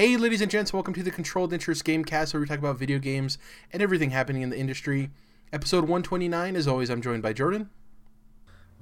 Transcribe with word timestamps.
Hey, 0.00 0.16
ladies 0.16 0.40
and 0.40 0.50
gents, 0.50 0.72
welcome 0.72 0.94
to 0.94 1.02
the 1.02 1.10
Controlled 1.10 1.52
Interest 1.52 1.84
Gamecast, 1.84 2.32
where 2.32 2.40
we 2.40 2.46
talk 2.46 2.58
about 2.58 2.78
video 2.78 2.98
games 2.98 3.36
and 3.70 3.82
everything 3.82 4.08
happening 4.08 4.40
in 4.40 4.48
the 4.48 4.56
industry. 4.56 5.10
Episode 5.52 5.82
129. 5.82 6.56
As 6.56 6.66
always, 6.66 6.88
I'm 6.88 7.02
joined 7.02 7.22
by 7.22 7.34
Jordan. 7.34 7.68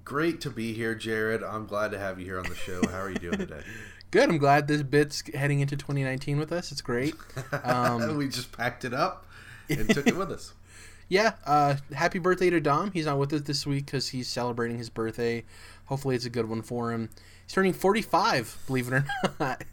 Great 0.04 0.40
to 0.42 0.50
be 0.50 0.74
here, 0.74 0.94
Jared. 0.94 1.42
I'm 1.42 1.66
glad 1.66 1.90
to 1.90 1.98
have 1.98 2.20
you 2.20 2.24
here 2.24 2.38
on 2.38 2.44
the 2.44 2.54
show. 2.54 2.86
How 2.86 3.00
are 3.00 3.10
you 3.10 3.16
doing 3.16 3.38
today? 3.38 3.62
Good. 4.12 4.28
I'm 4.28 4.38
glad 4.38 4.68
this 4.68 4.84
bit's 4.84 5.24
heading 5.34 5.58
into 5.58 5.76
2019 5.76 6.38
with 6.38 6.52
us. 6.52 6.70
It's 6.70 6.82
great. 6.82 7.16
Um, 7.64 8.16
we 8.16 8.28
just 8.28 8.52
packed 8.52 8.84
it 8.84 8.94
up 8.94 9.26
and 9.68 9.90
took 9.90 10.06
it 10.06 10.16
with 10.16 10.30
us. 10.30 10.52
Yeah. 11.10 11.32
Uh, 11.46 11.76
happy 11.94 12.18
birthday 12.18 12.50
to 12.50 12.60
Dom. 12.60 12.90
He's 12.90 13.06
not 13.06 13.18
with 13.18 13.32
us 13.32 13.40
this 13.40 13.66
week 13.66 13.86
because 13.86 14.08
he's 14.08 14.28
celebrating 14.28 14.76
his 14.76 14.90
birthday. 14.90 15.42
Hopefully, 15.86 16.14
it's 16.14 16.26
a 16.26 16.30
good 16.30 16.50
one 16.50 16.60
for 16.60 16.92
him. 16.92 17.08
He's 17.46 17.54
turning 17.54 17.72
45, 17.72 18.58
believe 18.66 18.92
it 18.92 18.92
or 18.92 19.06
not. 19.40 19.64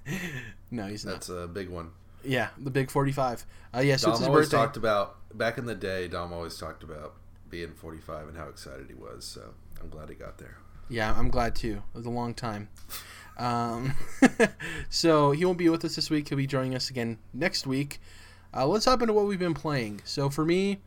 No, 0.76 0.88
he's 0.88 1.06
not. 1.06 1.14
That's 1.14 1.30
a 1.30 1.48
big 1.48 1.70
one. 1.70 1.92
Yeah, 2.24 2.50
the 2.58 2.72
big 2.72 2.90
45. 2.90 3.46
Uh, 3.74 3.80
yeah, 3.80 3.98
so 3.98 4.08
Dom 4.08 4.12
it's 4.12 4.20
his 4.20 4.28
always 4.28 4.46
birthday. 4.48 4.58
talked 4.58 4.78
about 4.78 5.18
back 5.38 5.58
in 5.58 5.66
the 5.66 5.76
day. 5.76 6.08
Dom 6.08 6.34
always 6.34 6.58
talked 6.58 6.84
about 6.84 7.14
being 7.50 7.74
45 7.74 8.30
and 8.30 8.38
how 8.38 8.48
excited 8.48 8.88
he 8.88 8.96
was. 8.96 9.26
So 9.26 9.54
I'm 9.82 9.90
glad 9.90 10.10
he 10.10 10.16
got 10.16 10.38
there. 10.38 10.58
Yeah, 10.90 11.14
I'm 11.18 11.30
glad 11.30 11.56
too. 11.56 11.82
It 11.94 11.98
was 11.98 12.06
a 12.06 12.12
long 12.12 12.34
time. 12.34 12.70
Um, 13.38 13.94
so 14.90 15.32
he 15.32 15.46
won't 15.46 15.58
be 15.58 15.70
with 15.70 15.84
us 15.86 15.96
this 15.96 16.10
week. 16.10 16.30
He'll 16.30 16.38
be 16.38 16.48
joining 16.48 16.76
us 16.76 16.90
again 16.90 17.18
next 17.34 17.68
week. 17.68 18.00
Uh, 18.54 18.66
let's 18.66 18.86
hop 18.86 19.02
into 19.02 19.14
what 19.14 19.26
we've 19.26 19.40
been 19.40 19.54
playing. 19.54 20.02
So 20.06 20.30
for 20.30 20.46
me, 20.46 20.80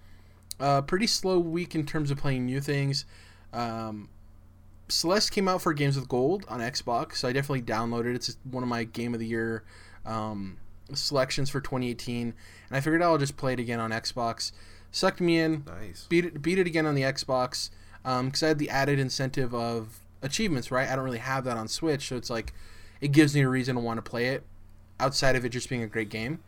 uh, 0.59 0.83
pretty 0.83 1.07
slow 1.07 1.39
week 1.39 1.75
in 1.75 1.85
terms 1.85 2.11
of 2.11 2.19
playing 2.19 2.47
new 2.47 2.61
things. 2.61 3.05
Um, 3.53 4.09
Celeste 4.89 5.31
came 5.33 5.49
out 5.49 5.63
for 5.63 5.73
Games 5.73 5.97
with 5.97 6.09
Gold 6.09 6.45
on 6.49 6.61
Xbox, 6.61 7.17
so 7.17 7.29
I 7.29 7.33
definitely 7.33 7.63
downloaded 7.63 8.11
it. 8.13 8.17
It's 8.17 8.37
one 8.51 8.63
of 8.63 8.69
my 8.69 8.85
Game 8.85 9.15
of 9.15 9.21
the 9.21 9.27
Year 9.27 9.65
um, 10.07 10.59
selections 10.95 11.51
for 11.51 11.61
2018, 11.61 12.23
and 12.69 12.77
I 12.77 12.81
figured 12.81 13.03
I'll 13.03 13.19
just 13.19 13.37
play 13.37 13.53
it 13.53 13.61
again 13.61 13.81
on 13.81 13.91
Xbox. 13.91 14.53
Sucked 14.91 15.21
me 15.21 15.39
in, 15.39 15.65
Nice. 15.67 16.07
beat 16.09 16.25
it 16.25 16.41
beat 16.41 16.59
it 16.59 16.67
again 16.67 16.87
on 16.87 16.95
the 16.95 17.03
Xbox 17.03 17.71
because 18.03 18.43
I 18.43 18.49
had 18.49 18.59
the 18.59 18.71
added 18.71 18.99
incentive 18.99 19.55
of 19.55 20.01
achievements. 20.23 20.71
Right, 20.71 20.89
I 20.89 20.97
don't 20.97 21.05
really 21.05 21.19
have 21.19 21.45
that 21.45 21.59
on 21.59 21.69
Switch, 21.69 22.09
so 22.09 22.17
it's 22.17 22.31
like 22.31 22.55
it 23.01 23.13
gives 23.13 23.35
me 23.35 23.43
a 23.43 23.49
reason 23.49 23.75
to 23.77 23.83
want 23.83 23.99
to 23.99 24.11
play 24.11 24.29
it 24.29 24.45
outside 24.99 25.37
of 25.37 25.45
it 25.45 25.51
just 25.51 25.69
being 25.69 25.83
a 25.83 25.87
great 25.87 26.09
game. 26.09 26.41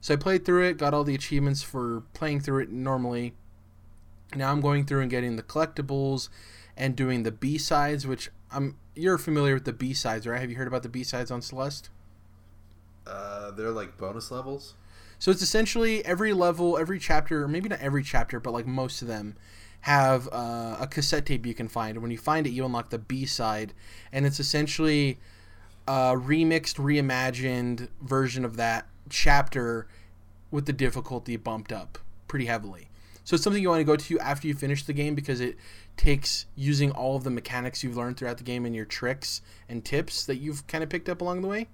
So 0.00 0.14
I 0.14 0.16
played 0.16 0.44
through 0.44 0.64
it, 0.66 0.76
got 0.78 0.92
all 0.92 1.04
the 1.04 1.14
achievements 1.14 1.62
for 1.62 2.02
playing 2.12 2.40
through 2.40 2.64
it 2.64 2.70
normally. 2.70 3.34
Now 4.34 4.50
I'm 4.50 4.60
going 4.60 4.84
through 4.84 5.00
and 5.02 5.10
getting 5.10 5.36
the 5.36 5.42
collectibles 5.42 6.28
and 6.76 6.94
doing 6.94 7.22
the 7.22 7.32
B 7.32 7.58
sides, 7.58 8.06
which 8.06 8.30
I'm 8.50 8.76
you're 8.94 9.18
familiar 9.18 9.54
with 9.54 9.64
the 9.64 9.72
B 9.72 9.94
sides, 9.94 10.26
right? 10.26 10.40
Have 10.40 10.50
you 10.50 10.56
heard 10.56 10.68
about 10.68 10.82
the 10.82 10.88
B 10.88 11.04
sides 11.04 11.30
on 11.30 11.42
Celeste? 11.42 11.90
Uh, 13.06 13.50
they're 13.52 13.70
like 13.70 13.96
bonus 13.96 14.30
levels. 14.30 14.74
So 15.18 15.30
it's 15.30 15.42
essentially 15.42 16.04
every 16.04 16.32
level, 16.32 16.76
every 16.76 16.98
chapter, 16.98 17.44
or 17.44 17.48
maybe 17.48 17.68
not 17.68 17.80
every 17.80 18.02
chapter, 18.02 18.40
but 18.40 18.52
like 18.52 18.66
most 18.66 19.02
of 19.02 19.08
them 19.08 19.36
have 19.82 20.28
uh, 20.32 20.76
a 20.80 20.86
cassette 20.90 21.26
tape 21.26 21.46
you 21.46 21.54
can 21.54 21.68
find. 21.68 21.98
When 22.02 22.10
you 22.10 22.18
find 22.18 22.46
it, 22.46 22.50
you 22.50 22.64
unlock 22.64 22.90
the 22.90 22.98
B 22.98 23.24
side, 23.24 23.72
and 24.12 24.26
it's 24.26 24.40
essentially 24.40 25.18
a 25.86 26.14
remixed, 26.16 26.76
reimagined 26.76 27.88
version 28.02 28.44
of 28.44 28.56
that 28.56 28.86
chapter 29.08 29.86
with 30.50 30.66
the 30.66 30.72
difficulty 30.72 31.36
bumped 31.36 31.72
up 31.72 31.98
pretty 32.28 32.46
heavily. 32.46 32.88
So 33.24 33.34
it's 33.34 33.42
something 33.42 33.62
you 33.62 33.68
want 33.68 33.80
to 33.80 33.84
go 33.84 33.96
to 33.96 34.20
after 34.20 34.46
you 34.46 34.54
finish 34.54 34.84
the 34.84 34.92
game 34.92 35.14
because 35.14 35.40
it 35.40 35.56
takes 35.96 36.46
using 36.54 36.90
all 36.90 37.16
of 37.16 37.24
the 37.24 37.30
mechanics 37.30 37.82
you've 37.82 37.96
learned 37.96 38.16
throughout 38.16 38.38
the 38.38 38.44
game 38.44 38.66
and 38.66 38.74
your 38.74 38.84
tricks 38.84 39.40
and 39.68 39.84
tips 39.84 40.26
that 40.26 40.36
you've 40.36 40.66
kind 40.66 40.84
of 40.84 40.90
picked 40.90 41.08
up 41.08 41.20
along 41.20 41.40
the 41.42 41.48
way 41.48 41.66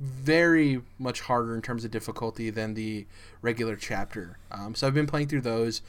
very 0.00 0.82
much 0.98 1.20
harder 1.22 1.54
in 1.54 1.62
terms 1.62 1.84
of 1.84 1.90
difficulty 1.90 2.50
than 2.50 2.74
the 2.74 3.06
regular 3.42 3.76
chapter. 3.76 4.38
Um, 4.50 4.74
so 4.74 4.86
I've 4.86 4.94
been 4.94 5.06
playing 5.06 5.28
through 5.28 5.42
those. 5.42 5.82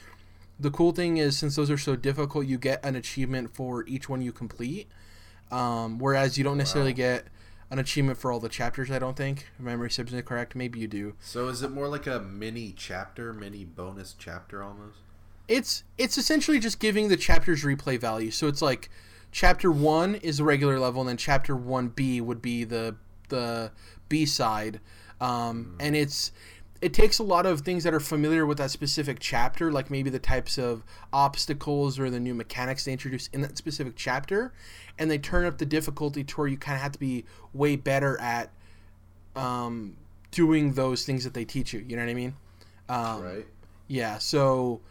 The 0.59 0.71
cool 0.71 0.91
thing 0.91 1.17
is, 1.17 1.37
since 1.37 1.55
those 1.55 1.71
are 1.71 1.77
so 1.77 1.95
difficult, 1.95 2.45
you 2.45 2.57
get 2.57 2.85
an 2.85 2.95
achievement 2.95 3.53
for 3.53 3.83
each 3.87 4.07
one 4.07 4.21
you 4.21 4.31
complete. 4.31 4.87
Um, 5.51 5.97
whereas 5.99 6.37
you 6.37 6.43
don't 6.43 6.57
necessarily 6.57 6.91
Wow. 6.91 6.97
get 6.97 7.27
an 7.71 7.79
achievement 7.79 8.17
for 8.19 8.31
all 8.31 8.39
the 8.39 8.47
chapters. 8.47 8.89
I 8.91 8.99
don't 8.99 9.17
think. 9.17 9.47
If 9.57 9.65
memory 9.65 9.89
serves 9.89 10.13
me 10.13 10.21
correct. 10.21 10.55
Maybe 10.55 10.79
you 10.79 10.87
do. 10.87 11.15
So 11.19 11.47
is 11.49 11.61
it 11.63 11.71
more 11.71 11.87
like 11.87 12.07
a 12.07 12.19
mini 12.19 12.73
chapter, 12.77 13.33
mini 13.33 13.65
bonus 13.65 14.15
chapter 14.17 14.61
almost? 14.63 14.99
It's 15.47 15.83
it's 15.97 16.17
essentially 16.17 16.59
just 16.59 16.79
giving 16.79 17.09
the 17.09 17.17
chapters 17.17 17.63
replay 17.63 17.99
value. 17.99 18.31
So 18.31 18.47
it's 18.47 18.61
like 18.61 18.89
chapter 19.31 19.71
one 19.71 20.15
is 20.15 20.39
a 20.39 20.43
regular 20.43 20.79
level, 20.79 21.01
and 21.01 21.09
then 21.09 21.17
chapter 21.17 21.55
one 21.55 21.89
B 21.89 22.21
would 22.21 22.41
be 22.41 22.63
the 22.63 22.95
the 23.29 23.71
B 24.09 24.25
side, 24.25 24.79
um, 25.19 25.75
and 25.79 25.95
it's 25.95 26.31
it 26.81 26.93
takes 26.93 27.19
a 27.19 27.23
lot 27.23 27.45
of 27.45 27.61
things 27.61 27.83
that 27.83 27.93
are 27.93 27.99
familiar 27.99 28.45
with 28.45 28.57
that 28.57 28.69
specific 28.69 29.17
chapter, 29.19 29.71
like 29.71 29.89
maybe 29.89 30.09
the 30.09 30.19
types 30.19 30.57
of 30.57 30.83
obstacles 31.13 31.97
or 31.97 32.09
the 32.09 32.19
new 32.19 32.33
mechanics 32.33 32.85
they 32.85 32.91
introduce 32.91 33.27
in 33.27 33.41
that 33.41 33.57
specific 33.57 33.93
chapter, 33.95 34.53
and 34.99 35.09
they 35.09 35.17
turn 35.17 35.45
up 35.45 35.57
the 35.57 35.65
difficulty 35.65 36.23
to 36.23 36.35
where 36.35 36.47
you 36.47 36.57
kind 36.57 36.75
of 36.75 36.81
have 36.81 36.91
to 36.91 36.99
be 36.99 37.25
way 37.53 37.75
better 37.75 38.19
at 38.19 38.51
um, 39.35 39.95
doing 40.31 40.73
those 40.73 41.05
things 41.05 41.23
that 41.23 41.33
they 41.33 41.45
teach 41.45 41.73
you. 41.73 41.83
You 41.87 41.95
know 41.95 42.03
what 42.03 42.11
I 42.11 42.13
mean? 42.13 42.35
Um, 42.87 43.21
right. 43.23 43.45
yeah, 43.87 44.17
so 44.17 44.81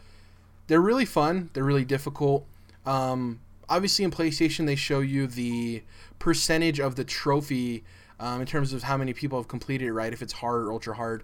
they're 0.67 0.81
really 0.81 1.05
fun. 1.05 1.49
They're 1.53 1.63
really 1.63 1.85
difficult. 1.85 2.45
Um, 2.85 3.39
obviously, 3.69 4.05
in 4.05 4.11
PlayStation, 4.11 4.65
they 4.65 4.75
show 4.75 4.99
you 4.99 5.27
the 5.27 5.83
percentage 6.19 6.79
of 6.79 6.95
the 6.95 7.03
trophy 7.03 7.83
um, 8.19 8.41
in 8.41 8.47
terms 8.47 8.73
of 8.73 8.83
how 8.83 8.97
many 8.97 9.13
people 9.13 9.39
have 9.39 9.47
completed 9.47 9.87
it, 9.87 9.93
right? 9.93 10.13
If 10.13 10.21
it's 10.21 10.33
hard 10.33 10.63
or 10.63 10.71
ultra 10.71 10.95
hard. 10.95 11.23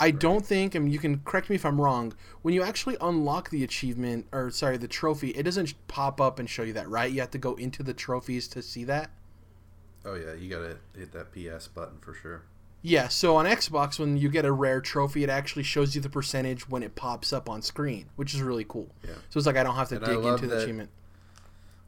I 0.00 0.12
don't 0.12 0.46
think, 0.46 0.76
I 0.76 0.78
and 0.78 0.92
you 0.92 1.00
can 1.00 1.18
correct 1.20 1.50
me 1.50 1.56
if 1.56 1.66
I'm 1.66 1.80
wrong, 1.80 2.14
when 2.42 2.54
you 2.54 2.62
actually 2.62 2.96
unlock 3.00 3.50
the 3.50 3.64
achievement, 3.64 4.26
or 4.30 4.50
sorry, 4.50 4.76
the 4.76 4.86
trophy, 4.86 5.30
it 5.30 5.42
doesn't 5.42 5.74
pop 5.88 6.20
up 6.20 6.38
and 6.38 6.48
show 6.48 6.62
you 6.62 6.72
that, 6.74 6.88
right? 6.88 7.10
You 7.10 7.20
have 7.20 7.32
to 7.32 7.38
go 7.38 7.54
into 7.54 7.82
the 7.82 7.94
trophies 7.94 8.46
to 8.48 8.62
see 8.62 8.84
that. 8.84 9.10
Oh 10.04 10.14
yeah, 10.14 10.34
you 10.34 10.48
gotta 10.48 10.76
hit 10.96 11.12
that 11.12 11.32
PS 11.32 11.66
button 11.66 11.98
for 12.00 12.14
sure. 12.14 12.42
Yeah, 12.82 13.08
so 13.08 13.36
on 13.36 13.44
Xbox, 13.44 13.98
when 13.98 14.16
you 14.16 14.28
get 14.28 14.44
a 14.44 14.52
rare 14.52 14.80
trophy, 14.80 15.24
it 15.24 15.30
actually 15.30 15.64
shows 15.64 15.94
you 15.94 16.00
the 16.00 16.08
percentage 16.08 16.68
when 16.68 16.82
it 16.82 16.94
pops 16.94 17.32
up 17.32 17.48
on 17.48 17.60
screen, 17.60 18.06
which 18.16 18.34
is 18.34 18.40
really 18.40 18.64
cool. 18.64 18.88
Yeah. 19.02 19.14
So 19.30 19.38
it's 19.38 19.46
like 19.46 19.56
I 19.56 19.64
don't 19.64 19.74
have 19.74 19.88
to 19.88 19.96
And 19.96 20.04
dig 20.04 20.24
into 20.24 20.46
the 20.46 20.62
achievement. 20.62 20.90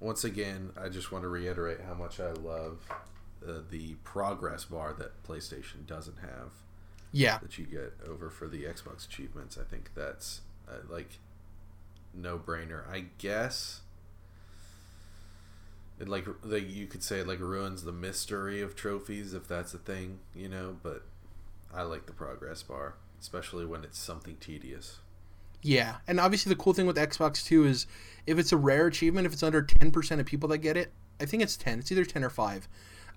Once 0.01 0.25
again, 0.25 0.71
I 0.81 0.89
just 0.89 1.13
want 1.13 1.23
to 1.25 1.29
reiterate 1.29 1.81
how 1.87 1.95
much 1.95 2.19
I 2.19 2.33
love 2.33 2.81
uh, 3.47 3.61
the 3.71 3.95
progress 4.03 4.65
bar 4.65 4.95
that 4.99 5.23
PlayStation 5.23 5.87
doesn't 5.87 6.19
have 6.19 6.53
Yeah, 7.13 7.39
that 7.39 7.57
you 7.59 7.67
get 7.67 7.93
over 8.09 8.29
for 8.29 8.49
the 8.49 8.65
Xbox 8.65 9.07
achievements. 9.07 9.59
I 9.59 9.65
think 9.65 9.91
that's 9.95 10.41
uh, 10.69 10.79
like 10.89 11.19
no 12.13 12.39
brainer. 12.39 12.89
I 12.91 13.07
guess 13.19 13.83
it 16.01 16.09
like 16.09 16.27
like 16.43 16.69
you 16.69 16.87
could 16.89 17.03
say 17.05 17.21
it 17.21 17.29
like 17.29 17.41
ruins 17.41 17.85
the 17.85 17.93
mystery 17.93 18.61
of 18.63 18.75
trophies 18.77 19.35
if 19.35 19.47
that's 19.47 19.75
a 19.75 19.79
thing, 19.79 20.21
you 20.35 20.49
know. 20.49 20.77
But 20.83 21.05
I 21.73 21.83
like 21.83 22.07
the 22.07 22.13
progress 22.13 22.63
bar, 22.63 22.97
especially 23.21 23.67
when 23.67 23.85
it's 23.85 23.99
something 23.99 24.37
tedious. 24.41 24.99
yeah, 25.63 25.97
and 26.09 26.19
obviously 26.19 26.51
the 26.51 26.57
cool 26.61 26.73
thing 26.73 26.87
with 26.87 26.97
Xbox 26.97 27.45
too 27.45 27.65
is 27.67 27.87
if 28.27 28.39
it's 28.39 28.53
a 28.53 28.57
rare 28.57 28.87
achievement, 28.87 29.27
if 29.27 29.33
it's 29.33 29.43
under 29.43 29.63
ten 29.63 29.91
percent 29.93 30.21
of 30.21 30.27
people 30.27 30.49
that 30.51 30.59
get 30.59 30.77
it, 30.77 30.93
I 31.21 31.27
think 31.27 31.43
it's 31.43 31.57
ten. 31.57 31.79
It's 31.79 31.93
either 31.93 32.05
ten 32.05 32.25
or 32.25 32.31
five. 32.31 32.69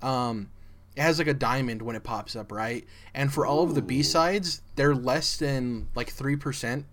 Um, 0.02 0.52
it 0.96 1.02
has 1.02 1.18
like 1.20 1.28
a 1.28 1.34
diamond 1.34 1.82
when 1.82 1.96
it 1.96 2.04
pops 2.04 2.36
up, 2.36 2.52
right? 2.52 2.86
And 3.14 3.34
for 3.34 3.46
all 3.46 3.64
of 3.64 3.76
the 3.76 3.82
B 3.82 4.04
sides, 4.04 4.62
they're 4.76 4.96
less 4.96 5.38
than 5.38 5.88
like 5.96 6.10
three 6.10 6.36
percent. 6.36 6.86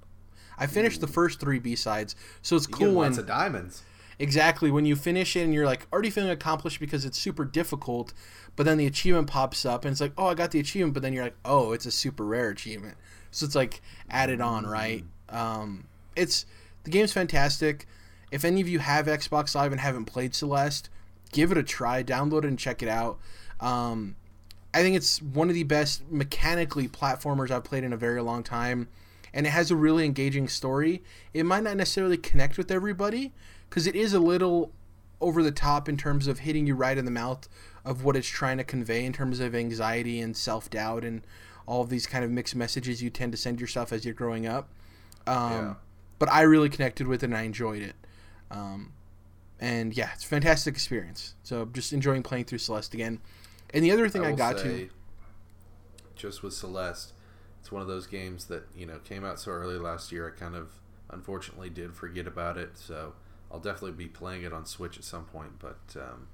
I 0.58 0.66
finished 0.66 1.00
the 1.00 1.06
first 1.08 1.40
three 1.40 1.58
B 1.58 1.74
sides, 1.74 2.14
so 2.42 2.56
it's 2.56 2.68
You 2.68 2.74
cool 2.74 2.94
when 2.94 3.08
lots 3.08 3.18
of 3.18 3.26
diamonds. 3.26 3.82
Exactly. 4.20 4.70
When 4.70 4.84
you 4.84 4.96
finish 4.96 5.34
it 5.34 5.40
and 5.40 5.54
you're 5.54 5.64
like 5.64 5.86
already 5.90 6.10
feeling 6.10 6.28
accomplished 6.28 6.78
because 6.78 7.06
it's 7.06 7.18
super 7.18 7.42
difficult, 7.42 8.12
but 8.54 8.66
then 8.66 8.76
the 8.76 8.84
achievement 8.84 9.28
pops 9.28 9.64
up 9.64 9.86
and 9.86 9.92
it's 9.92 10.00
like, 10.00 10.12
oh, 10.18 10.26
I 10.26 10.34
got 10.34 10.50
the 10.50 10.60
achievement, 10.60 10.92
but 10.92 11.02
then 11.02 11.14
you're 11.14 11.24
like, 11.24 11.38
oh, 11.42 11.72
it's 11.72 11.86
a 11.86 11.90
super 11.90 12.26
rare 12.26 12.50
achievement. 12.50 12.98
So 13.30 13.46
it's 13.46 13.54
like 13.54 13.80
added 14.10 14.42
on, 14.42 14.66
right? 14.66 15.04
Um, 15.30 15.86
it's 16.16 16.44
the 16.84 16.90
game's 16.90 17.14
fantastic. 17.14 17.86
If 18.30 18.44
any 18.44 18.60
of 18.60 18.68
you 18.68 18.78
have 18.80 19.06
Xbox 19.06 19.54
Live 19.54 19.72
and 19.72 19.80
haven't 19.80 20.04
played 20.04 20.34
Celeste, 20.34 20.90
give 21.32 21.50
it 21.50 21.56
a 21.56 21.62
try. 21.62 22.02
Download 22.02 22.40
it 22.40 22.44
and 22.44 22.58
check 22.58 22.82
it 22.82 22.90
out. 22.90 23.18
Um, 23.58 24.16
I 24.74 24.82
think 24.82 24.96
it's 24.96 25.22
one 25.22 25.48
of 25.48 25.54
the 25.54 25.62
best 25.62 26.02
mechanically 26.10 26.88
platformers 26.88 27.50
I've 27.50 27.64
played 27.64 27.84
in 27.84 27.92
a 27.94 27.96
very 27.96 28.20
long 28.20 28.42
time, 28.42 28.88
and 29.32 29.46
it 29.46 29.50
has 29.50 29.70
a 29.70 29.76
really 29.76 30.04
engaging 30.04 30.46
story. 30.46 31.02
It 31.32 31.44
might 31.46 31.62
not 31.62 31.78
necessarily 31.78 32.18
connect 32.18 32.58
with 32.58 32.70
everybody 32.70 33.32
because 33.70 33.86
it 33.86 33.96
is 33.96 34.12
a 34.12 34.20
little 34.20 34.72
over 35.20 35.42
the 35.42 35.52
top 35.52 35.88
in 35.88 35.96
terms 35.96 36.26
of 36.26 36.40
hitting 36.40 36.66
you 36.66 36.74
right 36.74 36.98
in 36.98 37.04
the 37.04 37.10
mouth 37.10 37.48
of 37.84 38.04
what 38.04 38.16
it's 38.16 38.28
trying 38.28 38.58
to 38.58 38.64
convey 38.64 39.04
in 39.04 39.12
terms 39.12 39.40
of 39.40 39.54
anxiety 39.54 40.20
and 40.20 40.36
self 40.36 40.68
doubt 40.68 41.04
and 41.04 41.22
all 41.66 41.82
of 41.82 41.88
these 41.88 42.06
kind 42.06 42.24
of 42.24 42.30
mixed 42.30 42.56
messages 42.56 43.02
you 43.02 43.10
tend 43.10 43.32
to 43.32 43.38
send 43.38 43.60
yourself 43.60 43.92
as 43.92 44.04
you're 44.04 44.14
growing 44.14 44.46
up. 44.46 44.68
Um, 45.26 45.52
Yeah. 45.52 45.74
But 46.18 46.30
I 46.30 46.42
really 46.42 46.68
connected 46.68 47.06
with 47.06 47.22
it 47.22 47.26
and 47.26 47.36
I 47.36 47.42
enjoyed 47.42 47.80
it. 47.80 47.94
Um, 48.50 48.92
and 49.58 49.96
yeah, 49.96 50.10
it's 50.14 50.24
a 50.24 50.26
fantastic 50.26 50.74
experience. 50.74 51.34
So 51.42 51.64
just 51.66 51.92
enjoying 51.92 52.22
playing 52.22 52.44
through 52.44 52.58
Celeste 52.58 52.92
again. 52.92 53.20
And 53.72 53.84
the 53.84 53.90
other 53.90 54.08
thing 54.08 54.24
I, 54.24 54.30
will 54.30 54.36
got 54.36 54.58
say, 54.58 54.64
to 54.64 54.90
just 56.16 56.42
with 56.42 56.52
Celeste, 56.52 57.12
it's 57.60 57.70
one 57.72 57.80
of 57.80 57.88
those 57.88 58.06
games 58.06 58.46
that 58.46 58.64
you 58.76 58.84
know 58.84 58.98
came 58.98 59.24
out 59.24 59.38
so 59.38 59.52
early 59.52 59.78
last 59.78 60.12
year. 60.12 60.28
I 60.34 60.38
kind 60.38 60.54
of 60.54 60.72
unfortunately 61.08 61.70
did 61.70 61.94
forget 61.94 62.26
about 62.26 62.58
it, 62.58 62.76
so 62.76 63.14
I'll 63.50 63.60
definitely 63.60 63.92
be 63.92 64.06
playing 64.06 64.44
it 64.44 64.52
on 64.52 64.64
Switch 64.64 64.96
at 64.96 65.04
some 65.04 65.24
point. 65.24 65.58
But 65.58 65.78
um, 65.96 66.28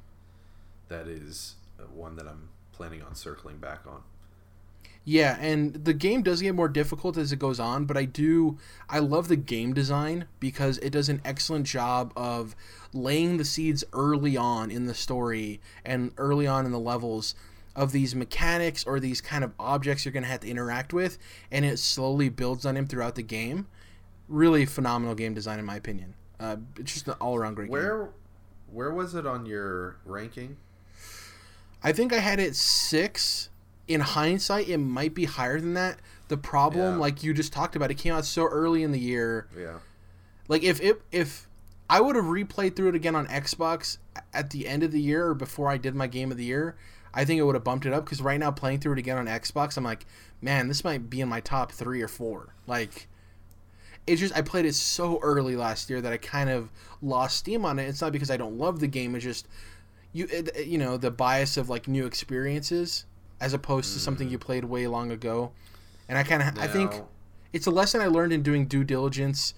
that 0.88 1.06
is 1.06 1.56
one 1.94 2.16
that 2.16 2.26
I'm 2.26 2.48
planning 2.72 3.02
on 3.02 3.14
circling 3.14 3.58
back 3.58 3.80
on. 3.86 4.02
Yeah, 5.08 5.38
and 5.40 5.72
the 5.72 5.94
game 5.94 6.22
does 6.22 6.42
get 6.42 6.56
more 6.56 6.68
difficult 6.68 7.16
as 7.16 7.30
it 7.30 7.38
goes 7.38 7.60
on, 7.60 7.84
but 7.84 7.96
I 7.96 8.06
do 8.06 8.58
I 8.88 8.98
love 8.98 9.28
the 9.28 9.36
game 9.36 9.72
design 9.72 10.26
because 10.40 10.78
it 10.78 10.90
does 10.90 11.08
an 11.08 11.22
excellent 11.24 11.64
job 11.64 12.12
of 12.16 12.56
laying 12.92 13.36
the 13.36 13.44
seeds 13.44 13.84
early 13.92 14.36
on 14.36 14.68
in 14.72 14.86
the 14.86 14.94
story 14.94 15.60
and 15.84 16.10
early 16.16 16.48
on 16.48 16.66
in 16.66 16.72
the 16.72 16.80
levels 16.80 17.36
of 17.76 17.92
these 17.92 18.16
mechanics 18.16 18.82
or 18.84 18.98
these 18.98 19.20
kind 19.20 19.44
of 19.44 19.52
objects 19.60 20.04
you're 20.04 20.12
going 20.12 20.24
to 20.24 20.28
have 20.28 20.40
to 20.40 20.50
interact 20.50 20.92
with 20.92 21.18
and 21.52 21.64
it 21.64 21.78
slowly 21.78 22.28
builds 22.28 22.66
on 22.66 22.76
him 22.76 22.88
throughout 22.88 23.14
the 23.14 23.22
game. 23.22 23.68
Really 24.28 24.66
phenomenal 24.66 25.14
game 25.14 25.34
design 25.34 25.60
in 25.60 25.64
my 25.64 25.76
opinion. 25.76 26.14
Uh, 26.38 26.56
it's 26.78 26.92
just 26.92 27.08
an 27.08 27.14
all-around 27.20 27.54
great 27.54 27.70
where, 27.70 27.98
game. 27.98 28.12
Where 28.72 28.92
was 28.92 29.14
it 29.14 29.26
on 29.26 29.46
your 29.46 29.96
ranking? 30.04 30.56
I 31.82 31.92
think 31.92 32.12
I 32.12 32.18
had 32.18 32.38
it 32.38 32.56
6 32.56 33.48
in 33.88 34.00
hindsight, 34.00 34.68
it 34.68 34.78
might 34.78 35.14
be 35.14 35.24
higher 35.24 35.60
than 35.60 35.74
that. 35.74 36.00
The 36.28 36.36
problem, 36.36 36.94
yeah. 36.94 37.00
like 37.00 37.22
you 37.22 37.32
just 37.32 37.52
talked 37.52 37.76
about, 37.76 37.90
it 37.90 37.94
came 37.94 38.12
out 38.12 38.24
so 38.24 38.44
early 38.46 38.82
in 38.82 38.92
the 38.92 38.98
year. 38.98 39.46
Yeah. 39.56 39.78
Like 40.48 40.62
if 40.62 40.80
it 40.80 41.02
if 41.12 41.48
I 41.88 42.00
would 42.00 42.16
have 42.16 42.24
replayed 42.24 42.74
through 42.74 42.90
it 42.90 42.94
again 42.94 43.14
on 43.14 43.26
Xbox 43.26 43.98
at 44.32 44.50
the 44.50 44.66
end 44.66 44.82
of 44.82 44.90
the 44.90 45.00
year 45.00 45.28
or 45.28 45.34
before 45.34 45.68
I 45.68 45.76
did 45.76 45.94
my 45.94 46.06
game 46.06 46.30
of 46.30 46.36
the 46.36 46.44
year, 46.44 46.76
I 47.14 47.24
think 47.24 47.38
it 47.38 47.44
would 47.44 47.54
have 47.54 47.64
bumped 47.64 47.86
it 47.86 47.92
up 47.92 48.04
because 48.04 48.20
right 48.20 48.38
now 48.38 48.50
playing 48.50 48.80
through 48.80 48.94
it 48.94 48.98
again 48.98 49.18
on 49.18 49.26
Xbox, 49.26 49.76
I'm 49.76 49.84
like, 49.84 50.06
man, 50.40 50.68
this 50.68 50.82
might 50.82 51.08
be 51.08 51.20
in 51.20 51.28
my 51.28 51.40
top 51.40 51.72
three 51.72 52.02
or 52.02 52.08
four. 52.08 52.54
Like, 52.66 53.08
it's 54.06 54.20
just 54.20 54.36
I 54.36 54.42
played 54.42 54.66
it 54.66 54.74
so 54.74 55.18
early 55.22 55.56
last 55.56 55.90
year 55.90 56.00
that 56.00 56.12
I 56.12 56.16
kind 56.16 56.50
of 56.50 56.70
lost 57.02 57.36
steam 57.36 57.64
on 57.64 57.78
it. 57.78 57.84
It's 57.84 58.00
not 58.00 58.12
because 58.12 58.30
I 58.30 58.36
don't 58.36 58.58
love 58.58 58.80
the 58.80 58.86
game; 58.86 59.14
it's 59.14 59.24
just 59.24 59.48
you, 60.12 60.26
it, 60.30 60.66
you 60.66 60.78
know, 60.78 60.96
the 60.96 61.10
bias 61.10 61.56
of 61.56 61.68
like 61.68 61.88
new 61.88 62.06
experiences 62.06 63.04
as 63.40 63.52
opposed 63.52 63.92
to 63.92 64.00
something 64.00 64.30
you 64.30 64.38
mm. 64.38 64.42
played 64.42 64.64
way 64.64 64.86
long 64.86 65.10
ago. 65.10 65.52
And 66.08 66.16
I 66.16 66.22
kind 66.22 66.42
of 66.42 66.58
I 66.58 66.66
think 66.66 67.02
it's 67.52 67.66
a 67.66 67.70
lesson 67.70 68.00
I 68.00 68.06
learned 68.06 68.32
in 68.32 68.42
doing 68.42 68.66
due 68.66 68.84
diligence 68.84 69.54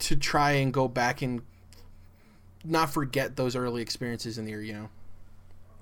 to 0.00 0.16
try 0.16 0.52
and 0.52 0.72
go 0.72 0.88
back 0.88 1.22
and 1.22 1.42
not 2.64 2.90
forget 2.92 3.36
those 3.36 3.54
early 3.54 3.82
experiences 3.82 4.38
in 4.38 4.44
the 4.44 4.50
year, 4.50 4.62
you 4.62 4.72
know. 4.72 4.88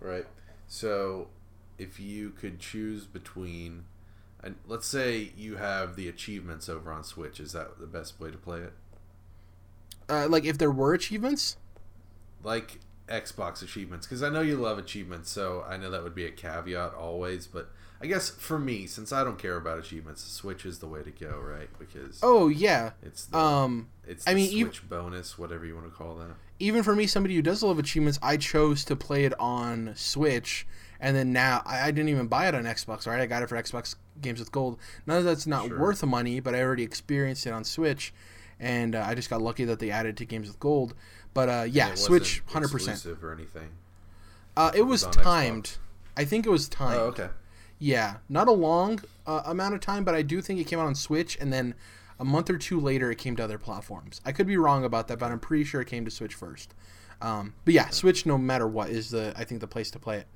Right. 0.00 0.26
So, 0.66 1.28
if 1.78 2.00
you 2.00 2.30
could 2.30 2.58
choose 2.58 3.06
between 3.06 3.84
and 4.42 4.56
let's 4.66 4.86
say 4.86 5.32
you 5.36 5.56
have 5.56 5.96
the 5.96 6.08
achievements 6.08 6.68
over 6.68 6.92
on 6.92 7.04
Switch, 7.04 7.38
is 7.40 7.52
that 7.52 7.78
the 7.78 7.86
best 7.86 8.20
way 8.20 8.30
to 8.30 8.38
play 8.38 8.60
it? 8.60 8.72
Uh, 10.08 10.28
like 10.28 10.44
if 10.44 10.58
there 10.58 10.70
were 10.70 10.94
achievements? 10.94 11.56
Like 12.42 12.80
Xbox 13.08 13.62
achievements 13.62 14.06
because 14.06 14.22
I 14.22 14.28
know 14.28 14.40
you 14.40 14.56
love 14.56 14.78
achievements, 14.78 15.30
so 15.30 15.64
I 15.68 15.76
know 15.76 15.90
that 15.90 16.02
would 16.02 16.14
be 16.14 16.24
a 16.24 16.30
caveat 16.30 16.94
always. 16.94 17.46
But 17.46 17.70
I 18.00 18.06
guess 18.06 18.30
for 18.30 18.58
me, 18.58 18.86
since 18.86 19.12
I 19.12 19.22
don't 19.22 19.38
care 19.38 19.56
about 19.56 19.78
achievements, 19.78 20.24
Switch 20.24 20.64
is 20.64 20.78
the 20.78 20.86
way 20.86 21.02
to 21.02 21.10
go, 21.10 21.38
right? 21.38 21.68
Because 21.78 22.20
oh 22.22 22.48
yeah, 22.48 22.90
it's 23.02 23.26
the, 23.26 23.38
um, 23.38 23.88
it's 24.06 24.26
I 24.26 24.34
mean 24.34 24.50
Switch 24.50 24.78
even, 24.78 24.88
bonus, 24.88 25.38
whatever 25.38 25.64
you 25.66 25.74
want 25.74 25.86
to 25.86 25.92
call 25.92 26.16
that. 26.16 26.34
Even 26.58 26.82
for 26.82 26.96
me, 26.96 27.06
somebody 27.06 27.34
who 27.34 27.42
does 27.42 27.62
love 27.62 27.78
achievements, 27.78 28.18
I 28.22 28.36
chose 28.36 28.84
to 28.86 28.96
play 28.96 29.24
it 29.24 29.38
on 29.38 29.92
Switch, 29.94 30.66
and 31.00 31.16
then 31.16 31.32
now 31.32 31.62
I, 31.66 31.88
I 31.88 31.90
didn't 31.90 32.08
even 32.08 32.28
buy 32.28 32.48
it 32.48 32.54
on 32.54 32.64
Xbox. 32.64 33.06
Right, 33.06 33.20
I 33.20 33.26
got 33.26 33.42
it 33.42 33.48
for 33.48 33.56
Xbox 33.56 33.94
Games 34.22 34.38
with 34.38 34.52
Gold. 34.52 34.78
None 35.06 35.18
of 35.18 35.24
that's 35.24 35.46
not 35.46 35.68
sure. 35.68 35.78
worth 35.78 36.00
the 36.00 36.06
money, 36.06 36.40
but 36.40 36.54
I 36.54 36.62
already 36.62 36.82
experienced 36.82 37.46
it 37.46 37.52
on 37.52 37.64
Switch, 37.64 38.12
and 38.58 38.94
uh, 38.94 39.04
I 39.06 39.14
just 39.14 39.30
got 39.30 39.42
lucky 39.42 39.64
that 39.64 39.78
they 39.78 39.90
added 39.90 40.16
to 40.18 40.24
Games 40.24 40.48
with 40.48 40.60
Gold. 40.60 40.94
But 41.34 41.48
uh, 41.48 41.66
yeah, 41.68 41.94
Switch, 41.94 42.42
hundred 42.46 42.70
percent. 42.70 43.04
Or 43.22 43.32
anything? 43.32 43.70
Uh, 44.56 44.70
it, 44.74 44.82
was, 44.82 45.06
was 45.06 45.16
timed. 45.16 45.64
Xbox. 45.64 45.78
I 46.16 46.24
think 46.24 46.46
it 46.46 46.50
was 46.50 46.68
timed. 46.68 47.00
Oh, 47.00 47.04
okay. 47.06 47.28
Yeah, 47.78 48.16
not 48.28 48.48
a 48.48 48.52
long 48.52 49.00
uh, 49.26 49.42
amount 49.46 49.74
of 49.74 49.80
time, 49.80 50.04
but 50.04 50.14
I 50.14 50.22
do 50.22 50.40
think 50.40 50.60
it 50.60 50.64
came 50.64 50.78
out 50.78 50.86
on 50.86 50.94
Switch, 50.94 51.36
and 51.40 51.52
then 51.52 51.74
a 52.20 52.24
month 52.24 52.48
or 52.50 52.58
two 52.58 52.78
later, 52.78 53.10
it 53.10 53.18
came 53.18 53.34
to 53.36 53.42
other 53.42 53.58
platforms. 53.58 54.20
I 54.24 54.30
could 54.30 54.46
be 54.46 54.56
wrong 54.56 54.84
about 54.84 55.08
that, 55.08 55.18
but 55.18 55.32
I'm 55.32 55.40
pretty 55.40 55.64
sure 55.64 55.80
it 55.80 55.88
came 55.88 56.04
to 56.04 56.10
Switch 56.10 56.34
first. 56.34 56.74
Um, 57.20 57.54
but 57.64 57.74
yeah, 57.74 57.88
Switch, 57.88 58.26
no 58.26 58.38
matter 58.38 58.68
what, 58.68 58.90
is 58.90 59.10
the 59.10 59.32
I 59.36 59.44
think 59.44 59.60
the 59.60 59.66
place 59.66 59.90
to 59.92 59.98
play 59.98 60.18
it. 60.18 60.26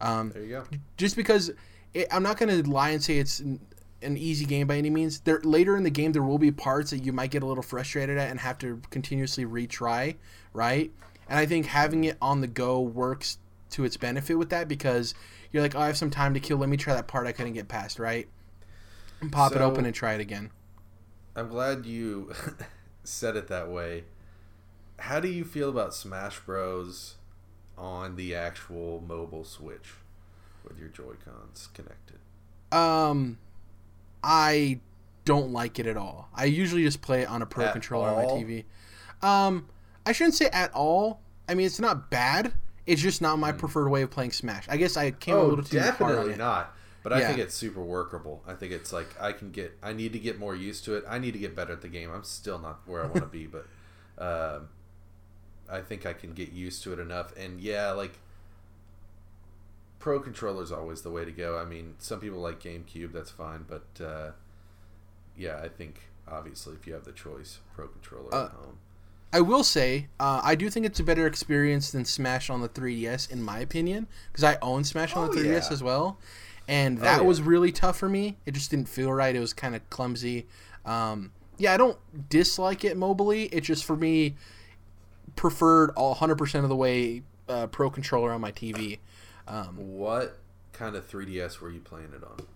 Um, 0.00 0.30
there 0.30 0.42
you 0.42 0.48
go. 0.48 0.64
Just 0.96 1.16
because 1.16 1.50
it, 1.96 2.08
I'm 2.10 2.22
not 2.22 2.36
going 2.36 2.62
to 2.62 2.70
lie 2.70 2.90
and 2.90 3.02
say 3.02 3.18
it's 3.18 3.40
an 3.40 3.58
easy 4.02 4.44
game 4.44 4.66
by 4.66 4.76
any 4.76 4.90
means. 4.90 5.20
There 5.20 5.40
later 5.42 5.76
in 5.76 5.82
the 5.82 5.90
game 5.90 6.12
there 6.12 6.22
will 6.22 6.38
be 6.38 6.52
parts 6.52 6.90
that 6.90 6.98
you 6.98 7.12
might 7.12 7.30
get 7.30 7.42
a 7.42 7.46
little 7.46 7.62
frustrated 7.62 8.18
at 8.18 8.30
and 8.30 8.38
have 8.40 8.58
to 8.58 8.80
continuously 8.90 9.46
retry, 9.46 10.16
right? 10.52 10.92
And 11.28 11.38
I 11.38 11.46
think 11.46 11.66
having 11.66 12.04
it 12.04 12.18
on 12.20 12.42
the 12.42 12.46
go 12.46 12.80
works 12.80 13.38
to 13.70 13.84
its 13.84 13.96
benefit 13.96 14.34
with 14.34 14.50
that 14.50 14.68
because 14.68 15.14
you're 15.50 15.62
like, 15.62 15.74
oh, 15.74 15.80
I 15.80 15.86
have 15.86 15.96
some 15.96 16.10
time 16.10 16.34
to 16.34 16.40
kill. 16.40 16.58
Let 16.58 16.68
me 16.68 16.76
try 16.76 16.94
that 16.94 17.08
part 17.08 17.26
I 17.26 17.32
couldn't 17.32 17.54
get 17.54 17.66
past, 17.66 17.98
right? 17.98 18.28
And 19.20 19.32
pop 19.32 19.52
so, 19.52 19.58
it 19.58 19.62
open 19.62 19.86
and 19.86 19.94
try 19.94 20.12
it 20.12 20.20
again. 20.20 20.50
I'm 21.34 21.48
glad 21.48 21.86
you 21.86 22.32
said 23.04 23.36
it 23.36 23.48
that 23.48 23.70
way. 23.70 24.04
How 24.98 25.18
do 25.20 25.28
you 25.28 25.44
feel 25.44 25.70
about 25.70 25.94
Smash 25.94 26.38
Bros 26.40 27.16
on 27.76 28.16
the 28.16 28.34
actual 28.34 29.02
mobile 29.06 29.44
Switch 29.44 29.94
with 30.68 30.78
your 30.78 30.88
Joy 30.88 31.14
Cons 31.24 31.68
connected? 31.74 32.18
Um, 32.72 33.38
I 34.22 34.80
don't 35.24 35.52
like 35.52 35.78
it 35.78 35.86
at 35.86 35.96
all. 35.96 36.28
I 36.34 36.44
usually 36.44 36.82
just 36.82 37.02
play 37.02 37.22
it 37.22 37.28
on 37.28 37.42
a 37.42 37.46
pro 37.46 37.66
at 37.66 37.72
controller 37.72 38.08
all? 38.08 38.18
on 38.18 38.24
my 38.24 38.42
TV. 38.42 38.64
Um, 39.22 39.68
I 40.04 40.12
shouldn't 40.12 40.34
say 40.34 40.46
at 40.46 40.72
all. 40.74 41.20
I 41.48 41.54
mean, 41.54 41.66
it's 41.66 41.80
not 41.80 42.10
bad. 42.10 42.52
It's 42.86 43.02
just 43.02 43.20
not 43.20 43.38
my 43.38 43.52
mm. 43.52 43.58
preferred 43.58 43.88
way 43.88 44.02
of 44.02 44.10
playing 44.10 44.32
Smash. 44.32 44.66
I 44.68 44.76
guess 44.76 44.96
I 44.96 45.10
came 45.10 45.34
oh, 45.34 45.42
a 45.42 45.48
little 45.48 45.64
too 45.64 45.80
hard 45.80 46.18
on 46.18 46.30
it. 46.30 46.38
not. 46.38 46.72
But 47.02 47.12
I 47.12 47.20
yeah. 47.20 47.28
think 47.28 47.38
it's 47.38 47.54
super 47.54 47.82
workable. 47.82 48.42
I 48.48 48.54
think 48.54 48.72
it's 48.72 48.92
like 48.92 49.06
I 49.20 49.30
can 49.30 49.52
get. 49.52 49.78
I 49.80 49.92
need 49.92 50.12
to 50.14 50.18
get 50.18 50.40
more 50.40 50.56
used 50.56 50.84
to 50.86 50.96
it. 50.96 51.04
I 51.08 51.20
need 51.20 51.32
to 51.32 51.38
get 51.38 51.54
better 51.54 51.72
at 51.72 51.82
the 51.82 51.88
game. 51.88 52.10
I'm 52.12 52.24
still 52.24 52.58
not 52.58 52.80
where 52.84 53.02
I 53.02 53.06
want 53.06 53.18
to 53.18 53.26
be, 53.26 53.46
but 53.46 53.66
uh, 54.18 54.60
I 55.70 55.80
think 55.80 56.04
I 56.04 56.12
can 56.12 56.32
get 56.32 56.50
used 56.50 56.82
to 56.82 56.92
it 56.92 56.98
enough. 56.98 57.36
And 57.36 57.60
yeah, 57.60 57.92
like 57.92 58.18
pro 60.06 60.20
controller 60.20 60.62
is 60.62 60.70
always 60.70 61.02
the 61.02 61.10
way 61.10 61.24
to 61.24 61.32
go. 61.32 61.58
I 61.58 61.64
mean, 61.64 61.96
some 61.98 62.20
people 62.20 62.38
like 62.38 62.60
GameCube, 62.60 63.12
that's 63.12 63.32
fine, 63.32 63.64
but 63.66 64.04
uh, 64.04 64.30
yeah, 65.36 65.58
I 65.60 65.66
think 65.66 66.02
obviously 66.28 66.74
if 66.74 66.86
you 66.86 66.94
have 66.94 67.02
the 67.02 67.10
choice, 67.10 67.58
pro 67.74 67.88
controller 67.88 68.32
uh, 68.32 68.44
at 68.44 68.50
home. 68.52 68.78
I 69.32 69.40
will 69.40 69.64
say, 69.64 70.06
uh, 70.20 70.40
I 70.44 70.54
do 70.54 70.70
think 70.70 70.86
it's 70.86 71.00
a 71.00 71.02
better 71.02 71.26
experience 71.26 71.90
than 71.90 72.04
Smash 72.04 72.50
on 72.50 72.60
the 72.60 72.68
3DS, 72.68 73.32
in 73.32 73.42
my 73.42 73.58
opinion, 73.58 74.06
because 74.30 74.44
I 74.44 74.58
own 74.62 74.84
Smash 74.84 75.16
on 75.16 75.28
oh, 75.28 75.32
the 75.32 75.40
3DS 75.40 75.48
yeah. 75.48 75.72
as 75.72 75.82
well, 75.82 76.18
and 76.68 76.98
that 76.98 77.18
oh, 77.18 77.22
yeah. 77.22 77.26
was 77.26 77.42
really 77.42 77.72
tough 77.72 77.98
for 77.98 78.08
me. 78.08 78.36
It 78.46 78.54
just 78.54 78.70
didn't 78.70 78.88
feel 78.88 79.12
right. 79.12 79.34
It 79.34 79.40
was 79.40 79.52
kind 79.52 79.74
of 79.74 79.90
clumsy. 79.90 80.46
Um, 80.84 81.32
yeah, 81.58 81.74
I 81.74 81.76
don't 81.76 81.98
dislike 82.28 82.84
it 82.84 82.96
mobily. 82.96 83.48
It 83.50 83.62
just 83.62 83.84
for 83.84 83.96
me 83.96 84.36
preferred 85.34 85.90
all 85.96 86.14
100% 86.14 86.62
of 86.62 86.68
the 86.68 86.76
way 86.76 87.24
uh, 87.48 87.66
Pro 87.66 87.90
controller 87.90 88.30
on 88.30 88.40
my 88.40 88.52
TV. 88.52 88.98
Um, 89.48 89.76
what 89.76 90.38
kind 90.72 90.96
of 90.96 91.08
3DS 91.08 91.60
were 91.60 91.70
you 91.70 91.80
playing 91.80 92.12
it 92.14 92.22
on? 92.22 92.46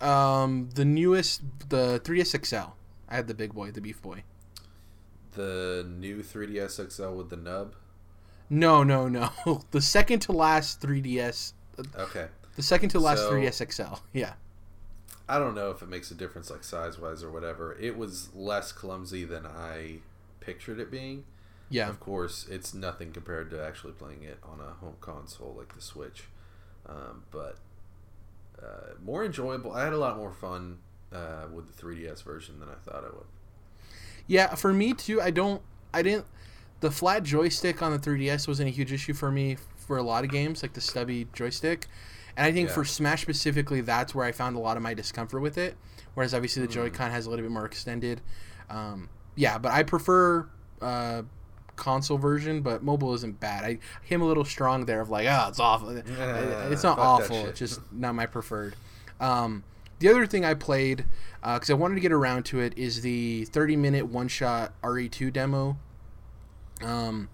Um, 0.00 0.68
the 0.74 0.84
newest, 0.84 1.42
the 1.68 2.00
3DS 2.00 2.44
XL. 2.44 2.72
I 3.08 3.14
had 3.14 3.28
the 3.28 3.34
big 3.34 3.54
boy, 3.54 3.70
the 3.70 3.80
beef 3.80 4.02
boy. 4.02 4.24
The 5.32 5.86
new 5.88 6.22
3DS 6.22 6.92
XL 6.92 7.10
with 7.10 7.30
the 7.30 7.36
nub. 7.36 7.74
No, 8.50 8.82
no, 8.82 9.08
no. 9.08 9.30
the 9.70 9.80
second 9.80 10.20
to 10.20 10.32
last 10.32 10.80
3DS. 10.80 11.52
Uh, 11.78 11.82
okay. 11.98 12.26
The 12.56 12.62
second 12.62 12.90
to 12.90 12.98
last 12.98 13.20
so, 13.20 13.32
3DS 13.32 13.72
XL. 13.72 13.94
Yeah. 14.12 14.34
I 15.28 15.38
don't 15.40 15.56
know 15.56 15.70
if 15.70 15.82
it 15.82 15.88
makes 15.88 16.12
a 16.12 16.14
difference, 16.14 16.50
like 16.50 16.62
size 16.62 17.00
wise 17.00 17.24
or 17.24 17.32
whatever. 17.32 17.76
It 17.80 17.96
was 17.96 18.32
less 18.32 18.70
clumsy 18.70 19.24
than 19.24 19.44
I 19.44 19.96
pictured 20.38 20.78
it 20.78 20.88
being. 20.88 21.24
Yeah. 21.68 21.88
Of 21.88 22.00
course, 22.00 22.46
it's 22.48 22.72
nothing 22.74 23.12
compared 23.12 23.50
to 23.50 23.64
actually 23.64 23.92
playing 23.92 24.22
it 24.22 24.38
on 24.42 24.60
a 24.60 24.74
home 24.74 24.96
console 25.00 25.54
like 25.58 25.74
the 25.74 25.80
Switch, 25.80 26.24
um, 26.88 27.24
but 27.30 27.58
uh, 28.62 28.94
more 29.04 29.24
enjoyable. 29.24 29.72
I 29.72 29.84
had 29.84 29.92
a 29.92 29.98
lot 29.98 30.16
more 30.16 30.32
fun 30.32 30.78
uh, 31.12 31.46
with 31.52 31.74
the 31.74 31.82
3DS 31.82 32.22
version 32.22 32.60
than 32.60 32.68
I 32.68 32.74
thought 32.74 33.04
I 33.04 33.08
would. 33.08 33.26
Yeah, 34.26 34.54
for 34.54 34.72
me 34.72 34.94
too. 34.94 35.20
I 35.20 35.30
don't. 35.30 35.62
I 35.92 36.02
didn't. 36.02 36.26
The 36.80 36.90
flat 36.90 37.22
joystick 37.22 37.82
on 37.82 37.92
the 37.92 37.98
3DS 37.98 38.46
wasn't 38.46 38.68
a 38.68 38.72
huge 38.72 38.92
issue 38.92 39.14
for 39.14 39.30
me 39.30 39.56
for 39.76 39.96
a 39.96 40.02
lot 40.02 40.24
of 40.24 40.30
games, 40.30 40.62
like 40.62 40.74
the 40.74 40.80
stubby 40.80 41.26
joystick. 41.32 41.86
And 42.36 42.44
I 42.44 42.52
think 42.52 42.68
yeah. 42.68 42.74
for 42.74 42.84
Smash 42.84 43.22
specifically, 43.22 43.80
that's 43.80 44.14
where 44.14 44.26
I 44.26 44.32
found 44.32 44.56
a 44.56 44.58
lot 44.58 44.76
of 44.76 44.82
my 44.82 44.92
discomfort 44.92 45.40
with 45.40 45.56
it. 45.56 45.76
Whereas 46.14 46.34
obviously 46.34 46.62
the 46.62 46.68
mm. 46.68 46.72
Joy-Con 46.72 47.10
has 47.10 47.26
a 47.26 47.30
little 47.30 47.44
bit 47.44 47.50
more 47.50 47.64
extended. 47.64 48.20
Um, 48.68 49.08
yeah, 49.36 49.58
but 49.58 49.72
I 49.72 49.84
prefer 49.84 50.48
uh, 50.82 51.22
console 51.76 52.18
version, 52.18 52.60
but 52.62 52.82
mobile 52.82 53.14
isn't 53.14 53.38
bad. 53.38 53.64
I 53.64 53.78
came 54.08 54.22
a 54.22 54.24
little 54.24 54.44
strong 54.44 54.86
there 54.86 55.00
of 55.00 55.10
like, 55.10 55.26
oh, 55.26 55.46
it's 55.48 55.60
awful. 55.60 55.94
Yeah, 55.96 56.68
it's 56.68 56.82
not 56.82 56.98
awful. 56.98 57.46
It's 57.46 57.58
just 57.58 57.80
not 57.92 58.14
my 58.14 58.26
preferred. 58.26 58.74
Um, 59.20 59.64
the 59.98 60.08
other 60.08 60.26
thing 60.26 60.44
I 60.44 60.54
played 60.54 61.04
because 61.42 61.70
I 61.70 61.74
wanted 61.74 61.94
to 61.94 62.00
get 62.00 62.12
around 62.12 62.44
to 62.46 62.60
it 62.60 62.76
is 62.76 63.02
the 63.02 63.44
30 63.46 63.76
minute 63.76 64.06
one 64.06 64.28
shot 64.28 64.72
RE2 64.82 65.32
demo. 65.32 65.78
Um, 66.82 67.28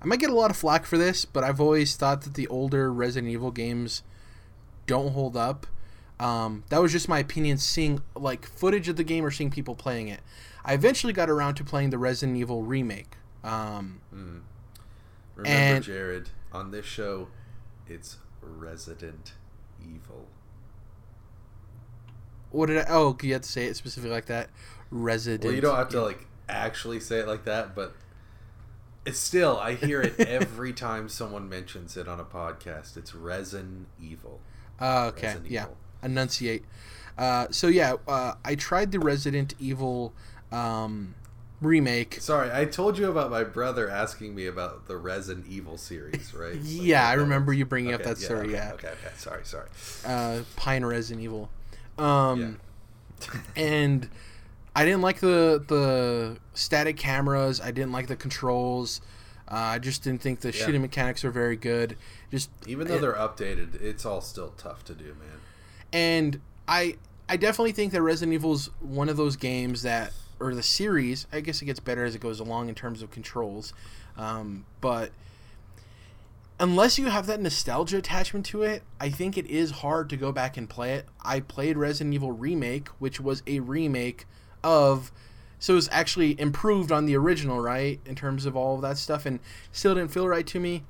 I 0.00 0.06
might 0.06 0.20
get 0.20 0.30
a 0.30 0.34
lot 0.34 0.50
of 0.50 0.56
flack 0.56 0.86
for 0.86 0.96
this, 0.96 1.24
but 1.24 1.44
I've 1.44 1.60
always 1.60 1.96
thought 1.96 2.22
that 2.22 2.34
the 2.34 2.46
older 2.48 2.92
Resident 2.92 3.30
Evil 3.32 3.50
games 3.50 4.02
don't 4.86 5.12
hold 5.12 5.36
up. 5.36 5.66
Um, 6.20 6.64
that 6.70 6.82
was 6.82 6.92
just 6.92 7.08
my 7.08 7.20
opinion, 7.20 7.58
seeing 7.58 8.02
like 8.16 8.46
footage 8.46 8.88
of 8.88 8.96
the 8.96 9.04
game 9.04 9.24
or 9.24 9.30
seeing 9.30 9.50
people 9.50 9.74
playing 9.74 10.08
it. 10.08 10.20
I 10.64 10.74
eventually 10.74 11.12
got 11.12 11.30
around 11.30 11.54
to 11.54 11.64
playing 11.64 11.90
the 11.90 11.98
Resident 11.98 12.36
Evil 12.36 12.62
remake. 12.62 13.12
Um, 13.44 14.00
Mm. 14.14 14.40
Remember, 15.36 15.48
And- 15.76 15.84
Jared, 15.84 16.30
on 16.52 16.70
this 16.72 16.84
show, 16.86 17.28
it's 17.86 18.16
Resident 18.42 19.32
Evil. 19.80 20.26
what 22.50 22.66
did 22.66 22.78
I? 22.78 22.84
Oh, 22.88 23.16
you 23.22 23.32
have 23.34 23.42
to 23.42 23.48
say 23.48 23.66
it 23.66 23.76
specifically 23.76 24.10
like 24.10 24.26
that. 24.26 24.48
Resident. 24.90 25.44
Well, 25.44 25.52
you 25.54 25.60
don't 25.60 25.76
have 25.76 25.90
to 25.90 26.02
like 26.02 26.26
actually 26.48 26.98
say 27.00 27.18
it 27.18 27.28
like 27.28 27.44
that, 27.44 27.74
but 27.74 27.94
it's 29.04 29.18
still 29.18 29.58
I 29.58 29.74
hear 29.74 30.00
it 30.00 30.18
every 30.20 30.72
time 30.72 31.08
someone 31.08 31.48
mentions 31.48 31.96
it 31.96 32.08
on 32.08 32.18
a 32.18 32.24
podcast. 32.24 32.96
It's 32.96 33.14
Resin 33.14 33.86
Evil. 34.00 34.40
Uh, 34.80 35.10
okay, 35.14 35.36
yeah, 35.46 35.64
Evil. 35.64 35.76
enunciate. 36.02 36.64
Uh, 37.18 37.48
so 37.50 37.66
yeah, 37.66 37.94
uh, 38.06 38.34
I 38.44 38.54
tried 38.54 38.92
the 38.92 39.00
Resident 39.00 39.54
Evil 39.58 40.14
um, 40.50 41.14
remake. 41.60 42.18
Sorry, 42.20 42.50
I 42.52 42.64
told 42.64 42.98
you 42.98 43.10
about 43.10 43.30
my 43.30 43.44
brother 43.44 43.88
asking 43.90 44.34
me 44.34 44.46
about 44.46 44.86
the 44.86 44.96
Resin 44.96 45.44
Evil 45.48 45.76
series, 45.76 46.32
right? 46.38 46.52
Like, 46.54 46.60
Yeah, 46.64 47.08
I 47.08 47.14
remember 47.14 47.52
you 47.52 47.64
bringing 47.66 47.92
up 47.94 48.00
Okay, 48.00 48.10
that 48.10 48.18
story. 48.18 48.40
Okay, 48.46 48.52
Yeah, 48.52 48.72
Okay. 48.74 48.88
Okay. 48.88 49.12
Sorry. 49.16 49.44
Sorry. 49.44 49.68
uh, 50.06 50.42
Pine 50.56 50.84
Resident 50.84 51.22
Evil. 51.24 51.50
Um, 51.98 52.58
and 53.56 54.08
I 54.76 54.84
didn't 54.84 55.02
like 55.02 55.20
the 55.20 55.62
the 55.66 56.38
static 56.54 56.96
cameras. 56.96 57.60
I 57.60 57.70
didn't 57.72 57.92
like 57.92 58.06
the 58.06 58.16
controls. 58.16 59.00
Uh, 59.50 59.54
I 59.54 59.78
just 59.78 60.04
didn't 60.04 60.20
think 60.22 60.40
the 60.40 60.52
Yeah. 60.52 60.66
shooting 60.66 60.82
mechanics 60.82 61.24
were 61.24 61.30
very 61.30 61.56
good. 61.56 61.96
Just 62.30 62.50
Even 62.66 62.86
though 62.86 62.98
they're 62.98 63.14
updated, 63.14 63.80
it's 63.82 64.04
all 64.04 64.20
still 64.20 64.52
tough 64.58 64.84
to 64.84 64.94
do, 64.94 65.06
man. 65.06 65.40
and 65.92 66.40
I 66.68 66.96
I 67.28 67.36
definitely 67.36 67.72
think 67.72 67.92
that 67.92 68.02
Resident 68.02 68.34
Evil 68.34 68.52
is 68.52 68.70
one 68.80 69.08
of 69.08 69.16
those 69.16 69.36
games 69.36 69.82
that 69.82 70.12
or 70.40 70.54
the 70.54 70.62
series. 70.62 71.26
I 71.32 71.40
guess 71.40 71.62
it 71.62 71.66
gets 71.66 71.80
better 71.80 72.04
as 72.04 72.14
it 72.14 72.20
goes 72.20 72.40
along 72.40 72.68
in 72.68 72.74
terms 72.74 73.02
of 73.02 73.10
controls, 73.10 73.72
um, 74.16 74.64
but 74.80 75.10
unless 76.60 76.98
you 76.98 77.06
have 77.06 77.26
that 77.26 77.40
nostalgia 77.40 77.98
attachment 77.98 78.44
to 78.46 78.62
it, 78.62 78.82
I 79.00 79.08
think 79.10 79.38
it 79.38 79.46
is 79.46 79.70
hard 79.70 80.10
to 80.10 80.16
go 80.16 80.32
back 80.32 80.56
and 80.56 80.68
play 80.68 80.94
it. 80.94 81.06
I 81.24 81.40
played 81.40 81.76
Resident 81.76 82.14
Evil 82.14 82.32
Remake, 82.32 82.88
which 82.98 83.20
was 83.20 83.42
a 83.46 83.60
remake 83.60 84.26
of. 84.62 85.12
So 85.60 85.72
it 85.72 85.76
was 85.76 85.88
actually 85.90 86.40
improved 86.40 86.92
on 86.92 87.06
the 87.06 87.16
original, 87.16 87.60
right? 87.60 88.00
In 88.06 88.14
terms 88.14 88.46
of 88.46 88.56
all 88.56 88.76
of 88.76 88.82
that 88.82 88.96
stuff, 88.96 89.26
and 89.26 89.40
still 89.72 89.94
didn't 89.94 90.12
feel 90.12 90.28
right 90.28 90.46
to 90.46 90.60
me. 90.60 90.84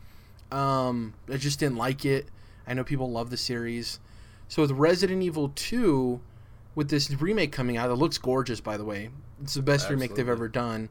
Um, 0.53 1.15
I 1.31 1.39
just 1.39 1.59
didn't 1.59 1.77
like 1.77 2.05
it. 2.05 2.27
I 2.67 2.75
know 2.75 2.85
people 2.85 3.11
love 3.11 3.31
the 3.31 3.39
series. 3.39 3.99
So 4.47 4.63
with 4.63 4.73
Resident 4.73 5.23
Evil 5.23 5.53
2, 5.55 6.21
with 6.75 6.91
this 6.91 7.11
remake 7.11 7.51
coming 7.51 7.79
out, 7.79 7.91
it 7.91 7.95
looks 7.95 8.19
gorgeous, 8.19 8.61
by 8.61 8.77
the 8.77 8.85
way. 8.85 9.09
It's 9.43 9.55
the 9.55 9.63
best 9.63 9.89
remake 9.89 10.15
they've 10.15 10.29
ever 10.29 10.49
done. 10.49 10.89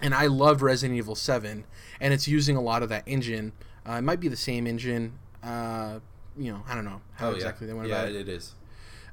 And 0.00 0.14
I 0.14 0.26
love 0.26 0.62
Resident 0.62 0.98
Evil 0.98 1.14
7, 1.14 1.64
and 2.00 2.14
it's 2.14 2.28
using 2.28 2.56
a 2.56 2.60
lot 2.60 2.82
of 2.82 2.90
that 2.90 3.04
engine. 3.06 3.52
Uh, 3.88 3.92
it 3.92 4.02
might 4.02 4.20
be 4.20 4.28
the 4.28 4.36
same 4.36 4.66
engine. 4.66 5.18
Uh, 5.42 6.00
you 6.36 6.52
know, 6.52 6.62
I 6.68 6.74
don't 6.74 6.84
know 6.84 7.00
how 7.14 7.28
oh 7.28 7.32
exactly 7.32 7.66
yeah, 7.66 7.72
they 7.72 7.76
went 7.78 7.88
yeah, 7.88 7.94
about 7.96 8.08
it. 8.08 8.14
Yeah, 8.14 8.20
it 8.20 8.28
is. 8.28 8.54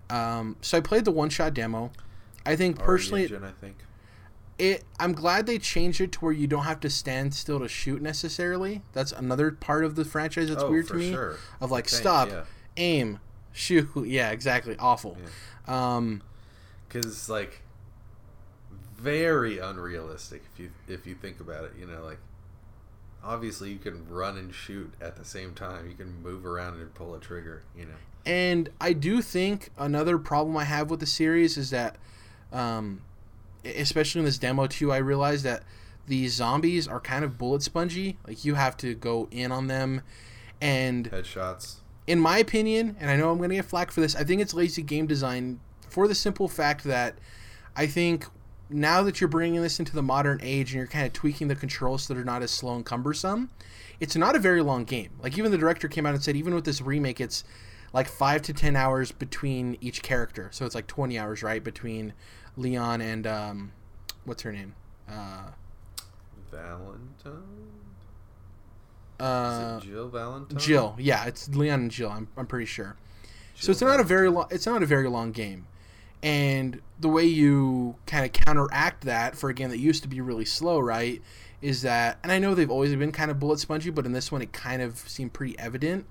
Um, 0.09 0.57
so 0.61 0.77
I 0.77 0.81
played 0.81 1.05
the 1.05 1.11
one-shot 1.11 1.53
demo. 1.53 1.91
I 2.45 2.55
think 2.55 2.79
personally, 2.79 3.23
engine, 3.23 3.43
I 3.45 3.51
think. 3.51 3.77
it 4.59 4.83
I'm 4.99 5.13
glad 5.13 5.45
they 5.45 5.57
changed 5.57 6.01
it 6.01 6.11
to 6.13 6.19
where 6.19 6.33
you 6.33 6.45
don't 6.45 6.65
have 6.65 6.81
to 6.81 6.89
stand 6.89 7.33
still 7.33 7.59
to 7.59 7.69
shoot 7.69 8.01
necessarily. 8.01 8.81
That's 8.91 9.13
another 9.13 9.51
part 9.51 9.85
of 9.85 9.95
the 9.95 10.03
franchise 10.03 10.49
that's 10.49 10.63
oh, 10.63 10.69
weird 10.69 10.89
to 10.89 10.95
me. 10.95 11.11
Sure. 11.11 11.37
Of 11.61 11.71
like 11.71 11.87
think, 11.87 12.01
stop, 12.01 12.29
yeah. 12.29 12.43
aim, 12.75 13.19
shoot. 13.53 13.89
Yeah, 14.05 14.31
exactly. 14.31 14.75
Awful. 14.77 15.17
Um, 15.67 16.21
because 16.87 17.29
like 17.29 17.62
very 19.03 19.59
unrealistic 19.59 20.41
if 20.53 20.59
you 20.59 20.71
if 20.87 21.05
you 21.05 21.13
think 21.13 21.39
about 21.39 21.65
it 21.65 21.73
you 21.77 21.85
know 21.85 22.03
like 22.03 22.19
obviously 23.23 23.71
you 23.71 23.79
can 23.79 24.07
run 24.09 24.37
and 24.37 24.53
shoot 24.53 24.93
at 25.01 25.15
the 25.15 25.25
same 25.25 25.53
time. 25.53 25.89
You 25.89 25.95
can 25.95 26.21
move 26.21 26.45
around 26.45 26.79
and 26.79 26.93
pull 26.93 27.15
a 27.15 27.19
trigger 27.19 27.63
you 27.77 27.85
know. 27.85 27.95
And 28.25 28.69
I 28.79 28.93
do 28.93 29.21
think 29.21 29.69
another 29.77 30.17
problem 30.17 30.55
I 30.55 30.63
have 30.63 30.89
with 30.89 30.99
the 31.01 31.05
series 31.05 31.57
is 31.57 31.71
that, 31.71 31.97
um, 32.53 33.01
especially 33.65 34.19
in 34.19 34.25
this 34.25 34.37
demo 34.37 34.67
too, 34.67 34.91
I 34.91 34.97
realized 34.97 35.43
that 35.43 35.63
these 36.07 36.33
zombies 36.33 36.87
are 36.87 36.99
kind 36.99 37.25
of 37.25 37.37
bullet 37.37 37.63
spongy. 37.63 38.17
Like 38.27 38.45
you 38.45 38.55
have 38.55 38.77
to 38.77 38.93
go 38.93 39.27
in 39.31 39.51
on 39.51 39.67
them, 39.67 40.01
and 40.61 41.11
headshots. 41.11 41.75
in 42.07 42.19
my 42.19 42.37
opinion, 42.37 42.95
and 42.99 43.09
I 43.09 43.17
know 43.17 43.31
I'm 43.31 43.37
going 43.37 43.49
to 43.49 43.55
get 43.55 43.65
flack 43.65 43.91
for 43.91 44.01
this, 44.01 44.15
I 44.15 44.23
think 44.23 44.41
it's 44.41 44.53
lazy 44.53 44.81
game 44.81 45.05
design 45.05 45.59
for 45.89 46.07
the 46.07 46.15
simple 46.15 46.47
fact 46.47 46.83
that 46.85 47.15
I 47.75 47.87
think 47.87 48.25
now 48.69 49.03
that 49.03 49.21
you're 49.21 49.27
bringing 49.27 49.61
this 49.61 49.79
into 49.79 49.93
the 49.93 50.01
modern 50.01 50.39
age 50.41 50.71
and 50.71 50.77
you're 50.77 50.87
kind 50.87 51.05
of 51.05 51.13
tweaking 51.13 51.47
the 51.47 51.55
controls 51.55 52.03
so 52.03 52.13
they're 52.13 52.23
not 52.23 52.41
as 52.41 52.51
slow 52.51 52.75
and 52.75 52.85
cumbersome, 52.85 53.49
it's 53.99 54.15
not 54.15 54.35
a 54.35 54.39
very 54.39 54.61
long 54.61 54.83
game. 54.83 55.11
Like 55.21 55.37
even 55.37 55.51
the 55.51 55.57
director 55.57 55.87
came 55.87 56.05
out 56.05 56.13
and 56.13 56.23
said, 56.23 56.35
even 56.35 56.55
with 56.55 56.65
this 56.65 56.81
remake, 56.81 57.21
it's 57.21 57.43
like 57.93 58.07
five 58.07 58.41
to 58.43 58.53
ten 58.53 58.75
hours 58.75 59.11
between 59.11 59.77
each 59.81 60.01
character. 60.01 60.49
So 60.51 60.65
it's 60.65 60.75
like 60.75 60.87
20 60.87 61.17
hours, 61.17 61.43
right, 61.43 61.63
between 61.63 62.13
Leon 62.57 63.01
and 63.01 63.27
um, 63.27 63.71
what's 64.25 64.43
her 64.43 64.51
name? 64.51 64.75
Uh, 65.07 65.49
valentine 66.51 67.73
uh, 69.19 69.79
jill 69.79 70.09
valentine 70.09 70.57
Jill. 70.57 70.95
Yeah, 70.99 71.25
it's 71.25 71.47
Leon 71.49 71.81
and 71.81 71.91
Jill. 71.91 72.09
I'm, 72.09 72.27
I'm 72.35 72.47
pretty 72.47 72.65
sure. 72.65 72.95
so 73.55 73.67
Jill 73.67 73.71
it's 73.71 73.81
not 73.81 73.99
a 73.99 74.03
very 74.03 74.29
long. 74.29 74.47
It's 74.51 74.65
not 74.65 74.83
a 74.83 74.85
very 74.85 75.07
long 75.07 75.31
game, 75.31 75.67
and 76.23 76.81
the 76.99 77.09
way 77.09 77.25
you 77.25 77.95
kind 78.07 78.25
of 78.25 78.31
counteract 78.31 79.03
that 79.03 79.35
for 79.35 79.49
a 79.49 79.53
game 79.53 79.69
that 79.69 79.77
used 79.77 80.01
to 80.03 80.09
be 80.09 80.21
really 80.21 80.45
slow, 80.45 80.79
right, 80.79 81.21
is 81.61 81.83
that, 81.83 82.17
and 82.23 82.31
I 82.31 82.39
know 82.39 82.55
they've 82.55 82.71
always 82.71 82.95
been 82.95 83.11
kind 83.11 83.29
of 83.29 83.39
bullet 83.39 83.59
spongy, 83.59 83.91
but 83.91 84.05
in 84.05 84.13
this 84.13 84.31
one 84.31 84.41
it 84.41 84.53
kind 84.53 84.81
of 84.81 84.97
seemed 84.97 85.33
pretty 85.33 85.57
evident. 85.59 86.05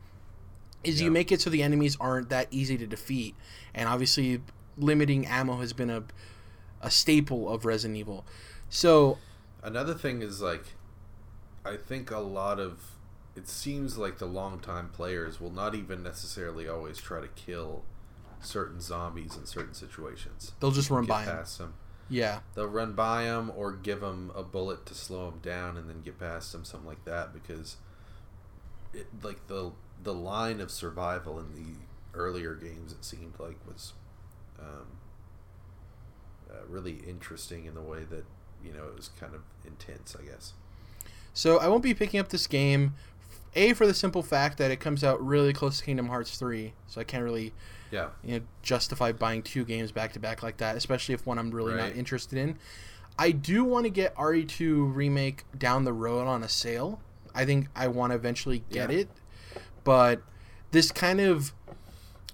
Is 0.84 1.00
you 1.00 1.10
make 1.10 1.32
it 1.32 1.40
so 1.40 1.48
the 1.48 1.62
enemies 1.62 1.96
aren't 2.00 2.28
that 2.28 2.48
easy 2.50 2.76
to 2.76 2.86
defeat, 2.86 3.34
and 3.74 3.88
obviously 3.88 4.42
limiting 4.76 5.26
ammo 5.26 5.56
has 5.58 5.72
been 5.72 5.90
a 5.90 6.04
a 6.80 6.90
staple 6.90 7.48
of 7.48 7.64
Resident 7.64 7.96
Evil. 7.96 8.24
So 8.68 9.18
Another 9.62 9.94
thing 9.94 10.22
is 10.22 10.42
like, 10.42 10.64
I 11.64 11.76
think 11.76 12.10
a 12.10 12.18
lot 12.18 12.58
of 12.58 12.80
it 13.36 13.48
seems 13.48 13.96
like 13.96 14.18
the 14.18 14.26
longtime 14.26 14.88
players 14.88 15.40
will 15.40 15.52
not 15.52 15.74
even 15.74 16.02
necessarily 16.02 16.68
always 16.68 16.98
try 16.98 17.20
to 17.20 17.28
kill 17.28 17.84
certain 18.42 18.80
zombies 18.80 19.36
in 19.36 19.46
certain 19.46 19.74
situations. 19.74 20.52
they'll 20.60 20.70
just 20.70 20.90
run 20.90 21.04
by 21.06 21.24
past 21.24 21.58
them. 21.58 21.74
Yeah, 22.08 22.40
They'll 22.54 22.66
run 22.66 22.92
by 22.92 23.24
them 23.24 23.50
or 23.56 23.72
give 23.72 24.00
them 24.00 24.32
a 24.34 24.42
bullet 24.42 24.84
to 24.86 24.94
slow 24.94 25.30
them 25.30 25.38
down 25.40 25.78
and 25.78 25.88
then 25.88 26.02
get 26.02 26.18
past 26.18 26.52
them, 26.52 26.64
something 26.64 26.86
like 26.86 27.04
that. 27.06 27.32
Because, 27.32 27.76
it, 28.92 29.06
like 29.22 29.46
the 29.46 29.72
the 30.02 30.12
line 30.12 30.60
of 30.60 30.70
survival 30.70 31.38
in 31.38 31.54
the 31.54 31.78
earlier 32.18 32.54
games, 32.54 32.92
it 32.92 33.04
seemed 33.04 33.34
like 33.38 33.56
was 33.66 33.94
um, 34.58 34.98
uh, 36.50 36.66
really 36.68 37.00
interesting 37.06 37.64
in 37.64 37.74
the 37.74 37.80
way 37.80 38.00
that 38.10 38.24
you 38.62 38.72
know 38.72 38.84
it 38.88 38.96
was 38.96 39.08
kind 39.18 39.34
of 39.34 39.42
intense. 39.64 40.14
I 40.18 40.24
guess. 40.24 40.52
So 41.32 41.58
I 41.60 41.68
won't 41.68 41.82
be 41.82 41.94
picking 41.94 42.20
up 42.20 42.28
this 42.28 42.46
game, 42.46 42.94
a 43.54 43.72
for 43.74 43.86
the 43.86 43.94
simple 43.94 44.22
fact 44.22 44.58
that 44.58 44.70
it 44.70 44.80
comes 44.80 45.04
out 45.04 45.24
really 45.24 45.52
close 45.52 45.78
to 45.78 45.84
Kingdom 45.84 46.08
Hearts 46.08 46.36
three, 46.38 46.72
so 46.86 47.00
I 47.00 47.04
can't 47.04 47.22
really 47.24 47.52
Yeah. 47.90 48.08
you 48.24 48.38
know 48.38 48.44
justify 48.62 49.12
buying 49.12 49.42
two 49.42 49.64
games 49.64 49.92
back 49.92 50.12
to 50.14 50.18
back 50.20 50.42
like 50.42 50.56
that, 50.58 50.76
especially 50.76 51.14
if 51.14 51.26
one 51.26 51.38
I'm 51.38 51.50
really 51.50 51.74
not 51.74 51.92
interested 51.96 52.38
in. 52.38 52.58
I 53.18 53.30
do 53.30 53.62
want 53.64 53.84
to 53.84 53.90
get 53.90 54.14
RE2 54.16 54.94
remake 54.94 55.44
down 55.58 55.84
the 55.84 55.92
road 55.92 56.26
on 56.26 56.42
a 56.42 56.48
sale. 56.48 57.00
I 57.34 57.44
think 57.44 57.68
I 57.76 57.88
want 57.88 58.12
to 58.12 58.16
eventually 58.16 58.64
get 58.70 58.90
Yeah. 58.90 59.00
it, 59.00 59.08
but 59.84 60.22
this 60.70 60.90
kind 60.90 61.20
of 61.20 61.52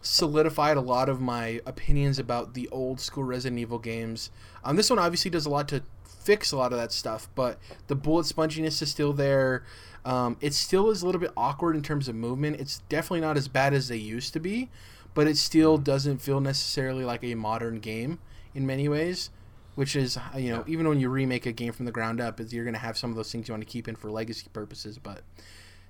solidified 0.00 0.76
a 0.76 0.80
lot 0.80 1.08
of 1.08 1.20
my 1.20 1.60
opinions 1.66 2.18
about 2.20 2.54
the 2.54 2.68
old 2.68 3.00
school 3.00 3.24
Resident 3.24 3.58
Evil 3.58 3.78
games. 3.80 4.30
Um, 4.64 4.76
this 4.76 4.88
one 4.90 4.98
obviously 4.98 5.30
does 5.30 5.44
a 5.46 5.50
lot 5.50 5.66
to 5.68 5.82
fix 6.28 6.52
a 6.52 6.56
lot 6.58 6.74
of 6.74 6.78
that 6.78 6.92
stuff, 6.92 7.26
but 7.34 7.58
the 7.86 7.94
bullet 7.94 8.26
sponginess 8.26 8.82
is 8.82 8.90
still 8.90 9.14
there. 9.14 9.64
Um, 10.04 10.36
it 10.42 10.52
still 10.52 10.90
is 10.90 11.00
a 11.00 11.06
little 11.06 11.22
bit 11.22 11.32
awkward 11.38 11.74
in 11.74 11.82
terms 11.82 12.06
of 12.06 12.14
movement. 12.14 12.60
It's 12.60 12.80
definitely 12.90 13.22
not 13.22 13.38
as 13.38 13.48
bad 13.48 13.72
as 13.72 13.88
they 13.88 13.96
used 13.96 14.34
to 14.34 14.38
be, 14.38 14.68
but 15.14 15.26
it 15.26 15.38
still 15.38 15.78
doesn't 15.78 16.18
feel 16.18 16.40
necessarily 16.40 17.02
like 17.02 17.24
a 17.24 17.34
modern 17.34 17.80
game 17.80 18.18
in 18.54 18.66
many 18.66 18.90
ways. 18.90 19.30
Which 19.74 19.96
is, 19.96 20.18
you 20.36 20.50
know, 20.50 20.64
even 20.66 20.86
when 20.86 21.00
you 21.00 21.08
remake 21.08 21.46
a 21.46 21.52
game 21.52 21.72
from 21.72 21.86
the 21.86 21.92
ground 21.92 22.20
up, 22.20 22.40
is 22.40 22.52
you're 22.52 22.64
going 22.64 22.74
to 22.74 22.80
have 22.80 22.98
some 22.98 23.08
of 23.08 23.16
those 23.16 23.32
things 23.32 23.48
you 23.48 23.54
want 23.54 23.62
to 23.62 23.70
keep 23.70 23.88
in 23.88 23.96
for 23.96 24.10
legacy 24.10 24.48
purposes. 24.52 24.98
But 24.98 25.22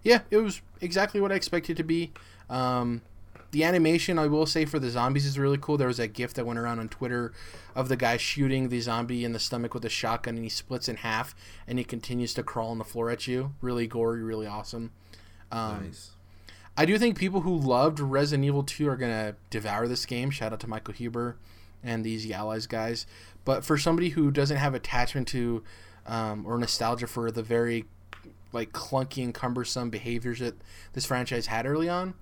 yeah, 0.05 0.21
it 0.31 0.37
was 0.37 0.63
exactly 0.81 1.21
what 1.21 1.33
I 1.33 1.35
expected 1.35 1.73
it 1.73 1.77
to 1.79 1.85
be. 1.85 2.13
Um, 2.49 3.03
the 3.51 3.65
animation 3.65 4.19
I 4.19 4.27
will 4.27 4.47
say 4.47 4.65
for 4.65 4.79
the 4.79 4.91
zombies 4.91 5.25
is 5.25 5.39
really 5.39 5.59
cool. 5.59 5.77
There 5.77 5.89
was 5.89 5.97
that 5.97 6.13
gif 6.13 6.35
that 6.35 6.45
went 6.45 6.59
around 6.59 6.81
on 6.81 6.89
Twitter 6.89 7.33
of 7.75 7.89
the 7.89 7.97
guy 7.97 8.17
shooting 8.17 8.69
the 8.69 8.81
zombie 8.81 9.25
in 9.25 9.33
the 9.33 9.39
stomach 9.39 9.73
with 9.75 9.85
a 9.85 9.89
shotgun, 9.89 10.35
and 10.35 10.45
he 10.45 10.51
splits 10.51 10.89
in 10.89 10.97
half, 10.97 11.35
and 11.67 11.79
he 11.79 11.85
continues 11.85 12.35
to 12.35 12.43
crawl 12.43 12.71
on 12.71 12.79
the 12.79 12.85
floor 12.85 13.11
at 13.11 13.27
you. 13.27 13.55
Really 13.61 13.87
gory, 13.87 14.23
really 14.23 14.47
awesome. 14.47 14.93
Um, 15.51 15.85
nice. 15.85 16.11
I 16.77 16.85
do 16.85 16.99
think 16.99 17.19
people 17.19 17.41
who 17.41 17.57
loved 17.57 17.99
Resident 18.01 18.45
Evil 18.45 18.63
2 18.63 18.89
are 18.89 18.97
gonna 18.97 19.35
devour 19.51 19.89
this 19.89 20.07
game. 20.07 20.31
Shout 20.31 20.53
out 20.53 20.61
to 20.61 20.69
Michael 20.69 20.95
Huber 20.95 21.37
and 21.83 22.05
the 22.05 22.11
Easy 22.11 22.33
Allies 22.35 22.67
guys. 22.67 23.07
But 23.45 23.65
for 23.65 23.79
somebody 23.79 24.11
who 24.11 24.31
doesn't 24.31 24.59
have 24.59 24.75
attachment 24.75 25.27
to 25.29 25.65
um, 26.07 26.47
or 26.47 26.59
nostalgia 26.59 27.07
for 27.07 27.31
the 27.31 27.43
very 27.43 27.87
like 28.53 28.73
clunky 28.73 29.23
and 29.23 29.35
cumbersome 29.35 29.91
behaviors 29.91 30.39
that 30.39 30.55
this 30.93 31.05
franchise 31.05 31.47
had 31.47 31.67
early 31.67 31.89
on, 31.89 32.15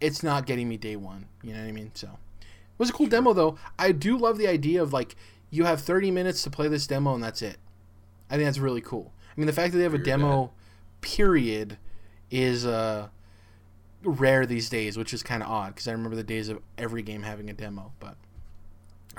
it's 0.00 0.22
not 0.22 0.46
getting 0.46 0.68
me 0.68 0.76
day 0.76 0.96
one. 0.96 1.26
You 1.42 1.52
know 1.52 1.60
what 1.60 1.68
I 1.68 1.72
mean? 1.72 1.90
So 1.94 2.08
it 2.40 2.78
was 2.78 2.90
a 2.90 2.92
cool 2.92 3.06
demo 3.06 3.32
though. 3.32 3.58
I 3.78 3.92
do 3.92 4.16
love 4.16 4.38
the 4.38 4.48
idea 4.48 4.82
of 4.82 4.92
like 4.92 5.16
you 5.50 5.64
have 5.64 5.80
30 5.80 6.10
minutes 6.10 6.42
to 6.42 6.50
play 6.50 6.68
this 6.68 6.86
demo 6.86 7.14
and 7.14 7.22
that's 7.22 7.42
it. 7.42 7.58
I 8.30 8.34
think 8.36 8.46
that's 8.46 8.58
really 8.58 8.80
cool. 8.80 9.12
I 9.36 9.40
mean 9.40 9.46
the 9.46 9.52
fact 9.52 9.72
that 9.72 9.78
they 9.78 9.84
have 9.84 9.94
a 9.94 9.98
You're 9.98 10.04
demo 10.04 10.52
period 11.00 11.78
is 12.30 12.66
uh 12.66 13.08
rare 14.02 14.46
these 14.46 14.68
days, 14.68 14.96
which 14.96 15.14
is 15.14 15.22
kind 15.22 15.42
of 15.42 15.48
odd 15.48 15.68
because 15.68 15.88
I 15.88 15.92
remember 15.92 16.16
the 16.16 16.24
days 16.24 16.48
of 16.48 16.60
every 16.76 17.02
game 17.02 17.22
having 17.22 17.48
a 17.48 17.54
demo. 17.54 17.92
But 18.00 18.16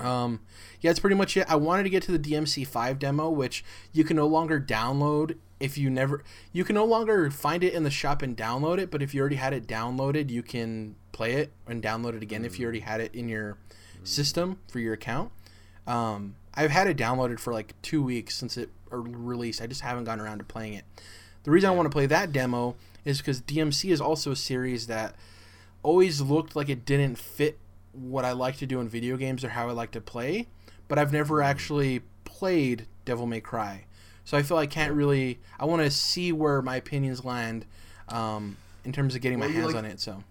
um, 0.00 0.40
yeah, 0.80 0.90
that's 0.90 1.00
pretty 1.00 1.16
much 1.16 1.36
it. 1.36 1.46
I 1.48 1.56
wanted 1.56 1.84
to 1.84 1.90
get 1.90 2.02
to 2.04 2.16
the 2.16 2.18
DMC5 2.18 2.98
demo, 2.98 3.30
which 3.30 3.64
you 3.92 4.04
can 4.04 4.16
no 4.16 4.26
longer 4.26 4.60
download 4.60 5.36
if 5.60 5.78
you 5.78 5.90
never. 5.90 6.22
You 6.52 6.64
can 6.64 6.74
no 6.74 6.84
longer 6.84 7.30
find 7.30 7.64
it 7.64 7.72
in 7.74 7.82
the 7.82 7.90
shop 7.90 8.22
and 8.22 8.36
download 8.36 8.78
it, 8.78 8.90
but 8.90 9.02
if 9.02 9.14
you 9.14 9.20
already 9.20 9.36
had 9.36 9.52
it 9.52 9.66
downloaded, 9.66 10.30
you 10.30 10.42
can 10.42 10.96
play 11.12 11.34
it 11.34 11.52
and 11.66 11.82
download 11.82 12.14
it 12.14 12.22
again 12.22 12.44
if 12.44 12.58
you 12.58 12.64
already 12.64 12.80
had 12.80 13.00
it 13.00 13.14
in 13.14 13.28
your 13.28 13.58
system 14.04 14.58
for 14.68 14.78
your 14.78 14.94
account. 14.94 15.30
Um, 15.86 16.36
I've 16.54 16.70
had 16.70 16.86
it 16.86 16.96
downloaded 16.96 17.38
for 17.38 17.52
like 17.52 17.74
two 17.82 18.02
weeks 18.02 18.36
since 18.36 18.56
it 18.56 18.70
released. 18.90 19.60
I 19.60 19.66
just 19.66 19.82
haven't 19.82 20.04
gotten 20.04 20.24
around 20.24 20.38
to 20.38 20.44
playing 20.44 20.74
it. 20.74 20.84
The 21.44 21.50
reason 21.50 21.70
I 21.70 21.74
want 21.74 21.86
to 21.86 21.90
play 21.90 22.06
that 22.06 22.32
demo 22.32 22.76
is 23.04 23.18
because 23.18 23.40
DMC 23.40 23.90
is 23.90 24.00
also 24.00 24.32
a 24.32 24.36
series 24.36 24.88
that 24.88 25.14
always 25.82 26.20
looked 26.20 26.56
like 26.56 26.68
it 26.68 26.84
didn't 26.84 27.16
fit 27.16 27.58
what 27.96 28.24
I 28.24 28.32
like 28.32 28.56
to 28.58 28.66
do 28.66 28.80
in 28.80 28.88
video 28.88 29.16
games 29.16 29.44
or 29.44 29.48
how 29.50 29.68
I 29.68 29.72
like 29.72 29.90
to 29.92 30.00
play, 30.00 30.46
but 30.88 30.98
I've 30.98 31.12
never 31.12 31.42
actually 31.42 32.02
played 32.24 32.86
Devil 33.04 33.26
May 33.26 33.40
Cry. 33.40 33.84
So 34.24 34.36
I 34.36 34.42
feel 34.42 34.56
I 34.56 34.66
can't 34.66 34.92
really. 34.92 35.38
I 35.58 35.64
want 35.66 35.82
to 35.82 35.90
see 35.90 36.32
where 36.32 36.60
my 36.62 36.76
opinions 36.76 37.24
land 37.24 37.64
um, 38.08 38.56
in 38.84 38.92
terms 38.92 39.14
of 39.14 39.20
getting 39.20 39.38
Well, 39.38 39.48
my 39.48 39.54
hands 39.54 39.68
like- 39.68 39.76
on 39.76 39.84
it. 39.84 40.00
So 40.00 40.22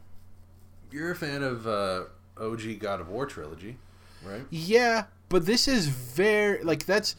You're 0.92 1.12
a 1.12 1.16
fan 1.16 1.44
of 1.44 1.66
uh, 1.68 2.04
OG 2.38 2.80
God 2.80 3.00
of 3.02 3.10
War 3.10 3.26
trilogy, 3.26 3.78
right? 4.26 4.46
yeah, 4.50 5.06
but 5.30 5.46
this 5.46 5.68
is 5.68 5.88
very 5.88 6.62
like 6.64 6.86
that's. 6.86 7.16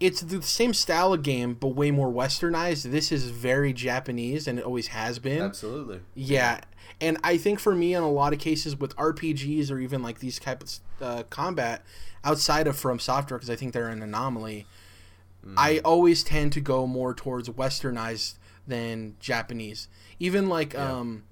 It's 0.00 0.20
the 0.22 0.42
same 0.42 0.74
style 0.74 1.12
of 1.14 1.22
game, 1.22 1.54
but 1.54 1.68
way 1.68 1.92
more 1.92 2.12
westernized. 2.12 2.90
This 2.90 3.12
is 3.12 3.30
very 3.30 3.72
Japanese, 3.72 4.48
and 4.48 4.58
it 4.58 4.64
always 4.64 4.88
has 4.88 5.20
been. 5.20 5.40
Absolutely. 5.40 6.00
Yeah, 6.14 6.60
and 7.00 7.18
I 7.22 7.36
think 7.36 7.58
for 7.60 7.74
me, 7.74 7.94
in 7.94 8.02
a 8.02 8.10
lot 8.10 8.32
of 8.32 8.38
cases 8.38 8.76
with 8.76 8.94
RPGs 8.96 9.70
or 9.70 9.78
even 9.78 10.02
like 10.02 10.20
these 10.20 10.38
type 10.38 10.62
of 10.62 10.70
uh, 11.00 11.22
combat 11.24 11.84
outside 12.24 12.66
of 12.66 12.76
From 12.76 12.98
Software, 12.98 13.38
because 13.38 13.50
I 13.50 13.56
think 13.56 13.72
they're 13.72 13.88
an 13.88 14.02
anomaly, 14.02 14.66
I 15.58 15.80
always 15.84 16.24
tend 16.24 16.52
to 16.54 16.60
go 16.60 16.86
more 16.86 17.12
towards 17.12 17.50
westernized 17.50 18.34
than 18.66 19.16
Japanese. 19.20 19.88
Even 20.18 20.48
like 20.48 20.72
Yeah. 20.72 20.90
um, 20.92 21.24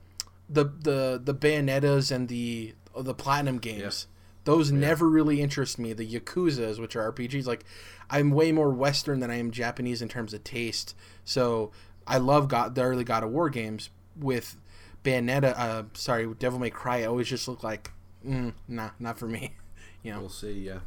the 0.50 0.64
the 0.64 1.20
the 1.24 1.32
Bayonettas 1.34 2.10
and 2.12 2.28
the 2.28 2.74
the 2.98 3.14
Platinum 3.14 3.58
games. 3.58 4.06
Those 4.44 4.70
never 4.72 5.08
really 5.08 5.40
interest 5.40 5.78
me. 5.78 5.92
The 5.94 6.06
Yakuza's, 6.06 6.78
which 6.80 6.94
are 6.96 7.10
RPGs, 7.12 7.46
like 7.46 7.64
I'm 8.10 8.32
way 8.32 8.52
more 8.52 8.70
Western 8.70 9.20
than 9.20 9.30
I 9.30 9.36
am 9.36 9.50
Japanese 9.50 10.02
in 10.02 10.08
terms 10.08 10.34
of 10.34 10.42
taste. 10.44 10.94
So 11.24 11.70
I 12.06 12.18
love 12.18 12.48
God, 12.48 12.74
the 12.74 12.82
early 12.82 13.04
God 13.04 13.22
of 13.22 13.30
War 13.30 13.48
games 13.48 13.88
with 14.14 14.56
Bayonetta. 15.04 15.54
Uh, 15.58 15.82
sorry, 15.94 16.32
Devil 16.38 16.58
May 16.58 16.70
Cry. 16.70 17.04
Always 17.04 17.28
just 17.28 17.48
look 17.48 17.62
like, 17.62 17.90
mm, 18.26 18.52
nah, 18.68 18.90
not 18.98 19.18
for 19.18 19.26
me. 19.26 19.54
You 20.04 20.10
know, 20.12 20.18
We'll 20.18 20.30
see. 20.30 20.50
Yeah. 20.52 20.80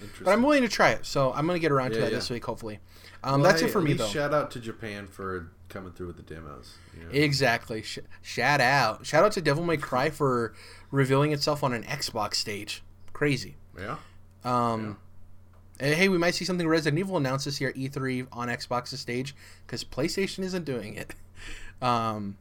Interesting. 0.00 0.24
but 0.24 0.30
I'm 0.30 0.42
willing 0.42 0.62
to 0.62 0.68
try 0.68 0.92
it. 0.92 1.04
So 1.04 1.30
I'm 1.34 1.46
gonna 1.46 1.58
get 1.58 1.70
around 1.70 1.90
to 1.90 1.96
Yeah, 1.96 2.04
that 2.04 2.10
yeah. 2.12 2.16
this 2.16 2.30
week, 2.30 2.42
hopefully. 2.46 2.80
Um, 3.22 3.42
Well, 3.42 3.50
that's 3.50 3.60
hey, 3.60 3.66
it 3.68 3.70
for 3.70 3.82
me 3.82 3.92
though. 3.92 4.08
Shout 4.08 4.32
out 4.32 4.50
to 4.52 4.60
Japan 4.60 5.08
for 5.08 5.50
coming 5.68 5.92
through 5.92 6.06
with 6.06 6.16
the 6.16 6.22
demos. 6.22 6.76
you 6.98 7.04
know? 7.04 7.10
Exactly. 7.12 7.82
Sh- 7.82 7.98
shout 8.22 8.62
out. 8.62 9.04
Shout 9.04 9.24
out 9.24 9.32
to 9.32 9.42
Devil 9.42 9.62
May 9.64 9.76
Cry 9.76 10.08
for 10.08 10.54
revealing 10.90 11.32
itself 11.32 11.62
on 11.62 11.74
an 11.74 11.82
Xbox 11.84 12.36
stage. 12.36 12.82
Crazy. 13.12 13.56
yeah. 13.78 13.96
Um, 14.42 14.96
and 15.78 15.94
hey, 15.94 16.08
we 16.08 16.16
might 16.16 16.34
see 16.34 16.46
something 16.46 16.66
Resident 16.66 16.98
Evil 16.98 17.18
announced 17.18 17.44
this 17.44 17.60
year 17.60 17.68
at 17.70 17.76
E3 17.76 18.26
on 18.32 18.48
Xbox's 18.48 19.00
stage 19.00 19.34
because 19.66 19.84
PlayStation 19.84 20.38
isn't 20.44 20.64
doing 20.64 20.94
it. 20.94 21.14
Um, 21.82 22.38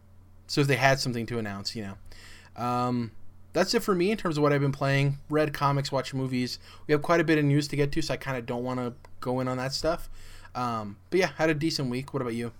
so 0.52 0.60
if 0.60 0.68
they 0.68 0.76
had 0.76 1.00
something 1.00 1.26
to 1.26 1.40
announce, 1.40 1.78
you 1.78 1.88
know. 1.88 2.62
Um, 2.62 3.12
that's 3.54 3.74
it 3.74 3.84
for 3.84 3.96
me 3.96 4.12
in 4.12 4.18
terms 4.18 4.36
of 4.36 4.44
what 4.44 4.52
I've 4.52 4.60
been 4.60 4.74
playing. 4.74 5.18
Read 5.30 5.54
comics, 5.54 5.94
watch 5.94 6.14
movies. 6.14 6.60
We 6.88 6.92
have 6.92 7.02
quite 7.02 7.22
a 7.22 7.24
bit 7.24 7.38
of 7.38 7.46
news 7.46 7.70
to 7.70 7.78
get 7.78 7.94
to, 7.94 8.02
so 8.02 8.16
I 8.16 8.18
kind 8.18 8.36
of 8.36 8.46
don't 8.46 8.66
want 8.66 8.82
to 8.82 8.94
go 9.22 9.40
in 9.40 9.48
on 9.48 9.56
that 9.56 9.72
stuff. 9.72 10.10
Um, 10.54 10.98
but 11.10 11.22
yeah, 11.22 11.30
had 11.38 11.50
a 11.50 11.54
decent 11.54 11.90
week. 11.90 12.14
What 12.14 12.22
about 12.22 12.34
you? 12.34 12.52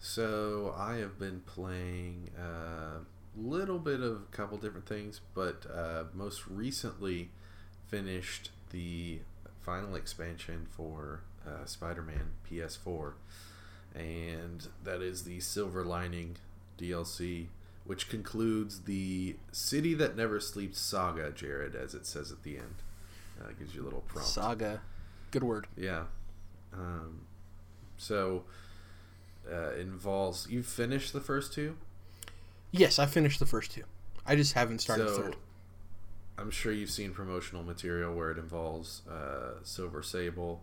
So 0.00 0.74
I 0.76 0.96
have 0.96 1.16
been 1.16 1.42
playing 1.46 2.30
a 2.36 3.02
little 3.40 3.78
bit 3.78 4.00
of 4.00 4.16
a 4.16 4.36
couple 4.36 4.58
different 4.58 4.86
things, 4.86 5.20
but 5.32 5.64
uh, 5.72 6.04
most 6.12 6.48
recently 6.48 7.30
finished 7.86 8.50
the 8.70 9.20
final 9.60 9.94
expansion 9.94 10.66
for 10.68 11.20
uh, 11.46 11.66
Spider-Man 11.66 12.32
PS4, 12.50 13.12
and 13.94 14.68
that 14.84 15.02
is 15.02 15.24
the 15.24 15.40
Silver 15.40 15.84
Lining 15.84 16.36
DLC, 16.78 17.46
which 17.84 18.08
concludes 18.08 18.82
the 18.82 19.36
City 19.52 19.94
That 19.94 20.16
Never 20.16 20.40
Sleeps 20.40 20.80
saga, 20.80 21.30
Jared, 21.30 21.74
as 21.74 21.94
it 21.94 22.06
says 22.06 22.30
at 22.30 22.42
the 22.42 22.56
end. 22.56 22.76
Uh, 23.40 23.48
gives 23.58 23.74
you 23.74 23.82
a 23.82 23.84
little 23.84 24.02
prompt. 24.02 24.28
Saga. 24.28 24.82
Good 25.30 25.42
word. 25.44 25.66
Yeah. 25.76 26.04
Um, 26.72 27.22
so 27.96 28.44
uh, 29.50 29.72
involves 29.72 30.46
you 30.50 30.62
finished 30.62 31.12
the 31.12 31.20
first 31.20 31.52
two. 31.52 31.76
Yes, 32.70 32.98
I 32.98 33.06
finished 33.06 33.40
the 33.40 33.46
first 33.46 33.72
two. 33.72 33.84
I 34.26 34.36
just 34.36 34.52
haven't 34.52 34.80
started 34.80 35.08
so 35.08 35.22
third. 35.22 35.36
I'm 36.38 36.50
sure 36.50 36.72
you've 36.72 36.90
seen 36.90 37.12
promotional 37.12 37.62
material 37.62 38.14
where 38.14 38.30
it 38.30 38.38
involves 38.38 39.02
uh, 39.10 39.62
Silver 39.62 40.02
Sable, 40.02 40.62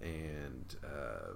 and 0.00 0.74
uh, 0.84 1.34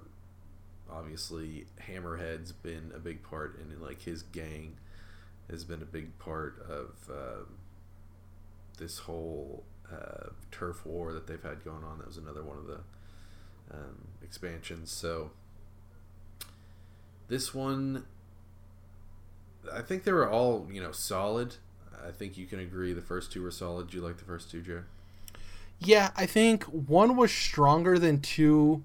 obviously 0.91 1.65
Hammerhead's 1.89 2.51
been 2.51 2.91
a 2.95 2.99
big 2.99 3.23
part, 3.23 3.59
and 3.59 3.81
like 3.81 4.01
his 4.01 4.23
gang 4.23 4.77
has 5.49 5.63
been 5.63 5.81
a 5.81 5.85
big 5.85 6.17
part 6.19 6.65
of 6.67 7.09
uh, 7.09 7.45
this 8.77 8.99
whole 8.99 9.63
uh, 9.91 10.29
turf 10.51 10.85
war 10.85 11.13
that 11.13 11.27
they've 11.27 11.41
had 11.41 11.63
going 11.63 11.83
on. 11.83 11.99
That 11.99 12.07
was 12.07 12.17
another 12.17 12.43
one 12.43 12.57
of 12.57 12.67
the 12.67 12.79
um, 13.71 14.07
expansions. 14.21 14.91
So 14.91 15.31
this 17.27 17.53
one, 17.53 18.05
I 19.71 19.81
think 19.81 20.03
they 20.03 20.11
were 20.11 20.29
all 20.29 20.67
you 20.71 20.81
know 20.81 20.91
solid. 20.91 21.55
I 22.05 22.11
think 22.11 22.37
you 22.37 22.45
can 22.45 22.59
agree 22.59 22.93
the 22.93 23.01
first 23.01 23.31
two 23.31 23.41
were 23.41 23.51
solid. 23.51 23.89
Do 23.89 23.97
you 23.97 24.03
like 24.03 24.17
the 24.17 24.25
first 24.25 24.51
two, 24.51 24.61
Joe? 24.61 24.83
Yeah, 25.79 26.11
I 26.15 26.25
think 26.25 26.63
one 26.65 27.15
was 27.15 27.31
stronger 27.31 27.99
than 27.99 28.19
two 28.19 28.83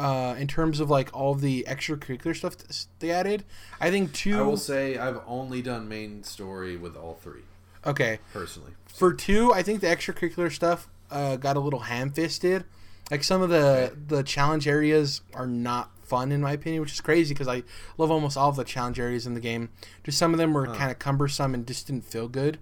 uh, 0.00 0.34
in 0.38 0.48
terms 0.48 0.80
of 0.80 0.88
like 0.88 1.14
all 1.14 1.34
the 1.34 1.64
extracurricular 1.68 2.34
stuff 2.34 2.56
they 3.00 3.10
added. 3.10 3.44
I 3.80 3.90
think 3.90 4.12
two. 4.14 4.38
I 4.38 4.42
will 4.42 4.56
say 4.56 4.96
I've 4.96 5.20
only 5.26 5.60
done 5.60 5.88
main 5.88 6.24
story 6.24 6.76
with 6.76 6.96
all 6.96 7.18
three 7.22 7.42
okay, 7.84 8.18
personally. 8.32 8.72
for 8.86 9.12
two, 9.12 9.52
I 9.52 9.62
think 9.62 9.82
the 9.82 9.88
extracurricular 9.88 10.50
stuff 10.50 10.88
uh, 11.10 11.36
got 11.36 11.56
a 11.56 11.60
little 11.60 11.80
ham-fisted. 11.80 12.64
Like 13.10 13.24
some 13.24 13.42
of 13.42 13.50
the 13.50 13.94
the 14.06 14.22
challenge 14.22 14.66
areas 14.66 15.20
are 15.34 15.46
not 15.46 15.90
fun 16.02 16.32
in 16.32 16.40
my 16.40 16.52
opinion, 16.52 16.80
which 16.80 16.92
is 16.92 17.00
crazy 17.00 17.34
because 17.34 17.48
I 17.48 17.62
love 17.98 18.10
almost 18.10 18.38
all 18.38 18.48
of 18.48 18.56
the 18.56 18.64
challenge 18.64 18.98
areas 18.98 19.26
in 19.26 19.34
the 19.34 19.40
game. 19.40 19.68
Just 20.02 20.16
some 20.16 20.32
of 20.32 20.38
them 20.38 20.54
were 20.54 20.66
kind 20.66 20.90
of 20.90 20.98
cumbersome 20.98 21.52
and 21.52 21.66
just 21.66 21.88
didn't 21.88 22.06
feel 22.06 22.28
good. 22.28 22.58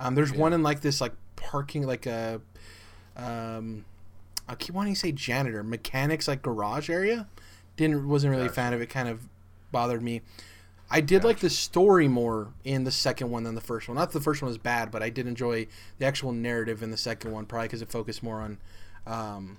Um, 0.00 0.16
there's 0.16 0.32
one 0.32 0.52
in 0.52 0.62
like 0.62 0.80
this 0.80 1.00
like 1.00 1.12
parking 1.36 1.86
like 1.86 2.06
a 2.06 2.40
um, 3.16 3.84
I 4.50 4.56
keep 4.56 4.74
wanting 4.74 4.94
to 4.94 4.98
say 5.00 5.12
janitor 5.12 5.62
mechanics 5.62 6.26
like 6.26 6.42
garage 6.42 6.90
area. 6.90 7.28
Didn't 7.76 8.08
wasn't 8.08 8.32
really 8.32 8.46
a 8.46 8.50
fan 8.50 8.72
of 8.72 8.82
it. 8.82 8.90
Kind 8.90 9.08
of 9.08 9.28
bothered 9.70 10.02
me. 10.02 10.22
I 10.90 11.00
did 11.00 11.22
like 11.22 11.38
the 11.38 11.48
story 11.48 12.08
more 12.08 12.48
in 12.64 12.82
the 12.82 12.90
second 12.90 13.30
one 13.30 13.44
than 13.44 13.54
the 13.54 13.60
first 13.60 13.88
one. 13.88 13.96
Not 13.96 14.10
that 14.10 14.18
the 14.18 14.24
first 14.24 14.42
one 14.42 14.48
was 14.48 14.58
bad, 14.58 14.90
but 14.90 15.04
I 15.04 15.08
did 15.08 15.28
enjoy 15.28 15.68
the 15.98 16.04
actual 16.04 16.32
narrative 16.32 16.82
in 16.82 16.90
the 16.90 16.96
second 16.96 17.30
one, 17.30 17.46
probably 17.46 17.68
because 17.68 17.80
it 17.80 17.92
focused 17.92 18.24
more 18.24 18.40
on. 18.40 18.58
Um, 19.06 19.58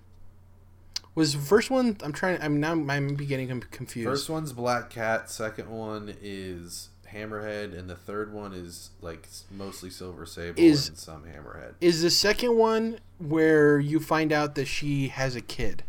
was 1.16 1.34
the 1.34 1.40
first 1.40 1.72
one? 1.72 1.96
I'm 2.04 2.12
trying. 2.12 2.42
I'm 2.42 2.60
now. 2.60 2.74
I'm 2.74 3.16
getting 3.16 3.62
confused. 3.72 4.10
First 4.10 4.30
one's 4.30 4.52
Black 4.52 4.90
Cat. 4.90 5.30
Second 5.30 5.70
one 5.70 6.14
is 6.22 6.90
Hammerhead, 7.14 7.78
and 7.78 7.90
the 7.90 7.96
third 7.96 8.34
one 8.34 8.54
is 8.54 8.92
like 9.02 9.28
mostly 9.50 9.90
Silver 9.90 10.26
Sable 10.26 10.60
Is- 10.60 10.88
and 10.90 10.98
some 10.98 11.24
Hammerhead. 11.24 11.74
Is 11.82 12.02
the 12.02 12.10
second 12.10 12.58
one 12.58 13.00
where 13.20 13.80
you 13.80 14.00
find 14.00 14.32
out 14.32 14.56
that 14.56 14.66
she 14.66 15.10
has 15.10 15.36
a 15.36 15.42
kid? 15.42 15.84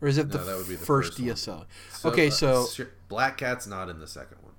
Or 0.00 0.08
is 0.08 0.18
it 0.18 0.28
No, 0.28 0.32
the, 0.38 0.38
that 0.44 0.56
would 0.56 0.68
be 0.68 0.74
the 0.74 0.84
first, 0.84 1.12
first. 1.18 1.20
DSL? 1.46 1.64
Okay, 2.04 2.28
uh, 2.28 2.30
so- 2.30 2.66
sure, 2.66 2.90
Black 3.08 3.38
Cat's 3.38 3.66
not 3.66 3.88
in 3.88 4.00
the 4.00 4.06
second 4.06 4.38
one. 4.42 4.52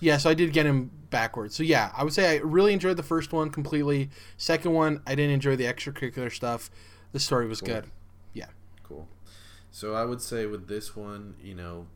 Yeah, 0.00 0.18
so 0.18 0.28
I 0.28 0.34
did 0.34 0.52
get 0.52 0.66
him 0.66 0.90
backwards. 1.08 1.54
So 1.54 1.62
yeah, 1.62 1.90
I 1.96 2.04
would 2.04 2.12
say 2.12 2.36
I 2.36 2.40
really 2.40 2.74
enjoyed 2.74 2.96
the 2.98 3.02
first 3.02 3.32
one 3.32 3.48
completely. 3.50 4.10
Second 4.36 4.72
one, 4.72 5.00
I 5.06 5.14
didn't 5.14 5.30
enjoy 5.32 5.56
the 5.56 5.64
extracurricular 5.64 6.30
stuff. 6.30 6.70
The 7.12 7.20
story 7.20 7.46
was 7.46 7.60
Cool. 7.60 7.68
good. 7.74 7.84
Yeah. 8.34 8.46
Cool. 8.82 9.08
So 9.70 9.94
I 9.94 10.04
would 10.04 10.20
say 10.20 10.44
with 10.44 10.68
this 10.68 10.94
one, 10.94 11.36
you 11.42 11.54
know, 11.54 11.86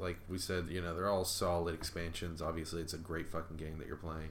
like 0.00 0.18
we 0.28 0.38
said, 0.38 0.66
you 0.70 0.80
know, 0.80 0.94
they're 0.94 1.08
all 1.08 1.24
solid 1.24 1.74
expansions. 1.74 2.40
Obviously, 2.42 2.80
it's 2.80 2.94
a 2.94 2.98
great 2.98 3.28
fucking 3.28 3.56
game 3.56 3.78
that 3.78 3.86
you're 3.86 3.96
playing. 3.96 4.30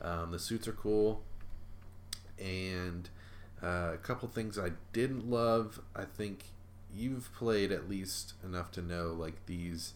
Um, 0.00 0.30
the 0.30 0.38
suits 0.38 0.66
are 0.66 0.72
cool, 0.72 1.22
and 2.38 3.08
uh, 3.62 3.90
a 3.94 3.98
couple 3.98 4.28
things 4.28 4.58
I 4.58 4.70
didn't 4.92 5.28
love. 5.28 5.80
I 5.94 6.04
think 6.04 6.44
you've 6.94 7.32
played 7.34 7.70
at 7.72 7.88
least 7.88 8.34
enough 8.44 8.70
to 8.72 8.82
know 8.82 9.08
like 9.08 9.46
these 9.46 9.92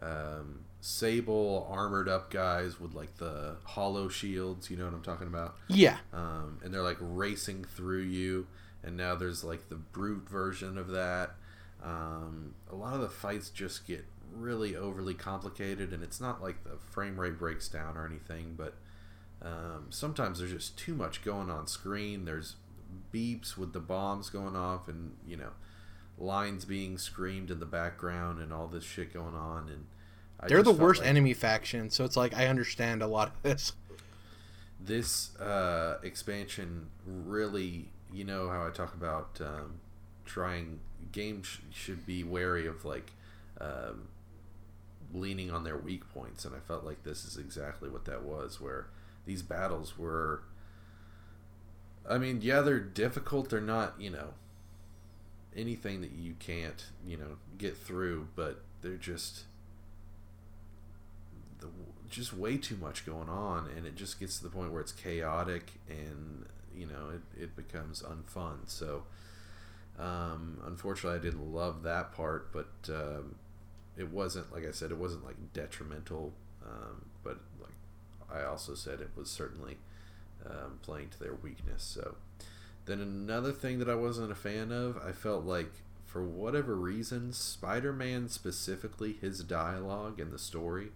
um, 0.00 0.60
sable 0.80 1.66
armored 1.70 2.08
up 2.08 2.30
guys 2.30 2.78
with 2.80 2.94
like 2.94 3.16
the 3.16 3.56
hollow 3.64 4.08
shields. 4.08 4.70
You 4.70 4.76
know 4.76 4.84
what 4.84 4.94
I'm 4.94 5.02
talking 5.02 5.26
about? 5.26 5.56
Yeah. 5.68 5.96
um, 6.12 6.58
and 6.62 6.72
they're 6.72 6.82
like 6.82 6.98
racing 7.00 7.64
through 7.64 8.02
you. 8.02 8.46
And 8.84 8.96
now 8.96 9.16
there's 9.16 9.42
like 9.42 9.68
the 9.68 9.74
brute 9.74 10.28
version 10.28 10.78
of 10.78 10.88
that. 10.88 11.32
Um, 11.82 12.54
a 12.70 12.74
lot 12.76 12.94
of 12.94 13.00
the 13.00 13.08
fights 13.08 13.50
just 13.50 13.86
get 13.86 14.04
really 14.32 14.76
overly 14.76 15.14
complicated, 15.14 15.92
and 15.92 16.02
it's 16.02 16.20
not 16.20 16.42
like 16.42 16.64
the 16.64 16.76
frame 16.90 17.18
rate 17.18 17.38
breaks 17.38 17.68
down 17.68 17.96
or 17.96 18.06
anything, 18.06 18.54
but 18.56 18.74
um, 19.42 19.86
sometimes 19.90 20.38
there's 20.38 20.52
just 20.52 20.76
too 20.78 20.94
much 20.94 21.22
going 21.24 21.50
on 21.50 21.66
screen. 21.66 22.24
There's 22.24 22.56
beeps 23.12 23.56
with 23.56 23.72
the 23.72 23.80
bombs 23.80 24.30
going 24.30 24.56
off, 24.56 24.88
and 24.88 25.16
you 25.26 25.36
know, 25.36 25.50
lines 26.18 26.64
being 26.64 26.98
screamed 26.98 27.50
in 27.50 27.60
the 27.60 27.66
background, 27.66 28.40
and 28.40 28.52
all 28.52 28.66
this 28.66 28.84
shit 28.84 29.12
going 29.12 29.34
on. 29.34 29.68
And 29.68 29.86
I 30.40 30.48
They're 30.48 30.62
the 30.62 30.72
worst 30.72 31.00
like- 31.00 31.08
enemy 31.10 31.34
faction, 31.34 31.90
so 31.90 32.04
it's 32.04 32.16
like 32.16 32.34
I 32.36 32.46
understand 32.46 33.02
a 33.02 33.06
lot 33.06 33.28
of 33.28 33.42
this. 33.42 33.72
this 34.80 35.36
uh, 35.38 35.98
expansion 36.02 36.86
really 37.04 37.88
you 38.12 38.24
know 38.24 38.48
how 38.48 38.64
i 38.66 38.70
talk 38.70 38.94
about 38.94 39.38
um, 39.40 39.74
trying 40.24 40.78
games 41.10 41.58
should 41.72 42.06
be 42.06 42.22
wary 42.22 42.66
of 42.66 42.84
like 42.84 43.10
um, 43.60 44.06
leaning 45.12 45.50
on 45.50 45.64
their 45.64 45.76
weak 45.76 46.08
points 46.12 46.44
and 46.44 46.54
i 46.54 46.58
felt 46.58 46.84
like 46.84 47.02
this 47.04 47.24
is 47.24 47.36
exactly 47.36 47.88
what 47.88 48.04
that 48.04 48.22
was 48.22 48.60
where 48.60 48.86
these 49.26 49.42
battles 49.42 49.98
were 49.98 50.42
i 52.08 52.18
mean 52.18 52.40
yeah 52.42 52.60
they're 52.60 52.80
difficult. 52.80 53.50
They're 53.50 53.60
not 53.60 53.94
you 53.98 54.10
know 54.10 54.34
anything 55.56 56.00
that 56.02 56.12
you 56.12 56.34
can't 56.38 56.86
you 57.06 57.16
know 57.16 57.36
get 57.56 57.76
through 57.76 58.28
but 58.36 58.62
they're 58.82 58.96
just 58.96 59.44
the, 61.60 61.68
just 62.08 62.32
way 62.32 62.56
too 62.56 62.76
much 62.76 63.04
going 63.04 63.28
on 63.28 63.68
and 63.76 63.86
it 63.86 63.96
just 63.96 64.20
gets 64.20 64.38
to 64.38 64.44
the 64.44 64.50
point 64.50 64.72
where 64.72 64.80
it's 64.80 64.92
chaotic 64.92 65.72
and 65.88 66.46
you 66.74 66.86
know 66.86 67.10
it, 67.14 67.42
it 67.42 67.56
becomes 67.56 68.02
unfun. 68.02 68.58
So 68.66 69.04
um, 69.98 70.58
unfortunately 70.64 71.18
i 71.18 71.22
didn't 71.22 71.52
love 71.52 71.82
that 71.82 72.12
part 72.12 72.52
but 72.52 72.68
um, 72.94 73.34
it 73.98 74.10
wasn't 74.10 74.50
like 74.52 74.66
i 74.66 74.70
said 74.70 74.90
it 74.90 74.98
wasn't 74.98 75.24
like 75.24 75.36
detrimental 75.52 76.32
um, 76.64 77.04
but 77.22 77.38
like 77.60 77.72
i 78.32 78.44
also 78.44 78.74
said 78.74 79.00
it 79.00 79.10
was 79.16 79.30
certainly 79.30 79.76
um, 80.46 80.78
playing 80.82 81.08
to 81.08 81.18
their 81.18 81.34
weakness 81.34 81.82
so 81.82 82.14
then 82.86 83.00
another 83.00 83.52
thing 83.52 83.78
that 83.78 83.88
i 83.88 83.94
wasn't 83.94 84.30
a 84.30 84.36
fan 84.36 84.72
of 84.72 84.96
i 84.98 85.12
felt 85.12 85.44
like 85.44 85.72
for 86.06 86.22
whatever 86.24 86.74
reason 86.74 87.32
spider-man 87.32 88.28
specifically 88.28 89.18
his 89.20 89.42
dialogue 89.44 90.18
and 90.18 90.32
the 90.32 90.38
story 90.38 90.88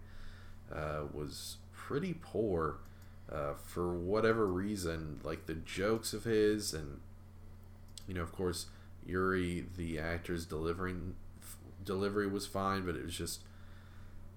uh, 0.73 1.01
was 1.13 1.57
pretty 1.73 2.13
poor 2.13 2.77
uh, 3.31 3.53
for 3.53 3.93
whatever 3.93 4.47
reason. 4.47 5.19
Like 5.23 5.45
the 5.45 5.55
jokes 5.55 6.13
of 6.13 6.23
his, 6.23 6.73
and 6.73 6.99
you 8.07 8.13
know, 8.13 8.21
of 8.21 8.31
course, 8.31 8.67
Yuri, 9.05 9.65
the 9.77 9.99
actor's 9.99 10.45
delivering 10.45 11.15
delivery 11.85 12.27
was 12.27 12.47
fine, 12.47 12.85
but 12.85 12.95
it 12.95 13.03
was 13.03 13.15
just 13.15 13.41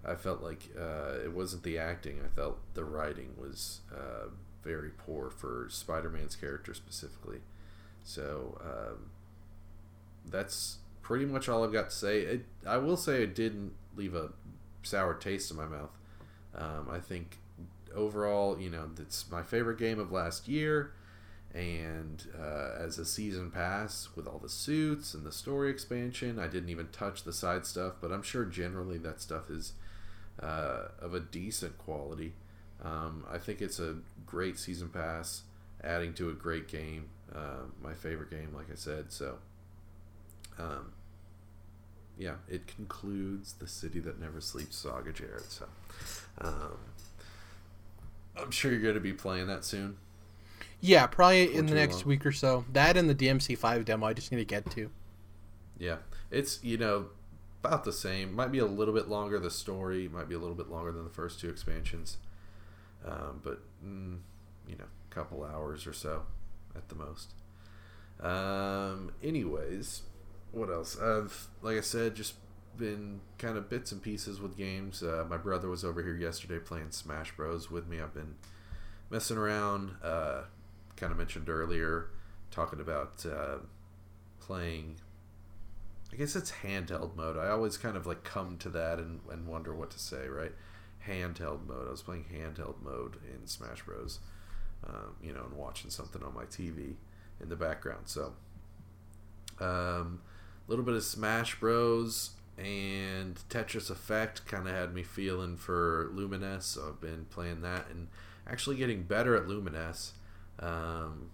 I 0.04 0.14
felt 0.14 0.42
like 0.42 0.70
uh, 0.78 1.18
it 1.24 1.32
wasn't 1.32 1.64
the 1.64 1.78
acting. 1.78 2.20
I 2.24 2.28
felt 2.28 2.58
the 2.74 2.84
writing 2.84 3.34
was 3.36 3.80
uh, 3.92 4.28
very 4.62 4.90
poor 4.90 5.30
for 5.30 5.66
Spider-Man's 5.68 6.36
character 6.36 6.74
specifically. 6.74 7.40
So 8.04 8.60
um, 8.62 9.10
that's 10.24 10.78
pretty 11.02 11.24
much 11.24 11.48
all 11.48 11.64
I've 11.64 11.72
got 11.72 11.90
to 11.90 11.96
say. 11.96 12.20
It, 12.20 12.44
I 12.64 12.76
will 12.78 12.96
say 12.96 13.22
it 13.22 13.34
didn't 13.34 13.72
leave 13.96 14.14
a 14.14 14.30
sour 14.82 15.14
taste 15.14 15.50
in 15.50 15.56
my 15.56 15.66
mouth. 15.66 15.90
Um, 16.54 16.88
I 16.90 17.00
think 17.00 17.38
overall, 17.94 18.60
you 18.60 18.70
know, 18.70 18.90
it's 19.00 19.28
my 19.30 19.42
favorite 19.42 19.78
game 19.78 19.98
of 19.98 20.12
last 20.12 20.46
year. 20.46 20.92
And 21.56 22.22
uh, 22.38 22.72
as 22.78 22.98
a 22.98 23.04
season 23.06 23.50
pass 23.50 24.10
with 24.14 24.26
all 24.26 24.38
the 24.38 24.48
suits 24.48 25.14
and 25.14 25.24
the 25.24 25.32
story 25.32 25.70
expansion, 25.70 26.38
I 26.38 26.48
didn't 26.48 26.68
even 26.68 26.88
touch 26.88 27.24
the 27.24 27.32
side 27.32 27.64
stuff, 27.64 27.94
but 27.98 28.12
I'm 28.12 28.22
sure 28.22 28.44
generally 28.44 28.98
that 28.98 29.22
stuff 29.22 29.48
is 29.48 29.72
uh, 30.42 30.88
of 31.00 31.14
a 31.14 31.20
decent 31.20 31.78
quality. 31.78 32.34
Um, 32.84 33.24
I 33.30 33.38
think 33.38 33.62
it's 33.62 33.78
a 33.78 33.96
great 34.26 34.58
season 34.58 34.90
pass, 34.90 35.44
adding 35.82 36.12
to 36.14 36.28
a 36.28 36.34
great 36.34 36.68
game. 36.68 37.08
Uh, 37.34 37.64
my 37.82 37.94
favorite 37.94 38.30
game, 38.30 38.52
like 38.54 38.70
I 38.70 38.74
said. 38.76 39.10
So, 39.10 39.38
um, 40.58 40.92
yeah, 42.18 42.34
it 42.50 42.66
concludes 42.66 43.54
the 43.54 43.66
City 43.66 43.98
That 44.00 44.20
Never 44.20 44.42
Sleeps 44.42 44.76
saga, 44.76 45.10
Jared. 45.10 45.50
So, 45.50 45.64
um, 46.42 46.76
I'm 48.38 48.50
sure 48.50 48.72
you're 48.72 48.82
going 48.82 48.94
to 48.94 49.00
be 49.00 49.14
playing 49.14 49.46
that 49.46 49.64
soon. 49.64 49.96
Yeah, 50.80 51.06
probably 51.06 51.54
in 51.54 51.66
the 51.66 51.74
next 51.74 52.00
long. 52.00 52.04
week 52.06 52.26
or 52.26 52.32
so. 52.32 52.64
That 52.72 52.96
and 52.96 53.08
the 53.08 53.14
DMC5 53.14 53.84
demo 53.84 54.06
I 54.06 54.12
just 54.12 54.30
need 54.30 54.38
to 54.38 54.44
get 54.44 54.70
to. 54.72 54.90
Yeah, 55.78 55.96
it's 56.30 56.62
you 56.62 56.76
know 56.78 57.06
about 57.64 57.84
the 57.84 57.92
same. 57.92 58.34
Might 58.34 58.52
be 58.52 58.58
a 58.58 58.66
little 58.66 58.94
bit 58.94 59.08
longer. 59.08 59.38
The 59.38 59.50
story 59.50 60.08
might 60.08 60.28
be 60.28 60.34
a 60.34 60.38
little 60.38 60.54
bit 60.54 60.68
longer 60.68 60.92
than 60.92 61.04
the 61.04 61.10
first 61.10 61.40
two 61.40 61.48
expansions, 61.48 62.18
um, 63.04 63.40
but 63.42 63.60
mm, 63.84 64.18
you 64.68 64.76
know, 64.76 64.84
a 65.10 65.14
couple 65.14 65.44
hours 65.44 65.86
or 65.86 65.92
so 65.92 66.22
at 66.74 66.88
the 66.88 66.94
most. 66.94 67.32
Um, 68.20 69.12
anyways, 69.22 70.02
what 70.52 70.70
else? 70.70 70.98
I've 70.98 71.48
like 71.62 71.76
I 71.76 71.82
said, 71.82 72.14
just 72.14 72.34
been 72.76 73.20
kind 73.38 73.56
of 73.56 73.68
bits 73.68 73.92
and 73.92 74.02
pieces 74.02 74.40
with 74.40 74.56
games. 74.56 75.02
Uh, 75.02 75.24
my 75.28 75.36
brother 75.36 75.68
was 75.68 75.84
over 75.84 76.02
here 76.02 76.16
yesterday 76.16 76.58
playing 76.58 76.90
Smash 76.90 77.34
Bros 77.36 77.70
with 77.70 77.86
me. 77.86 78.00
I've 78.00 78.14
been 78.14 78.36
messing 79.10 79.36
around. 79.36 79.96
Uh, 80.02 80.42
kind 80.96 81.12
of 81.12 81.18
mentioned 81.18 81.48
earlier, 81.48 82.10
talking 82.50 82.80
about 82.80 83.24
uh, 83.26 83.58
playing 84.40 84.96
I 86.12 86.16
guess 86.16 86.36
it's 86.36 86.52
handheld 86.62 87.16
mode. 87.16 87.36
I 87.36 87.48
always 87.48 87.76
kind 87.76 87.96
of 87.96 88.06
like 88.06 88.24
come 88.24 88.56
to 88.58 88.68
that 88.70 88.98
and, 88.98 89.20
and 89.30 89.46
wonder 89.46 89.74
what 89.74 89.90
to 89.90 89.98
say, 89.98 90.28
right? 90.28 90.52
Handheld 91.06 91.66
mode. 91.66 91.88
I 91.88 91.90
was 91.90 92.02
playing 92.02 92.26
handheld 92.32 92.80
mode 92.82 93.16
in 93.32 93.46
Smash 93.46 93.82
Bros. 93.82 94.20
Um, 94.86 95.16
you 95.22 95.32
know, 95.32 95.44
and 95.44 95.54
watching 95.54 95.90
something 95.90 96.22
on 96.22 96.34
my 96.34 96.44
TV 96.44 96.94
in 97.40 97.48
the 97.48 97.56
background. 97.56 98.02
So, 98.06 98.34
um, 99.58 100.20
a 100.66 100.70
little 100.70 100.84
bit 100.84 100.94
of 100.94 101.02
Smash 101.02 101.58
Bros. 101.58 102.30
and 102.56 103.38
Tetris 103.50 103.90
Effect 103.90 104.46
kind 104.46 104.68
of 104.68 104.74
had 104.74 104.94
me 104.94 105.02
feeling 105.02 105.56
for 105.56 106.10
Lumines. 106.14 106.62
So 106.62 106.88
I've 106.88 107.00
been 107.00 107.26
playing 107.30 107.62
that 107.62 107.88
and 107.90 108.08
actually 108.48 108.76
getting 108.76 109.02
better 109.02 109.34
at 109.34 109.46
Lumines. 109.46 110.12
Um, 110.58 111.30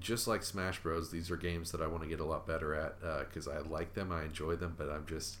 just 0.00 0.28
like 0.28 0.42
Smash 0.42 0.80
Bros, 0.82 1.10
these 1.10 1.30
are 1.30 1.36
games 1.36 1.72
that 1.72 1.80
I 1.80 1.86
want 1.86 2.02
to 2.02 2.08
get 2.08 2.20
a 2.20 2.24
lot 2.24 2.46
better 2.46 2.74
at 2.74 3.00
because 3.28 3.48
I 3.48 3.58
like 3.58 3.94
them, 3.94 4.12
I 4.12 4.24
enjoy 4.24 4.56
them, 4.56 4.74
but 4.78 4.88
I'm 4.88 5.06
just 5.06 5.38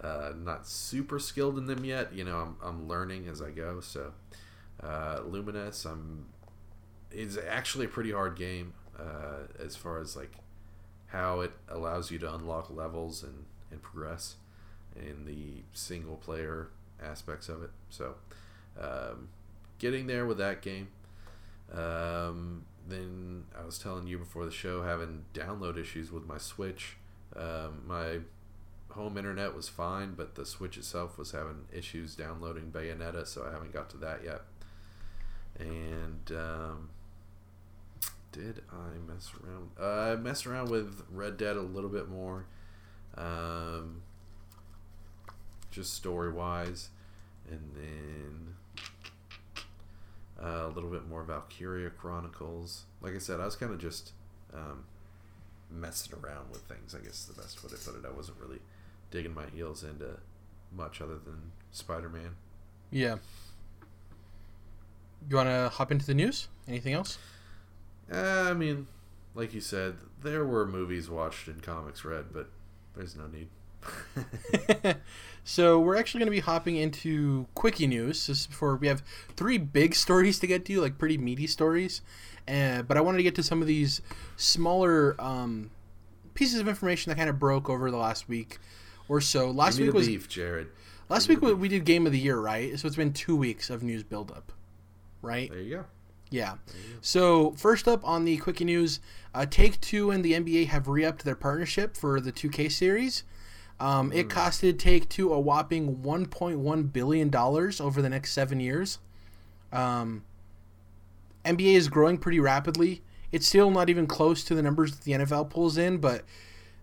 uh, 0.00 0.32
not 0.36 0.66
super 0.66 1.18
skilled 1.18 1.58
in 1.58 1.66
them 1.66 1.84
yet. 1.84 2.12
You 2.14 2.24
know, 2.24 2.38
I'm, 2.38 2.56
I'm 2.62 2.88
learning 2.88 3.28
as 3.28 3.42
I 3.42 3.50
go. 3.50 3.80
So, 3.80 4.12
uh, 4.82 5.20
Lumines, 5.20 5.84
I'm 5.84 6.26
is 7.10 7.36
actually 7.36 7.86
a 7.86 7.88
pretty 7.88 8.12
hard 8.12 8.36
game 8.36 8.72
uh, 8.98 9.48
as 9.58 9.74
far 9.74 10.00
as 10.00 10.14
like 10.14 10.32
how 11.08 11.40
it 11.40 11.50
allows 11.68 12.10
you 12.10 12.20
to 12.20 12.34
unlock 12.34 12.70
levels 12.70 13.24
and, 13.24 13.46
and 13.72 13.82
progress 13.82 14.36
in 14.94 15.24
the 15.24 15.62
single 15.72 16.16
player 16.16 16.68
aspects 17.02 17.48
of 17.48 17.62
it. 17.62 17.70
So, 17.88 18.14
um, 18.80 19.28
getting 19.78 20.06
there 20.06 20.26
with 20.26 20.38
that 20.38 20.62
game. 20.62 20.88
Um, 21.72 22.64
then 22.88 23.44
I 23.58 23.64
was 23.64 23.78
telling 23.78 24.06
you 24.06 24.18
before 24.18 24.44
the 24.44 24.50
show 24.50 24.82
having 24.82 25.24
download 25.32 25.78
issues 25.78 26.10
with 26.10 26.26
my 26.26 26.38
Switch. 26.38 26.96
Um, 27.36 27.82
my 27.86 28.18
home 28.90 29.16
internet 29.16 29.54
was 29.54 29.68
fine, 29.68 30.14
but 30.14 30.34
the 30.34 30.44
Switch 30.44 30.76
itself 30.76 31.16
was 31.16 31.30
having 31.30 31.66
issues 31.72 32.16
downloading 32.16 32.72
Bayonetta, 32.72 33.26
so 33.26 33.46
I 33.48 33.52
haven't 33.52 33.72
got 33.72 33.88
to 33.90 33.96
that 33.98 34.24
yet. 34.24 34.42
And 35.58 36.32
um, 36.36 36.90
did 38.32 38.62
I 38.72 39.12
mess 39.12 39.30
around? 39.42 39.70
Uh, 39.80 40.12
I 40.12 40.16
messed 40.16 40.46
around 40.46 40.70
with 40.70 41.02
Red 41.10 41.36
Dead 41.36 41.56
a 41.56 41.62
little 41.62 41.90
bit 41.90 42.08
more, 42.08 42.46
um, 43.16 44.02
just 45.70 45.94
story 45.94 46.32
wise, 46.32 46.88
and 47.48 47.72
then 47.74 48.54
uh, 50.42 50.66
a 50.66 50.68
little 50.68 50.90
bit 50.90 51.08
more 51.08 51.22
Valkyria 51.22 51.90
Chronicles. 51.90 52.84
Like 53.00 53.14
I 53.14 53.18
said, 53.18 53.40
I 53.40 53.44
was 53.44 53.56
kind 53.56 53.72
of 53.72 53.78
just 53.78 54.12
um, 54.54 54.84
messing 55.70 56.14
around 56.22 56.50
with 56.50 56.62
things. 56.62 56.94
I 56.94 56.98
guess 56.98 57.20
is 57.20 57.26
the 57.26 57.40
best 57.40 57.62
way 57.62 57.70
to 57.70 57.76
put 57.76 57.96
it. 57.96 58.06
I 58.06 58.14
wasn't 58.14 58.38
really 58.40 58.60
digging 59.10 59.34
my 59.34 59.46
heels 59.54 59.82
into 59.82 60.18
much 60.72 61.00
other 61.00 61.18
than 61.18 61.52
Spider 61.72 62.08
Man. 62.08 62.36
Yeah. 62.90 63.16
You 65.28 65.36
want 65.36 65.48
to 65.48 65.68
hop 65.68 65.92
into 65.92 66.06
the 66.06 66.14
news? 66.14 66.48
Anything 66.66 66.94
else? 66.94 67.18
Uh, 68.12 68.46
I 68.48 68.54
mean, 68.54 68.86
like 69.34 69.52
you 69.52 69.60
said, 69.60 69.96
there 70.22 70.44
were 70.44 70.66
movies 70.66 71.10
watched 71.10 71.46
and 71.48 71.62
comics 71.62 72.04
read, 72.04 72.26
but 72.32 72.48
there's 72.96 73.16
no 73.16 73.26
need. 73.26 73.48
so 75.44 75.78
we're 75.78 75.96
actually 75.96 76.20
going 76.20 76.26
to 76.26 76.32
be 76.32 76.40
hopping 76.40 76.76
into 76.76 77.46
quickie 77.54 77.86
news 77.86 78.26
just 78.26 78.50
before 78.50 78.76
we 78.76 78.86
have 78.86 79.02
three 79.36 79.58
big 79.58 79.94
stories 79.94 80.38
to 80.38 80.46
get 80.46 80.64
to, 80.66 80.80
like 80.80 80.98
pretty 80.98 81.18
meaty 81.18 81.46
stories. 81.46 82.02
Uh, 82.48 82.82
but 82.82 82.96
I 82.96 83.00
wanted 83.00 83.18
to 83.18 83.22
get 83.22 83.34
to 83.36 83.42
some 83.42 83.60
of 83.60 83.68
these 83.68 84.00
smaller 84.36 85.14
um, 85.20 85.70
pieces 86.34 86.60
of 86.60 86.68
information 86.68 87.10
that 87.10 87.16
kind 87.16 87.30
of 87.30 87.38
broke 87.38 87.68
over 87.68 87.90
the 87.90 87.96
last 87.96 88.28
week 88.28 88.58
or 89.08 89.20
so. 89.20 89.50
Last 89.50 89.78
week 89.78 89.92
was 89.92 90.06
beef, 90.06 90.28
Jared. 90.28 90.68
Last 91.08 91.28
week 91.28 91.42
we 91.42 91.68
did 91.68 91.84
game 91.84 92.06
of 92.06 92.12
the 92.12 92.18
year, 92.18 92.38
right? 92.38 92.78
So 92.78 92.86
it's 92.86 92.96
been 92.96 93.12
two 93.12 93.34
weeks 93.36 93.68
of 93.68 93.82
news 93.82 94.04
buildup, 94.04 94.52
right? 95.22 95.50
There 95.50 95.60
you 95.60 95.76
go. 95.76 95.84
Yeah. 96.30 96.54
So 97.00 97.50
first 97.52 97.88
up 97.88 98.06
on 98.06 98.24
the 98.24 98.36
quickie 98.36 98.64
news, 98.64 99.00
uh, 99.34 99.46
Take 99.46 99.80
Two 99.80 100.12
and 100.12 100.24
the 100.24 100.34
NBA 100.34 100.68
have 100.68 100.86
re-upped 100.86 101.24
their 101.24 101.34
partnership 101.34 101.96
for 101.96 102.20
the 102.20 102.30
2K 102.30 102.70
series. 102.70 103.24
Um, 103.80 104.10
mm. 104.10 104.14
It 104.16 104.28
costed 104.28 104.78
Take 104.78 105.08
Two 105.08 105.32
a 105.32 105.40
whopping 105.40 105.96
1.1 105.96 106.92
billion 106.92 107.30
dollars 107.30 107.80
over 107.80 108.00
the 108.00 108.08
next 108.08 108.32
seven 108.32 108.60
years. 108.60 108.98
Um, 109.72 110.24
NBA 111.44 111.74
is 111.74 111.88
growing 111.88 112.18
pretty 112.18 112.38
rapidly. 112.38 113.02
It's 113.32 113.46
still 113.46 113.70
not 113.70 113.88
even 113.88 114.06
close 114.06 114.44
to 114.44 114.54
the 114.54 114.62
numbers 114.62 114.92
that 114.92 115.04
the 115.04 115.12
NFL 115.12 115.50
pulls 115.50 115.78
in, 115.78 115.98
but 115.98 116.24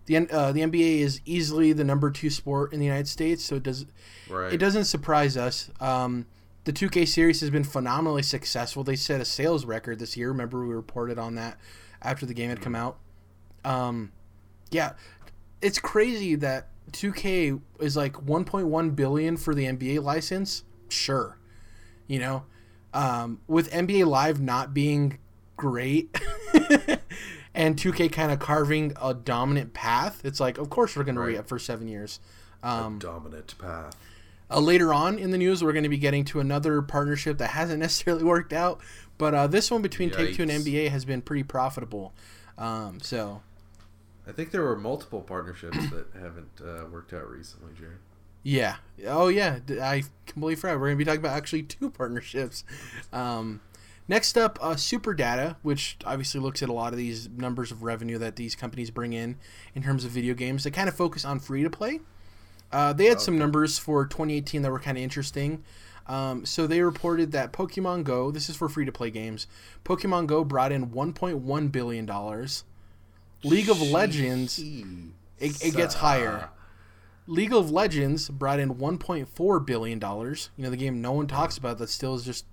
the 0.05 0.17
uh, 0.17 0.51
the 0.51 0.61
NBA 0.61 0.99
is 0.99 1.21
easily 1.25 1.73
the 1.73 1.83
number 1.83 2.09
two 2.09 2.29
sport 2.29 2.73
in 2.73 2.79
the 2.79 2.85
United 2.85 3.07
States, 3.07 3.43
so 3.43 3.55
it 3.55 3.63
does 3.63 3.85
right. 4.29 4.51
it 4.51 4.57
doesn't 4.57 4.85
surprise 4.85 5.37
us. 5.37 5.69
Um, 5.79 6.25
the 6.63 6.73
2K 6.73 7.07
series 7.07 7.39
has 7.41 7.49
been 7.49 7.63
phenomenally 7.63 8.23
successful. 8.23 8.83
They 8.83 8.97
set 8.97 9.21
a 9.21 9.25
sales 9.25 9.65
record 9.65 9.99
this 9.99 10.17
year. 10.17 10.29
Remember 10.29 10.65
we 10.65 10.73
reported 10.73 11.17
on 11.17 11.35
that 11.35 11.57
after 12.01 12.25
the 12.25 12.33
game 12.33 12.49
had 12.49 12.61
come 12.61 12.75
out. 12.75 12.97
Um, 13.63 14.11
yeah, 14.71 14.93
it's 15.61 15.79
crazy 15.79 16.35
that 16.35 16.67
2K 16.91 17.59
is 17.79 17.95
like 17.95 18.13
1.1 18.13 18.95
billion 18.95 19.37
for 19.37 19.53
the 19.53 19.65
NBA 19.65 20.03
license. 20.03 20.63
Sure, 20.89 21.37
you 22.07 22.19
know, 22.19 22.43
um, 22.93 23.41
with 23.47 23.71
NBA 23.71 24.05
Live 24.05 24.41
not 24.41 24.73
being 24.73 25.19
great. 25.55 26.19
and 27.53 27.75
2K 27.75 28.11
kind 28.11 28.31
of 28.31 28.39
carving 28.39 28.93
a 29.01 29.13
dominant 29.13 29.73
path, 29.73 30.21
it's 30.23 30.39
like, 30.39 30.57
of 30.57 30.69
course 30.69 30.95
we're 30.95 31.03
going 31.03 31.17
right. 31.17 31.25
to 31.25 31.31
re 31.31 31.37
up 31.37 31.47
for 31.47 31.59
seven 31.59 31.87
years. 31.87 32.19
Um, 32.63 32.97
a 32.97 32.99
dominant 32.99 33.55
path. 33.57 33.95
Uh, 34.49 34.59
later 34.59 34.93
on 34.93 35.19
in 35.19 35.31
the 35.31 35.37
news, 35.37 35.63
we're 35.63 35.73
going 35.73 35.83
to 35.83 35.89
be 35.89 35.97
getting 35.97 36.23
to 36.25 36.39
another 36.39 36.81
partnership 36.81 37.37
that 37.39 37.49
hasn't 37.49 37.79
necessarily 37.81 38.23
worked 38.23 38.53
out, 38.53 38.79
but 39.17 39.33
uh, 39.33 39.47
this 39.47 39.69
one 39.69 39.81
between 39.81 40.09
Take 40.09 40.35
Two 40.35 40.43
and 40.43 40.51
NBA 40.51 40.89
has 40.89 41.03
been 41.03 41.21
pretty 41.21 41.43
profitable. 41.43 42.13
Um, 42.57 42.99
so, 43.01 43.41
I 44.27 44.31
think 44.31 44.51
there 44.51 44.63
were 44.63 44.75
multiple 44.75 45.21
partnerships 45.21 45.77
that 45.89 46.07
haven't 46.19 46.61
uh, 46.61 46.85
worked 46.91 47.13
out 47.13 47.29
recently, 47.29 47.71
Jared. 47.77 47.99
Yeah. 48.43 48.75
Oh, 49.05 49.27
yeah. 49.27 49.59
I 49.81 50.03
completely 50.25 50.55
forgot. 50.55 50.79
We're 50.79 50.87
going 50.87 50.97
to 50.97 50.97
be 50.97 51.05
talking 51.05 51.19
about 51.19 51.35
actually 51.35 51.63
two 51.63 51.89
partnerships. 51.89 52.63
Um, 53.11 53.61
Next 54.09 54.37
up, 54.37 54.57
uh, 54.61 54.75
SuperData, 54.75 55.57
which 55.63 55.97
obviously 56.05 56.39
looks 56.39 56.63
at 56.63 56.69
a 56.69 56.73
lot 56.73 56.93
of 56.93 56.97
these 56.97 57.27
numbers 57.29 57.71
of 57.71 57.83
revenue 57.83 58.17
that 58.19 58.37
these 58.37 58.55
companies 58.55 58.89
bring 58.89 59.11
in 59.11 59.35
in 59.75 59.83
terms 59.83 60.05
of 60.05 60.11
video 60.11 60.33
games. 60.33 60.63
They 60.63 60.71
kind 60.71 60.87
of 60.87 60.95
focus 60.95 61.25
on 61.25 61.39
free 61.39 61.63
to 61.63 61.69
play. 61.69 61.99
Uh, 62.71 62.93
they 62.93 63.05
had 63.05 63.17
okay. 63.17 63.23
some 63.25 63.37
numbers 63.37 63.77
for 63.77 64.05
2018 64.05 64.61
that 64.61 64.71
were 64.71 64.79
kind 64.79 64.97
of 64.97 65.03
interesting. 65.03 65.63
Um, 66.07 66.45
so 66.45 66.67
they 66.67 66.81
reported 66.81 67.33
that 67.33 67.51
Pokemon 67.51 68.05
Go, 68.05 68.31
this 68.31 68.47
is 68.47 68.55
for 68.55 68.69
free 68.69 68.85
to 68.85 68.93
play 68.93 69.11
games, 69.11 69.45
Pokemon 69.83 70.27
Go 70.27 70.45
brought 70.45 70.71
in 70.71 70.87
1.1 70.91 71.71
billion 71.71 72.05
dollars. 72.05 72.63
League 73.43 73.69
of 73.69 73.81
Legends, 73.81 74.59
it, 74.59 75.63
it, 75.63 75.75
gets 75.75 75.95
higher. 75.95 76.49
League 77.27 77.53
of 77.53 77.69
Legends 77.71 78.29
brought 78.29 78.59
in 78.59 78.75
1.4 78.75 79.65
billion 79.65 79.99
dollars. 79.99 80.49
You 80.57 80.63
know 80.63 80.69
the 80.69 80.77
game 80.77 81.01
no 81.01 81.11
one 81.11 81.27
talks 81.27 81.57
about 81.57 81.77
that 81.77 81.89
still 81.89 82.15
is 82.15 82.23
just 82.23 82.45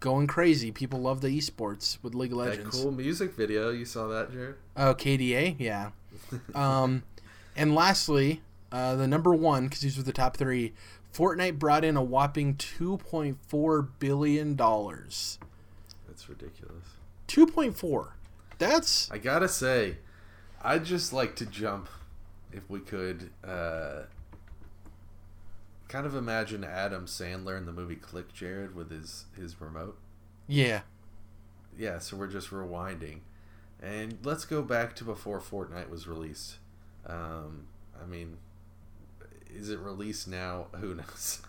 going 0.00 0.26
crazy. 0.26 0.70
People 0.72 1.00
love 1.00 1.20
the 1.20 1.28
esports 1.28 1.98
with 2.02 2.14
League 2.14 2.32
of 2.32 2.38
Legends. 2.38 2.76
That 2.76 2.82
cool 2.82 2.92
music 2.92 3.34
video. 3.34 3.70
You 3.70 3.84
saw 3.84 4.08
that, 4.08 4.32
Jared? 4.32 4.56
Oh, 4.76 4.94
KDA, 4.94 5.56
yeah. 5.58 5.90
um, 6.54 7.02
and 7.54 7.74
lastly, 7.74 8.42
uh, 8.72 8.96
the 8.96 9.06
number 9.06 9.34
one 9.34 9.64
because 9.64 9.80
these 9.80 9.96
were 9.96 10.02
the 10.02 10.12
top 10.12 10.36
three. 10.36 10.72
Fortnite 11.12 11.58
brought 11.58 11.84
in 11.84 11.96
a 11.96 12.02
whopping 12.02 12.56
two 12.56 12.98
point 12.98 13.38
four 13.46 13.82
billion 13.82 14.54
dollars. 14.54 15.38
That's 16.06 16.28
ridiculous. 16.28 16.84
Two 17.26 17.46
point 17.46 17.76
four. 17.76 18.16
That's. 18.58 19.10
I 19.10 19.18
gotta 19.18 19.48
say, 19.48 19.98
I'd 20.66 20.84
just 20.84 21.12
like 21.12 21.36
to 21.36 21.46
jump, 21.46 21.88
if 22.52 22.68
we 22.68 22.80
could, 22.80 23.30
uh, 23.46 24.02
kind 25.86 26.04
of 26.04 26.16
imagine 26.16 26.64
Adam 26.64 27.06
Sandler 27.06 27.56
in 27.56 27.66
the 27.66 27.72
movie 27.72 27.94
Click 27.94 28.32
Jared 28.34 28.74
with 28.74 28.90
his 28.90 29.26
his 29.36 29.60
remote. 29.60 29.96
Yeah. 30.48 30.80
Yeah, 31.78 32.00
so 32.00 32.16
we're 32.16 32.26
just 32.26 32.50
rewinding. 32.50 33.20
And 33.80 34.18
let's 34.24 34.44
go 34.44 34.60
back 34.60 34.96
to 34.96 35.04
before 35.04 35.40
Fortnite 35.40 35.88
was 35.88 36.08
released. 36.08 36.56
Um, 37.06 37.68
I 38.02 38.06
mean, 38.06 38.38
is 39.54 39.70
it 39.70 39.78
released 39.78 40.26
now? 40.26 40.66
Who 40.80 40.96
knows? 40.96 41.42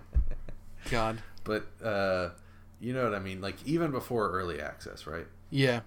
God. 0.90 1.22
But 1.44 1.66
uh, 1.82 2.30
you 2.78 2.92
know 2.92 3.04
what 3.04 3.14
I 3.14 3.20
mean? 3.20 3.40
Like 3.40 3.56
even 3.64 3.90
before 3.90 4.30
early 4.32 4.60
access, 4.60 5.06
right? 5.06 5.26
Yeah. 5.48 5.80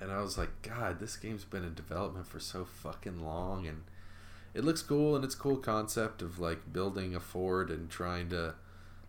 And 0.00 0.12
I 0.12 0.20
was 0.20 0.38
like, 0.38 0.62
God, 0.62 1.00
this 1.00 1.16
game's 1.16 1.44
been 1.44 1.64
in 1.64 1.74
development 1.74 2.26
for 2.26 2.38
so 2.38 2.64
fucking 2.64 3.24
long 3.24 3.66
and 3.66 3.82
it 4.54 4.64
looks 4.64 4.82
cool 4.82 5.14
and 5.14 5.24
it's 5.24 5.34
cool 5.34 5.56
concept 5.56 6.22
of 6.22 6.38
like 6.38 6.72
building 6.72 7.14
a 7.14 7.20
fort 7.20 7.70
and 7.70 7.90
trying 7.90 8.28
to 8.30 8.54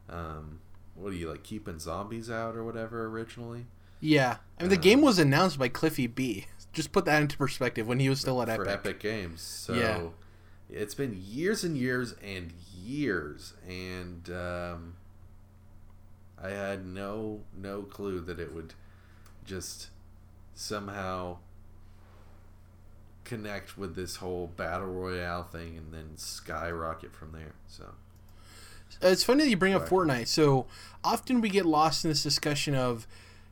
um, 0.10 0.60
what 0.96 1.14
are 1.14 1.16
you 1.16 1.30
like 1.30 1.44
keeping 1.44 1.80
zombies 1.80 2.30
out 2.30 2.56
or 2.56 2.64
whatever 2.64 3.06
originally? 3.06 3.66
Yeah. 4.00 4.38
I 4.58 4.64
mean 4.64 4.70
the 4.70 4.76
um, 4.76 4.82
game 4.82 5.02
was 5.02 5.20
announced 5.20 5.60
by 5.60 5.70
cliffy 5.70 6.08
b. 6.08 6.48
Just 6.74 6.92
put 6.92 7.06
that 7.06 7.22
into 7.22 7.38
perspective 7.38 7.88
when 7.88 8.00
he 8.00 8.10
was 8.10 8.20
still 8.22 8.42
at 8.42 8.48
for 8.48 8.68
epic. 8.68 8.86
Epic 8.86 9.00
games. 9.00 9.42
So 9.42 9.74
yeah. 9.74 10.02
it's 10.70 10.96
been 10.96 11.20
years 11.24 11.64
and 11.64 11.78
years 11.78 12.16
and 12.24 12.54
years 12.90 13.54
and 13.68 14.30
um, 14.30 14.96
i 16.42 16.50
had 16.50 16.86
no 16.86 17.42
no 17.56 17.84
clue 17.84 18.22
that 18.22 18.40
it 18.40 18.54
would 18.54 18.74
just 19.46 19.90
somehow 20.60 21.38
connect 23.24 23.78
with 23.78 23.96
this 23.96 24.18
whole 24.18 24.48
battle 24.58 24.88
royale 24.88 25.44
thing 25.44 25.78
and 25.78 25.94
then 25.94 26.18
skyrocket 26.18 27.14
from 27.14 27.32
there. 27.32 27.54
So 27.68 27.94
it's 29.02 29.24
funny 29.24 29.44
that 29.44 29.50
you 29.50 29.58
bring 29.58 29.74
up 29.74 29.88
Fortnite. 29.88 30.28
So 30.28 30.68
often 31.04 31.40
we 31.40 31.50
get 31.50 31.66
lost 31.66 32.04
in 32.04 32.12
this 32.12 32.24
discussion 32.24 32.76
of, 32.76 33.08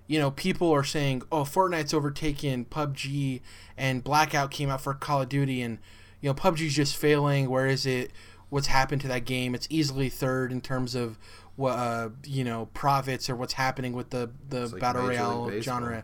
you 0.07 0.19
know, 0.19 0.31
people 0.31 0.71
are 0.71 0.83
saying, 0.83 1.21
"Oh, 1.31 1.43
Fortnite's 1.43 1.93
overtaken 1.93 2.65
PUBG, 2.65 3.41
and 3.77 4.03
Blackout 4.03 4.51
came 4.51 4.69
out 4.69 4.81
for 4.81 4.93
Call 4.93 5.21
of 5.21 5.29
Duty, 5.29 5.61
and 5.61 5.77
you 6.21 6.29
know, 6.29 6.33
PUBG's 6.33 6.73
just 6.73 6.97
failing. 6.97 7.49
Where 7.49 7.67
is 7.67 7.85
it? 7.85 8.11
What's 8.49 8.67
happened 8.67 9.01
to 9.01 9.07
that 9.09 9.25
game? 9.25 9.53
It's 9.55 9.67
easily 9.69 10.09
third 10.09 10.51
in 10.51 10.61
terms 10.61 10.95
of 10.95 11.17
what 11.55 11.71
uh, 11.73 12.09
you 12.25 12.43
know 12.43 12.67
profits 12.73 13.29
or 13.29 13.35
what's 13.35 13.53
happening 13.53 13.93
with 13.93 14.09
the 14.09 14.31
the 14.49 14.75
battle 14.79 15.03
royale 15.07 15.61
genre." 15.61 16.03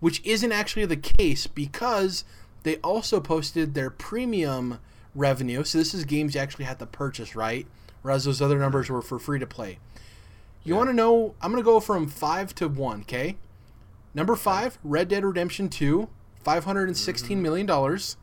Which 0.00 0.24
isn't 0.24 0.52
actually 0.52 0.86
the 0.86 0.96
case 0.96 1.46
because 1.46 2.24
they 2.62 2.76
also 2.76 3.20
posted 3.20 3.74
their 3.74 3.90
premium 3.90 4.78
revenue. 5.14 5.64
So 5.64 5.78
this 5.78 5.94
is 5.94 6.04
games 6.04 6.34
you 6.34 6.40
actually 6.40 6.66
had 6.66 6.78
to 6.78 6.86
purchase, 6.86 7.34
right? 7.34 7.66
Whereas 8.02 8.24
those 8.24 8.40
other 8.40 8.58
numbers 8.58 8.88
were 8.88 9.02
for 9.02 9.18
free 9.18 9.40
to 9.40 9.46
play. 9.46 9.78
You 10.62 10.74
yeah. 10.74 10.76
want 10.76 10.90
to 10.90 10.94
know? 10.94 11.34
I'm 11.40 11.50
going 11.50 11.62
to 11.62 11.66
go 11.66 11.80
from 11.80 12.06
five 12.06 12.54
to 12.56 12.68
one. 12.68 13.00
Okay. 13.00 13.36
Number 14.14 14.36
five, 14.36 14.78
Red 14.84 15.08
Dead 15.08 15.24
Redemption 15.24 15.68
Two, 15.68 16.08
five 16.42 16.64
hundred 16.64 16.88
and 16.88 16.96
sixteen 16.96 17.38
mm-hmm. 17.38 17.42
million 17.42 17.66
dollars, 17.66 18.16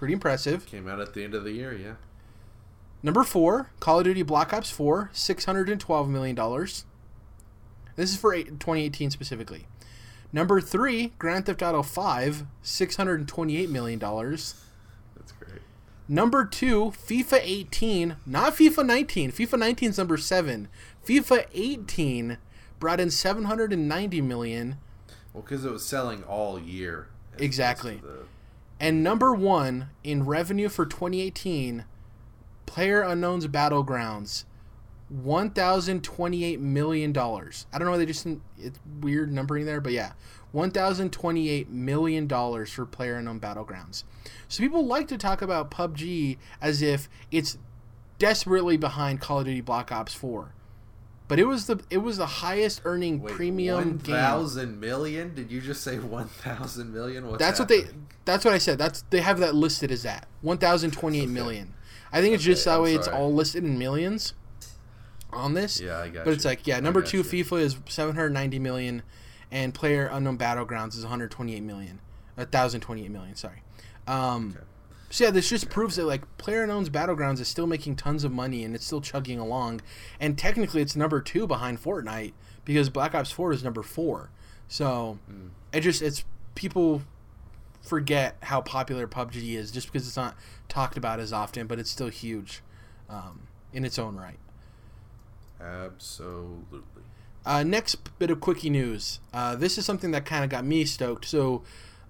Pretty 0.00 0.14
impressive. 0.14 0.64
Came 0.64 0.88
out 0.88 0.98
at 0.98 1.12
the 1.12 1.22
end 1.22 1.34
of 1.34 1.44
the 1.44 1.52
year, 1.52 1.74
yeah. 1.74 1.96
Number 3.02 3.22
four, 3.22 3.70
Call 3.80 3.98
of 3.98 4.04
Duty 4.04 4.22
Black 4.22 4.50
Ops 4.50 4.70
4, 4.70 5.10
$612 5.12 6.08
million. 6.08 6.34
This 7.96 8.10
is 8.10 8.16
for 8.16 8.34
2018 8.34 9.10
specifically. 9.10 9.66
Number 10.32 10.60
three, 10.60 11.12
Grand 11.18 11.46
Theft 11.46 11.62
Auto 11.62 11.82
5, 11.82 12.44
$628 12.62 13.68
million. 13.68 13.98
That's 13.98 14.52
great. 15.38 15.60
Number 16.08 16.44
two, 16.44 16.92
FIFA 17.06 17.40
18, 17.42 18.16
not 18.26 18.54
FIFA 18.54 18.86
19. 18.86 19.32
FIFA 19.32 19.58
19 19.58 19.90
is 19.90 19.98
number 19.98 20.16
seven. 20.16 20.68
FIFA 21.06 21.46
18 21.52 22.38
brought 22.78 23.00
in 23.00 23.10
790 23.10 24.20
million. 24.20 24.76
Well, 25.32 25.42
because 25.42 25.64
it 25.64 25.70
was 25.72 25.84
selling 25.84 26.22
all 26.24 26.58
year. 26.60 27.08
Exactly. 27.38 27.96
the- 28.02 28.24
And 28.78 29.02
number 29.02 29.34
one 29.34 29.90
in 30.02 30.24
revenue 30.26 30.68
for 30.68 30.86
2018, 30.86 31.84
Player 32.66 33.02
Unknown's 33.02 33.46
Battlegrounds, 33.48 34.44
one 35.10 35.50
thousand 35.50 36.02
twenty-eight 36.04 36.60
million 36.60 37.12
dollars. 37.12 37.66
I 37.72 37.78
don't 37.78 37.86
know 37.86 37.92
why 37.92 37.98
they 37.98 38.06
just 38.06 38.26
it's 38.58 38.78
weird 39.00 39.32
numbering 39.32 39.66
there, 39.66 39.80
but 39.80 39.92
yeah, 39.92 40.12
one 40.52 40.70
thousand 40.70 41.10
twenty-eight 41.12 41.68
million 41.68 42.26
dollars 42.26 42.72
for 42.72 42.86
Player 42.86 43.16
Unknown 43.16 43.40
Battlegrounds. 43.40 44.04
So 44.48 44.62
people 44.62 44.86
like 44.86 45.08
to 45.08 45.18
talk 45.18 45.42
about 45.42 45.70
PUBG 45.70 46.38
as 46.62 46.80
if 46.80 47.08
it's 47.32 47.58
desperately 48.18 48.76
behind 48.76 49.20
Call 49.20 49.40
of 49.40 49.46
Duty 49.46 49.60
Black 49.60 49.90
Ops 49.90 50.14
Four, 50.14 50.54
but 51.26 51.40
it 51.40 51.44
was 51.46 51.66
the 51.66 51.80
it 51.90 51.98
was 51.98 52.16
the 52.16 52.26
highest 52.26 52.82
earning 52.84 53.20
Wait, 53.20 53.34
premium 53.34 53.76
one 53.76 53.96
game. 53.98 54.14
thousand 54.14 54.78
million? 54.78 55.34
Did 55.34 55.50
you 55.50 55.60
just 55.60 55.82
say 55.82 55.98
one 55.98 56.28
thousand 56.28 56.92
million? 56.94 57.26
What's 57.26 57.38
That's 57.40 57.58
what 57.58 57.68
they. 57.68 57.82
That's 58.24 58.44
what 58.44 58.54
I 58.54 58.58
said. 58.58 58.78
That's 58.78 59.02
they 59.10 59.22
have 59.22 59.40
that 59.40 59.56
listed 59.56 59.90
as 59.90 60.04
that 60.04 60.28
one 60.40 60.58
thousand 60.58 60.92
twenty-eight 60.92 61.24
Okay. 61.24 61.32
million. 61.32 61.74
I 62.12 62.20
think 62.20 62.34
it's 62.34 62.44
just 62.44 62.66
Okay, 62.66 62.76
that 62.76 62.82
way. 62.82 62.94
It's 62.94 63.08
all 63.08 63.32
listed 63.34 63.64
in 63.64 63.76
millions 63.78 64.34
on 65.32 65.54
this. 65.54 65.80
Yeah, 65.80 65.98
I 65.98 66.08
got. 66.08 66.24
but 66.24 66.32
it's 66.34 66.44
like 66.44 66.66
yeah, 66.66 66.80
number 66.80 67.02
two 67.02 67.18
you. 67.18 67.24
FIFA 67.24 67.60
is 67.60 67.76
seven 67.88 68.14
hundred 68.14 68.30
ninety 68.30 68.58
million, 68.58 69.02
and 69.50 69.72
Player 69.74 70.06
Unknown 70.12 70.38
Battlegrounds 70.38 70.96
is 70.96 71.02
one 71.02 71.10
hundred 71.10 71.30
twenty-eight 71.30 71.62
million. 71.62 72.00
A 72.36 72.46
thousand 72.46 72.80
twenty-eight 72.80 73.10
million. 73.10 73.34
Sorry. 73.36 73.62
Um, 74.06 74.54
Okay. 74.56 74.64
So 75.12 75.24
yeah, 75.24 75.30
this 75.32 75.48
just 75.48 75.68
proves 75.70 75.96
that 75.96 76.04
like 76.04 76.22
Player 76.38 76.62
Unknown's 76.62 76.88
Battlegrounds 76.88 77.40
is 77.40 77.48
still 77.48 77.66
making 77.66 77.96
tons 77.96 78.22
of 78.22 78.30
money 78.30 78.62
and 78.62 78.76
it's 78.76 78.86
still 78.86 79.00
chugging 79.00 79.40
along, 79.40 79.80
and 80.20 80.38
technically 80.38 80.82
it's 80.82 80.94
number 80.94 81.20
two 81.20 81.48
behind 81.48 81.82
Fortnite 81.82 82.32
because 82.64 82.88
Black 82.88 83.12
Ops 83.14 83.32
Four 83.32 83.52
is 83.52 83.64
number 83.64 83.82
four. 83.82 84.30
So 84.68 85.18
Mm. 85.28 85.50
it 85.72 85.80
just 85.80 86.00
it's 86.00 86.24
people 86.54 87.02
forget 87.82 88.36
how 88.42 88.60
popular 88.60 89.06
PUBG 89.08 89.54
is 89.56 89.70
just 89.72 89.88
because 89.90 90.06
it's 90.06 90.16
not 90.16 90.36
talked 90.68 90.96
about 90.96 91.18
as 91.18 91.32
often, 91.32 91.66
but 91.66 91.78
it's 91.80 91.90
still 91.90 92.08
huge 92.08 92.62
um, 93.08 93.48
in 93.72 93.84
its 93.84 93.98
own 93.98 94.14
right. 94.16 94.38
Absolutely. 95.60 97.02
Uh, 97.44 97.62
next 97.62 97.96
bit 98.18 98.30
of 98.30 98.40
quickie 98.40 98.70
news. 98.70 99.20
Uh, 99.32 99.56
this 99.56 99.78
is 99.78 99.86
something 99.86 100.10
that 100.10 100.24
kind 100.26 100.44
of 100.44 100.50
got 100.50 100.64
me 100.64 100.84
stoked. 100.84 101.24
So, 101.24 101.62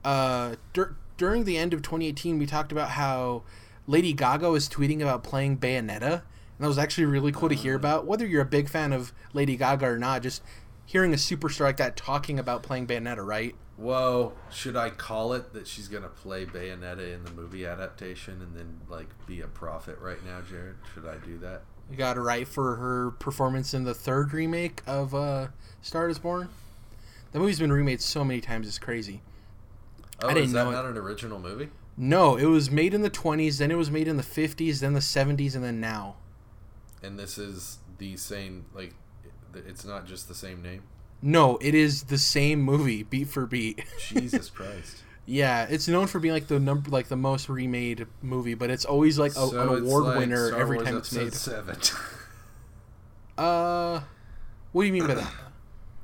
uh, 0.05 0.57
dur- 0.73 0.97
during 1.17 1.45
the 1.45 1.57
end 1.57 1.73
of 1.73 1.83
2018, 1.83 2.39
we 2.39 2.47
talked 2.47 2.73
about 2.73 2.91
how 2.91 3.43
Lady 3.87 4.13
Gaga 4.13 4.51
was 4.51 4.69
tweeting 4.69 5.01
about 5.01 5.23
playing 5.23 5.59
Bayonetta, 5.59 6.13
and 6.13 6.23
that 6.59 6.69
was 6.69 6.79
actually 6.79 7.05
really 7.05 7.33
cool 7.33 7.49
to 7.49 7.55
hear 7.55 7.75
about. 7.75 8.07
Whether 8.07 8.27
you're 8.27 8.43
a 8.43 8.47
big 8.47 8.69
fan 8.69 8.93
of 8.93 9.13
Lady 9.33 9.57
Gaga 9.57 9.87
or 9.87 9.99
not, 9.99 10.23
just 10.23 10.43
hearing 10.85 11.13
a 11.13 11.17
superstar 11.17 11.61
like 11.61 11.77
that 11.77 11.97
talking 11.97 12.39
about 12.39 12.63
playing 12.63 12.87
Bayonetta, 12.87 13.25
right? 13.25 13.55
Whoa, 13.77 14.35
should 14.51 14.77
I 14.77 14.91
call 14.91 15.33
it 15.33 15.55
that 15.55 15.67
she's 15.67 15.89
gonna 15.89 16.09
play 16.09 16.45
Bayonetta 16.45 17.15
in 17.15 17.25
the 17.25 17.31
movie 17.31 17.65
adaptation 17.65 18.43
and 18.43 18.55
then 18.55 18.81
like 18.91 19.09
be 19.27 19.41
a 19.41 19.47
prophet 19.47 19.99
right 20.01 20.23
now, 20.27 20.43
Jared? 20.43 20.77
Should 20.93 21.07
I 21.07 21.17
do 21.25 21.39
that? 21.39 21.63
Got 21.97 22.17
it 22.17 22.21
right 22.21 22.47
for 22.47 22.77
her 22.77 23.11
performance 23.13 23.75
in 23.75 23.85
the 23.85 23.95
third 23.95 24.33
remake 24.33 24.83
of 24.87 25.15
uh, 25.15 25.49
Star 25.83 26.09
is 26.09 26.19
Born. 26.19 26.49
The 27.33 27.39
movie's 27.39 27.59
been 27.59 27.73
remade 27.73 28.01
so 28.01 28.25
many 28.25 28.41
times, 28.41 28.67
it's 28.67 28.79
crazy. 28.79 29.23
Oh, 30.23 30.29
I 30.29 30.35
didn't 30.35 30.47
is 30.47 30.53
that 30.53 30.65
know 30.65 30.71
it. 30.71 30.75
not 30.75 30.85
an 30.85 30.97
original 30.97 31.39
movie? 31.39 31.69
No, 31.97 32.37
it 32.37 32.47
was 32.47 32.71
made 32.71 32.95
in 32.95 33.03
the 33.03 33.11
20s, 33.11 33.59
then 33.59 33.71
it 33.71 33.77
was 33.77 33.91
made 33.91 34.09
in 34.09 34.17
the 34.17 34.23
50s, 34.23 34.81
then 34.81 34.95
the 34.95 35.01
70s, 35.01 35.55
and 35.55 35.65
then 35.65 35.81
now. 35.81 36.17
And 37.03 37.19
this 37.19 37.39
is 37.39 37.79
the 37.99 38.17
same 38.17 38.67
like 38.75 38.95
it's 39.55 39.85
not 39.85 40.07
just 40.07 40.29
the 40.29 40.35
same 40.35 40.63
name. 40.63 40.83
No, 41.23 41.59
it 41.61 41.75
is 41.75 42.05
the 42.05 42.19
same 42.19 42.63
movie, 42.63 43.03
beat 43.03 43.29
for 43.29 43.47
beat. 43.47 43.85
Jesus 44.09 44.49
Christ. 44.49 45.03
Yeah, 45.33 45.67
it's 45.71 45.87
known 45.87 46.09
for 46.09 46.19
being 46.19 46.35
like 46.35 46.49
the 46.49 46.59
number, 46.59 46.91
like 46.91 47.07
the 47.09 47.17
most 47.17 47.49
remade 47.49 48.07
movie, 48.21 48.55
but 48.55 48.69
it's 48.69 48.85
always 48.85 49.17
like 49.19 49.31
a, 49.33 49.47
So 49.47 49.61
an 49.61 49.83
award 49.85 50.05
like 50.05 50.19
winner 50.19 50.49
Star 50.49 50.61
every 50.61 50.77
Wars 50.79 50.89
time 50.89 50.97
it's 50.97 51.13
made. 51.13 51.33
Seven. 51.33 51.77
Uh, 53.39 54.01
what 54.73 54.83
do 54.83 54.87
you 54.87 54.93
mean 54.93 55.07
by 55.07 55.15
that? 55.15 55.33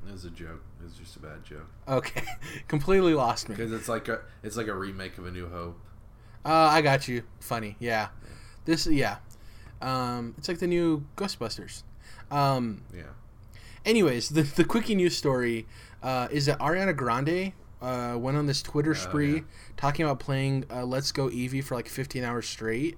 it 0.07 0.11
was 0.11 0.25
a 0.25 0.29
joke. 0.29 0.63
It 0.79 0.83
was 0.85 0.93
just 0.93 1.15
a 1.17 1.19
bad 1.19 1.43
joke 1.43 1.67
Okay, 1.87 2.23
completely 2.67 3.13
lost 3.13 3.49
me. 3.49 3.55
because 3.55 3.71
it's 3.73 3.89
like 3.89 4.07
a 4.07 4.21
it's 4.43 4.55
like 4.57 4.67
a 4.67 4.73
remake 4.75 5.17
of 5.17 5.25
A 5.25 5.31
New 5.31 5.49
Hope. 5.49 5.77
Uh, 6.45 6.49
I 6.71 6.81
got 6.81 7.07
you. 7.07 7.23
Funny, 7.39 7.75
yeah. 7.79 8.07
This, 8.65 8.87
yeah. 8.87 9.17
Um, 9.81 10.33
it's 10.37 10.47
like 10.47 10.59
the 10.59 10.67
new 10.67 11.05
Ghostbusters. 11.17 11.83
Um, 12.31 12.83
Yeah. 12.95 13.03
anyways, 13.85 14.29
the 14.29 14.43
the 14.43 14.63
quickie 14.63 14.95
news 14.95 15.15
story 15.17 15.67
uh, 16.01 16.27
is 16.31 16.45
that 16.45 16.59
Ariana 16.59 16.95
Grande 16.95 17.51
uh, 17.81 18.15
went 18.17 18.37
on 18.37 18.45
this 18.47 18.61
Twitter 18.61 18.95
spree 18.95 19.31
Oh, 19.33 19.35
yeah. 19.35 19.41
talking 19.77 20.05
about 20.05 20.19
playing 20.19 20.65
uh, 20.71 20.83
Let's 20.85 21.11
Go 21.11 21.29
Eevee 21.29 21.63
for 21.63 21.75
like 21.75 21.87
15 21.87 22.23
hours 22.23 22.47
straight, 22.47 22.97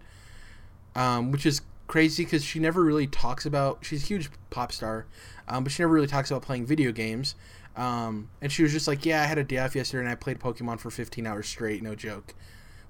um, 0.95 1.31
which 1.31 1.45
is 1.45 1.61
crazy 1.87 2.23
because 2.23 2.43
she 2.43 2.59
never 2.59 2.83
really 2.83 3.07
talks 3.07 3.45
about. 3.45 3.79
She's 3.81 4.03
a 4.03 4.07
huge 4.07 4.29
pop 4.49 4.71
star, 4.71 5.05
um, 5.47 5.63
but 5.63 5.71
she 5.71 5.81
never 5.83 5.93
really 5.93 6.07
talks 6.07 6.31
about 6.31 6.41
playing 6.43 6.65
video 6.65 6.91
games. 6.91 7.35
Um, 7.75 8.29
and 8.41 8.51
she 8.51 8.63
was 8.63 8.71
just 8.71 8.87
like, 8.87 9.05
"Yeah, 9.05 9.21
I 9.21 9.25
had 9.25 9.37
a 9.37 9.43
day 9.43 9.57
off 9.57 9.75
yesterday 9.75 10.01
and 10.03 10.09
I 10.11 10.15
played 10.15 10.39
Pokemon 10.39 10.79
for 10.79 10.89
15 10.91 11.25
hours 11.27 11.47
straight, 11.47 11.81
no 11.83 11.95
joke." 11.95 12.33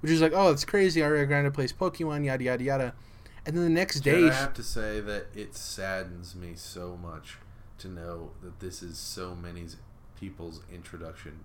Which 0.01 0.11
is 0.11 0.21
like, 0.21 0.31
"Oh, 0.33 0.49
that's 0.49 0.65
crazy." 0.65 1.01
Ariana 1.01 1.27
Grande 1.27 1.53
plays 1.53 1.73
Pokemon, 1.73 2.25
yada 2.25 2.43
yada 2.43 2.63
yada. 2.63 2.93
And 3.45 3.55
then 3.55 3.63
the 3.63 3.69
next 3.69 4.01
Jared, 4.01 4.21
day, 4.21 4.29
I 4.29 4.33
have 4.33 4.53
to 4.55 4.63
say 4.63 4.99
that 5.01 5.27
it 5.35 5.55
saddens 5.55 6.35
me 6.35 6.53
so 6.55 6.97
much 7.01 7.37
to 7.79 7.87
know 7.87 8.31
that 8.41 8.59
this 8.59 8.81
is 8.83 8.97
so 8.97 9.35
many 9.35 9.65
people's 10.19 10.61
introduction 10.73 11.39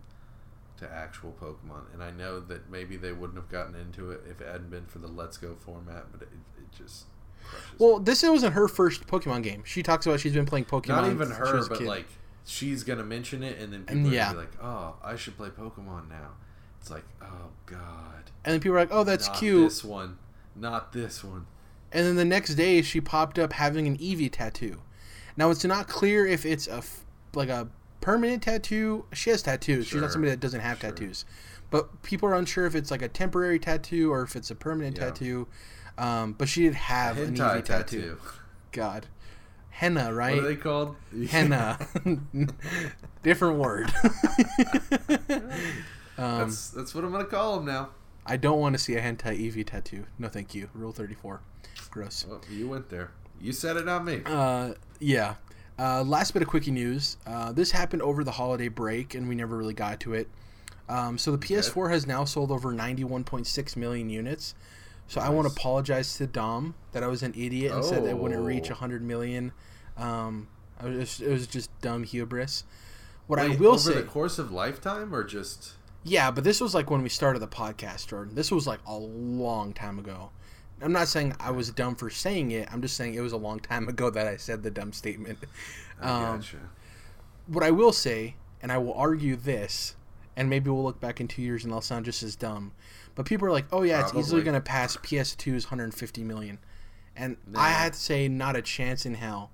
to 0.79 0.91
actual 0.91 1.33
Pokemon, 1.41 1.93
and 1.93 2.03
I 2.03 2.11
know 2.11 2.41
that 2.41 2.71
maybe 2.71 2.97
they 2.97 3.13
wouldn't 3.13 3.39
have 3.39 3.49
gotten 3.49 3.75
into 3.75 4.11
it 4.11 4.23
if 4.29 4.41
it 4.41 4.47
hadn't 4.47 4.71
been 4.71 4.87
for 4.87 4.99
the 4.99 5.07
Let's 5.09 5.37
Go 5.37 5.55
format, 5.55 6.07
but 6.13 6.23
it, 6.23 6.29
it 6.59 6.73
just 6.77 7.05
crushes. 7.45 7.69
Well, 7.79 8.01
this 8.01 8.23
wasn't 8.23 8.55
her 8.55 8.69
first 8.69 9.07
Pokemon 9.07 9.43
game. 9.43 9.63
She 9.65 9.83
talks 9.83 10.07
about 10.07 10.21
she's 10.21 10.33
been 10.35 10.47
playing 10.47 10.65
Pokemon. 10.67 10.89
not 10.89 11.11
even 11.11 11.31
her, 11.31 11.67
but 11.69 11.79
kid. 11.79 11.87
like 11.87 12.07
she's 12.45 12.83
gonna 12.83 13.05
mention 13.05 13.43
it, 13.43 13.59
and 13.59 13.73
then 13.73 13.85
people 13.85 13.97
And 14.05 14.07
are 14.09 14.15
yeah. 14.15 14.33
like, 14.33 14.53
"Oh, 14.63 14.97
I 15.03 15.17
should 15.17 15.37
play 15.37 15.49
Pokemon 15.51 16.09
now." 16.09 16.31
It's 16.81 16.91
like, 16.91 17.05
"Oh 17.23 17.51
God, 17.67 18.31
and 18.45 18.53
then 18.53 18.61
people 18.61 18.77
are 18.77 18.81
like, 18.81 18.93
"Oh, 18.93 19.05
that's 19.05 19.29
not 19.29 19.37
cute." 19.39 19.69
This 19.69 19.85
one, 19.85 20.19
not 20.57 20.93
this 20.93 21.23
one." 21.25 21.47
And 21.93 22.05
then 22.05 22.17
the 22.17 22.25
next 22.25 22.57
day, 22.57 22.83
she 22.83 23.01
popped 23.01 23.39
up 23.39 23.53
having 23.53 23.87
an 23.87 23.97
Eevee 23.99 24.31
tattoo. 24.33 24.81
Now 25.37 25.51
it's 25.51 25.65
not 25.65 25.87
clear 25.89 26.27
if 26.27 26.45
it's 26.45 26.67
a 26.67 26.79
f- 26.79 27.05
like 27.35 27.49
a 27.49 27.69
permanent 28.05 28.43
tattoo. 28.43 29.07
She 29.13 29.31
has 29.31 29.43
tattoos. 29.43 29.87
She's 29.87 30.01
not 30.01 30.13
somebody 30.13 30.31
that 30.31 30.41
doesn't 30.41 30.61
have 30.61 30.79
Sure. 30.79 30.91
tattoos. 30.91 31.25
But 31.71 32.03
people 32.03 32.29
are 32.29 32.35
unsure 32.35 32.67
if 32.67 32.75
it's 32.75 32.91
like 32.91 33.01
a 33.03 33.09
temporary 33.09 33.59
tattoo 33.59 34.13
or 34.13 34.23
if 34.23 34.37
it's 34.37 34.51
a 34.51 34.55
permanent 34.55 34.97
Yeah. 34.99 35.05
tattoo. 35.07 35.49
Um, 35.97 36.33
but 36.35 36.49
she 36.49 36.63
did 36.65 36.75
have 36.75 37.19
an 37.19 37.35
Hentai 37.35 37.65
tattoo. 37.65 38.01
tattoo. 38.01 38.19
God, 38.73 39.07
henna, 39.71 40.13
right? 40.13 40.35
What 40.37 40.45
are 40.45 40.49
they 40.49 40.57
called? 40.57 40.97
henna. 41.31 41.79
Different 43.23 43.59
word. 43.59 43.91
um, 46.19 46.39
that's 46.39 46.71
that's 46.71 46.95
what 46.95 47.05
I'm 47.05 47.13
gonna 47.13 47.25
call 47.25 47.57
them 47.57 47.67
now. 47.67 47.91
I 48.27 48.37
don't 48.37 48.59
want 48.61 48.75
to 48.75 48.79
see 48.79 48.95
a 48.97 49.01
hentai 49.03 49.39
Eevee 49.39 49.67
tattoo. 49.67 50.05
No, 50.19 50.29
thank 50.29 50.55
you. 50.55 50.69
Rule 50.75 50.93
thirty-four. 50.93 51.41
Gross. 51.91 52.27
Well, 52.29 52.41
you 52.51 52.69
went 52.69 52.89
there. 52.91 53.11
You 53.41 53.53
said 53.53 53.77
it, 53.77 53.85
not 53.87 54.05
me. 54.05 54.23
Uh, 54.27 54.75
yeah. 55.01 55.35
Uh, 55.79 56.03
last 56.05 56.33
bit 56.33 56.43
of 56.43 56.49
quickie 56.49 56.71
news. 56.71 57.17
Uh, 57.27 57.53
this 57.53 57.71
happened 57.73 58.03
over 58.03 58.23
the 58.23 58.33
holiday 58.33 58.69
break, 58.69 59.15
and 59.15 59.29
we 59.29 59.35
never 59.35 59.57
really 59.57 59.75
got 59.75 60.01
to 60.01 60.15
it. 60.15 60.29
Um, 60.89 61.19
so 61.19 61.33
the 61.33 61.39
PS4 61.39 61.91
has 61.91 62.07
now 62.07 62.25
sold 62.25 62.51
over 62.51 62.73
91.6 62.73 63.77
million 63.77 64.09
units. 64.11 64.55
So 65.09 65.21
I 65.21 65.29
want 65.31 65.49
to 65.49 65.53
apologize 65.53 66.17
to 66.19 66.27
Dom 66.27 66.75
that 66.93 67.03
I 67.03 67.07
was 67.09 67.23
an 67.23 67.35
idiot 67.37 67.73
and 67.73 67.85
said 67.85 68.05
it 68.05 68.17
wouldn't 68.17 68.43
reach 68.45 68.67
Oh. 68.67 68.75
100 68.75 69.03
million. 69.03 69.53
Um, 69.97 70.49
I 70.81 70.87
was 70.87 71.21
it 71.21 71.31
was 71.31 71.47
just 71.47 71.71
dumb 71.81 72.05
hubris. 72.05 72.65
What 73.27 73.39
I 73.39 73.49
will 73.49 73.73
over 73.73 73.79
say, 73.79 73.91
over 73.93 74.01
the 74.03 74.07
course 74.09 74.39
of 74.39 74.51
lifetime, 74.53 75.15
or 75.15 75.23
just 75.25 75.73
yeah, 76.05 76.31
but 76.31 76.45
this 76.45 76.61
was 76.61 76.75
like 76.75 76.91
when 76.91 77.03
we 77.03 77.09
started 77.09 77.39
the 77.41 77.49
podcast, 77.49 78.09
Jordan. 78.09 78.35
This 78.35 78.51
was 78.51 78.67
like 78.67 78.81
a 78.87 78.95
long 78.97 79.73
time 79.73 79.99
ago. 79.99 80.31
I'm 80.83 80.93
not 80.93 81.09
saying 81.09 81.35
I 81.41 81.51
was 81.51 81.71
dumb 81.71 81.95
for 81.95 82.11
saying 82.11 82.51
it. 82.51 82.69
I'm 82.73 82.83
just 82.83 82.97
saying 82.97 83.15
it 83.15 83.21
was 83.21 83.33
a 83.33 83.37
long 83.39 83.61
time 83.61 83.89
ago 83.89 84.11
that 84.11 84.27
I 84.27 84.37
said 84.37 84.63
the 84.63 84.71
dumb 84.71 84.93
statement. 84.93 85.39
Um, 86.01 86.39
gotcha. 86.39 86.57
what 87.47 87.63
I 87.63 87.71
will 87.71 87.93
say, 87.93 88.35
and 88.61 88.73
I 88.73 88.79
will 88.79 88.95
argue 88.95 89.37
this, 89.37 89.95
and 90.37 90.51
maybe 90.51 90.69
we'll 90.71 90.83
look 90.83 91.01
back 91.01 91.21
in 91.21 91.29
two 91.29 91.41
years 91.43 91.63
and 91.65 91.73
they'll 91.73 91.81
sound 91.81 92.05
just 92.05 92.23
as 92.23 92.35
dumb. 92.37 92.73
But 93.15 93.27
people 93.27 93.47
are 93.47 93.53
like, 93.53 93.67
"Oh 93.73 93.83
yeah, 93.83 94.03
it's 94.03 94.15
easily 94.15 94.43
going 94.43 94.55
to 94.57 94.61
pass 94.61 94.97
PS2's 94.97 95.67
150 95.67 96.25
million," 96.25 96.59
and. 97.17 97.37
I 97.55 97.69
had 97.71 97.93
to 97.93 97.99
say, 97.99 98.27
not 98.29 98.57
a 98.57 98.63
chance 98.63 99.07
in 99.07 99.15
hell. 99.15 99.51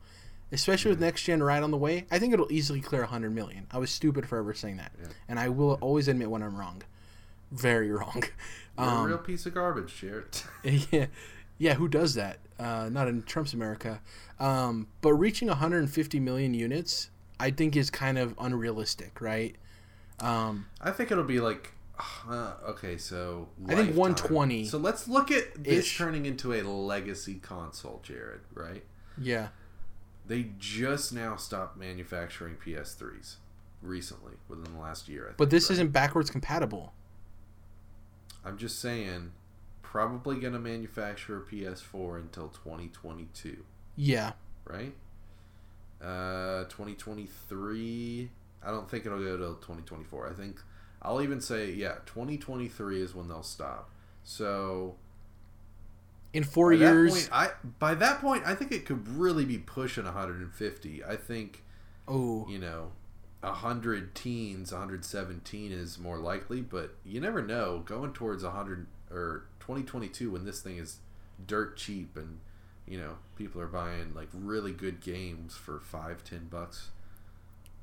Especially 0.52 0.90
with 0.90 0.98
next 1.00 1.22
gen 1.22 1.42
right 1.42 1.62
on 1.62 1.70
the 1.70 1.76
way, 1.76 2.06
I 2.10 2.18
think 2.18 2.32
it'll 2.34 2.50
easily 2.50 2.80
clear 2.80 3.02
100 3.02 3.32
million. 3.32 3.66
I 3.70 3.78
was 3.78 3.90
stupid 3.90 4.26
for 4.26 4.38
ever 4.38 4.52
saying 4.54 4.78
that, 4.78 4.90
Yeah. 5.00 5.08
and 5.28 5.38
I 5.38 5.48
will 5.50 5.74
always 5.80 6.08
admit 6.08 6.28
when 6.30 6.42
I'm 6.42 6.56
wrong, 6.56 6.82
very 7.52 7.90
wrong. 7.92 8.24
You're 8.81 8.89
Um, 8.89 9.05
a 9.05 9.09
real 9.09 9.18
piece 9.18 9.47
of 9.47 9.55
garbage, 9.55 9.95
Jared. 10.01 10.26
yeah, 10.91 11.07
yeah. 11.59 11.74
Who 11.74 11.89
does 11.89 12.14
that? 12.14 12.39
Uh, 12.59 12.89
not 12.91 13.09
in 13.09 13.22
Trump's 13.22 13.53
America. 13.55 14.01
Um, 14.39 14.87
but 15.01 15.14
reaching 15.14 15.49
150 15.49 16.20
million 16.20 16.55
units, 16.55 17.11
I 17.39 17.51
think, 17.51 17.76
is 17.76 17.91
kind 17.91 18.18
of 18.18 18.35
unrealistic, 18.39 19.20
right? 19.20 19.57
Um, 20.18 20.66
I 20.81 20.91
think 20.91 21.11
it'll 21.11 21.24
be 21.24 21.41
like, 21.41 21.72
uh, 22.28 22.55
okay, 22.68 22.99
so 22.99 23.49
I 23.68 23.74
think 23.74 23.97
120 23.97 24.66
So 24.66 24.76
let's 24.78 25.09
look 25.09 25.31
at 25.31 25.64
this 25.64 25.87
ish. 25.87 25.99
turning 25.99 26.26
into 26.26 26.53
a 26.53 26.61
legacy 26.62 27.37
console, 27.37 28.01
Jared. 28.03 28.41
Right? 28.55 28.85
yeah, 29.18 29.49
They 30.26 30.51
just 30.59 31.12
now 31.14 31.37
stopped 31.37 31.76
manufacturing 31.78 32.57
PS3s 32.64 33.37
recently, 33.83 34.35
within 34.49 34.72
the 34.74 34.81
last 34.81 35.09
year. 35.09 35.22
I 35.24 35.26
think, 35.28 35.37
but 35.39 35.49
this 35.51 35.64
right? 35.70 35.74
isn't 35.74 35.93
backwards 35.93 36.31
compatible. 36.31 36.93
I'm 38.45 38.57
just 38.57 38.80
saying, 38.80 39.32
probably 39.82 40.38
gonna 40.38 40.59
manufacture 40.59 41.38
a 41.38 41.41
PS4 41.43 42.20
until 42.20 42.49
2022, 42.49 43.64
Yeah, 43.97 44.32
right? 44.64 44.95
Uh, 46.01 46.64
2023. 46.64 48.30
I 48.62 48.70
don't 48.70 48.91
think 48.91 49.07
it'll 49.07 49.18
go 49.18 49.36
till 49.36 49.55
2024. 49.55 50.28
I 50.28 50.32
think 50.32 50.61
I'll 51.03 51.22
even 51.22 51.41
say 51.41 51.72
yeah, 51.72 51.97
2023 52.07 53.03
is 53.03 53.14
when 53.14 53.28
they'll 53.28 53.43
stop. 53.43 53.91
So 54.22 54.97
in 56.32 56.45
four 56.45 56.72
years. 56.72 57.12
point, 57.12 57.28
I 57.32 57.51
by 57.78 57.95
that 57.95 58.20
point 58.20 58.45
I 58.47 58.55
think 58.55 58.72
it 58.72 58.86
could 58.86 59.09
really 59.09 59.45
be 59.45 59.59
pushing 59.59 60.05
150. 60.05 61.05
I 61.05 61.16
think 61.16 61.64
oh, 62.07 62.47
you 62.49 62.59
know, 62.59 62.93
100 63.41 64.14
teens, 64.14 64.72
117 64.72 65.72
is 65.72 65.99
more 65.99 66.18
likely, 66.18 66.61
but 66.61 66.95
you 67.05 67.20
never 67.20 67.43
know. 67.43 67.80
Going 67.80 68.12
towards 68.12 68.43
100 68.43 68.86
or 69.11 69.47
2022 69.61 70.30
when 70.30 70.45
this 70.45 70.61
thing 70.61 70.76
is 70.76 70.99
dirt 71.47 71.76
cheap 71.76 72.16
and 72.16 72.38
you 72.86 72.99
know 72.99 73.16
people 73.36 73.61
are 73.61 73.66
buying 73.66 74.14
like 74.14 74.28
really 74.34 74.72
good 74.72 75.01
games 75.01 75.57
for 75.57 75.80
five, 75.80 76.22
ten 76.22 76.49
bucks. 76.51 76.91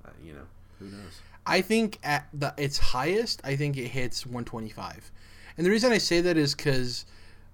Uh, 0.05 0.09
you 0.23 0.33
know, 0.33 0.45
who 0.79 0.85
knows? 0.85 1.21
I 1.45 1.61
think 1.61 1.97
at 2.03 2.27
the 2.33 2.53
its 2.57 2.77
highest, 2.77 3.41
I 3.43 3.55
think 3.55 3.77
it 3.77 3.87
hits 3.87 4.25
125. 4.25 5.11
And 5.57 5.65
the 5.65 5.71
reason 5.71 5.91
I 5.91 5.97
say 5.97 6.21
that 6.21 6.37
is 6.37 6.53
because 6.53 7.05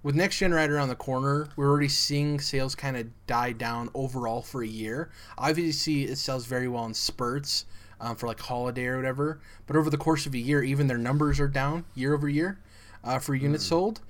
with 0.03 0.15
next 0.15 0.37
gen 0.37 0.53
right 0.53 0.69
around 0.69 0.89
the 0.89 0.95
corner, 0.95 1.47
we're 1.55 1.69
already 1.69 1.87
seeing 1.87 2.39
sales 2.39 2.75
kind 2.75 2.97
of 2.97 3.07
die 3.25 3.53
down 3.53 3.89
overall 3.93 4.41
for 4.41 4.61
a 4.61 4.67
year. 4.67 5.09
Obviously, 5.37 6.03
it 6.03 6.17
sells 6.17 6.45
very 6.45 6.67
well 6.67 6.85
in 6.85 6.93
spurts 6.93 7.65
um, 8.01 8.17
for 8.17 8.27
like 8.27 8.41
holiday 8.41 8.85
or 8.85 8.97
whatever. 8.97 9.39
But 9.65 9.77
over 9.77 9.89
the 9.89 9.97
course 9.97 10.25
of 10.25 10.33
a 10.33 10.37
year, 10.37 10.61
even 10.61 10.87
their 10.87 10.97
numbers 10.97 11.39
are 11.39 11.47
down 11.47 11.85
year 11.95 12.13
over 12.13 12.27
year 12.27 12.59
uh, 13.03 13.19
for 13.19 13.33
units 13.33 13.65
sold. 13.65 14.01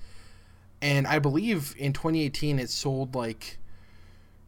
And 0.82 1.08
I 1.08 1.20
believe 1.20 1.76
in 1.78 1.94
2018, 1.94 2.60
it 2.60 2.70
sold 2.70 3.16
like 3.16 3.58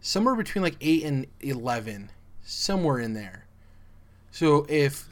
somewhere 0.02 0.36
between 0.36 0.64
like 0.64 0.76
8 0.82 1.04
and 1.04 1.28
11, 1.42 2.10
somewhere 2.44 3.00
in 3.00 3.14
there. 3.14 3.46
So 4.32 4.66
if 4.68 5.08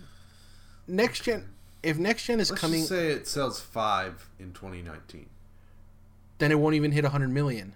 next 0.85 1.23
gen 1.23 1.47
if 1.81 1.97
next 1.97 2.25
gen 2.25 2.39
is 2.39 2.49
Let's 2.49 2.61
coming 2.61 2.83
say 2.83 3.09
it 3.09 3.27
sells 3.27 3.59
five 3.59 4.29
in 4.39 4.51
2019. 4.51 5.27
Then 6.39 6.51
it 6.51 6.59
won't 6.59 6.75
even 6.75 6.91
hit 6.91 7.03
100 7.03 7.29
million 7.29 7.75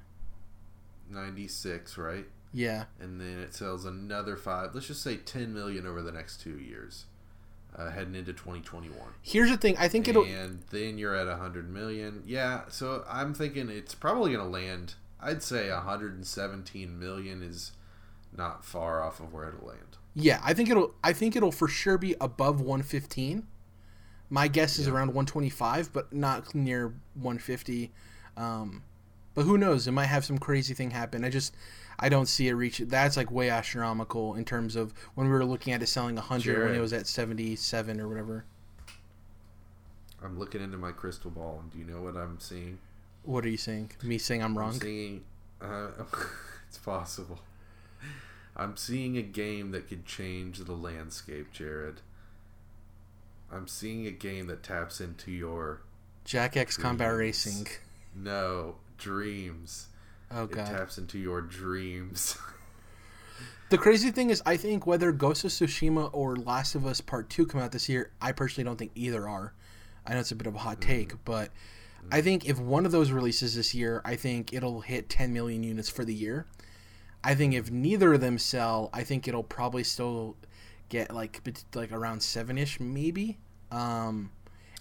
96, 1.10 1.98
right? 1.98 2.26
yeah 2.54 2.86
And 3.00 3.20
then 3.20 3.40
it 3.40 3.54
sells 3.54 3.86
another 3.86 4.36
five. 4.38 4.74
Let's 4.74 4.88
just 4.88 5.02
say 5.04 5.18
10 5.18 5.54
million 5.54 5.86
over 5.86 6.02
the 6.02 6.12
next 6.12 6.40
two 6.42 6.58
years, 6.58 7.06
uh, 7.78 7.92
heading 7.92 8.16
into 8.16 8.34
2021. 8.34 8.98
here's 9.22 9.50
the 9.50 9.58
thing 9.58 9.76
i 9.78 9.88
think 9.88 10.08
it'll 10.08 10.24
and 10.24 10.62
then 10.72 10.98
you're 10.98 11.16
at 11.16 11.28
100 11.28 11.70
million. 11.72 12.24
Yeah, 12.26 12.62
so 12.70 13.04
I'm 13.10 13.34
thinking 13.34 13.70
it's 13.70 13.94
probably 13.96 14.32
going 14.34 14.44
to 14.46 14.50
land. 14.52 14.96
I'd 15.22 15.44
say 15.44 15.70
117 15.72 17.00
million 17.00 17.42
is 17.44 17.72
not 18.36 18.64
far 18.66 19.02
off 19.04 19.20
of 19.20 19.34
where 19.34 19.50
it'll 19.50 19.68
land. 19.68 19.98
yeah 20.14 20.40
i 20.44 20.54
think 20.54 20.70
it'll 20.70 20.94
i 21.04 21.12
think 21.14 21.36
it'll 21.36 21.52
for 21.52 21.68
sure 21.68 21.98
be 21.98 22.14
above 22.22 22.60
115 22.62 23.48
my 24.30 24.48
guess 24.48 24.78
is 24.78 24.86
Yeah. 24.88 24.94
around 24.94 25.08
125 25.08 25.92
but 25.94 26.12
not 26.14 26.54
near 26.54 26.88
150 27.16 27.92
um 28.38 28.84
but 29.34 29.44
who 29.44 29.58
knows 29.58 29.88
it 29.88 29.92
might 29.92 30.06
have 30.06 30.24
some 30.24 30.38
crazy 30.38 30.74
thing 30.74 30.92
happen 30.92 31.26
i 31.26 31.30
just 31.30 31.54
i 32.00 32.08
don't 32.08 32.28
see 32.28 32.48
it 32.48 32.54
reach 32.54 32.78
that's 32.86 33.18
like 33.18 33.30
way 33.32 33.50
astronomical 33.50 34.36
in 34.36 34.46
terms 34.46 34.76
of 34.76 34.94
when 35.16 35.28
we 35.28 35.34
were 35.34 35.46
looking 35.46 35.74
at 35.74 35.82
it 35.84 35.88
selling 35.88 36.16
100 36.16 36.66
when 36.66 36.76
it 36.76 36.80
was 36.80 36.94
at 36.94 37.06
77 37.08 38.00
or 38.00 38.08
whatever 38.08 38.46
I'm 40.24 40.40
looking 40.40 40.64
into 40.64 40.80
my 40.80 40.92
crystal 40.92 41.30
ball, 41.30 41.60
and 41.62 41.72
do 41.72 41.78
you 41.78 41.84
know 41.84 42.02
what 42.02 42.18
I'm 42.18 42.40
seeing? 42.40 42.80
what 43.24 43.46
are 43.46 43.50
you 43.50 43.58
saying 43.58 43.92
me 44.02 44.18
saying 44.18 44.42
i'm 44.42 44.58
wrong 44.58 44.72
I'm 44.74 44.80
seeing. 44.80 45.24
Uh, 45.62 45.90
it's 46.68 46.78
possible. 46.78 47.40
I'm 48.56 48.76
seeing 48.76 49.18
a 49.18 49.22
game 49.22 49.72
that 49.72 49.88
could 49.88 50.06
change 50.06 50.60
the 50.60 50.74
landscape, 50.74 51.52
Jared. 51.52 52.02
I'm 53.52 53.68
seeing 53.68 54.08
a 54.08 54.12
game 54.12 54.48
that 54.48 54.64
taps 54.64 55.00
into 55.00 55.32
your 55.32 55.82
Jak 56.26 56.58
X 56.58 56.76
combat 56.76 57.16
racing 57.16 57.68
no 58.18 58.76
dreams. 58.98 59.88
oh 60.32 60.44
It 60.44 60.54
taps 60.54 60.98
into 60.98 61.18
your 61.18 61.42
dreams. 61.42 62.38
The 63.70 63.78
crazy 63.78 64.12
thing 64.12 64.30
is, 64.30 64.42
I 64.46 64.56
think 64.56 64.88
whether 64.88 65.12
Ghost 65.12 65.44
of 65.44 65.52
Tsushima 65.52 66.10
or 66.14 66.38
Last 66.38 66.74
of 66.74 66.86
Us 66.86 67.02
Part 67.02 67.30
2 67.30 67.48
come 67.48 67.60
out 67.60 67.74
this 67.74 67.90
year, 67.90 68.12
I 68.22 68.32
personally 68.32 68.64
don't 68.64 68.78
think 68.78 68.92
either 68.96 69.28
are. 69.28 69.54
I 70.06 70.14
know 70.14 70.22
it's 70.22 70.32
a 70.32 70.36
bit 70.36 70.48
of 70.48 70.56
a 70.56 70.60
hot 70.60 70.80
take, 70.80 71.14
but 71.26 71.52
I 72.10 72.22
think 72.22 72.48
if 72.48 72.60
one 72.60 72.86
of 72.86 72.94
those 72.94 73.12
releases 73.12 73.56
this 73.56 73.76
year, 73.76 74.02
I 74.06 74.16
think 74.16 74.54
it'll 74.54 74.80
hit 74.80 75.10
10 75.10 75.34
million 75.34 75.64
units 75.64 75.90
for 75.90 76.06
the 76.06 76.14
year. 76.14 76.46
I 77.26 77.36
think 77.36 77.54
if 77.54 77.70
neither 77.70 78.14
of 78.14 78.22
them 78.22 78.38
sell, 78.38 78.90
I 78.94 79.04
think 79.04 79.28
it'll 79.28 79.44
probably 79.44 79.84
still 79.84 80.38
get 80.88 81.14
like 81.14 81.42
like 81.76 81.92
around 81.92 82.20
7ish 82.20 82.80
maybe. 82.80 83.38
Um 83.70 84.32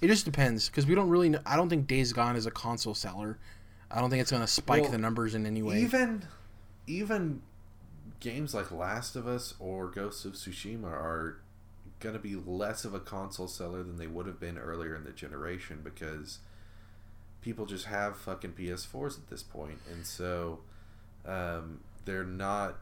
it 0.02 0.08
just 0.08 0.24
depends 0.24 0.68
because 0.68 0.86
we 0.86 0.94
don't 0.94 1.08
really 1.08 1.28
know 1.30 1.40
I 1.46 1.56
don't 1.56 1.68
think 1.68 1.86
Days 1.86 2.12
Gone 2.12 2.36
is 2.36 2.46
a 2.46 2.50
console 2.50 2.94
seller. 2.94 3.38
I 3.90 4.00
don't 4.00 4.10
think 4.10 4.20
it's 4.20 4.30
going 4.30 4.42
to 4.42 4.48
spike 4.48 4.82
Well, 4.82 4.90
the 4.92 4.98
numbers 4.98 5.34
in 5.34 5.46
any 5.46 5.62
way. 5.62 5.80
even 5.80 6.24
even 6.86 7.42
games 8.20 8.54
like 8.54 8.70
Last 8.70 9.16
of 9.16 9.26
Us 9.26 9.54
or 9.58 9.88
Ghost 9.88 10.24
of 10.24 10.32
Tsushima 10.32 10.86
are 10.86 11.38
going 12.00 12.14
to 12.14 12.18
be 12.20 12.34
less 12.34 12.84
of 12.84 12.94
a 12.94 13.00
console 13.00 13.48
seller 13.48 13.82
than 13.82 13.96
they 13.96 14.06
would 14.06 14.26
have 14.26 14.38
been 14.38 14.58
earlier 14.58 14.94
in 14.94 15.04
the 15.04 15.12
generation 15.12 15.80
because 15.82 16.38
people 17.40 17.64
just 17.66 17.86
have 17.86 18.16
fucking 18.16 18.52
PS4s 18.52 19.18
at 19.18 19.28
this 19.30 19.42
point, 19.42 19.78
and 19.90 20.04
so 20.04 20.60
um, 21.26 21.80
they're 22.04 22.24
not 22.24 22.76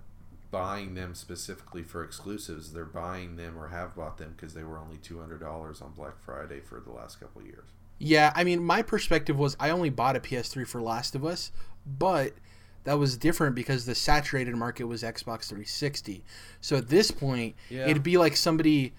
buying 0.50 0.94
them 0.94 1.14
specifically 1.14 1.82
for 1.82 2.04
exclusives. 2.04 2.72
They're 2.72 2.84
buying 2.84 3.36
them 3.36 3.58
or 3.58 3.68
have 3.68 3.94
bought 3.96 4.18
them 4.18 4.34
because 4.36 4.54
they 4.54 4.62
were 4.64 4.78
only 4.78 4.96
two 4.98 5.18
hundred 5.20 5.40
dollars 5.40 5.80
on 5.80 5.92
Black 5.92 6.20
Friday 6.20 6.60
for 6.60 6.80
the 6.80 6.92
last 6.92 7.18
couple 7.20 7.40
of 7.40 7.46
years. 7.46 7.68
Yeah, 7.98 8.32
I 8.34 8.44
mean, 8.44 8.62
my 8.62 8.82
perspective 8.82 9.38
was 9.38 9.56
I 9.60 9.70
only 9.70 9.90
bought 9.90 10.16
a 10.16 10.20
PS3 10.20 10.66
for 10.66 10.82
Last 10.82 11.14
of 11.14 11.24
Us, 11.24 11.52
but 11.86 12.34
that 12.82 12.98
was 12.98 13.16
different 13.16 13.54
because 13.54 13.86
the 13.86 13.94
saturated 13.94 14.54
market 14.56 14.84
was 14.84 15.02
Xbox 15.02 15.44
360. 15.48 16.24
So 16.60 16.76
at 16.76 16.88
this 16.88 17.10
point, 17.10 17.54
Yeah. 17.70 17.86
it'd 17.86 18.02
be 18.02 18.18
like 18.18 18.36
somebody, 18.36 18.92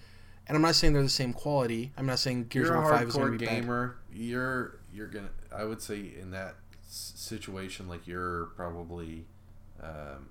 and 0.48 0.56
I'm 0.56 0.62
not 0.62 0.74
saying 0.74 0.92
they're 0.94 1.02
the 1.02 1.08
same 1.08 1.32
quality. 1.34 1.92
I'm 1.96 2.06
not 2.06 2.18
saying 2.18 2.46
Gears 2.48 2.68
of 2.70 2.76
War 2.76 2.90
5 2.90 3.08
is 3.08 3.14
going 3.14 3.32
to 3.32 3.38
be 3.38 3.44
bad. 3.46 3.60
gamer. 3.62 3.96
You're 4.12 4.78
you're 4.92 5.06
gonna. 5.08 5.28
I 5.54 5.64
would 5.64 5.82
say 5.82 6.12
in 6.20 6.30
that 6.32 6.56
situation, 6.88 7.86
like 7.88 8.06
you're 8.06 8.46
probably, 8.56 9.26
um, 9.82 10.28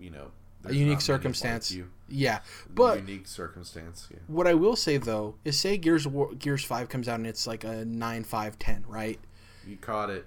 you 0.00 0.10
know, 0.10 0.30
there's 0.62 0.76
unique 0.76 0.94
like 0.94 1.00
circumstance. 1.00 1.76
Yeah, 2.08 2.40
but 2.74 3.00
unique 3.00 3.26
circumstance. 3.26 4.08
Yeah. 4.10 4.18
what 4.26 4.46
I 4.46 4.54
will 4.54 4.76
say 4.76 4.96
though 4.96 5.36
is, 5.44 5.58
say 5.58 5.76
Gears 5.76 6.06
War, 6.06 6.32
Gears 6.34 6.64
5 6.64 6.88
comes 6.88 7.08
out 7.08 7.16
and 7.16 7.26
it's 7.26 7.46
like 7.46 7.64
a 7.64 7.84
9, 7.84 8.24
5, 8.24 8.58
10, 8.58 8.84
right? 8.88 9.18
You 9.66 9.76
caught 9.76 10.10
it. 10.10 10.26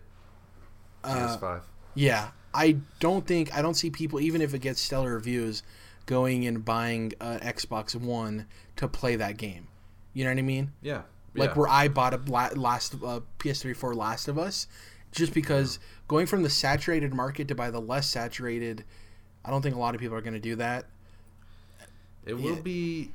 Uh, 1.04 1.38
PS5. 1.38 1.62
Yeah, 1.96 2.30
I 2.54 2.78
don't 3.00 3.26
think 3.26 3.54
I 3.56 3.62
don't 3.62 3.74
see 3.74 3.90
people 3.90 4.20
even 4.20 4.42
if 4.42 4.54
it 4.54 4.60
gets 4.60 4.82
stellar 4.82 5.14
reviews 5.14 5.64
going 6.06 6.46
and 6.46 6.64
buying 6.64 7.14
an 7.20 7.40
Xbox 7.40 7.96
One 7.96 8.48
to 8.76 8.88
play 8.88 9.16
that 9.16 9.38
game. 9.38 9.68
You 10.14 10.26
know 10.26 10.32
what 10.32 10.40
I 10.40 10.44
mean? 10.44 10.72
yeah. 10.82 11.04
Like 11.34 11.52
yeah. 11.52 11.56
where 11.56 11.70
I 11.70 11.88
bought 11.88 12.14
a 12.14 12.18
last 12.60 12.96
uh, 12.96 13.22
PS3 13.40 13.74
for 13.74 13.96
Last 13.96 14.28
of 14.28 14.38
Us, 14.38 14.68
just 15.14 15.34
because 15.34 15.80
going 16.10 16.26
from 16.26 16.44
the 16.44 16.50
saturated 16.50 17.14
market 17.14 17.48
to 17.48 17.56
buy 17.56 17.72
the 17.72 17.80
less 17.80 18.10
saturated, 18.10 18.84
I 19.44 19.50
don't 19.50 19.62
think 19.62 19.76
a 19.76 19.80
lot 19.80 19.96
of 19.96 20.02
people 20.02 20.16
are 20.16 20.22
going 20.22 20.34
to 20.34 20.40
do 20.40 20.56
that. 20.58 20.86
It 22.26 22.36
will 22.36 22.56
yeah. 22.56 22.62
be 22.62 23.12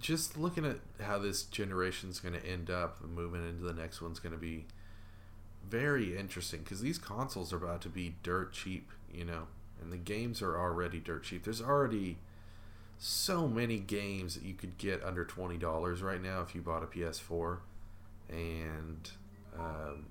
just 0.00 0.36
looking 0.36 0.64
at 0.64 0.78
how 1.00 1.18
this 1.18 1.42
generation's 1.42 2.18
going 2.18 2.34
to 2.34 2.44
end 2.44 2.70
up, 2.70 3.02
moving 3.04 3.46
into 3.48 3.62
the 3.62 3.72
next 3.72 4.02
one's 4.02 4.18
going 4.18 4.34
to 4.34 4.40
be 4.40 4.66
very 5.68 6.16
interesting 6.16 6.62
because 6.62 6.80
these 6.80 6.98
consoles 6.98 7.52
are 7.52 7.56
about 7.56 7.82
to 7.82 7.88
be 7.88 8.16
dirt 8.22 8.52
cheap, 8.52 8.90
you 9.12 9.24
know, 9.24 9.46
and 9.80 9.92
the 9.92 9.96
games 9.96 10.42
are 10.42 10.58
already 10.58 10.98
dirt 10.98 11.22
cheap. 11.22 11.44
There's 11.44 11.62
already 11.62 12.18
so 12.98 13.46
many 13.46 13.78
games 13.78 14.34
that 14.34 14.42
you 14.42 14.54
could 14.54 14.78
get 14.78 15.02
under 15.04 15.24
twenty 15.24 15.56
dollars 15.56 16.02
right 16.02 16.20
now 16.20 16.40
if 16.42 16.54
you 16.54 16.60
bought 16.60 16.82
a 16.82 16.86
PS4, 16.86 17.58
and 18.28 19.10
um, 19.58 20.06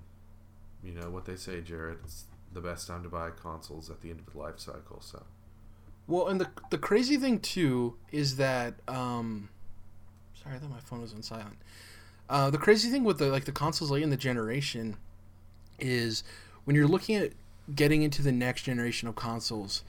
you 0.83 0.93
know 0.93 1.09
what 1.09 1.25
they 1.25 1.35
say, 1.35 1.61
Jared. 1.61 1.97
It's 2.05 2.23
the 2.53 2.61
best 2.61 2.87
time 2.87 3.03
to 3.03 3.09
buy 3.09 3.31
consoles 3.31 3.89
at 3.89 4.01
the 4.01 4.09
end 4.11 4.19
of 4.19 4.31
the 4.33 4.39
life 4.39 4.59
cycle. 4.59 5.01
So. 5.01 5.23
Well, 6.09 6.27
and 6.27 6.41
the 6.41 6.49
the 6.71 6.79
crazy 6.79 7.17
thing 7.17 7.39
too 7.39 7.95
is 8.11 8.37
that 8.37 8.73
um, 8.87 9.49
sorry, 10.41 10.55
I 10.55 10.59
thought 10.59 10.71
my 10.71 10.79
phone 10.79 11.01
was 11.01 11.13
on 11.13 11.21
silent. 11.21 11.57
Uh, 12.27 12.49
the 12.49 12.57
crazy 12.57 12.89
thing 12.89 13.03
with 13.03 13.19
the 13.19 13.27
like 13.27 13.45
the 13.45 13.51
consoles 13.51 13.91
late 13.91 14.01
in 14.01 14.09
the 14.09 14.17
generation 14.17 14.97
is 15.77 16.23
when 16.65 16.75
you're 16.75 16.87
looking 16.87 17.15
at 17.15 17.33
getting 17.75 18.01
into 18.01 18.23
the 18.23 18.31
next 18.31 18.63
generation 18.63 19.07
of 19.07 19.15
consoles. 19.15 19.83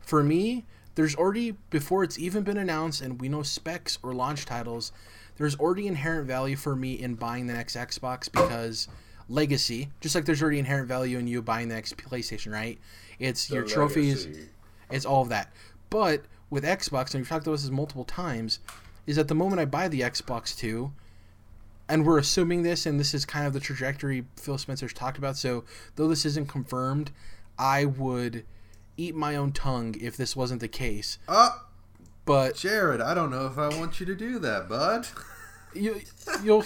For 0.00 0.22
me, 0.24 0.64
there's 0.94 1.14
already 1.14 1.56
before 1.68 2.04
it's 2.04 2.18
even 2.18 2.42
been 2.42 2.56
announced 2.56 3.02
and 3.02 3.20
we 3.20 3.28
know 3.28 3.42
specs 3.42 3.98
or 4.02 4.14
launch 4.14 4.46
titles, 4.46 4.92
there's 5.36 5.56
already 5.56 5.86
inherent 5.86 6.26
value 6.26 6.56
for 6.56 6.74
me 6.74 6.94
in 6.94 7.16
buying 7.16 7.46
the 7.46 7.54
next 7.54 7.76
Xbox 7.76 8.32
because 8.32 8.88
legacy, 9.28 9.90
just 10.00 10.14
like 10.14 10.24
there's 10.24 10.42
already 10.42 10.58
inherent 10.58 10.88
value 10.88 11.18
in 11.18 11.26
you 11.26 11.42
buying 11.42 11.68
the 11.68 11.74
next 11.74 11.98
PlayStation, 11.98 12.50
right? 12.52 12.78
It's 13.18 13.46
The 13.46 13.56
your 13.56 13.64
trophies, 13.64 14.26
legacy. 14.26 14.48
It's 14.90 15.04
all 15.06 15.22
of 15.22 15.28
that. 15.30 15.52
But 15.88 16.24
with 16.50 16.64
Xbox, 16.64 17.12
and 17.14 17.20
we've 17.20 17.28
talked 17.28 17.46
about 17.46 17.52
this 17.58 17.68
multiple 17.70 18.04
times, 18.04 18.58
is 19.06 19.18
at 19.18 19.28
the 19.28 19.34
moment 19.34 19.60
I 19.60 19.64
buy 19.64 19.88
the 19.88 20.00
Xbox 20.00 20.56
2, 20.56 20.92
and 21.88 22.06
we're 22.06 22.18
assuming 22.18 22.62
this, 22.62 22.86
and 22.86 23.00
this 23.00 23.14
is 23.14 23.24
kind 23.24 23.46
of 23.46 23.52
the 23.52 23.60
trajectory 23.60 24.24
Phil 24.36 24.58
Spencer's 24.58 24.92
talked 24.92 25.18
about. 25.18 25.36
So, 25.36 25.64
though 25.96 26.06
this 26.08 26.24
isn't 26.24 26.48
confirmed, 26.48 27.10
I 27.58 27.84
would 27.84 28.44
eat 28.96 29.14
my 29.14 29.34
own 29.34 29.52
tongue 29.52 29.96
if 30.00 30.16
this 30.16 30.36
wasn't 30.36 30.60
the 30.60 30.68
case. 30.68 31.18
Oh, 31.28 31.66
But 32.24 32.54
Jared, 32.56 33.00
I 33.00 33.14
don't 33.14 33.30
know 33.30 33.46
if 33.46 33.58
I 33.58 33.68
want 33.76 33.98
you 33.98 34.06
to 34.06 34.14
do 34.14 34.38
that, 34.38 34.68
bud. 34.68 35.08
you, 35.74 36.00
you'll. 36.44 36.64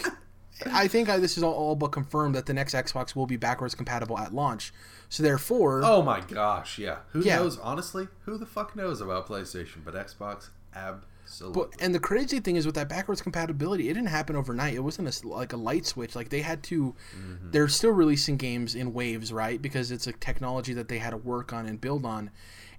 I 0.66 0.87
think 0.89 1.09
I, 1.09 1.18
this 1.18 1.37
is 1.37 1.43
all, 1.43 1.53
all 1.53 1.75
but 1.75 1.89
confirmed 1.89 2.35
that 2.35 2.47
the 2.47 2.55
next 2.55 2.75
Xbox 2.75 3.16
will 3.16 3.27
be 3.27 3.37
backwards 3.37 3.75
compatible 3.75 4.18
at 4.18 4.35
launch. 4.35 4.72
So 5.09 5.23
therefore, 5.23 5.83
Oh 5.85 6.03
my 6.03 6.21
gosh, 6.21 6.79
yeah. 6.79 6.99
Who 7.13 7.21
Yeah. 7.21 7.37
knows? 7.37 7.59
Honestly, 7.59 8.09
who 8.25 8.37
the 8.39 8.47
fuck 8.47 8.75
knows 8.77 9.01
about 9.01 9.27
PlayStation? 9.29 9.85
But 9.85 9.95
Xbox, 9.95 10.49
absolutely. 10.75 11.63
But 11.63 11.83
and 11.83 11.95
the 11.95 12.01
crazy 12.01 12.41
thing 12.41 12.57
is 12.57 12.67
with 12.67 12.75
that 12.75 12.89
backwards 12.89 13.23
compatibility, 13.23 13.89
it 13.89 13.95
didn't 13.95 14.09
happen 14.09 14.37
overnight. 14.37 14.75
It 14.75 14.81
wasn't 14.81 15.09
a 15.25 15.29
like 15.29 15.53
a 15.53 15.57
light 15.57 15.87
switch. 15.87 16.15
Like 16.17 16.29
they 16.31 16.43
had 16.43 16.63
to. 16.65 16.95
Mm-hmm. 17.17 17.51
They're 17.51 17.69
still 17.69 17.91
releasing 17.93 18.37
games 18.37 18.75
in 18.75 18.93
waves, 18.93 19.33
right? 19.33 19.61
Because 19.61 19.91
it's 19.91 20.07
a 20.07 20.13
technology 20.13 20.73
that 20.75 20.89
they 20.89 20.99
had 20.99 21.11
to 21.11 21.17
work 21.17 21.53
on 21.53 21.67
and 21.67 21.81
build 21.81 22.05
on. 22.05 22.31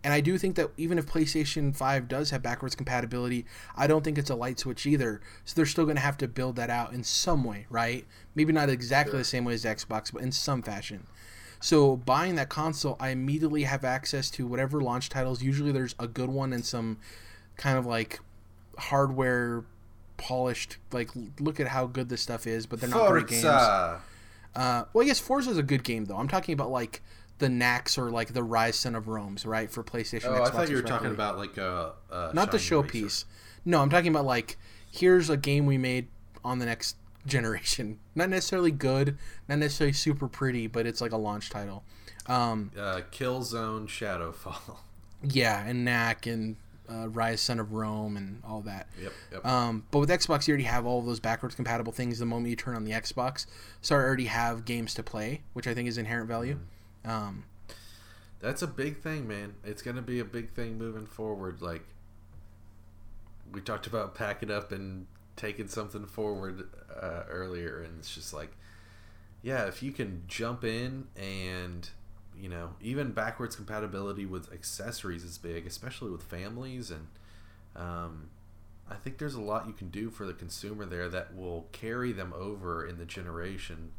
And 0.03 0.13
I 0.13 0.21
do 0.21 0.37
think 0.37 0.55
that 0.57 0.69
even 0.77 0.99
if 0.99 1.07
PlayStation 1.07 1.75
Five 1.75 2.07
does 2.07 2.29
have 2.29 2.43
backwards 2.43 2.75
compatibility, 2.75 3.43
I 3.75 3.87
don't 3.87 4.03
think 4.03 4.19
it's 4.19 4.29
a 4.29 4.35
light 4.35 4.59
switch 4.59 4.85
either. 4.85 5.19
So 5.45 5.53
they're 5.55 5.65
still 5.65 5.85
going 5.85 5.95
to 5.95 6.01
have 6.01 6.17
to 6.17 6.27
build 6.27 6.57
that 6.57 6.69
out 6.69 6.93
in 6.93 7.03
some 7.03 7.43
way, 7.43 7.65
right? 7.71 8.05
Maybe 8.35 8.53
not 8.53 8.69
exactly 8.69 9.17
the 9.17 9.23
same 9.23 9.45
way 9.45 9.55
as 9.55 9.65
Xbox, 9.65 10.13
but 10.13 10.21
in 10.21 10.31
some 10.31 10.61
fashion. 10.61 11.07
So 11.65 11.95
buying 11.95 12.35
that 12.35 12.47
console, 12.47 12.95
I 12.99 13.09
immediately 13.09 13.63
have 13.63 13.83
access 13.83 14.29
to 14.31 14.45
whatever 14.45 14.81
launch 14.81 15.09
titles. 15.09 15.41
Usually 15.41 15.71
there's 15.71 15.95
a 15.97 16.07
good 16.07 16.29
one 16.29 16.53
and 16.53 16.63
some 16.63 16.99
kind 17.57 17.75
of 17.75 17.87
like 17.87 18.19
hardware 18.77 19.63
polished 20.17 20.77
like 20.91 21.09
look 21.39 21.59
at 21.59 21.69
how 21.69 21.87
good 21.87 22.07
this 22.07 22.21
stuff 22.21 22.45
is 22.45 22.67
but 22.67 22.79
they're 22.79 22.89
not 22.89 23.09
great 23.09 23.27
games. 23.27 23.41
Uh, 24.55 24.83
well 24.93 25.03
i 25.03 25.07
guess 25.07 25.19
forza 25.19 25.49
is 25.49 25.57
a 25.57 25.63
good 25.63 25.83
game 25.83 26.05
though. 26.05 26.17
I'm 26.17 26.27
talking 26.27 26.53
about 26.53 26.69
like 26.69 27.01
the 27.39 27.47
nax 27.47 27.97
or 27.97 28.11
like 28.11 28.33
the 28.33 28.41
Ryse 28.41 28.75
Son 28.75 28.93
of 28.93 29.07
Rome's 29.07 29.43
right 29.43 29.71
for 29.71 29.83
playstation 29.83 30.25
Oh, 30.27 30.43
I 30.43 30.51
thought 30.51 30.69
you 30.69 30.75
were 30.75 30.83
talking 30.83 31.09
about 31.09 31.39
like 31.39 31.57
a, 31.57 31.93
a 32.11 32.31
not 32.33 32.51
the 32.51 32.59
showpiece. 32.59 33.25
No 33.65 33.81
i'm 33.81 33.89
talking 33.89 34.11
about 34.11 34.25
like 34.25 34.57
here's 34.91 35.31
a 35.31 35.37
game 35.37 35.65
we 35.65 35.79
made 35.79 36.09
on 36.43 36.59
the 36.59 36.65
next 36.67 36.95
generation 37.25 37.99
not 38.15 38.29
necessarily 38.29 38.71
good 38.71 39.17
not 39.47 39.57
necessarily 39.59 39.93
super 39.93 40.27
pretty 40.27 40.67
but 40.67 40.85
it's 40.85 41.01
like 41.01 41.11
a 41.11 41.17
launch 41.17 41.49
title 41.49 41.83
um, 42.27 42.71
Uh, 42.77 43.01
Killzone 43.11 43.87
Shadowfall. 43.87 44.77
yeah 45.23 45.65
and 45.65 45.85
knack 45.85 46.25
and 46.27 46.55
uh, 46.87 47.07
Ryse 47.07 47.39
Son 47.39 47.59
of 47.59 47.73
Rome 47.73 48.15
and 48.15 48.41
all 48.47 48.61
that 48.61 48.87
yep, 49.01 49.11
yep. 49.31 49.43
Um, 49.45 49.85
but 49.89 49.97
with 49.99 50.09
Xbox, 50.09 50.47
you 50.47 50.51
already 50.51 50.65
have 50.65 50.85
all 50.85 50.99
of 50.99 51.05
those 51.07 51.19
backwards 51.19 51.55
compatible 51.55 51.91
things 51.91 52.19
the 52.19 52.27
moment 52.27 52.49
you 52.49 52.55
turn 52.55 52.75
on 52.75 52.83
the 52.83 52.91
Xbox. 52.91 53.47
So 53.81 53.95
I 53.95 53.99
already 53.99 54.25
have 54.25 54.65
games 54.65 54.93
to 54.93 55.01
play, 55.01 55.41
which 55.53 55.65
I 55.65 55.73
think 55.73 55.89
is 55.89 55.97
inherent 55.97 56.27
value. 56.27 56.59
Um, 57.03 57.45
That's 58.39 58.61
a 58.61 58.67
big 58.67 58.99
thing, 59.01 59.27
man. 59.27 59.55
It's 59.63 59.81
going 59.81 59.95
to 59.95 60.03
be 60.03 60.19
a 60.19 60.25
big 60.25 60.51
thing 60.51 60.77
moving 60.77 61.07
forward. 61.07 61.59
Like 61.59 61.81
we 63.51 63.61
talked 63.61 63.87
about 63.87 64.13
packing 64.13 64.51
up 64.51 64.71
and 64.71 65.07
taking 65.35 65.67
something 65.67 66.05
forward 66.05 66.67
uh, 67.01 67.23
earlier, 67.29 67.81
and 67.81 67.99
it's 67.99 68.13
just 68.13 68.33
like, 68.33 68.55
yeah, 69.41 69.65
if 69.65 69.83
you 69.83 69.91
can 69.91 70.23
jump 70.27 70.63
in 70.63 71.07
and 71.15 71.89
you 72.37 72.49
know 72.49 72.71
even 72.81 73.11
backwards 73.11 73.55
compatibility 73.55 74.25
with 74.25 74.51
accessories 74.51 75.23
is 75.23 75.37
big, 75.37 75.65
especially 75.65 76.11
with 76.11 76.23
families, 76.23 76.91
and 76.91 77.07
um, 77.75 78.29
I 78.89 78.95
think 78.95 79.17
there's 79.17 79.35
a 79.35 79.41
lot 79.41 79.67
you 79.67 79.73
can 79.73 79.89
do 79.89 80.09
for 80.09 80.25
the 80.25 80.33
consumer 80.33 80.85
there 80.85 81.09
that 81.09 81.35
will 81.35 81.67
carry 81.71 82.11
them 82.11 82.33
over 82.35 82.85
in 82.85 82.97
the 82.97 83.05
generation 83.05 83.91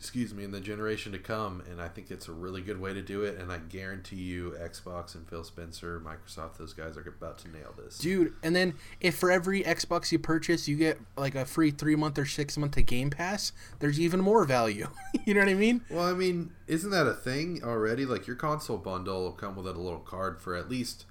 excuse 0.00 0.32
me, 0.32 0.44
in 0.44 0.50
the 0.50 0.60
generation 0.60 1.12
to 1.12 1.18
come. 1.18 1.62
And 1.70 1.78
I 1.78 1.86
think 1.86 2.10
it's 2.10 2.26
a 2.26 2.32
really 2.32 2.62
good 2.62 2.80
way 2.80 2.94
to 2.94 3.02
do 3.02 3.22
it. 3.22 3.38
And 3.38 3.52
I 3.52 3.58
guarantee 3.58 4.16
you, 4.16 4.56
Xbox 4.58 5.14
and 5.14 5.28
Phil 5.28 5.44
Spencer, 5.44 6.00
Microsoft, 6.00 6.56
those 6.56 6.72
guys 6.72 6.96
are 6.96 7.06
about 7.06 7.36
to 7.40 7.48
nail 7.50 7.74
this. 7.76 7.98
dude, 7.98 8.32
and 8.42 8.56
then 8.56 8.72
if 9.02 9.14
for 9.16 9.30
every 9.30 9.62
Xbox 9.62 10.10
you 10.10 10.18
purchase, 10.18 10.66
you 10.66 10.76
get 10.78 10.98
like 11.18 11.34
a 11.34 11.44
free 11.44 11.70
three 11.70 11.96
month 11.96 12.18
or 12.18 12.24
six 12.24 12.56
month 12.56 12.72
to 12.76 12.82
Game 12.82 13.10
Pass, 13.10 13.52
there's 13.80 14.00
even 14.00 14.22
more 14.22 14.46
value. 14.46 14.88
you 15.26 15.34
know 15.34 15.40
what 15.40 15.50
I 15.50 15.54
mean? 15.54 15.82
Well, 15.90 16.06
I 16.08 16.14
mean, 16.14 16.52
isn't 16.66 16.90
that 16.90 17.06
a 17.06 17.12
thing 17.12 17.60
already? 17.62 18.06
Like 18.06 18.26
your 18.26 18.36
console 18.36 18.78
bundle 18.78 19.24
will 19.24 19.32
come 19.32 19.54
with 19.54 19.66
a 19.66 19.72
little 19.72 19.98
card 20.00 20.40
for 20.40 20.56
at 20.56 20.70
least 20.70 21.04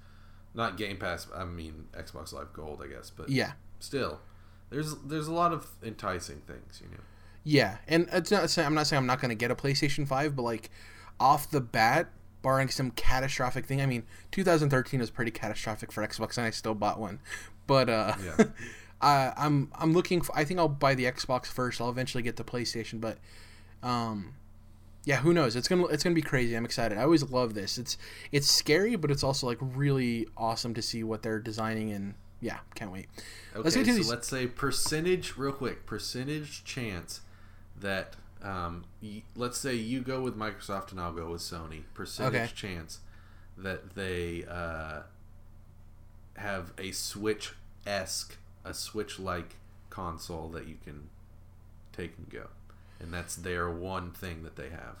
not 0.52 0.76
Game 0.76 0.96
Pass. 0.96 1.28
I 1.32 1.44
mean 1.44 1.86
Xbox 1.92 2.32
Live 2.32 2.52
Gold, 2.52 2.82
I 2.84 2.88
guess, 2.88 3.08
but 3.08 3.28
Yeah. 3.28 3.52
still, 3.78 4.18
there's 4.68 4.96
there's 5.04 5.28
a 5.28 5.32
lot 5.32 5.52
of 5.52 5.68
enticing 5.80 6.38
things, 6.40 6.80
you 6.82 6.88
know. 6.90 7.04
Yeah, 7.44 7.78
and 7.88 8.08
it's 8.12 8.30
not. 8.30 8.56
I'm 8.58 8.74
not 8.74 8.86
saying 8.86 8.98
I'm 8.98 9.06
not 9.06 9.20
going 9.20 9.30
to 9.30 9.34
get 9.34 9.50
a 9.50 9.54
PlayStation 9.54 10.06
Five, 10.06 10.36
but 10.36 10.42
like 10.42 10.70
off 11.18 11.50
the 11.50 11.60
bat, 11.60 12.08
barring 12.42 12.68
some 12.68 12.90
catastrophic 12.92 13.66
thing. 13.66 13.80
I 13.80 13.86
mean, 13.86 14.04
2013 14.32 15.00
was 15.00 15.10
pretty 15.10 15.30
catastrophic 15.30 15.92
for 15.92 16.06
Xbox, 16.06 16.36
and 16.36 16.46
I 16.46 16.50
still 16.50 16.74
bought 16.74 16.98
one. 16.98 17.20
But 17.66 17.88
uh, 17.88 18.14
Yeah. 18.24 18.44
I, 19.02 19.32
I'm 19.36 19.70
I'm 19.74 19.92
looking. 19.94 20.20
For, 20.20 20.36
I 20.36 20.44
think 20.44 20.60
I'll 20.60 20.68
buy 20.68 20.94
the 20.94 21.04
Xbox 21.04 21.46
first. 21.46 21.80
I'll 21.80 21.88
eventually 21.88 22.22
get 22.22 22.36
the 22.36 22.44
PlayStation, 22.44 23.00
but 23.00 23.16
um, 23.82 24.34
yeah, 25.04 25.16
who 25.16 25.32
knows? 25.32 25.56
It's 25.56 25.68
gonna 25.68 25.86
it's 25.86 26.04
gonna 26.04 26.14
be 26.14 26.20
crazy. 26.20 26.54
I'm 26.54 26.66
excited. 26.66 26.98
I 26.98 27.02
always 27.04 27.22
love 27.30 27.54
this. 27.54 27.78
It's 27.78 27.96
it's 28.30 28.50
scary, 28.50 28.96
but 28.96 29.10
it's 29.10 29.24
also 29.24 29.46
like 29.46 29.56
really 29.60 30.28
awesome 30.36 30.74
to 30.74 30.82
see 30.82 31.02
what 31.02 31.22
they're 31.22 31.38
designing, 31.38 31.92
and 31.92 32.12
yeah, 32.42 32.58
can't 32.74 32.92
wait. 32.92 33.06
Okay, 33.54 33.62
Let's 33.62 33.76
get 33.76 33.86
to 33.86 33.92
so 33.92 33.96
these. 33.96 34.10
let's 34.10 34.28
say 34.28 34.46
percentage, 34.46 35.38
real 35.38 35.52
quick, 35.52 35.86
percentage 35.86 36.62
chance 36.64 37.22
that 37.78 38.16
um, 38.42 38.84
y- 39.02 39.22
let's 39.36 39.58
say 39.58 39.74
you 39.74 40.00
go 40.00 40.20
with 40.22 40.36
Microsoft 40.36 40.92
and 40.92 41.00
I'll 41.00 41.12
go 41.12 41.30
with 41.30 41.42
Sony. 41.42 41.82
Percentage 41.94 42.34
Okay. 42.42 42.52
chance 42.54 43.00
that 43.58 43.94
they 43.94 44.44
uh, 44.48 45.00
have 46.36 46.72
a 46.78 46.92
Switch 46.92 47.52
esque, 47.86 48.36
a 48.64 48.72
Switch 48.74 49.18
like 49.18 49.56
console 49.90 50.48
that 50.50 50.66
you 50.66 50.76
can 50.84 51.08
take 51.92 52.16
and 52.16 52.30
go, 52.30 52.46
and 52.98 53.12
that's 53.12 53.36
their 53.36 53.68
one 53.70 54.10
thing 54.12 54.42
that 54.42 54.56
they 54.56 54.70
have. 54.70 54.96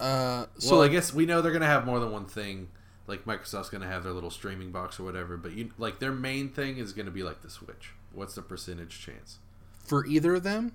Uh, 0.00 0.46
so 0.58 0.76
well, 0.76 0.82
I 0.84 0.88
guess 0.88 1.12
we 1.12 1.26
know 1.26 1.40
they're 1.42 1.52
gonna 1.52 1.66
have 1.66 1.84
more 1.86 2.00
than 2.00 2.10
one 2.12 2.26
thing. 2.26 2.68
Like 3.06 3.24
Microsoft's 3.24 3.68
gonna 3.70 3.86
have 3.88 4.04
their 4.04 4.12
little 4.12 4.30
streaming 4.30 4.70
box 4.70 4.98
or 5.00 5.04
whatever, 5.04 5.36
but 5.36 5.52
you 5.52 5.70
like 5.78 5.98
their 5.98 6.12
main 6.12 6.48
thing 6.50 6.78
is 6.78 6.92
gonna 6.92 7.10
be 7.10 7.22
like 7.22 7.42
the 7.42 7.50
Switch. 7.50 7.92
What's 8.12 8.34
the 8.34 8.42
percentage 8.42 9.00
chance? 9.00 9.38
for 9.84 10.04
either 10.04 10.34
of 10.34 10.42
them, 10.42 10.72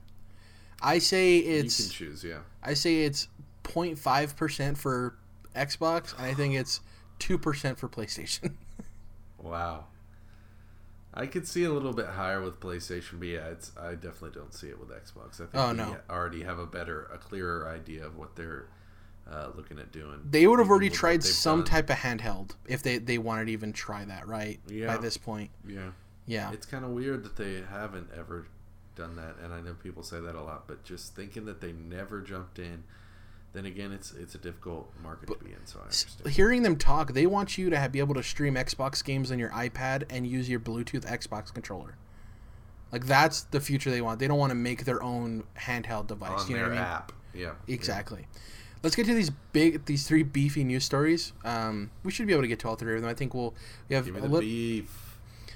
I 0.83 0.99
say 0.99 1.37
you 1.37 1.59
it's 1.59 1.81
can 1.81 1.89
choose, 1.91 2.23
yeah. 2.23 2.39
I 2.61 2.73
say 2.75 3.03
it's 3.03 3.27
0.5 3.63 4.35
percent 4.35 4.77
for 4.77 5.15
Xbox, 5.55 6.15
and 6.17 6.25
I 6.27 6.33
think 6.33 6.55
it's 6.61 6.81
two 7.19 7.37
percent 7.37 7.77
for 7.79 7.87
PlayStation. 7.89 8.53
Wow. 9.41 9.85
I 11.13 11.25
could 11.27 11.47
see 11.47 11.63
a 11.65 11.71
little 11.71 11.93
bit 11.93 12.07
higher 12.07 12.41
with 12.41 12.59
PlayStation, 12.59 13.19
but 13.19 13.27
yeah, 13.27 13.47
it's 13.47 13.71
I 13.79 13.93
definitely 13.95 14.31
don't 14.31 14.53
see 14.53 14.67
it 14.69 14.79
with 14.79 14.89
Xbox. 14.89 15.35
I 15.35 15.45
think 15.45 15.55
Oh, 15.55 15.71
no. 15.73 15.97
already 16.09 16.43
have 16.43 16.57
a 16.59 16.65
better, 16.65 17.09
a 17.13 17.17
clearer 17.17 17.67
idea 17.67 18.05
of 18.05 18.15
what 18.17 18.35
they're 18.35 18.67
uh, 19.29 19.49
looking 19.55 19.79
at 19.79 19.91
doing. 19.91 20.19
they 20.29 20.47
would 20.47 20.59
have 20.59 20.69
already 20.69 20.89
tried 20.89 21.23
some 21.23 21.59
done. 21.59 21.65
type 21.67 21.89
of 21.89 21.97
handheld 21.97 22.51
if 22.67 22.81
they 22.83 22.97
they 22.97 23.17
wanted 23.17 23.45
to 23.45 23.51
even 23.51 23.73
try 23.73 24.03
that, 24.05 24.27
right? 24.27 24.59
Yeah. 24.67 24.87
By 24.87 24.97
this 24.97 25.17
point, 25.17 25.51
Yeah. 25.67 25.91
Yeah. 26.25 26.51
It's 26.53 26.65
kind 26.65 26.83
of 26.85 26.91
weird 26.91 27.23
that 27.25 27.35
they 27.35 27.61
haven't 27.69 28.07
ever 28.17 28.47
done 28.95 29.15
that, 29.15 29.35
and 29.43 29.53
I 29.53 29.61
know 29.61 29.73
people 29.73 30.03
say 30.03 30.19
that 30.19 30.35
a 30.35 30.41
lot, 30.41 30.67
but 30.67 30.83
just 30.83 31.15
thinking 31.15 31.45
that 31.45 31.61
they 31.61 31.71
never 31.71 32.21
jumped 32.21 32.59
in. 32.59 32.83
Then 33.53 33.65
again, 33.65 33.91
it's 33.91 34.11
it's 34.13 34.33
a 34.33 34.39
difficult 34.39 34.91
market 35.03 35.27
to 35.29 35.43
be 35.45 35.51
in, 35.51 35.65
so 35.65 35.77
I 35.79 35.83
understand. 35.83 36.29
Hearing 36.33 36.63
them 36.63 36.75
talk, 36.75 37.13
they 37.13 37.27
want 37.27 37.55
you 37.57 37.69
to 37.69 37.77
have, 37.77 37.91
be 37.91 37.99
able 37.99 38.15
to 38.15 38.23
stream 38.23 38.55
Xbox 38.55 39.03
games 39.03 39.31
on 39.31 39.37
your 39.37 39.49
iPad 39.51 40.05
and 40.09 40.25
use 40.25 40.49
your 40.49 40.59
Bluetooth 40.59 41.05
Xbox 41.05 41.53
controller. 41.53 41.95
Like 42.91 43.05
that's 43.05 43.43
the 43.43 43.59
future 43.59 43.91
they 43.91 44.01
want. 44.01 44.19
They 44.19 44.27
don't 44.27 44.39
want 44.39 44.51
to 44.51 44.55
make 44.55 44.85
their 44.85 45.01
own 45.03 45.43
handheld 45.59 46.07
device. 46.07 46.43
On 46.43 46.49
you 46.49 46.55
know 46.57 46.61
their 46.63 46.69
what 46.69 46.77
I 46.79 46.81
mean? 46.81 46.91
app, 46.93 47.11
yeah, 47.33 47.51
Exactly. 47.67 48.27
Let's 48.83 48.95
get 48.95 49.05
to 49.05 49.13
these 49.13 49.29
big, 49.53 49.85
these 49.85 50.05
three 50.07 50.23
beefy 50.23 50.63
news 50.63 50.83
stories. 50.83 51.31
Um, 51.45 51.89
we 52.03 52.11
should 52.11 52.27
be 52.27 52.33
able 52.33 52.41
to 52.41 52.49
get 52.49 52.59
to 52.59 52.67
all 52.67 52.75
three 52.75 52.95
of 52.95 53.01
them. 53.01 53.09
I 53.09 53.13
think 53.13 53.33
we'll 53.33 53.53
we 53.87 53.95
have 53.95 54.05
Give 54.05 54.15
me 54.15 54.19
a 54.19 54.23
the 54.23 54.29
lit- 54.29 54.41
beef. 54.41 55.02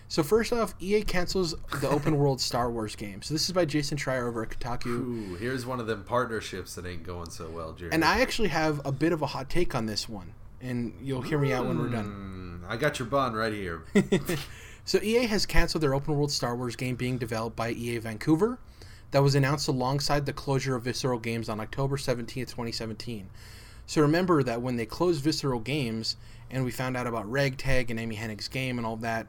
So 0.09 0.23
first 0.23 0.53
off, 0.53 0.73
EA 0.79 1.01
cancels 1.01 1.53
the 1.81 1.89
open 1.89 2.17
world 2.17 2.39
Star 2.39 2.71
Wars 2.71 2.95
game. 2.95 3.21
So 3.21 3.33
this 3.33 3.43
is 3.49 3.51
by 3.51 3.65
Jason 3.65 3.97
Schreier 3.97 4.27
over 4.27 4.43
at 4.43 4.49
Kotaku. 4.49 4.87
Ooh, 4.87 5.35
here's 5.35 5.65
one 5.65 5.79
of 5.79 5.87
them 5.87 6.03
partnerships 6.05 6.75
that 6.75 6.85
ain't 6.85 7.03
going 7.03 7.29
so 7.29 7.49
well, 7.49 7.73
Jerry. 7.73 7.91
And 7.91 8.05
I 8.05 8.21
actually 8.21 8.47
have 8.49 8.81
a 8.85 8.91
bit 8.91 9.11
of 9.11 9.21
a 9.21 9.27
hot 9.27 9.49
take 9.49 9.75
on 9.75 9.85
this 9.85 10.07
one, 10.07 10.33
and 10.61 10.93
you'll 11.01 11.23
hear 11.23 11.37
me 11.37 11.51
out 11.51 11.67
when 11.67 11.77
we're 11.77 11.89
done. 11.89 12.61
Mm, 12.63 12.71
I 12.71 12.77
got 12.77 12.99
your 12.99 13.07
bun 13.07 13.33
right 13.33 13.53
here. 13.53 13.83
So 14.87 15.01
EA 15.03 15.25
has 15.25 15.45
canceled 15.45 15.83
their 15.83 15.93
open 15.93 16.15
world 16.15 16.31
Star 16.31 16.55
Wars 16.55 16.77
game 16.77 16.95
being 16.95 17.17
developed 17.17 17.57
by 17.57 17.71
EA 17.71 17.97
Vancouver 17.97 18.57
that 19.11 19.21
was 19.21 19.35
announced 19.35 19.67
alongside 19.67 20.25
the 20.25 20.31
closure 20.31 20.77
of 20.77 20.83
Visceral 20.83 21.19
Games 21.19 21.49
on 21.49 21.59
October 21.59 21.97
17th, 21.97 22.27
2017. 22.27 23.29
So 23.85 24.01
remember 24.01 24.43
that 24.43 24.61
when 24.61 24.77
they 24.77 24.85
closed 24.85 25.21
Visceral 25.21 25.59
Games 25.59 26.15
and 26.49 26.63
we 26.63 26.71
found 26.71 26.95
out 26.95 27.05
about 27.05 27.29
Ragtag 27.29 27.91
and 27.91 27.99
Amy 27.99 28.15
Hennig's 28.15 28.47
game 28.47 28.77
and 28.77 28.87
all 28.87 28.95
that, 28.97 29.27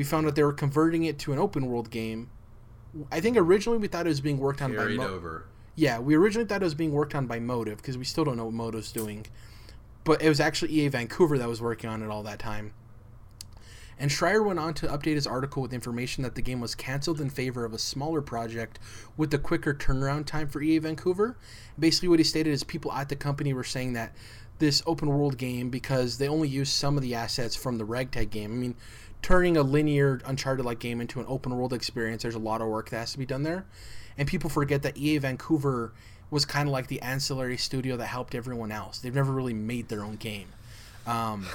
we 0.00 0.04
found 0.04 0.26
out 0.26 0.34
they 0.34 0.42
were 0.42 0.54
converting 0.54 1.04
it 1.04 1.18
to 1.18 1.30
an 1.30 1.38
open 1.38 1.66
world 1.66 1.90
game. 1.90 2.30
I 3.12 3.20
think 3.20 3.36
originally 3.36 3.76
we 3.78 3.86
thought 3.86 4.06
it 4.06 4.08
was 4.08 4.22
being 4.22 4.38
worked 4.38 4.62
on 4.62 4.72
Carried 4.72 4.96
by 4.96 5.04
Mo- 5.04 5.12
over. 5.12 5.44
yeah, 5.76 5.98
we 5.98 6.14
originally 6.14 6.48
thought 6.48 6.62
it 6.62 6.64
was 6.64 6.74
being 6.74 6.92
worked 6.92 7.14
on 7.14 7.26
by 7.26 7.38
Motive 7.38 7.76
because 7.76 7.98
we 7.98 8.04
still 8.04 8.24
don't 8.24 8.38
know 8.38 8.46
what 8.46 8.54
Motive's 8.54 8.92
doing. 8.92 9.26
But 10.04 10.22
it 10.22 10.30
was 10.30 10.40
actually 10.40 10.72
EA 10.72 10.88
Vancouver 10.88 11.36
that 11.36 11.46
was 11.46 11.60
working 11.60 11.90
on 11.90 12.02
it 12.02 12.08
all 12.08 12.22
that 12.22 12.38
time. 12.38 12.72
And 13.98 14.10
Schreier 14.10 14.42
went 14.42 14.58
on 14.58 14.72
to 14.72 14.86
update 14.86 15.16
his 15.16 15.26
article 15.26 15.60
with 15.60 15.74
information 15.74 16.22
that 16.22 16.34
the 16.34 16.40
game 16.40 16.62
was 16.62 16.74
canceled 16.74 17.20
in 17.20 17.28
favor 17.28 17.66
of 17.66 17.74
a 17.74 17.78
smaller 17.78 18.22
project 18.22 18.78
with 19.18 19.34
a 19.34 19.38
quicker 19.38 19.74
turnaround 19.74 20.24
time 20.24 20.48
for 20.48 20.62
EA 20.62 20.78
Vancouver. 20.78 21.36
Basically, 21.78 22.08
what 22.08 22.20
he 22.20 22.24
stated 22.24 22.54
is 22.54 22.64
people 22.64 22.90
at 22.92 23.10
the 23.10 23.16
company 23.16 23.52
were 23.52 23.64
saying 23.64 23.92
that 23.92 24.16
this 24.60 24.82
open 24.86 25.10
world 25.10 25.36
game, 25.36 25.68
because 25.68 26.16
they 26.16 26.28
only 26.28 26.48
used 26.48 26.72
some 26.72 26.96
of 26.96 27.02
the 27.02 27.14
assets 27.14 27.54
from 27.54 27.76
the 27.76 27.84
Ragtag 27.84 28.30
game, 28.30 28.50
I 28.52 28.56
mean, 28.56 28.74
turning 29.22 29.56
a 29.56 29.62
linear 29.62 30.20
Uncharted 30.24 30.64
like 30.64 30.78
game 30.78 31.00
into 31.00 31.20
an 31.20 31.26
open 31.28 31.54
world 31.56 31.72
experience, 31.72 32.22
there's 32.22 32.34
a 32.34 32.38
lot 32.40 32.60
of 32.60 32.68
work 32.68 32.90
that 32.90 32.98
has 32.98 33.12
to 33.12 33.18
be 33.18 33.26
done 33.26 33.42
there. 33.42 33.66
And 34.18 34.26
people 34.28 34.50
forget 34.50 34.82
that 34.82 34.96
EA 34.96 35.18
Vancouver 35.18 35.92
was 36.30 36.44
kind 36.44 36.68
of 36.68 36.72
like 36.72 36.86
the 36.88 37.00
ancillary 37.02 37.56
studio 37.56 37.96
that 37.96 38.06
helped 38.06 38.34
everyone 38.34 38.70
else. 38.72 38.98
They've 38.98 39.14
never 39.14 39.32
really 39.32 39.54
made 39.54 39.88
their 39.88 40.02
own 40.04 40.16
game. 40.16 40.48
Um, 41.06 41.46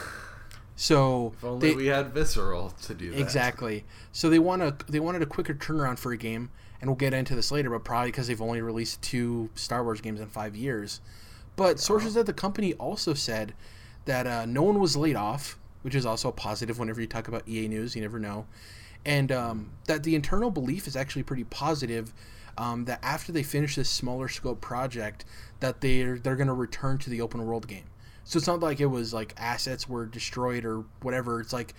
so 0.76 1.34
If 1.38 1.44
only 1.44 1.70
they- 1.70 1.76
we 1.76 1.86
had 1.88 2.14
Visceral 2.14 2.72
to 2.84 2.94
do 2.94 3.12
that. 3.12 3.20
Exactly. 3.20 3.86
So 4.12 4.30
they 4.30 4.40
want 4.40 4.62
a 4.62 4.76
they 4.90 5.00
wanted 5.00 5.22
a 5.22 5.26
quicker 5.26 5.54
turnaround 5.54 6.00
for 6.00 6.12
a 6.12 6.18
game, 6.18 6.50
and 6.82 6.90
we'll 6.90 6.98
get 6.98 7.14
into 7.14 7.36
this 7.36 7.52
later. 7.52 7.70
But 7.70 7.84
probably 7.86 8.10
because 8.12 8.28
they've 8.28 8.42
only 8.42 8.62
released 8.62 9.02
two 9.02 9.50
Star 9.56 9.84
Wars 9.84 10.02
games 10.02 10.20
in 10.20 10.28
five 10.28 10.56
years. 10.56 11.00
But 11.56 11.80
sources 11.80 12.18
at 12.18 12.26
the 12.26 12.34
company 12.34 12.74
also 12.74 13.14
said 13.14 13.54
that 14.06 14.28
uh, 14.28 14.46
no 14.46 14.64
one 14.64 14.80
was 14.80 14.98
laid 14.98 15.16
off, 15.16 15.58
which 15.86 15.94
is 15.94 16.04
also 16.04 16.30
a 16.30 16.32
positive. 16.32 16.80
Whenever 16.80 17.00
you 17.00 17.06
talk 17.06 17.28
about 17.28 17.48
EA 17.48 17.68
news, 17.68 17.96
you 17.96 18.02
never 18.02 18.18
know, 18.18 18.48
and 19.06 19.32
um, 19.32 19.70
that 19.86 20.02
the 20.02 20.16
internal 20.16 20.50
belief 20.50 20.88
is 20.88 20.96
actually 20.96 21.22
pretty 21.22 21.44
positive. 21.44 22.12
Um, 22.58 22.86
that 22.86 23.00
after 23.04 23.32
they 23.32 23.44
finish 23.44 23.76
this 23.76 23.90
smaller 23.90 24.30
scope 24.30 24.62
project, 24.62 25.26
that 25.60 25.82
they're 25.82 26.18
they're 26.18 26.36
going 26.36 26.48
to 26.48 26.54
return 26.54 26.98
to 27.00 27.10
the 27.12 27.22
open 27.22 27.46
world 27.46 27.68
game. 27.68 27.84
So 28.24 28.38
it's 28.38 28.48
not 28.48 28.62
like 28.62 28.80
it 28.80 28.88
was 28.88 29.14
like 29.14 29.36
assets 29.38 29.88
were 29.88 30.08
destroyed 30.08 30.66
or 30.66 30.86
whatever. 31.02 31.40
It's 31.40 31.54
like 31.54 31.76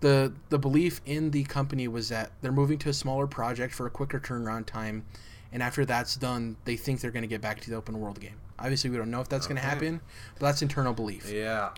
the 0.00 0.34
the 0.50 0.58
belief 0.58 1.00
in 1.06 1.30
the 1.30 1.44
company 1.44 1.88
was 1.88 2.10
that 2.10 2.32
they're 2.42 2.52
moving 2.52 2.78
to 2.80 2.90
a 2.90 2.92
smaller 2.92 3.26
project 3.26 3.72
for 3.72 3.86
a 3.86 3.90
quicker 3.90 4.20
turnaround 4.20 4.66
time, 4.66 5.06
and 5.52 5.62
after 5.62 5.86
that's 5.86 6.16
done, 6.16 6.56
they 6.66 6.76
think 6.76 7.00
they're 7.00 7.10
going 7.10 7.22
to 7.22 7.28
get 7.28 7.40
back 7.40 7.60
to 7.60 7.70
the 7.70 7.76
open 7.76 7.98
world 7.98 8.20
game. 8.20 8.36
Obviously, 8.58 8.90
we 8.90 8.98
don't 8.98 9.10
know 9.10 9.20
if 9.20 9.28
that's 9.28 9.46
going 9.46 9.56
to 9.56 9.62
happen, 9.66 10.00
but 10.34 10.46
that's 10.46 10.60
internal 10.60 10.92
belief. 10.92 11.30
Yeah, 11.32 11.70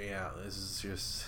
yeah. 0.00 0.30
This 0.44 0.56
is 0.56 0.80
just. 0.80 1.26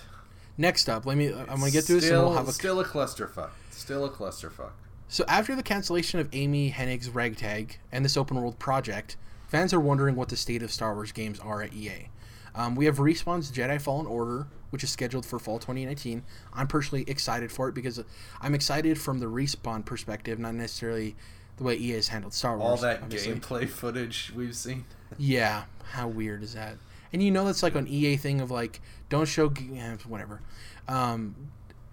Next 0.57 0.89
up, 0.89 1.07
let 1.07 1.17
me. 1.17 1.33
I'm 1.33 1.61
to 1.61 1.71
get 1.71 1.85
through 1.85 2.01
this, 2.01 2.11
and 2.11 2.19
we'll 2.19 2.35
have 2.35 2.49
a 2.49 2.53
still 2.53 2.81
a 2.81 2.85
clusterfuck. 2.85 3.51
Still 3.71 4.05
a 4.05 4.11
clusterfuck. 4.11 4.73
So 5.09 5.25
after 5.27 5.57
the 5.57 5.63
cancellation 5.63 6.21
of 6.21 6.29
Amy 6.33 6.71
Hennig's 6.71 7.11
Ragtag 7.11 7.79
and 7.91 8.05
this 8.05 8.17
open 8.17 8.37
world 8.37 8.59
project, 8.59 9.17
fans 9.49 9.75
are 9.75 9.81
wondering 9.81 10.15
what 10.15 10.29
the 10.29 10.37
state 10.37 10.63
of 10.63 10.71
Star 10.71 10.95
Wars 10.95 11.13
games 11.13 11.41
are 11.41 11.63
at 11.63 11.75
EA. 11.75 12.09
Um, 12.55 12.75
we 12.77 12.85
have 12.85 12.99
Respawn's 12.99 13.51
Jedi 13.51 13.81
Fallen 13.81 14.07
Order, 14.07 14.47
which 14.71 14.85
is 14.85 14.91
scheduled 14.91 15.27
for 15.27 15.39
fall 15.39 15.59
2019. 15.59 16.23
I'm 16.53 16.67
personally 16.67 17.05
excited 17.09 17.51
for 17.51 17.69
it 17.69 17.75
because 17.75 18.03
I'm 18.41 18.55
excited 18.55 19.01
from 19.01 19.19
the 19.19 19.27
Respawn 19.27 19.85
perspective, 19.85 20.39
not 20.39 20.55
necessarily 20.55 21.17
the 21.57 21.65
way 21.65 21.77
EA 21.77 21.93
has 21.93 22.09
handled 22.09 22.35
Star 22.35 22.57
Wars. 22.57 22.71
All 22.71 22.77
that 22.89 23.03
obviously. 23.03 23.35
gameplay 23.35 23.69
footage 23.69 24.33
we've 24.35 24.57
seen. 24.57 24.85
Yeah, 25.19 25.65
how 25.93 26.09
weird 26.09 26.43
is 26.43 26.55
that? 26.55 26.77
And 27.13 27.23
you 27.23 27.31
know 27.31 27.45
that's 27.45 27.63
like 27.63 27.75
an 27.75 27.89
EA 27.89 28.17
thing 28.17 28.41
of 28.41 28.51
like 28.51 28.81
don't 29.09 29.27
show 29.27 29.53
eh, 29.75 29.97
whatever. 30.07 30.41
Um, 30.89 31.35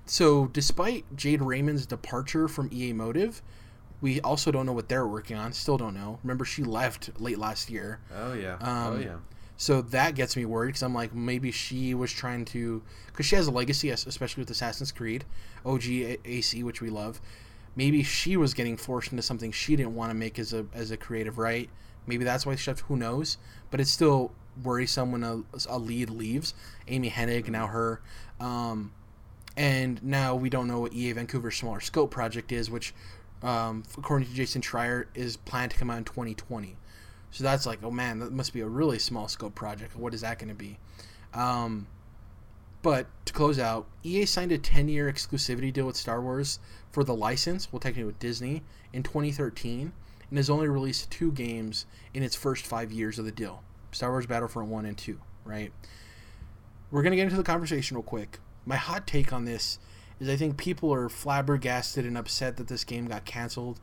so 0.06 0.48
despite 0.48 1.04
Jade 1.16 1.42
Raymond's 1.42 1.86
departure 1.86 2.48
from 2.48 2.70
EA 2.72 2.94
Motive, 2.94 3.42
we 4.00 4.22
also 4.22 4.52
don't 4.52 4.66
know 4.66 4.74
what 4.74 4.90
they're 4.90 5.08
working 5.08 5.38
on. 5.38 5.54
Still 5.54 5.78
don't 5.78 5.94
know. 5.94 6.20
Remember 6.24 6.46
she 6.46 6.64
left 6.64 7.20
late 7.20 7.40
last 7.40 7.70
year. 7.70 8.00
Oh 8.16 8.34
yeah. 8.34 8.58
Um, 8.62 8.94
oh 8.94 9.00
yeah. 9.00 9.16
So 9.58 9.82
that 9.82 10.14
gets 10.14 10.38
me 10.38 10.46
worried 10.46 10.68
because 10.68 10.84
I'm 10.84 10.94
like, 10.94 11.16
maybe 11.16 11.52
she 11.52 11.96
was 11.96 12.12
trying 12.12 12.46
to, 12.46 12.84
because 13.08 13.26
she 13.26 13.36
has 13.36 13.48
a 13.48 13.52
legacy, 13.52 13.90
especially 13.90 14.42
with 14.42 14.52
Assassin's 14.52 14.92
Creed, 14.92 15.26
OG 15.66 15.84
AC, 16.26 16.62
which 16.62 16.80
we 16.80 16.92
love. 16.92 17.20
Maybe 17.76 18.04
she 18.04 18.38
was 18.38 18.54
getting 18.54 18.78
forced 18.78 19.12
into 19.12 19.24
something 19.24 19.52
she 19.52 19.76
didn't 19.76 19.96
want 19.96 20.12
to 20.12 20.16
make 20.16 20.38
as 20.38 20.54
a 20.54 20.66
as 20.74 20.92
a 20.92 20.98
creative, 20.98 21.38
right? 21.38 21.70
Maybe 22.06 22.24
that's 22.24 22.46
why 22.46 22.56
she 22.56 22.70
left. 22.70 22.82
Who 22.82 22.96
knows? 22.96 23.38
But 23.72 23.80
it's 23.80 23.92
still 23.92 24.32
worrisome 24.64 25.12
when 25.12 25.24
a, 25.24 25.42
a 25.68 25.78
lead 25.78 26.10
leaves. 26.10 26.54
Amy 26.88 27.10
Hennig, 27.10 27.48
now 27.50 27.68
her, 27.68 28.02
um, 28.40 28.92
and 29.56 30.02
now 30.04 30.36
we 30.36 30.50
don't 30.50 30.68
know 30.68 30.80
what 30.80 30.94
EA 30.94 31.14
Vancouver's 31.14 31.58
smaller 31.58 31.80
scope 31.80 32.12
project 32.12 32.52
is, 32.52 32.70
which, 32.70 32.94
um, 33.42 33.84
according 33.98 34.28
to 34.28 34.34
Jason 34.34 34.62
Schreier, 34.62 35.06
is 35.16 35.38
planned 35.38 35.72
to 35.72 35.78
come 35.78 35.90
out 35.90 35.98
in 35.98 36.04
2020. 36.04 36.78
So 37.32 37.44
that's 37.44 37.66
like, 37.66 37.80
oh 37.84 37.92
man, 37.92 38.20
that 38.20 38.32
must 38.32 38.54
be 38.54 38.62
a 38.62 38.68
really 38.68 39.00
small 39.00 39.28
scope 39.28 39.56
project. 39.56 39.96
What 39.96 40.14
is 40.14 40.22
that 40.22 40.40
going 40.40 40.50
to 40.50 40.56
be? 40.56 40.78
Um, 41.34 41.88
but 42.84 43.08
to 43.26 43.34
close 43.34 43.60
out, 43.60 43.88
EA 44.04 44.26
signed 44.26 44.52
a 44.52 44.58
10 44.58 44.88
year 44.88 45.12
exclusivity 45.12 45.74
deal 45.74 45.88
with 45.88 45.98
Star 45.98 46.22
Wars 46.22 46.60
for 46.92 47.04
the 47.04 47.16
license, 47.16 47.72
well, 47.72 47.80
technically 47.80 48.06
with 48.06 48.20
Disney, 48.20 48.62
in 48.94 49.04
2013, 49.04 49.92
and 50.30 50.38
has 50.38 50.50
only 50.50 50.68
released 50.68 51.10
two 51.12 51.32
games 51.32 51.86
in 52.14 52.24
its 52.24 52.36
first 52.36 52.66
five 52.66 52.92
years 52.92 53.18
of 53.18 53.26
the 53.26 53.32
deal 53.32 53.64
Star 53.98 54.12
Wars 54.12 54.28
Battlefront 54.28 54.70
1 54.70 54.86
and 54.86 54.96
2, 54.96 55.20
right? 55.44 55.74
We're 56.92 57.02
going 57.02 57.12
to 57.12 57.18
get 57.18 57.24
into 57.24 57.36
the 57.36 57.42
conversation 57.42 57.98
real 57.98 58.04
quick. 58.04 58.38
My 58.64 58.76
hot 58.76 59.08
take 59.08 59.34
on 59.34 59.46
this 59.46 59.80
is 60.20 60.30
I 60.30 60.36
think 60.36 60.56
people 60.56 60.94
are 60.94 61.10
flabbergasted 61.10 62.06
and 62.06 62.16
upset 62.16 62.58
that 62.58 62.68
this 62.68 62.84
game 62.84 63.08
got 63.08 63.26
canceled. 63.26 63.80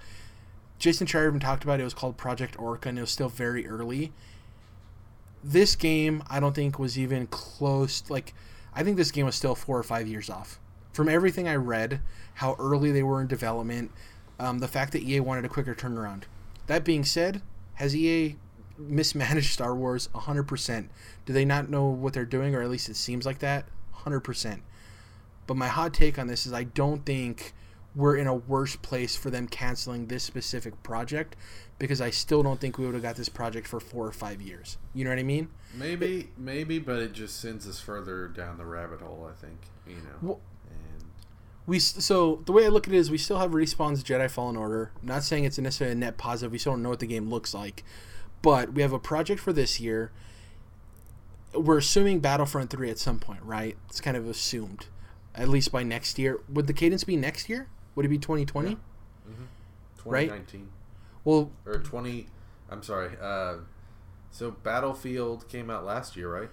Jason 0.78 1.08
Schreier 1.08 1.26
even 1.26 1.40
talked 1.40 1.64
about 1.64 1.80
it. 1.80 1.82
It 1.82 1.84
was 1.84 1.94
called 1.94 2.16
Project 2.16 2.56
Orca, 2.60 2.88
and 2.88 2.98
it 2.98 3.00
was 3.00 3.10
still 3.10 3.28
very 3.28 3.66
early. 3.66 4.12
This 5.42 5.74
game, 5.74 6.22
I 6.30 6.38
don't 6.38 6.54
think 6.54 6.78
was 6.78 6.96
even 6.96 7.26
close. 7.26 8.08
Like, 8.08 8.34
I 8.72 8.84
think 8.84 8.96
this 8.96 9.10
game 9.10 9.26
was 9.26 9.34
still 9.34 9.56
four 9.56 9.76
or 9.76 9.82
five 9.82 10.06
years 10.06 10.30
off. 10.30 10.60
From 10.92 11.08
everything 11.08 11.48
I 11.48 11.56
read, 11.56 12.00
how 12.34 12.54
early 12.60 12.92
they 12.92 13.02
were 13.02 13.20
in 13.20 13.26
development, 13.26 13.90
um, 14.38 14.60
the 14.60 14.68
fact 14.68 14.92
that 14.92 15.02
EA 15.02 15.18
wanted 15.18 15.44
a 15.44 15.48
quicker 15.48 15.74
turnaround. 15.74 16.22
That 16.68 16.84
being 16.84 17.04
said, 17.04 17.42
has 17.74 17.96
EA 17.96 18.36
mismanaged 18.78 19.52
Star 19.52 19.74
Wars 19.74 20.08
100%? 20.14 20.88
Do 21.26 21.32
they 21.32 21.44
not 21.44 21.68
know 21.70 21.86
what 21.86 22.12
they're 22.12 22.24
doing, 22.24 22.54
or 22.54 22.62
at 22.62 22.70
least 22.70 22.88
it 22.88 22.96
seems 22.96 23.26
like 23.26 23.38
that? 23.40 23.66
100%. 24.04 24.60
But 25.46 25.56
my 25.56 25.68
hot 25.68 25.92
take 25.94 26.18
on 26.18 26.26
this 26.26 26.46
is 26.46 26.52
I 26.52 26.64
don't 26.64 27.04
think 27.04 27.52
we're 27.94 28.16
in 28.16 28.26
a 28.26 28.34
worse 28.34 28.76
place 28.76 29.14
for 29.14 29.30
them 29.30 29.46
canceling 29.46 30.06
this 30.06 30.24
specific 30.24 30.82
project 30.82 31.36
because 31.78 32.00
I 32.00 32.10
still 32.10 32.42
don't 32.42 32.60
think 32.60 32.78
we 32.78 32.86
would 32.86 32.94
have 32.94 33.02
got 33.02 33.16
this 33.16 33.28
project 33.28 33.66
for 33.68 33.78
four 33.78 34.06
or 34.06 34.12
five 34.12 34.40
years. 34.40 34.78
You 34.94 35.04
know 35.04 35.10
what 35.10 35.18
I 35.18 35.24
mean? 35.24 35.48
Maybe, 35.74 36.30
maybe, 36.36 36.78
but 36.78 36.98
it 37.00 37.12
just 37.12 37.40
sends 37.40 37.68
us 37.68 37.80
further 37.80 38.28
down 38.28 38.58
the 38.58 38.64
rabbit 38.64 39.00
hole. 39.00 39.28
I 39.30 39.34
think 39.34 39.58
you 39.86 39.96
know. 39.96 40.18
Well- 40.22 40.40
and 40.68 41.04
We 41.66 41.78
so 41.78 42.42
the 42.46 42.52
way 42.52 42.64
I 42.64 42.68
look 42.68 42.88
at 42.88 42.94
it 42.94 42.98
is 42.98 43.10
we 43.10 43.18
still 43.18 43.38
have 43.38 43.52
Respawn's 43.52 44.02
Jedi 44.02 44.30
Fallen 44.30 44.56
Order. 44.56 44.90
I'm 45.00 45.08
not 45.08 45.22
saying 45.22 45.44
it's 45.44 45.58
necessarily 45.58 45.92
a 45.92 45.98
net 45.98 46.16
positive. 46.16 46.52
We 46.52 46.58
still 46.58 46.72
don't 46.72 46.82
know 46.82 46.90
what 46.90 47.00
the 47.00 47.06
game 47.06 47.28
looks 47.28 47.54
like, 47.54 47.84
but 48.44 48.72
we 48.74 48.82
have 48.82 48.92
a 48.92 48.98
project 49.00 49.40
for 49.40 49.52
this 49.52 49.80
year. 49.80 50.12
We're 51.54 51.78
assuming 51.78 52.20
Battlefront 52.20 52.70
three 52.70 52.90
at 52.90 52.98
some 52.98 53.18
point, 53.18 53.40
right? 53.42 53.76
It's 53.88 54.00
kind 54.00 54.16
of 54.16 54.28
assumed. 54.28 54.86
at 55.34 55.48
least 55.48 55.72
by 55.72 55.82
next 55.82 56.16
year. 56.18 56.40
Would 56.48 56.68
the 56.68 56.72
cadence 56.72 57.02
be 57.02 57.16
next 57.16 57.48
year? 57.48 57.66
Would 57.96 58.06
it 58.06 58.08
be 58.08 58.18
2020? 58.18 58.70
Yeah. 58.70 58.76
Right? 60.04 60.28
2019 60.28 60.68
Well, 61.24 61.50
or 61.66 61.78
20. 61.78 62.26
I'm 62.70 62.82
sorry. 62.82 63.16
Uh, 63.20 63.56
so 64.30 64.50
Battlefield 64.52 65.48
came 65.48 65.70
out 65.70 65.84
last 65.84 66.16
year, 66.16 66.32
right? 66.32 66.50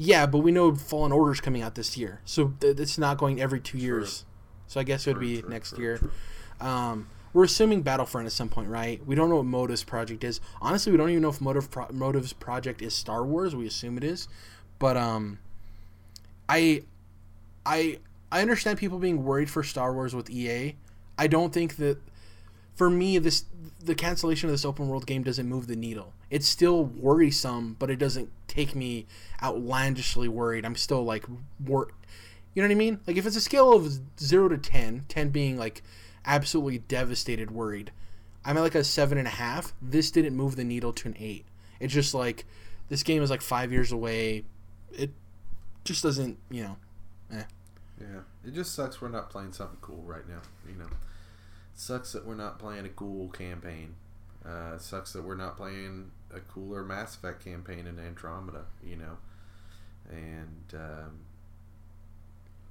yeah, 0.00 0.26
but 0.26 0.38
we 0.38 0.52
know 0.52 0.74
Fallen 0.76 1.10
Order's 1.10 1.40
coming 1.40 1.60
out 1.62 1.74
this 1.74 1.96
year, 1.96 2.20
so 2.24 2.54
th- 2.60 2.78
it's 2.78 2.98
not 2.98 3.18
going 3.18 3.40
every 3.40 3.58
two 3.60 3.78
years. 3.78 4.24
So 4.68 4.78
I 4.78 4.84
guess 4.84 5.06
it 5.08 5.14
would 5.14 5.20
be 5.20 5.40
true, 5.40 5.50
next 5.50 5.70
true, 5.74 5.82
year. 5.84 6.00
Um, 6.60 7.08
we're 7.32 7.44
assuming 7.44 7.82
Battlefront 7.82 8.26
at 8.26 8.32
some 8.32 8.48
point, 8.48 8.68
right? 8.68 9.04
We 9.06 9.14
don't 9.14 9.28
know 9.28 9.36
what 9.36 9.46
Motive's 9.46 9.84
project 9.84 10.24
is. 10.24 10.40
Honestly, 10.60 10.92
we 10.92 10.98
don't 10.98 11.10
even 11.10 11.22
know 11.22 11.28
if 11.28 11.40
Motive 11.40 11.70
pro- 11.70 11.88
Motive's 11.92 12.32
project 12.32 12.82
is 12.82 12.94
Star 12.94 13.24
Wars. 13.24 13.54
We 13.54 13.66
assume 13.66 13.96
it 13.96 14.04
is, 14.04 14.28
but 14.78 14.96
um, 14.96 15.38
I, 16.48 16.82
I, 17.66 17.98
I 18.32 18.40
understand 18.40 18.78
people 18.78 18.98
being 18.98 19.24
worried 19.24 19.50
for 19.50 19.62
Star 19.62 19.92
Wars 19.92 20.14
with 20.14 20.30
EA. 20.30 20.76
I 21.18 21.26
don't 21.26 21.52
think 21.52 21.76
that, 21.76 21.98
for 22.74 22.88
me, 22.88 23.18
this 23.18 23.44
the 23.80 23.94
cancellation 23.94 24.48
of 24.48 24.52
this 24.52 24.64
open 24.64 24.88
world 24.88 25.06
game 25.06 25.22
doesn't 25.22 25.48
move 25.48 25.66
the 25.66 25.76
needle. 25.76 26.12
It's 26.30 26.48
still 26.48 26.84
worrisome, 26.84 27.76
but 27.78 27.90
it 27.90 27.96
doesn't 27.96 28.30
take 28.46 28.74
me 28.74 29.06
outlandishly 29.42 30.28
worried. 30.28 30.64
I'm 30.64 30.76
still 30.76 31.04
like 31.04 31.24
wor- 31.64 31.92
you 32.54 32.62
know 32.62 32.68
what 32.68 32.72
I 32.72 32.78
mean? 32.78 33.00
Like 33.06 33.16
if 33.16 33.26
it's 33.26 33.36
a 33.36 33.40
scale 33.40 33.72
of 33.72 34.00
0 34.18 34.48
to 34.48 34.58
10, 34.58 35.04
10 35.08 35.28
being 35.30 35.56
like 35.56 35.82
absolutely 36.28 36.78
devastated 36.78 37.50
worried, 37.50 37.92
I'm 38.44 38.56
at 38.56 38.62
like 38.62 38.76
a 38.76 38.84
seven 38.84 39.18
and 39.18 39.26
a 39.26 39.32
half. 39.32 39.74
This 39.82 40.12
didn't 40.12 40.36
move 40.36 40.56
the 40.56 40.64
needle 40.64 40.92
to 40.94 41.08
an 41.08 41.16
eight. 41.18 41.46
It's 41.80 41.94
just 41.94 42.14
like 42.14 42.46
this 42.88 43.02
game 43.02 43.22
is 43.22 43.30
like 43.30 43.42
five 43.42 43.72
years 43.72 43.92
away. 43.92 44.44
It 44.92 45.12
just 45.84 46.02
doesn't, 46.04 46.38
you 46.50 46.64
know. 46.64 46.76
Eh. 47.32 47.42
Yeah, 48.00 48.20
it 48.46 48.54
just 48.54 48.74
sucks 48.74 49.00
we're 49.00 49.08
not 49.08 49.30
playing 49.30 49.52
something 49.52 49.78
cool 49.80 50.02
right 50.06 50.28
now. 50.28 50.42
You 50.68 50.76
know, 50.76 50.86
it 50.86 50.92
sucks 51.74 52.12
that 52.12 52.26
we're 52.26 52.36
not 52.36 52.58
playing 52.58 52.86
a 52.86 52.90
cool 52.90 53.28
campaign. 53.30 53.96
Uh, 54.46 54.74
it 54.76 54.82
sucks 54.82 55.12
that 55.14 55.24
we're 55.24 55.34
not 55.36 55.56
playing 55.56 56.12
a 56.32 56.40
cooler 56.40 56.84
Mass 56.84 57.16
Effect 57.16 57.44
campaign 57.44 57.86
in 57.86 57.98
Andromeda. 57.98 58.66
You 58.84 58.96
know, 58.96 59.18
and 60.10 60.74
um, 60.74 61.20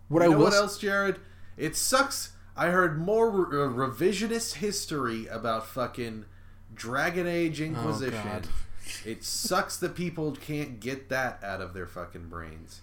What 0.08 0.22
you 0.24 0.28
I 0.28 0.32
know 0.32 0.38
will 0.38 0.46
what 0.46 0.54
else, 0.54 0.78
Jared? 0.78 1.20
It 1.58 1.76
sucks. 1.76 2.32
I 2.58 2.68
heard 2.72 2.98
more 3.00 3.30
re- 3.30 3.58
uh, 3.64 3.70
revisionist 3.70 4.56
history 4.56 5.28
about 5.28 5.68
fucking 5.68 6.26
Dragon 6.74 7.28
Age 7.28 7.62
Inquisition. 7.62 8.44
Oh, 8.44 8.50
it 9.06 9.24
sucks 9.24 9.78
that 9.78 9.96
people 9.96 10.32
can't 10.34 10.80
get 10.80 11.10
that 11.10 11.44
out 11.44 11.62
of 11.62 11.74
their 11.74 11.86
fucking 11.88 12.30
brains. 12.30 12.82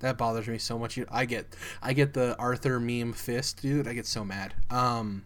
That 0.00 0.18
bothers 0.18 0.46
me 0.48 0.58
so 0.58 0.78
much. 0.78 0.98
I 1.10 1.24
get, 1.24 1.56
I 1.82 1.92
get 1.94 2.12
the 2.12 2.36
Arthur 2.38 2.78
meme 2.78 3.12
fist, 3.14 3.62
dude. 3.62 3.88
I 3.88 3.94
get 3.94 4.06
so 4.06 4.24
mad. 4.24 4.52
Um, 4.70 5.24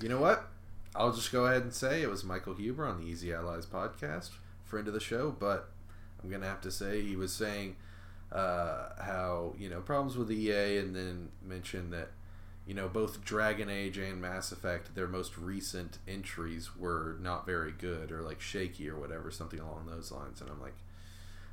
You 0.00 0.08
know 0.08 0.20
what? 0.20 0.46
I'll 0.94 1.12
just 1.12 1.32
go 1.32 1.46
ahead 1.46 1.62
and 1.62 1.72
say 1.72 2.02
it 2.02 2.10
was 2.10 2.22
Michael 2.24 2.54
Huber 2.54 2.86
on 2.86 3.00
the 3.00 3.06
Easy 3.06 3.32
Allies 3.32 3.66
podcast, 3.66 4.30
friend 4.64 4.86
of 4.86 4.94
the 4.94 5.00
show, 5.00 5.30
but 5.38 5.70
I'm 6.22 6.28
going 6.30 6.42
to 6.42 6.48
have 6.48 6.60
to 6.62 6.70
say 6.70 7.00
he 7.02 7.16
was 7.16 7.32
saying 7.32 7.76
uh, 8.32 8.90
how, 9.00 9.54
you 9.58 9.68
know, 9.68 9.80
problems 9.80 10.16
with 10.16 10.30
EA 10.30 10.78
and 10.78 10.94
then 10.94 11.30
mentioned 11.44 11.92
that, 11.92 12.10
you 12.66 12.74
know, 12.74 12.88
both 12.88 13.24
Dragon 13.24 13.68
Age 13.68 13.98
and 13.98 14.20
Mass 14.20 14.52
Effect, 14.52 14.94
their 14.94 15.08
most 15.08 15.36
recent 15.36 15.98
entries 16.06 16.76
were 16.76 17.16
not 17.20 17.46
very 17.46 17.72
good 17.72 18.12
or 18.12 18.22
like 18.22 18.40
shaky 18.40 18.88
or 18.88 18.98
whatever, 18.98 19.30
something 19.30 19.58
along 19.60 19.86
those 19.86 20.12
lines. 20.12 20.40
And 20.40 20.50
I'm 20.50 20.60
like, 20.60 20.76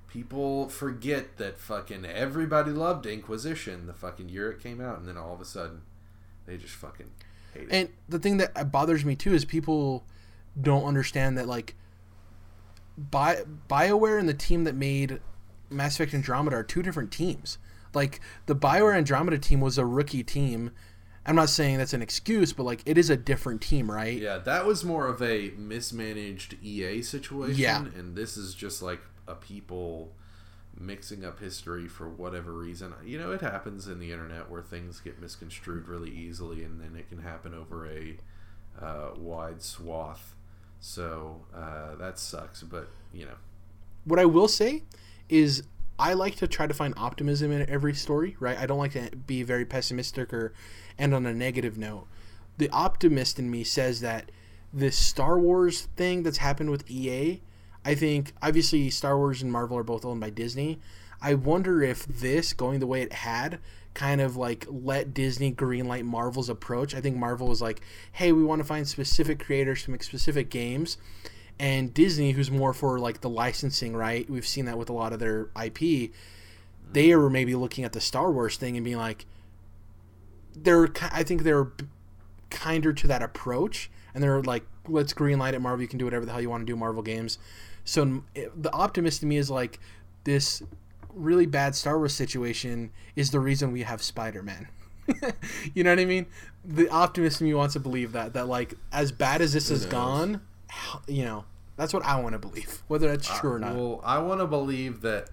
people 0.08 0.70
forget 0.70 1.38
that 1.38 1.58
fucking 1.58 2.06
everybody 2.06 2.72
loved 2.72 3.06
Inquisition 3.06 3.88
the 3.88 3.94
fucking 3.94 4.30
year 4.30 4.52
it 4.52 4.62
came 4.62 4.82
out, 4.82 5.00
and 5.00 5.08
then 5.08 5.18
all 5.18 5.34
of 5.34 5.42
a 5.42 5.46
sudden 5.46 5.82
they 6.46 6.58
just 6.58 6.76
fucking 6.76 7.12
hate 7.54 7.64
it. 7.64 7.70
And 7.72 7.90
the 8.08 8.20
thing 8.20 8.38
that 8.38 8.72
bothers 8.72 9.06
me 9.06 9.16
too 9.16 9.34
is 9.34 9.46
people 9.46 10.04
don't 10.60 10.86
understand 10.86 11.38
that 11.38 11.48
like 11.48 11.76
Bi- 12.98 13.44
BioWare 13.70 14.20
and 14.20 14.28
the 14.28 14.34
team 14.34 14.64
that 14.64 14.76
made 14.76 15.20
Mass 15.70 15.96
Effect 15.96 16.14
Andromeda 16.14 16.58
are 16.58 16.64
two 16.64 16.82
different 16.82 17.12
teams. 17.12 17.58
Like 17.94 18.20
the 18.48 18.56
BioWare 18.56 18.96
Andromeda 18.98 19.38
team 19.38 19.62
was 19.62 19.78
a 19.78 19.86
rookie 19.86 20.24
team. 20.24 20.72
I'm 21.28 21.36
not 21.36 21.50
saying 21.50 21.78
that's 21.78 21.94
an 21.94 22.02
excuse, 22.02 22.54
but 22.54 22.64
like 22.64 22.82
it 22.86 22.98
is 22.98 23.10
a 23.10 23.18
different 23.18 23.62
team, 23.62 23.92
right? 23.92 24.18
Yeah, 24.18 24.38
that 24.40 24.66
was 24.66 24.84
more 24.86 25.08
of 25.08 25.22
a 25.22 25.52
mismanaged 25.58 26.56
EA 26.64 27.02
situation, 27.02 27.60
Yeah. 27.60 27.86
and 27.98 28.16
this 28.16 28.38
is 28.38 28.56
just 28.56 28.82
like 28.82 29.02
a 29.28 29.36
people 29.36 30.14
mixing 30.80 31.26
up 31.26 31.40
history 31.40 31.88
for 31.88 32.08
whatever 32.08 32.54
reason. 32.54 32.94
You 33.04 33.18
know, 33.20 33.32
it 33.32 33.42
happens 33.42 33.88
in 33.88 34.00
the 34.00 34.12
internet 34.12 34.50
where 34.50 34.62
things 34.62 35.00
get 35.00 35.20
misconstrued 35.20 35.88
really 35.88 36.12
easily, 36.12 36.64
and 36.64 36.80
then 36.80 36.96
it 36.96 37.10
can 37.10 37.20
happen 37.24 37.54
over 37.54 37.88
a 37.88 38.16
uh, 38.82 39.10
wide 39.18 39.62
swath. 39.62 40.36
So 40.80 41.42
uh, 41.54 41.96
that 41.96 42.20
sucks, 42.20 42.64
but 42.64 42.90
you 43.14 43.26
know, 43.26 43.36
What 44.06 44.20
I 44.20 44.26
will 44.26 44.48
say 44.48 44.84
is 45.28 45.64
I 46.00 46.14
like 46.14 46.36
to 46.36 46.48
try 46.48 46.68
to 46.68 46.74
find 46.74 46.94
optimism 46.96 47.52
in 47.52 47.68
every 47.70 47.96
story, 47.96 48.38
right? 48.40 48.58
I 48.58 48.68
don't 48.68 48.78
like 48.78 48.92
to 48.94 49.10
be 49.26 49.42
very 49.42 49.66
pessimistic 49.66 50.32
or 50.32 50.54
end 50.98 51.14
on 51.14 51.26
a 51.26 51.34
negative 51.34 51.78
note. 51.78 52.08
The 52.58 52.70
optimist 52.70 53.40
in 53.40 53.52
me 53.52 53.64
says 53.64 54.02
that 54.02 54.32
this 54.74 54.98
Star 54.98 55.40
Wars 55.40 55.88
thing 55.96 56.24
that's 56.24 56.38
happened 56.38 56.72
with 56.72 56.90
EA, 56.90 57.42
I 57.86 57.96
think 57.96 58.34
obviously 58.42 58.90
Star 58.90 59.18
Wars 59.18 59.42
and 59.42 59.52
Marvel 59.52 59.78
are 59.78 59.84
both 59.84 60.06
owned 60.06 60.22
by 60.22 60.30
Disney. 60.30 60.80
I 61.22 61.34
wonder 61.34 61.82
if 61.82 62.06
this 62.06 62.54
going 62.54 62.80
the 62.80 62.88
way 62.88 63.02
it 63.02 63.14
had 63.14 63.60
kind 63.94 64.22
of 64.22 64.38
like 64.38 64.66
let 64.70 65.14
Disney 65.14 65.52
greenlight 65.52 66.04
Marvel's 66.04 66.50
approach. 66.50 66.94
I 66.94 67.02
think 67.02 67.18
Marvel 67.18 67.48
was 67.48 67.62
like, 67.62 67.82
"Hey, 68.12 68.32
we 68.32 68.44
want 68.44 68.60
to 68.60 68.68
find 68.68 68.88
specific 68.88 69.40
creators 69.40 69.84
to 69.84 69.92
make 69.92 70.04
specific 70.04 70.50
games." 70.50 70.98
and 71.60 71.94
Disney, 71.94 72.32
who's 72.32 72.52
more 72.52 72.74
for 72.74 73.00
like 73.00 73.22
the 73.22 73.30
licensing, 73.30 73.96
right? 73.96 74.30
We've 74.30 74.48
seen 74.48 74.66
that 74.66 74.78
with 74.78 74.90
a 74.90 74.94
lot 74.94 75.14
of 75.14 75.20
their 75.20 75.50
IP. 75.62 76.12
They 76.92 77.16
were 77.16 77.30
maybe 77.30 77.56
looking 77.56 77.84
at 77.84 77.94
the 77.94 78.02
Star 78.02 78.32
Wars 78.32 78.58
thing 78.58 78.78
and 78.78 78.86
being 78.86 78.98
like, 78.98 79.26
they're. 80.64 80.90
I 81.12 81.24
think 81.24 81.44
they're 81.44 81.72
kinder 82.50 82.94
to 82.94 83.08
that 83.08 83.22
approach, 83.22 83.90
and 84.14 84.24
they're 84.24 84.42
like, 84.42 84.64
let's 84.88 85.14
greenlight 85.14 85.54
it, 85.54 85.60
Marvel. 85.60 85.82
You 85.82 85.88
can 85.88 86.00
do 86.00 86.06
whatever 86.06 86.26
the 86.26 86.32
hell 86.32 86.42
you 86.42 86.50
want 86.50 86.62
to 86.62 86.72
do, 86.72 86.76
Marvel 86.76 87.02
games. 87.04 87.38
So 87.86 88.24
it- 88.36 88.62
the 88.62 88.72
optimist 88.74 89.24
in 89.24 89.30
me 89.30 89.38
is 89.38 89.50
like, 89.50 89.80
this 90.24 90.62
really 91.14 91.46
bad 91.46 91.74
Star 91.76 91.98
Wars 91.98 92.14
situation 92.14 92.92
is 93.16 93.32
the 93.32 93.40
reason 93.40 93.72
we 93.72 93.82
have 93.84 94.02
Spider 94.04 94.44
Man. 94.44 94.68
you 95.74 95.84
know 95.84 95.92
what 95.92 96.00
I 96.00 96.06
mean? 96.06 96.26
The 96.66 96.90
optimist 96.90 97.40
in 97.42 97.48
me 97.48 97.54
wants 97.54 97.74
to 97.74 97.80
believe 97.80 98.12
that 98.12 98.34
that 98.34 98.48
like 98.48 98.74
as 98.92 99.12
bad 99.12 99.42
as 99.42 99.54
this 99.54 99.70
has 99.70 99.84
knows? 99.84 99.92
gone, 99.92 100.42
you 101.08 101.24
know, 101.24 101.46
that's 101.78 101.94
what 101.94 102.04
I 102.06 102.20
want 102.20 102.34
to 102.34 102.40
believe. 102.40 102.84
Whether 102.88 103.08
that's 103.08 103.28
true 103.40 103.54
or 103.54 103.60
not. 103.60 103.76
Well, 103.76 104.02
I 104.04 104.20
want 104.20 104.42
to 104.42 104.48
believe 104.48 105.02
that, 105.02 105.30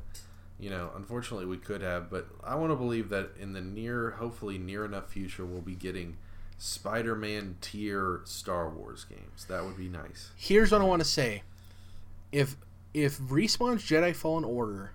you 0.64 0.70
know, 0.70 0.88
unfortunately 0.96 1.44
we 1.44 1.58
could 1.58 1.82
have, 1.82 2.08
but 2.08 2.26
I 2.42 2.54
want 2.54 2.72
to 2.72 2.76
believe 2.76 3.10
that 3.10 3.32
in 3.38 3.52
the 3.52 3.60
near, 3.60 4.12
hopefully 4.12 4.56
near 4.56 4.86
enough 4.86 5.10
future, 5.10 5.44
we'll 5.44 5.60
be 5.60 5.74
getting 5.74 6.16
Spider-Man 6.56 7.58
tier 7.60 8.22
Star 8.24 8.70
Wars 8.70 9.04
games. 9.04 9.44
That 9.44 9.66
would 9.66 9.76
be 9.76 9.90
nice. 9.90 10.30
Here's 10.36 10.72
what 10.72 10.80
I 10.80 10.84
want 10.84 11.02
to 11.02 11.08
say: 11.08 11.42
if 12.32 12.56
if 12.94 13.18
Respawn's 13.18 13.84
Jedi 13.84 14.16
Fallen 14.16 14.42
Order 14.42 14.92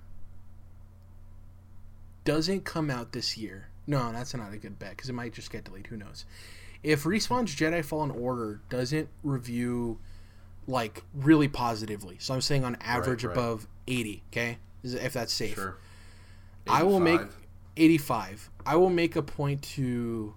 doesn't 2.26 2.66
come 2.66 2.90
out 2.90 3.12
this 3.12 3.38
year, 3.38 3.68
no, 3.86 4.12
that's 4.12 4.34
not 4.34 4.52
a 4.52 4.58
good 4.58 4.80
bet 4.80 4.92
because 4.92 5.10
it 5.10 5.14
might 5.14 5.34
just 5.34 5.52
get 5.52 5.66
delayed. 5.66 5.86
Who 5.86 5.98
knows? 5.98 6.26
If 6.82 7.04
Respawn's 7.04 7.56
Jedi 7.56 7.86
Fallen 7.86 8.10
Order 8.10 8.60
doesn't 8.70 9.08
review 9.22 10.00
like 10.66 11.04
really 11.14 11.48
positively, 11.48 12.18
so 12.18 12.34
I'm 12.34 12.42
saying 12.42 12.66
on 12.66 12.76
average 12.82 13.24
right. 13.24 13.38
above 13.38 13.68
80, 13.86 14.24
okay, 14.32 14.58
if 14.84 15.14
that's 15.14 15.34
safe. 15.34 15.56
Sure. 15.56 15.78
I 16.68 16.84
will 16.84 17.00
make 17.00 17.22
85. 17.22 17.36
85. 17.78 18.50
I 18.66 18.76
will 18.76 18.90
make 18.90 19.16
a 19.16 19.22
point 19.22 19.62
to 19.64 20.34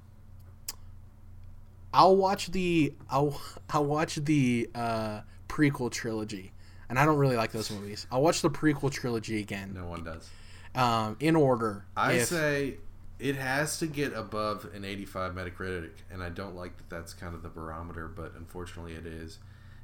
I'll 1.93 2.17
watch 2.17 2.51
the 2.53 2.95
I'll 3.11 3.41
I'll 3.71 3.85
watch 3.85 4.17
the 4.17 4.71
uh 4.75 5.21
prequel 5.49 5.91
trilogy. 5.91 6.53
And 6.89 6.99
I 6.99 7.05
don't 7.05 7.19
really 7.19 7.37
like 7.37 7.53
those 7.53 7.71
movies. 7.71 8.07
I'll 8.11 8.23
watch 8.23 8.43
the 8.43 8.51
prequel 8.51 8.91
trilogy 8.91 9.41
again. 9.41 9.73
No 9.75 9.87
one 9.87 10.05
does. 10.05 10.29
Um 10.75 11.17
in 11.21 11.37
order. 11.37 11.85
I 11.97 12.15
if- 12.15 12.29
say 12.29 12.77
it 13.19 13.37
has 13.37 13.79
to 13.79 13.87
get 13.87 14.13
above 14.15 14.67
an 14.75 14.85
85 14.85 15.33
Metacritic, 15.35 15.93
and 16.11 16.25
I 16.25 16.29
don't 16.29 16.57
like 16.57 16.77
that 16.77 16.91
that's 16.91 17.15
kind 17.15 17.37
of 17.37 17.43
the 17.45 17.49
barometer, 17.49 18.09
but 18.09 18.33
unfortunately 18.37 18.95
it 18.95 19.07
is. 19.07 19.39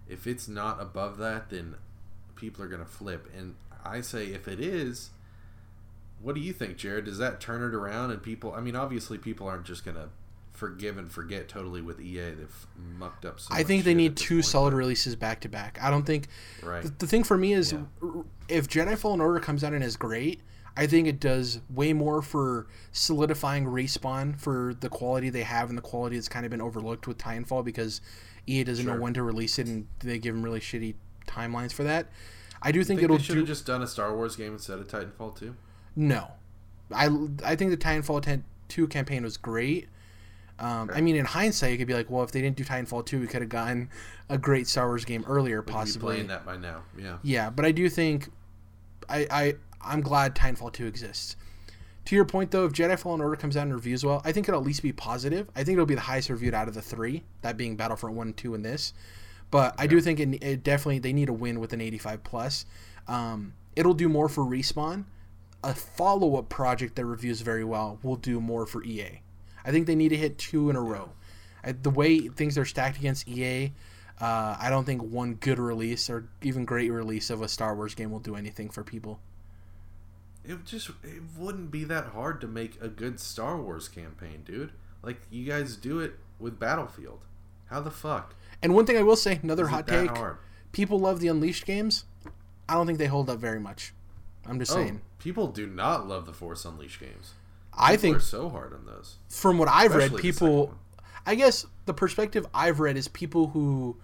If 0.09 0.26
it's 0.26 0.48
not 0.48 0.80
above 0.80 1.18
that, 1.18 1.50
then 1.50 1.76
people 2.34 2.64
are 2.64 2.68
going 2.68 2.82
to 2.82 2.90
flip. 2.90 3.30
And 3.36 3.54
I 3.85 4.01
say 4.01 4.26
if 4.26 4.49
it 4.49 4.61
is, 4.61 5.11
what 6.20 6.35
do 6.35 6.41
you 6.41 6.53
think, 6.53 6.76
Jared? 6.76 7.05
Does 7.05 7.18
that 7.18 7.41
turn 7.41 7.62
it 7.62 7.74
around? 7.74 8.11
And 8.11 8.22
people, 8.22 8.53
I 8.53 8.61
mean, 8.61 8.76
obviously 8.76 9.18
people 9.18 9.47
aren't 9.49 9.64
just 9.64 9.85
going 9.85 9.97
to 9.97 10.09
forgive 10.53 10.99
and 10.99 11.11
forget 11.11 11.49
totally 11.49 11.81
with 11.81 12.01
EA. 12.01 12.33
They've 12.33 12.66
mucked 12.99 13.24
up 13.24 13.39
so 13.39 13.55
I 13.55 13.62
think 13.62 13.85
they 13.85 13.95
need 13.95 14.16
two 14.16 14.37
point, 14.37 14.45
solid 14.47 14.70
but- 14.72 14.79
releases 14.79 15.14
back 15.14 15.41
to 15.43 15.49
back. 15.49 15.79
I 15.81 15.91
don't 15.91 16.05
think 16.05 16.26
Right. 16.62 16.83
the, 16.83 16.91
the 16.99 17.07
thing 17.07 17.22
for 17.22 17.39
me 17.39 17.53
is 17.53 17.72
Yeah. 17.72 17.83
if 18.49 18.68
Jedi 18.68 18.99
Fallen 18.99 19.20
Order 19.20 19.39
comes 19.39 19.62
out 19.62 19.72
and 19.72 19.85
is 19.85 19.97
great, 19.97 20.41
I 20.76 20.87
think 20.89 21.07
it 21.07 21.20
does 21.20 21.61
way 21.70 21.93
more 21.93 22.22
for 22.22 22.66
solidifying 22.93 23.66
respawn 23.66 24.39
for 24.39 24.74
the 24.79 24.89
quality 24.89 25.31
they 25.31 25.43
have 25.43 25.68
and 25.68 25.79
the 25.79 25.83
quality 25.83 26.16
that's 26.16 26.29
kind 26.29 26.45
of 26.45 26.51
been 26.51 26.61
overlooked 26.61 27.07
with 27.07 27.18
Titanfall 27.18 27.64
because 27.64 28.01
EA 28.49 28.64
doesn't 28.64 28.85
Sure. 28.85 28.95
know 28.95 29.01
when 29.01 29.14
to 29.14 29.22
release 29.22 29.59
it 29.61 29.66
and 29.68 29.87
they 30.01 30.18
give 30.18 30.35
them 30.35 30.43
really 30.43 30.61
shitty 30.61 30.95
timelines 31.26 31.72
for 31.72 31.85
that. 31.85 32.09
I 32.62 32.72
do 32.72 32.82
think, 32.84 32.98
Think 33.00 33.04
it'll 33.04 33.16
they 33.18 33.22
should 33.22 33.32
do 33.34 33.38
have 33.40 33.48
just 33.48 33.66
done 33.66 33.82
a 33.82 33.86
Star 33.86 34.14
Wars 34.14 34.34
game 34.36 34.52
instead 34.54 34.78
of 34.78 34.88
Titanfall 34.88 35.38
2? 35.38 35.54
no. 35.96 36.28
I 36.90 37.09
I 37.44 37.54
think 37.54 37.70
the 37.70 37.76
Titanfall 37.76 38.22
10, 38.22 38.44
2 38.68 38.86
campaign 38.88 39.22
was 39.22 39.36
great. 39.36 39.88
Um, 40.59 40.90
I 40.92 41.00
mean, 41.02 41.16
in 41.16 41.26
hindsight, 41.26 41.70
you 41.72 41.78
could 41.78 41.86
be 41.86 41.92
like, 41.94 42.11
well, 42.11 42.24
if 42.24 42.32
they 42.32 42.40
didn't 42.40 42.56
do 42.56 42.64
Titanfall 42.64 43.04
2, 43.06 43.20
we 43.20 43.26
could 43.26 43.42
have 43.42 43.50
gotten 43.50 43.90
a 44.30 44.38
great 44.38 44.66
Star 44.66 44.86
Wars 44.88 45.04
game 45.04 45.22
earlier, 45.28 45.61
We'd 45.61 45.70
possibly. 45.72 46.14
playing 46.14 46.28
that 46.28 46.46
by 46.46 46.56
now. 46.56 46.82
Yeah. 46.98 47.18
Yeah, 47.22 47.50
but 47.50 47.64
I 47.66 47.72
do 47.72 47.88
think 47.90 48.30
I, 49.09 49.26
I 49.30 49.54
I'm 49.82 50.00
glad 50.00 50.34
Titanfall 50.34 50.72
2 50.72 50.86
exists. 50.86 51.36
To 52.06 52.16
your 52.16 52.24
point 52.24 52.50
though, 52.52 52.64
if 52.64 52.72
Jedi 52.72 52.98
Fallen 52.98 53.20
Order 53.20 53.36
comes 53.36 53.54
out 53.54 53.64
and 53.64 53.74
reviews 53.74 54.02
well, 54.02 54.22
I 54.24 54.32
think 54.32 54.48
it'll 54.48 54.61
at 54.61 54.66
least 54.66 54.82
be 54.82 54.92
positive. 54.92 55.46
I 55.54 55.62
think 55.64 55.74
it'll 55.76 55.84
be 55.86 55.94
the 55.94 56.00
highest 56.00 56.30
reviewed 56.30 56.54
out 56.54 56.66
of 56.68 56.74
the 56.74 56.80
three, 56.82 57.22
that 57.42 57.59
being 57.59 57.76
Battlefront 57.76 58.16
1 58.16 58.26
and 58.28 58.36
2 58.36 58.54
and 58.54 58.64
this. 58.64 58.94
But 59.51 59.74
I 59.78 59.86
do 59.86 60.01
think 60.01 60.20
it, 60.20 60.42
it 60.42 60.62
definitely 60.62 60.99
they 60.99 61.12
need 61.12 61.28
a 61.28 61.32
win 61.32 61.61
with 61.61 61.72
an 61.72 61.80
85 61.80 62.24
plus. 62.24 62.66
Um, 63.07 63.55
it'll 63.76 63.94
do 63.94 64.09
more 64.09 64.28
for 64.28 64.44
Respawn. 64.44 65.05
A 65.64 65.74
follow-up 65.74 66.49
project 66.49 66.96
that 66.96 67.05
reviews 67.05 67.40
very 67.40 67.64
well 67.64 67.99
will 68.03 68.16
do 68.16 68.40
more 68.40 68.66
for 68.66 68.84
EA. 68.84 69.22
I 69.64 69.70
think 69.72 69.86
they 69.86 69.96
need 69.96 70.11
to 70.11 70.16
hit 70.16 70.38
two 70.38 70.70
in 70.70 70.76
a 70.76 70.80
row. 70.80 71.11
I, 71.64 71.72
the 71.72 71.90
way 71.90 72.28
things 72.28 72.57
are 72.57 72.64
stacked 72.64 72.99
against 72.99 73.26
EA, 73.26 73.72
uh, 74.20 74.57
I 74.61 74.70
don't 74.70 74.84
think 74.84 75.03
one 75.03 75.34
good 75.34 75.59
release 75.59 76.09
or 76.11 76.28
even 76.42 76.64
great 76.64 76.90
release 76.90 77.30
of 77.30 77.42
a 77.42 77.49
Star 77.49 77.74
Wars 77.74 77.94
game 77.94 78.11
will 78.11 78.20
do 78.20 78.36
anything 78.36 78.70
for 78.70 78.84
people. 78.84 79.20
It 80.44 80.64
just 80.64 80.88
it 81.03 81.22
wouldn't 81.36 81.70
be 81.70 81.84
that 81.84 82.07
hard 82.07 82.40
to 82.40 82.49
make 82.49 82.80
a 82.80 82.88
good 82.88 83.20
Star 83.20 83.61
Wars 83.61 83.88
campaign, 83.88 84.42
dude. 84.44 84.72
Like 85.03 85.20
you 85.30 85.44
guys 85.44 85.76
do 85.76 86.01
it 86.01 86.14
with 86.38 86.59
Battlefield. 86.59 87.24
How 87.66 87.80
the 87.80 87.90
fuck? 87.90 88.34
And 88.62 88.74
one 88.74 88.86
thing 88.86 88.96
I 88.96 89.02
will 89.02 89.16
say, 89.16 89.38
another 89.42 89.64
Is 89.64 89.70
hot 89.70 89.86
take: 89.88 90.11
hard? 90.16 90.38
people 90.72 90.98
love 90.98 91.20
the 91.20 91.28
Unleashed 91.28 91.64
games. 91.66 92.04
I 92.68 92.74
don't 92.74 92.86
think 92.86 92.98
they 92.98 93.06
hold 93.06 93.30
up 93.30 93.38
very 93.38 93.61
much. 93.61 93.94
I'm 94.46 94.59
just 94.59 94.72
Oh, 94.72 94.74
saying. 94.76 95.00
people 95.18 95.46
do 95.48 95.66
not 95.66 96.09
love 96.09 96.26
the 96.26 96.32
Force 96.32 96.64
Unleashed 96.64 97.00
games. 97.00 97.32
I 97.72 97.96
think 97.96 98.16
are 98.16 98.20
so 98.20 98.48
hard 98.48 98.72
on 98.74 98.84
those. 98.86 99.16
from 99.28 99.59
what 99.59 99.68
I've 99.68 99.92
read, 99.94 100.06
Especially 100.12 100.32
second 100.32 100.48
people. 100.48 100.74
I 101.24 101.34
guess 101.34 101.66
the 101.86 101.94
perspective 101.94 102.46
I've 102.52 102.80
read 102.80 102.96
is 102.96 103.06
people 103.09 103.48
who 103.48 103.96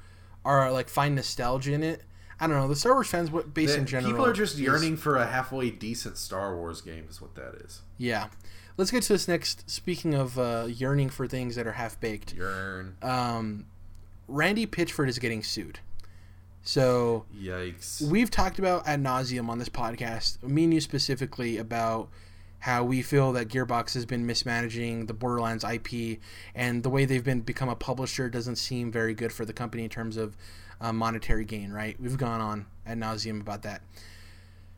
are 0.45 0.71
like 0.71 0.89
find 0.89 1.15
nostalgia 1.17 1.73
in 1.73 1.83
it. 1.83 2.03
I 2.39 2.47
don't 2.47 2.57
know. 2.57 2.69
The 2.69 2.77
Star 2.77 2.93
Wars 2.95 3.09
fans, 3.09 3.31
what 3.31 3.55
base 3.55 3.75
in 3.75 3.87
general, 3.87 4.13
people 4.13 4.27
are 4.27 4.33
just 4.33 4.55
is- 4.55 4.61
yearning 4.61 4.97
for 4.97 5.17
a 5.17 5.27
halfway 5.27 5.71
decent 5.71 6.17
Star 6.19 6.55
Wars 6.57 6.81
game. 6.81 7.07
Is 7.11 7.21
what 7.21 7.35
that 7.37 7.55
is. 7.65 7.83
Yeah. 7.99 8.29
Let's 8.77 8.91
get 8.91 9.03
to 9.05 9.13
this 9.13 9.29
next. 9.29 9.69
Speaking 9.71 10.15
of 10.15 10.39
uh, 10.39 10.67
yearning 10.69 11.09
for 11.09 11.27
things 11.29 11.55
that 11.57 11.67
are 11.67 11.73
half 11.73 11.99
baked, 12.01 12.35
Yearn. 12.35 12.97
um, 13.03 13.67
Randy 14.29 14.67
Pitchford 14.67 15.09
is 15.09 15.19
getting 15.19 15.43
sued. 15.43 15.81
So 16.63 17.27
Yikes. 17.39 18.01
we've 18.03 18.31
talked 18.31 18.59
about 18.59 18.87
ad 18.87 19.03
nauseum 19.03 19.49
on 19.49 19.59
this 19.59 19.69
podcast, 19.69 20.43
me 20.43 20.65
and 20.65 20.75
you 20.75 20.81
specifically, 20.81 21.59
about 21.59 22.09
how 22.61 22.83
we 22.83 23.03
feel 23.03 23.33
that 23.33 23.49
Gearbox 23.49 23.93
has 23.93 24.07
been 24.07 24.25
mismanaging 24.25 25.05
the 25.05 25.13
Borderlands 25.13 25.65
IP, 25.65 26.21
and 26.55 26.83
the 26.83 26.89
way 26.89 27.05
they've 27.05 27.23
been 27.23 27.43
become 27.43 27.69
a 27.69 27.77
publisher 27.77 28.31
doesn't 28.31 28.57
seem 28.57 28.91
very 28.91 29.13
good 29.13 29.31
for 29.31 29.45
the 29.45 29.53
company 29.53 29.85
in 29.85 29.91
terms 29.91 30.17
of 30.17 30.35
uh, 30.81 30.91
monetary 30.91 31.45
gain. 31.45 31.71
Right? 31.71 32.01
We've 32.01 32.17
gone 32.17 32.41
on 32.41 32.67
ad 32.87 32.99
nauseum 32.99 33.43
about 33.43 33.63
that. 33.63 33.83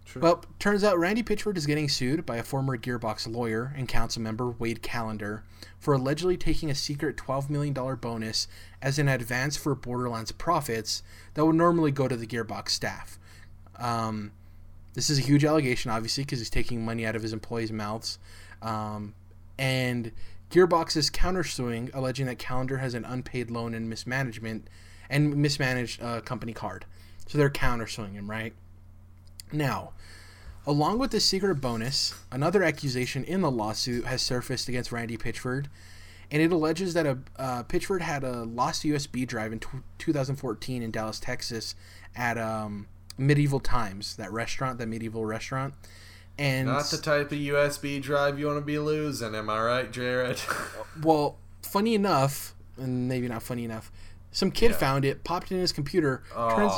True. 0.07 0.23
Well, 0.23 0.45
turns 0.61 0.85
out 0.85 0.99
Randy 0.99 1.25
Pitchford 1.25 1.57
is 1.57 1.67
getting 1.67 1.89
sued 1.89 2.25
by 2.25 2.37
a 2.37 2.45
former 2.45 2.79
Gearbox 2.79 3.31
lawyer 3.31 3.75
and 3.77 3.89
council 3.89 4.23
member, 4.23 4.51
Wade 4.51 4.81
Callender, 4.81 5.43
for 5.81 5.95
allegedly 5.95 6.37
taking 6.37 6.71
a 6.71 6.77
secret 6.77 7.17
$12 7.17 7.51
million 7.51 7.75
bonus 7.75 8.47
as 8.81 9.01
an 9.01 9.09
advance 9.09 9.57
for 9.57 9.75
Borderlands 9.75 10.31
profits 10.31 11.03
that 11.35 11.45
would 11.45 11.57
normally 11.57 11.91
go 11.91 12.07
to 12.07 12.17
the 12.17 12.27
Gearbox 12.27 12.69
staff. 12.69 13.19
Um, 13.79 14.31
this 14.95 15.11
is 15.11 15.19
a 15.19 15.23
huge 15.23 15.45
allegation, 15.45 15.91
obviously, 15.91 16.23
because 16.23 16.39
he's 16.39 16.51
taking 16.51 16.85
money 16.85 17.05
out 17.05 17.17
of 17.17 17.23
his 17.23 17.33
employees' 17.33 17.73
mouths. 17.73 18.19
Um, 18.63 19.13
and 19.59 20.13
Gearbox 20.51 20.97
is 20.97 21.11
countersuing, 21.11 21.93
alleging 21.93 22.27
that 22.27 22.39
Callender 22.39 22.79
has 22.79 22.95
an 22.95 23.05
unpaid 23.05 23.51
loan 23.51 23.75
and 23.75 23.91
mismanagement 23.91 24.69
and 25.11 25.37
mismanaged 25.37 26.01
uh, 26.01 26.21
company 26.21 26.53
card. 26.53 26.85
So 27.27 27.39
they're 27.39 27.51
countersuing 27.51 28.13
him, 28.13 28.31
right? 28.31 28.55
Now, 29.53 29.93
along 30.67 30.99
with 30.99 31.11
the 31.13 31.21
secret 31.21 31.57
bonus, 31.57 32.15
another 32.33 32.63
accusation 32.63 33.25
in 33.25 33.41
the 33.41 33.51
lawsuit 33.51 34.05
has 34.07 34.21
surfaced 34.23 34.69
against 34.69 34.91
Randy 34.93 35.17
Pitchford, 35.17 35.67
and 36.31 36.43
it 36.43 36.51
alleges 36.51 36.95
that 36.95 37.07
a 37.07 37.19
uh, 37.39 37.63
Pitchford 37.65 38.01
had 38.01 38.25
a 38.25 38.43
lost 38.45 38.83
USB 38.83 39.27
drive 39.27 39.53
in 39.53 39.61
tw 39.61 39.77
2014 39.99 40.83
in 40.83 40.91
Dallas, 40.91 41.21
Texas, 41.21 41.75
at 42.17 42.37
um, 42.37 42.87
Medieval 43.17 43.61
Times, 43.61 44.17
that 44.17 44.33
restaurant, 44.33 44.79
that 44.79 44.89
medieval 44.89 45.25
restaurant, 45.25 45.75
and 46.39 46.67
Not 46.67 46.87
the 46.91 46.99
type 46.99 47.31
of 47.33 47.39
USB 47.39 48.03
drive 48.03 48.39
you 48.39 48.47
want 48.47 48.59
to 48.59 48.65
be 48.65 48.79
losing, 48.79 49.35
am 49.35 49.49
I 49.49 49.61
right, 49.61 49.91
Jared? 49.91 50.41
well, 51.03 51.37
funny 51.63 51.95
enough, 51.95 52.55
and 52.77 53.09
maybe 53.09 53.29
not 53.29 53.43
funny 53.43 53.65
enough, 53.65 53.93
some 54.33 54.51
kid 54.51 54.73
Yeah. 54.73 54.77
found 54.77 55.05
it, 55.05 55.25
popped 55.25 55.51
it 55.51 55.55
in 55.55 55.61
his 55.61 55.73
computer. 55.73 56.23
Turns 56.35 56.73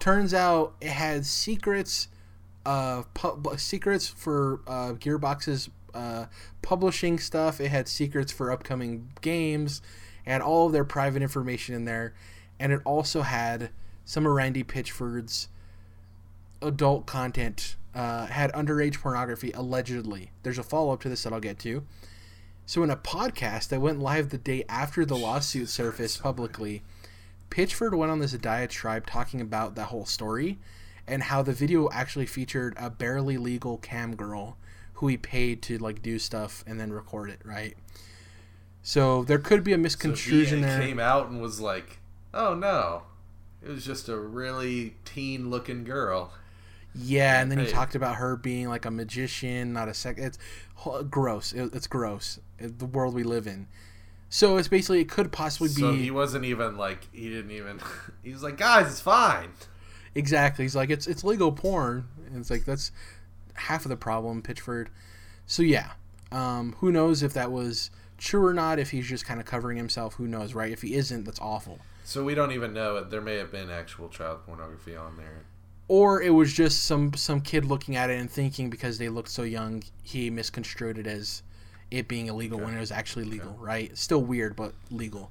turns 0.00 0.32
out 0.34 0.74
it 0.80 0.90
had 0.90 1.24
secrets 1.26 2.08
uh 2.66 3.02
pu- 3.14 3.56
secrets 3.56 4.08
for 4.08 4.60
uh 4.66 4.92
gearbox's 4.92 5.70
uh 5.94 6.26
publishing 6.62 7.18
stuff. 7.18 7.60
It 7.60 7.68
had 7.68 7.88
secrets 7.88 8.32
for 8.32 8.50
upcoming 8.50 9.10
games 9.20 9.82
had 10.26 10.40
all 10.40 10.66
of 10.66 10.72
their 10.72 10.84
private 10.84 11.22
information 11.22 11.74
in 11.74 11.84
there. 11.84 12.14
And 12.58 12.72
it 12.72 12.80
also 12.84 13.22
had 13.22 13.70
some 14.04 14.26
of 14.26 14.32
randy 14.32 14.64
pitchford's 14.64 15.48
adult 16.62 17.06
content 17.06 17.76
uh, 17.94 18.26
had 18.26 18.52
underage 18.52 19.00
pornography 19.00 19.52
allegedly. 19.52 20.30
There's 20.42 20.58
a 20.58 20.62
follow-up 20.62 21.00
to 21.02 21.08
this 21.08 21.22
that 21.22 21.32
i'll 21.32 21.40
get 21.40 21.58
to. 21.60 21.84
So 22.66 22.82
in 22.82 22.90
a 22.90 22.96
podcast 22.96 23.68
that 23.68 23.80
went 23.80 24.00
live 24.00 24.30
the 24.30 24.38
day 24.38 24.64
after 24.68 25.04
the 25.04 25.16
lawsuit 25.16 25.68
surfaced 25.68 26.22
publicly 26.22 26.82
Pitchford 27.50 27.96
went 27.96 28.10
on 28.10 28.18
this 28.18 28.32
diatribe 28.32 29.06
talking 29.06 29.40
about 29.40 29.74
that 29.74 29.86
whole 29.86 30.06
story 30.06 30.58
and 31.06 31.24
how 31.24 31.42
the 31.42 31.52
video 31.52 31.90
actually 31.90 32.26
featured 32.26 32.74
a 32.76 32.90
barely 32.90 33.36
legal 33.36 33.78
cam 33.78 34.16
girl 34.16 34.56
who 34.94 35.08
he 35.08 35.16
paid 35.16 35.62
to 35.62 35.78
like 35.78 36.02
do 36.02 36.18
stuff 36.18 36.64
and 36.66 36.80
then 36.80 36.92
record 36.92 37.30
it, 37.30 37.40
right? 37.44 37.76
So 38.82 39.24
there 39.24 39.38
could 39.38 39.64
be 39.64 39.72
a 39.72 39.76
So 39.76 39.80
misconstruction 39.82 40.58
he 40.58 40.64
uh, 40.64 40.68
there. 40.68 40.80
came 40.80 41.00
out 41.00 41.28
and 41.28 41.40
was 41.40 41.60
like, 41.60 41.98
"Oh 42.32 42.54
no, 42.54 43.02
it 43.62 43.68
was 43.70 43.84
just 43.84 44.08
a 44.08 44.16
really 44.18 44.96
teen-looking 45.04 45.84
girl." 45.84 46.32
yeah, 46.94 47.40
and 47.40 47.50
then 47.50 47.58
he 47.58 47.66
talked 47.66 47.94
about 47.94 48.16
her 48.16 48.36
being 48.36 48.68
like 48.68 48.84
a 48.84 48.90
magician, 48.90 49.72
not 49.72 49.88
a 49.88 49.94
sec. 49.94 50.16
It's 50.18 50.38
gross. 51.10 51.52
It, 51.52 51.74
it's 51.74 51.86
gross. 51.86 52.38
It, 52.58 52.78
the 52.78 52.86
world 52.86 53.14
we 53.14 53.24
live 53.24 53.46
in. 53.46 53.66
So 54.28 54.56
it's 54.56 54.68
basically 54.68 55.00
it 55.00 55.08
could 55.08 55.32
possibly 55.32 55.68
be. 55.68 55.80
So 55.80 55.92
be 55.92 56.02
he 56.02 56.10
wasn't 56.10 56.44
even 56.44 56.76
like 56.76 57.08
he 57.12 57.28
didn't 57.28 57.50
even. 57.52 57.80
He 58.22 58.32
was 58.32 58.42
like, 58.42 58.56
"Guys, 58.56 58.86
it's 58.88 59.00
fine." 59.00 59.50
Exactly. 60.14 60.64
He's 60.64 60.76
like, 60.76 60.90
it's 60.90 61.06
it's 61.06 61.24
legal 61.24 61.52
porn. 61.52 62.06
And 62.26 62.38
it's 62.38 62.50
like 62.50 62.64
that's 62.64 62.92
half 63.54 63.84
of 63.84 63.88
the 63.88 63.96
problem, 63.96 64.42
Pitchford. 64.42 64.88
So 65.46 65.62
yeah, 65.62 65.92
um, 66.32 66.74
who 66.78 66.90
knows 66.90 67.22
if 67.22 67.32
that 67.34 67.52
was 67.52 67.90
true 68.18 68.44
or 68.44 68.54
not? 68.54 68.78
If 68.78 68.90
he's 68.90 69.08
just 69.08 69.24
kind 69.24 69.40
of 69.40 69.46
covering 69.46 69.76
himself, 69.76 70.14
who 70.14 70.26
knows, 70.26 70.54
right? 70.54 70.72
If 70.72 70.82
he 70.82 70.94
isn't, 70.94 71.24
that's 71.24 71.40
awful. 71.40 71.78
So 72.04 72.22
we 72.22 72.34
don't 72.34 72.52
even 72.52 72.72
know. 72.72 73.02
There 73.02 73.20
may 73.20 73.36
have 73.36 73.50
been 73.50 73.70
actual 73.70 74.08
child 74.08 74.44
pornography 74.46 74.96
on 74.96 75.16
there. 75.16 75.44
Or 75.86 76.22
it 76.22 76.30
was 76.30 76.52
just 76.52 76.84
some 76.84 77.12
some 77.14 77.40
kid 77.40 77.64
looking 77.64 77.96
at 77.96 78.10
it 78.10 78.18
and 78.18 78.30
thinking 78.30 78.70
because 78.70 78.98
they 78.98 79.08
looked 79.08 79.28
so 79.28 79.42
young, 79.42 79.82
he 80.02 80.30
misconstrued 80.30 80.98
it 80.98 81.06
as 81.06 81.42
it 81.90 82.08
being 82.08 82.26
illegal 82.26 82.58
when 82.58 82.74
it 82.74 82.80
was 82.80 82.90
actually 82.90 83.26
legal, 83.26 83.56
right? 83.60 83.96
Still 83.96 84.22
weird, 84.22 84.56
but 84.56 84.72
legal. 84.90 85.30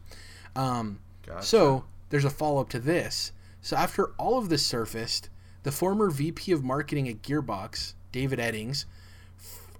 Um, 0.56 1.00
Gotcha. 1.26 1.46
So 1.46 1.86
there's 2.10 2.26
a 2.26 2.30
follow 2.30 2.62
up 2.62 2.70
to 2.70 2.80
this. 2.80 3.32
So 3.64 3.78
after 3.78 4.08
all 4.18 4.38
of 4.38 4.50
this 4.50 4.64
surfaced, 4.66 5.30
the 5.64 5.72
former 5.72 6.12
VP 6.12 6.52
of 6.52 6.64
marketing 6.64 7.08
at 7.08 7.22
Gearbox, 7.22 7.94
David 8.12 8.38
Eddings, 8.38 8.86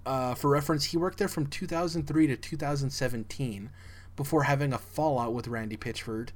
uh, 0.06 0.34
for 0.34 0.50
reference, 0.50 0.86
he 0.86 0.96
worked 0.96 1.18
there 1.18 1.28
from 1.28 1.46
2003 1.46 2.26
to 2.26 2.36
2017 2.36 3.70
before 4.16 4.44
having 4.44 4.72
a 4.72 4.78
fallout 4.78 5.34
with 5.34 5.48
Randy 5.48 5.76
Pitchford. 5.76 6.30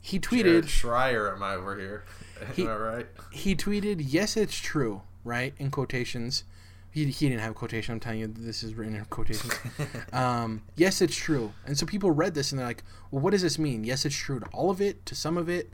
He 0.00 0.20
tweeted, 0.20 0.44
Jared 0.44 0.64
Schreier, 0.66 1.32
am 1.34 1.42
I 1.42 1.54
over 1.54 1.76
here? 1.76 2.04
He- 2.54 2.62
am 2.62 2.68
I 2.70 2.76
right? 2.76 3.06
he 3.30 3.54
tweeted, 3.54 4.02
"Yes, 4.04 4.36
it's 4.36 4.56
true." 4.56 5.02
Right 5.24 5.54
in 5.58 5.70
quotations. 5.70 6.42
He, 6.90 7.04
he 7.06 7.28
didn't 7.28 7.40
have 7.40 7.54
quotation. 7.54 7.94
I'm 7.94 8.00
telling 8.00 8.18
you, 8.18 8.26
this 8.26 8.64
is 8.64 8.74
written 8.74 8.96
in 8.96 9.04
quotations. 9.04 9.54
um, 10.12 10.62
yes, 10.74 11.00
it's 11.00 11.14
true. 11.16 11.52
And 11.64 11.78
so 11.78 11.86
people 11.86 12.10
read 12.10 12.34
this 12.34 12.50
and 12.50 12.58
they're 12.58 12.66
like, 12.66 12.82
well, 13.10 13.22
what 13.22 13.30
does 13.30 13.40
this 13.42 13.58
mean? 13.58 13.84
Yes, 13.84 14.04
it's 14.04 14.16
true 14.16 14.40
to 14.40 14.46
all 14.46 14.68
of 14.70 14.80
it, 14.82 15.06
to 15.06 15.14
some 15.14 15.38
of 15.38 15.48
it. 15.48 15.72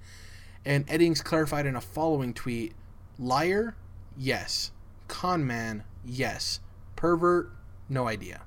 And 0.64 0.86
Eddings 0.86 1.22
clarified 1.22 1.66
in 1.66 1.76
a 1.76 1.80
following 1.80 2.34
tweet 2.34 2.74
liar, 3.18 3.74
yes. 4.16 4.72
Con 5.06 5.46
man, 5.46 5.84
Yes. 6.04 6.61
Pervert? 6.96 7.50
No 7.88 8.09
idea. 8.09 8.42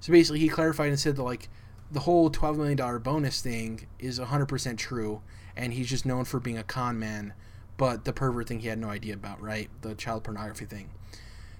So 0.00 0.12
basically, 0.12 0.40
he 0.40 0.48
clarified 0.48 0.88
and 0.88 0.98
said 0.98 1.16
that 1.16 1.22
like 1.22 1.48
the 1.90 2.00
whole 2.00 2.30
twelve 2.30 2.56
million 2.56 2.76
dollar 2.76 2.98
bonus 2.98 3.40
thing 3.40 3.86
is 3.98 4.18
hundred 4.18 4.46
percent 4.46 4.78
true, 4.78 5.22
and 5.56 5.72
he's 5.72 5.88
just 5.88 6.06
known 6.06 6.24
for 6.24 6.40
being 6.40 6.58
a 6.58 6.62
con 6.62 6.98
man. 6.98 7.34
But 7.76 8.04
the 8.04 8.12
pervert 8.12 8.48
thing 8.48 8.60
he 8.60 8.68
had 8.68 8.78
no 8.78 8.88
idea 8.88 9.14
about, 9.14 9.40
right? 9.40 9.68
The 9.82 9.94
child 9.94 10.24
pornography 10.24 10.64
thing. 10.64 10.90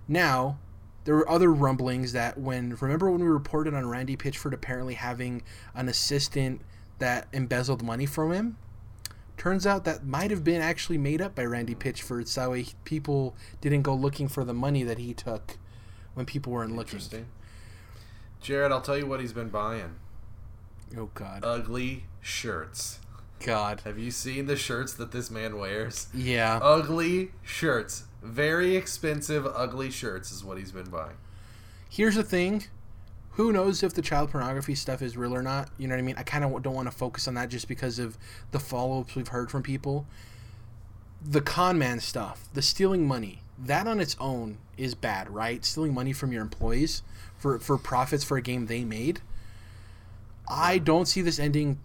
Now, 0.08 0.58
there 1.04 1.14
were 1.14 1.28
other 1.28 1.52
rumblings 1.52 2.12
that 2.12 2.38
when 2.38 2.76
remember 2.80 3.10
when 3.10 3.20
we 3.20 3.28
reported 3.28 3.74
on 3.74 3.88
Randy 3.88 4.16
Pitchford 4.16 4.54
apparently 4.54 4.94
having 4.94 5.42
an 5.74 5.88
assistant 5.88 6.62
that 6.98 7.28
embezzled 7.32 7.82
money 7.82 8.06
from 8.06 8.32
him. 8.32 8.56
Turns 9.36 9.66
out 9.66 9.84
that 9.84 10.06
might 10.06 10.30
have 10.30 10.42
been 10.42 10.62
actually 10.62 10.98
made 10.98 11.20
up 11.20 11.34
by 11.34 11.44
Randy 11.44 11.74
Pitchford, 11.74 12.26
so 12.26 12.40
that 12.40 12.50
way 12.50 12.66
people 12.84 13.36
didn't 13.60 13.82
go 13.82 13.94
looking 13.94 14.28
for 14.28 14.44
the 14.44 14.54
money 14.54 14.82
that 14.82 14.98
he 14.98 15.12
took 15.12 15.58
when 16.14 16.24
people 16.26 16.52
weren't 16.52 16.74
looking. 16.74 16.94
Interesting. 16.94 17.26
Jared, 18.40 18.72
I'll 18.72 18.80
tell 18.80 18.96
you 18.96 19.06
what 19.06 19.20
he's 19.20 19.32
been 19.32 19.50
buying. 19.50 19.96
Oh 20.96 21.10
God. 21.14 21.40
Ugly 21.44 22.04
shirts. 22.20 23.00
God. 23.44 23.82
Have 23.84 23.98
you 23.98 24.10
seen 24.10 24.46
the 24.46 24.56
shirts 24.56 24.94
that 24.94 25.12
this 25.12 25.30
man 25.30 25.58
wears? 25.58 26.08
Yeah. 26.14 26.58
Ugly 26.62 27.32
shirts. 27.42 28.04
Very 28.22 28.76
expensive, 28.76 29.46
ugly 29.46 29.90
shirts 29.90 30.32
is 30.32 30.42
what 30.42 30.58
he's 30.58 30.72
been 30.72 30.90
buying. 30.90 31.16
Here's 31.88 32.14
the 32.14 32.22
thing. 32.22 32.64
Who 33.36 33.52
knows 33.52 33.82
if 33.82 33.92
the 33.92 34.00
child 34.00 34.30
pornography 34.30 34.74
stuff 34.74 35.02
is 35.02 35.14
real 35.14 35.34
or 35.34 35.42
not? 35.42 35.68
You 35.76 35.86
know 35.88 35.94
what 35.94 35.98
I 35.98 36.02
mean? 36.02 36.14
I 36.16 36.22
kind 36.22 36.42
of 36.42 36.62
don't 36.62 36.74
want 36.74 36.90
to 36.90 36.96
focus 36.96 37.28
on 37.28 37.34
that 37.34 37.50
just 37.50 37.68
because 37.68 37.98
of 37.98 38.16
the 38.50 38.58
follow 38.58 39.00
ups 39.00 39.14
we've 39.14 39.28
heard 39.28 39.50
from 39.50 39.62
people. 39.62 40.06
The 41.22 41.42
con 41.42 41.78
man 41.78 42.00
stuff, 42.00 42.48
the 42.54 42.62
stealing 42.62 43.06
money, 43.06 43.42
that 43.58 43.86
on 43.86 44.00
its 44.00 44.16
own 44.18 44.56
is 44.78 44.94
bad, 44.94 45.28
right? 45.28 45.62
Stealing 45.66 45.92
money 45.92 46.14
from 46.14 46.32
your 46.32 46.40
employees 46.40 47.02
for, 47.36 47.58
for 47.58 47.76
profits 47.76 48.24
for 48.24 48.38
a 48.38 48.42
game 48.42 48.66
they 48.66 48.84
made. 48.84 49.20
I 50.48 50.78
don't 50.78 51.06
see 51.06 51.20
this 51.20 51.38
ending 51.38 51.78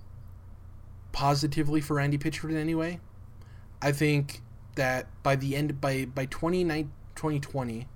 positively 1.11 1.81
for 1.81 1.95
Randy 1.95 2.17
Pitchford 2.17 2.51
in 2.51 2.57
any 2.57 2.75
way. 2.75 3.01
I 3.81 3.91
think 3.91 4.41
that 4.75 5.07
by 5.21 5.35
the 5.35 5.57
end 5.57 5.81
by 5.81 6.05
by 6.05 6.27
2020, 6.27 7.87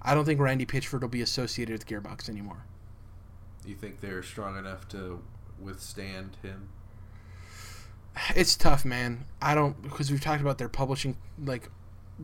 I 0.00 0.14
don't 0.14 0.24
think 0.24 0.40
Randy 0.40 0.64
Pitchford 0.64 1.02
will 1.02 1.08
be 1.08 1.20
associated 1.20 1.72
with 1.72 1.86
Gearbox 1.86 2.30
anymore. 2.30 2.64
You 3.66 3.74
think 3.74 4.00
they're 4.00 4.22
strong 4.22 4.56
enough 4.58 4.88
to 4.88 5.22
withstand 5.60 6.36
him? 6.42 6.68
It's 8.34 8.56
tough, 8.56 8.84
man. 8.84 9.26
I 9.42 9.54
don't 9.54 9.82
because 9.82 10.10
we've 10.10 10.20
talked 10.20 10.40
about 10.40 10.58
their 10.58 10.68
publishing 10.68 11.16
like 11.44 11.68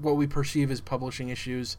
what 0.01 0.17
we 0.17 0.27
perceive 0.27 0.71
as 0.71 0.81
publishing 0.81 1.29
issues. 1.29 1.77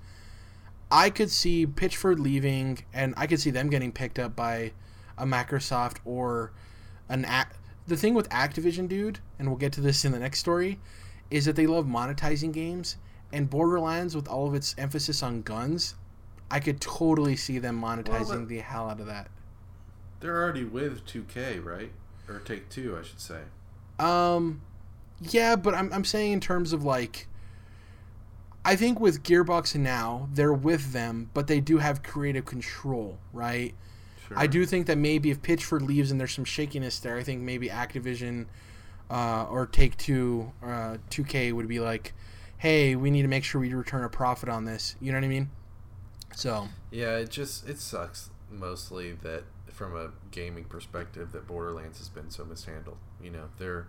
I 0.92 1.10
could 1.10 1.32
see 1.32 1.66
Pitchford 1.66 2.20
leaving 2.20 2.84
and 2.94 3.16
I 3.18 3.26
could 3.26 3.40
see 3.40 3.50
them 3.50 3.70
getting 3.70 3.92
picked 3.92 4.20
up 4.20 4.36
by 4.36 4.74
a 5.18 5.26
Microsoft 5.26 5.98
or 6.06 6.52
an 7.10 7.26
act 7.26 7.58
the 7.88 7.98
thing 7.98 8.14
with 8.14 8.30
Activision, 8.30 8.88
dude, 8.88 9.20
and 9.38 9.48
we'll 9.48 9.58
get 9.58 9.74
to 9.74 9.82
this 9.82 10.06
in 10.06 10.12
the 10.12 10.20
next 10.20 10.40
story, 10.40 10.80
is 11.30 11.46
that 11.46 11.56
they 11.56 11.68
love 11.68 11.86
monetizing 11.86 12.54
games. 12.54 12.98
And 13.32 13.50
Borderlands, 13.50 14.16
with 14.16 14.28
all 14.28 14.48
of 14.48 14.54
its 14.54 14.76
emphasis 14.78 15.24
on 15.24 15.42
guns, 15.42 15.96
I 16.50 16.60
could 16.60 16.80
totally 16.80 17.36
see 17.36 17.60
them 17.60 17.82
monetizing 17.82 18.28
Well, 18.30 18.40
but- 18.40 18.48
the 18.48 18.60
hell 18.60 18.90
out 18.90 19.00
of 19.00 19.08
that. 19.08 19.30
They're 20.24 20.42
already 20.42 20.64
with 20.64 21.06
2K, 21.06 21.62
right? 21.66 21.92
Or 22.30 22.40
Take 22.40 22.70
Two, 22.70 22.98
I 22.98 23.04
should 23.04 23.20
say. 23.20 23.42
Um, 24.00 24.62
yeah, 25.20 25.58
but 25.58 25.74
I'm 25.74 25.92
I'm 25.92 26.06
saying 26.06 26.32
in 26.32 26.40
terms 26.40 26.72
of 26.72 26.86
like, 26.86 27.28
I 28.64 28.78
think 28.78 29.02
with 29.02 29.24
Gearbox 29.24 29.76
now 29.76 30.30
they're 30.34 30.54
with 30.54 30.94
them, 30.94 31.30
but 31.34 31.48
they 31.48 31.60
do 31.60 31.80
have 31.80 32.04
creative 32.04 32.46
control, 32.46 33.18
right? 33.34 33.76
Sure. 34.26 34.40
I 34.40 34.48
do 34.48 34.66
think 34.66 34.88
that 34.88 34.98
maybe 34.98 35.30
if 35.30 35.42
Pitchford 35.42 35.82
leaves 35.82 36.10
and 36.10 36.22
there's 36.22 36.32
some 36.32 36.46
shakiness 36.46 37.00
there, 37.00 37.18
I 37.18 37.24
think 37.24 37.42
maybe 37.42 37.68
Activision 37.68 38.46
uh, 39.12 39.46
or 39.50 39.68
Take 39.68 39.98
Two, 39.98 40.54
uh, 40.64 41.00
2K 41.10 41.52
would 41.52 41.68
be 41.68 41.82
like, 41.82 42.14
hey, 42.60 42.96
we 42.96 43.12
need 43.12 43.24
to 43.24 43.28
make 43.28 43.44
sure 43.44 43.60
we 43.60 43.74
return 43.74 44.06
a 44.06 44.10
profit 44.10 44.48
on 44.48 44.64
this. 44.64 44.96
You 45.02 45.12
know 45.12 45.18
what 45.18 45.26
I 45.26 45.28
mean? 45.28 45.52
So 46.34 46.70
Yeah, 46.92 47.18
it 47.18 47.30
just 47.30 47.68
it 47.68 47.78
sucks 47.78 48.30
mostly 48.50 49.12
that 49.12 49.44
from 49.74 49.96
a 49.96 50.12
gaming 50.32 50.66
perspective 50.66 51.32
that 51.32 51.48
Borderlands 51.48 51.98
has 51.98 52.08
been 52.10 52.30
so 52.30 52.46
mishandled. 52.46 52.98
You 53.22 53.32
know, 53.32 53.50
their 53.58 53.88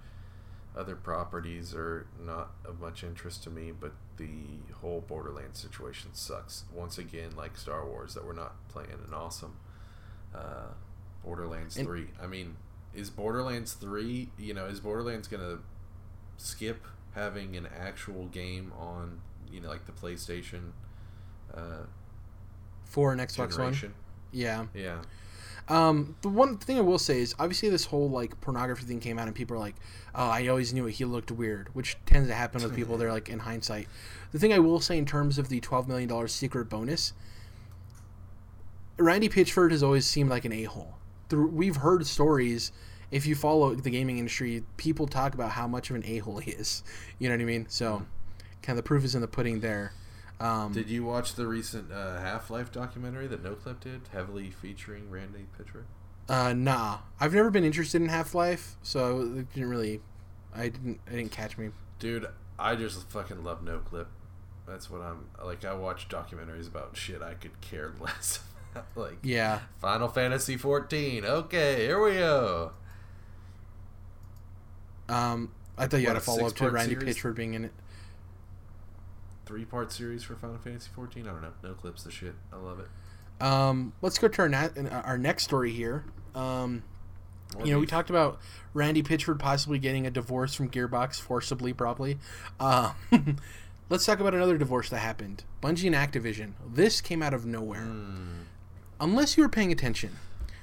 other 0.76 0.96
properties 0.96 1.74
are 1.74 2.06
not 2.18 2.50
of 2.64 2.80
much 2.80 3.04
interest 3.04 3.44
to 3.44 3.50
me, 3.50 3.70
but 3.70 3.92
the 4.16 4.30
whole 4.80 5.00
Borderlands 5.02 5.60
situation 5.60 6.10
sucks. 6.14 6.64
Once 6.72 6.98
again, 6.98 7.30
like 7.36 7.56
Star 7.56 7.86
Wars, 7.86 8.14
that 8.14 8.24
we're 8.26 8.32
not 8.32 8.54
playing 8.68 8.90
an 8.90 9.12
awesome 9.14 9.56
uh, 10.34 10.72
Borderlands 11.22 11.76
And- 11.76 11.86
three. 11.86 12.08
I 12.20 12.26
mean, 12.26 12.56
is 12.94 13.10
Borderlands 13.10 13.74
three? 13.74 14.30
You 14.38 14.54
know, 14.54 14.66
is 14.66 14.80
Borderlands 14.80 15.28
gonna 15.28 15.58
skip 16.38 16.86
having 17.14 17.56
an 17.56 17.66
actual 17.78 18.26
game 18.26 18.72
on 18.78 19.20
you 19.50 19.60
know 19.60 19.68
like 19.68 19.84
the 19.86 19.92
PlayStation? 19.92 20.70
Uh, 21.52 21.84
for 22.84 23.12
an 23.12 23.18
Xbox 23.18 23.58
One, 23.58 23.94
yeah. 24.32 24.66
Yeah. 24.74 25.02
Um, 25.68 26.16
the 26.20 26.28
one 26.28 26.58
thing 26.58 26.76
I 26.76 26.82
will 26.82 26.98
say 26.98 27.20
is 27.20 27.34
obviously 27.38 27.70
this 27.70 27.86
whole 27.86 28.10
like 28.10 28.38
pornography 28.40 28.84
thing 28.84 29.00
came 29.00 29.18
out 29.18 29.26
and 29.26 29.34
people 29.34 29.56
are 29.56 29.60
like, 29.60 29.76
"Oh, 30.14 30.28
I 30.28 30.46
always 30.48 30.74
knew 30.74 30.86
it. 30.86 30.92
He 30.92 31.04
looked 31.04 31.30
weird," 31.30 31.70
which 31.72 31.96
tends 32.04 32.28
to 32.28 32.34
happen 32.34 32.62
with 32.62 32.76
people. 32.76 32.98
They're 32.98 33.12
like 33.12 33.30
in 33.30 33.40
hindsight. 33.40 33.88
The 34.32 34.38
thing 34.38 34.52
I 34.52 34.58
will 34.58 34.80
say 34.80 34.98
in 34.98 35.06
terms 35.06 35.38
of 35.38 35.48
the 35.48 35.60
twelve 35.60 35.88
million 35.88 36.08
dollars 36.08 36.32
secret 36.32 36.68
bonus, 36.68 37.14
Randy 38.98 39.28
Pitchford 39.28 39.70
has 39.70 39.82
always 39.82 40.06
seemed 40.06 40.28
like 40.28 40.44
an 40.44 40.52
a 40.52 40.64
hole. 40.64 40.96
We've 41.30 41.76
heard 41.76 42.06
stories. 42.06 42.70
If 43.10 43.26
you 43.26 43.34
follow 43.34 43.74
the 43.74 43.90
gaming 43.90 44.18
industry, 44.18 44.64
people 44.76 45.06
talk 45.06 45.34
about 45.34 45.52
how 45.52 45.66
much 45.66 45.88
of 45.88 45.96
an 45.96 46.04
a 46.04 46.18
hole 46.18 46.38
he 46.38 46.50
is. 46.50 46.82
You 47.18 47.28
know 47.28 47.36
what 47.36 47.42
I 47.42 47.44
mean? 47.44 47.66
So, 47.68 48.04
kind 48.60 48.76
of 48.76 48.84
the 48.84 48.86
proof 48.86 49.04
is 49.04 49.14
in 49.14 49.20
the 49.20 49.28
pudding 49.28 49.60
there. 49.60 49.92
Um, 50.40 50.72
Did 50.72 50.90
you 50.90 51.04
watch 51.04 51.34
the 51.34 51.46
recent 51.46 51.92
uh, 51.92 52.18
Half 52.20 52.50
Life 52.50 52.72
documentary 52.72 53.26
that 53.28 53.42
NoClip 53.42 53.80
did, 53.80 54.02
heavily 54.12 54.50
featuring 54.50 55.08
Randy 55.10 55.46
Pitchford? 55.58 55.84
Uh, 56.28 56.52
nah. 56.52 56.98
I've 57.20 57.34
never 57.34 57.50
been 57.50 57.64
interested 57.64 58.02
in 58.02 58.08
Half 58.08 58.34
Life, 58.34 58.76
so 58.82 59.20
it 59.22 59.52
didn't 59.54 59.70
really. 59.70 60.00
I 60.54 60.68
didn't. 60.68 61.00
I 61.06 61.12
didn't 61.12 61.30
catch 61.32 61.56
me. 61.56 61.70
Dude, 61.98 62.26
I 62.58 62.74
just 62.74 63.08
fucking 63.10 63.44
love 63.44 63.64
NoClip. 63.64 64.06
That's 64.66 64.90
what 64.90 65.02
I'm 65.02 65.26
like. 65.44 65.64
I 65.64 65.74
watch 65.74 66.08
documentaries 66.08 66.66
about 66.68 66.96
shit 66.96 67.22
I 67.22 67.34
could 67.34 67.60
care 67.60 67.92
less 68.00 68.40
about. 68.72 68.86
like 68.96 69.18
Yeah. 69.22 69.60
Final 69.80 70.08
Fantasy 70.08 70.56
14. 70.56 71.24
Okay, 71.24 71.76
here 71.86 72.02
we 72.02 72.14
go. 72.14 72.72
Um, 75.08 75.52
I 75.76 75.86
thought 75.86 75.98
you 76.00 76.06
had 76.06 76.14
What, 76.14 76.16
a 76.16 76.18
a 76.18 76.36
follow 76.36 76.46
up 76.46 76.54
to 76.56 76.70
Randy 76.70 76.94
series? 76.94 77.16
Pitchford 77.18 77.34
being 77.36 77.54
in 77.54 77.66
it. 77.66 77.72
Three 79.46 79.64
part 79.64 79.92
series 79.92 80.22
for 80.22 80.34
Final 80.36 80.58
Fantasy 80.58 80.88
14. 80.94 81.26
I 81.26 81.32
don't 81.32 81.42
know. 81.42 81.52
NoClip's, 81.62 82.02
the 82.04 82.10
shit. 82.10 82.34
I 82.52 82.56
love 82.56 82.80
it. 82.80 82.88
Um, 83.44 83.92
let's 84.00 84.18
go 84.18 84.28
to 84.28 84.42
our, 84.42 84.48
na- 84.48 84.68
our 85.04 85.18
next 85.18 85.44
story 85.44 85.70
here. 85.72 86.04
Um, 86.34 86.82
you 87.62 87.72
know, 87.72 87.78
we 87.78 87.86
talked 87.86 88.10
about 88.10 88.40
Randy 88.72 89.02
Pitchford 89.02 89.38
possibly 89.38 89.78
getting 89.78 90.06
a 90.06 90.10
divorce 90.10 90.54
from 90.54 90.70
Gearbox 90.70 91.20
forcibly, 91.20 91.72
probably. 91.72 92.18
Uh, 92.58 92.94
let's 93.90 94.06
talk 94.06 94.18
about 94.18 94.34
another 94.34 94.56
divorce 94.56 94.88
that 94.90 94.98
happened. 94.98 95.44
Bungie 95.62 95.86
and 95.86 95.94
Activision. 95.94 96.52
This 96.66 97.00
came 97.00 97.22
out 97.22 97.34
of 97.34 97.44
nowhere. 97.44 97.82
Hmm. 97.82 98.42
Unless 98.98 99.36
you 99.36 99.42
were 99.42 99.48
paying 99.48 99.70
attention. 99.72 100.16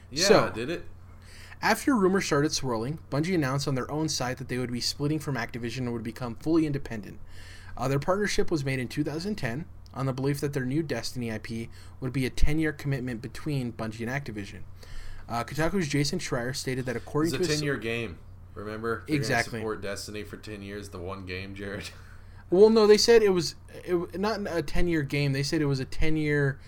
Yeah, 0.09 0.25
So- 0.25 0.51
did 0.53 0.69
it? 0.69 0.85
After 1.63 1.95
rumors 1.95 2.25
started 2.25 2.51
swirling, 2.51 2.97
Bungie 3.11 3.35
announced 3.35 3.67
on 3.67 3.75
their 3.75 3.89
own 3.91 4.09
site 4.09 4.39
that 4.39 4.47
they 4.47 4.57
would 4.57 4.71
be 4.71 4.81
splitting 4.81 5.19
from 5.19 5.35
Activision 5.35 5.79
and 5.79 5.93
would 5.93 6.01
become 6.01 6.33
fully 6.33 6.65
independent. 6.65 7.19
Uh, 7.77 7.87
their 7.87 7.99
partnership 7.99 8.51
was 8.51 8.63
made 8.65 8.79
in 8.79 8.87
2010 8.87 9.65
on 9.93 10.05
the 10.05 10.13
belief 10.13 10.39
that 10.41 10.53
their 10.53 10.65
new 10.65 10.81
Destiny 10.83 11.29
IP 11.29 11.69
would 11.99 12.13
be 12.13 12.25
a 12.25 12.29
10 12.29 12.59
year 12.59 12.71
commitment 12.71 13.21
between 13.21 13.73
Bungie 13.73 14.07
and 14.07 14.09
Activision. 14.09 14.61
Uh, 15.29 15.43
Kotaku's 15.43 15.87
Jason 15.87 16.19
Schreier 16.19 16.55
stated 16.55 16.85
that 16.85 16.95
according 16.95 17.33
It's 17.33 17.35
a 17.35 17.43
to 17.43 17.47
his- 17.49 17.59
10 17.59 17.65
year 17.65 17.77
game. 17.77 18.17
Remember? 18.53 19.03
They're 19.07 19.15
Exactly. 19.15 19.59
Support 19.59 19.81
Destiny 19.81 20.23
for 20.23 20.35
10 20.37 20.61
years, 20.61 20.89
the 20.89 20.99
one 20.99 21.25
game, 21.25 21.55
Jared. 21.55 21.89
Well, 22.49 22.69
no, 22.69 22.85
they 22.85 22.97
said 22.97 23.23
it 23.23 23.29
was 23.29 23.55
it, 23.85 24.19
not 24.19 24.41
a 24.45 24.61
10 24.61 24.89
year 24.89 25.03
game. 25.03 25.31
They 25.31 25.41
said 25.41 25.61
it 25.61 25.67
was 25.67 25.79
a 25.79 25.85
10 25.85 26.17
year 26.17 26.59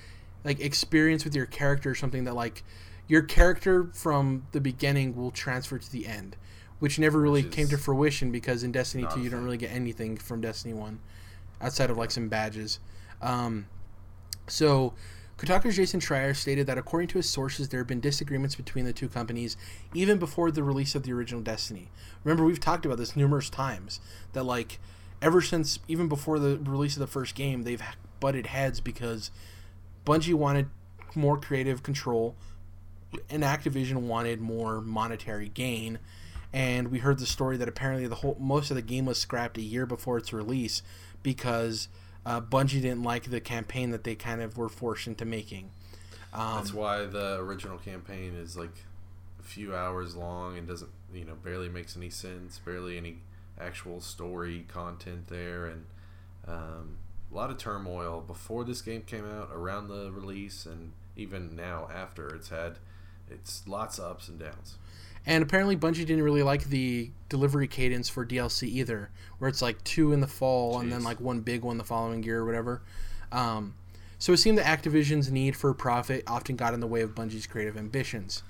like 0.46 0.62
experience 0.62 1.26
with 1.26 1.36
your 1.36 1.46
character 1.46 1.90
or 1.90 1.96
something 1.96 2.24
that 2.24 2.36
like 2.36 2.64
your 3.10 3.22
character 3.22 3.90
from 3.94 4.48
the 4.54 4.62
beginning 4.62 5.14
will 5.14 5.30
transfer 5.30 5.78
to 5.78 5.92
the 5.92 6.08
end, 6.08 6.38
which 6.84 7.00
never 7.00 7.22
really 7.22 7.44
Which 7.44 7.54
came 7.54 7.70
to 7.70 7.78
fruition 7.78 8.30
because 8.30 8.62
in 8.62 8.74
Destiny 8.74 9.06
2 9.14 9.22
you 9.22 9.30
don't 9.30 9.46
really 9.46 9.56
get 9.56 9.72
anything 9.72 10.18
from 10.18 10.42
Destiny 10.42 10.74
1 10.74 11.00
outside 11.62 11.90
of 11.90 11.98
like 11.98 12.12
some 12.12 12.28
badges. 12.28 12.80
Um, 13.22 13.68
so 14.48 14.94
Kotaku's 15.38 15.78
Jason 15.78 16.02
Schreier 16.02 16.36
stated 16.36 16.68
that 16.68 16.78
according 16.78 17.08
to 17.08 17.20
his 17.20 17.30
sources, 17.30 17.70
there 17.70 17.80
have 17.80 17.88
been 17.88 18.02
disagreements 18.02 18.56
between 18.56 18.84
the 18.84 18.92
two 18.92 19.08
companies 19.08 19.56
even 19.94 20.18
before 20.18 20.52
the 20.52 20.62
release 20.62 20.94
of 20.94 21.04
the 21.04 21.14
original 21.14 21.42
Destiny. 21.42 21.90
Remember, 22.26 22.44
we've 22.44 22.60
talked 22.60 22.86
about 22.86 22.98
this 22.98 23.16
numerous 23.16 23.50
times 23.50 24.02
that 24.34 24.44
like 24.44 24.82
ever 25.22 25.40
since 25.40 25.80
even 25.88 26.10
before 26.10 26.38
the 26.38 26.58
release 26.58 26.98
of 26.98 27.00
the 27.00 27.08
first 27.08 27.34
game, 27.34 27.64
they've 27.64 27.82
butted 28.20 28.48
heads 28.48 28.82
because 28.82 29.32
Bungie 30.06 30.34
wanted 30.34 30.68
more 31.16 31.40
creative 31.40 31.82
control 31.82 32.36
and 33.30 33.42
Activision 33.42 34.02
wanted 34.02 34.42
more 34.42 34.82
monetary 34.82 35.48
gain. 35.48 36.00
And 36.54 36.90
we 36.90 37.00
heard 37.00 37.18
the 37.18 37.26
story 37.26 37.58
that 37.58 37.68
apparently 37.68 38.08
the 38.08 38.16
whole 38.16 38.38
most 38.40 38.70
of 38.70 38.76
the 38.76 38.82
game 38.84 39.06
was 39.06 39.18
scrapped 39.18 39.58
a 39.58 39.62
year 39.62 39.86
before 39.86 40.18
its 40.18 40.32
release 40.32 40.84
because 41.24 41.88
uh, 42.26 42.40
Bungie 42.42 42.82
didn't 42.82 43.04
like 43.04 43.30
the 43.30 43.42
campaign 43.42 43.90
that 43.90 44.04
they 44.04 44.16
kind 44.16 44.42
of 44.42 44.58
were 44.58 44.70
forced 44.70 45.08
into 45.08 45.26
making. 45.26 45.72
Um, 46.34 46.58
That's 46.58 46.74
why 46.74 47.06
the 47.06 47.38
original 47.40 47.78
campaign 47.78 48.36
is 48.36 48.56
like 48.56 48.76
a 49.40 49.44
few 49.44 49.76
hours 49.76 50.16
long 50.16 50.58
and 50.58 50.68
doesn't, 50.68 50.92
you 51.14 51.26
know, 51.26 51.36
barely 51.36 51.70
makes 51.70 51.98
any 51.98 52.10
sense, 52.10 52.60
barely 52.60 52.98
any 52.98 53.18
actual 53.60 54.02
story 54.02 54.66
content 54.68 55.28
there, 55.28 55.66
and 55.68 55.86
um, 56.48 56.98
a 57.32 57.36
lot 57.36 57.50
of 57.50 57.58
turmoil 57.58 58.22
before 58.26 58.64
this 58.64 58.82
game 58.82 59.04
came 59.04 59.26
out, 59.26 59.50
around 59.54 59.88
the 59.88 60.12
release, 60.12 60.66
and 60.66 60.94
even 61.16 61.56
now 61.56 61.88
after. 61.94 62.34
It's 62.34 62.50
had 62.50 62.80
it's 63.30 63.68
lots 63.68 64.00
of 64.00 64.12
ups 64.12 64.28
and 64.28 64.40
downs. 64.40 64.78
And 65.26 65.42
apparently, 65.42 65.78
Bungie 65.78 66.06
didn't 66.06 66.24
really 66.24 66.44
like 66.44 66.66
the 66.66 67.12
delivery 67.30 67.68
cadence 67.68 68.10
for 68.10 68.26
DLC 68.26 68.68
either, 68.68 69.10
where 69.38 69.50
it's 69.50 69.62
like 69.62 69.84
two 69.84 70.12
in 70.12 70.20
the 70.20 70.28
fall 70.28 70.76
Jeez. 70.76 70.82
and 70.82 70.92
then 70.92 71.04
like 71.04 71.20
one 71.22 71.40
big 71.42 71.64
one 71.64 71.78
the 71.78 71.84
following 71.84 72.24
year 72.24 72.40
or 72.40 72.46
whatever. 72.46 72.82
Um, 73.32 73.76
so 74.20 74.34
it 74.34 74.38
seemed 74.38 74.58
that 74.58 74.66
Activision's 74.66 75.32
need 75.32 75.56
for 75.56 75.74
profit 75.74 76.24
often 76.28 76.56
got 76.56 76.74
in 76.74 76.80
the 76.80 76.88
way 76.88 77.02
of 77.02 77.16
Bungie's 77.16 77.48
creative 77.48 77.78
ambitions. 77.78 78.44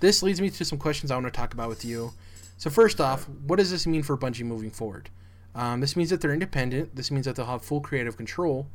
This 0.00 0.22
leads 0.22 0.40
me 0.40 0.50
to 0.50 0.64
some 0.64 0.78
questions 0.78 1.10
I 1.10 1.14
want 1.14 1.26
to 1.26 1.30
talk 1.32 1.54
about 1.54 1.68
with 1.68 1.84
you. 1.84 2.12
So 2.58 2.70
first 2.70 3.00
off, 3.00 3.28
what 3.28 3.56
does 3.56 3.70
this 3.70 3.86
mean 3.86 4.02
for 4.02 4.16
Bungie 4.16 4.44
moving 4.44 4.70
forward? 4.70 5.10
Um, 5.54 5.80
this 5.80 5.96
means 5.96 6.10
that 6.10 6.20
they're 6.20 6.32
independent. 6.32 6.96
This 6.96 7.10
means 7.10 7.26
that 7.26 7.36
they'll 7.36 7.46
have 7.46 7.62
full 7.62 7.80
creative 7.80 8.16
control. 8.16 8.68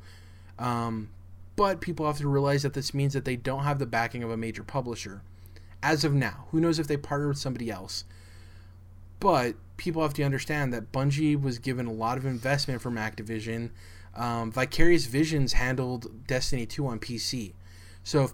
Um, 0.60 1.10
but 1.56 1.82
people 1.82 2.06
have 2.06 2.18
to 2.18 2.28
realize 2.28 2.64
that 2.64 2.74
this 2.74 2.94
means 2.94 3.14
that 3.14 3.26
they 3.26 3.36
don't 3.36 3.64
have 3.64 3.80
the 3.80 3.86
backing 3.86 4.24
of 4.24 4.30
a 4.30 4.38
major 4.38 4.64
publisher 4.64 5.22
as 5.82 6.04
of 6.04 6.14
now. 6.14 6.48
Who 6.52 6.60
knows 6.60 6.80
if 6.80 6.88
they 6.88 6.98
partner 6.98 7.28
with 7.28 7.38
somebody 7.38 7.70
else? 7.70 8.04
But 9.20 9.56
people 9.78 10.02
have 10.02 10.14
to 10.16 10.24
understand 10.24 10.74
that 10.74 10.92
Bungie 10.92 11.40
was 11.40 11.60
given 11.60 11.86
a 11.86 11.92
lot 11.92 12.18
of 12.18 12.26
investment 12.26 12.82
from 12.82 12.96
Activision. 12.96 13.72
Um, 14.16 14.52
Vicarious 14.52 15.06
Visions 15.06 15.54
handled 15.54 16.28
Destiny 16.28 16.66
2 16.66 16.88
on 16.88 17.00
PC. 17.00 17.54
So 18.04 18.26
if 18.26 18.34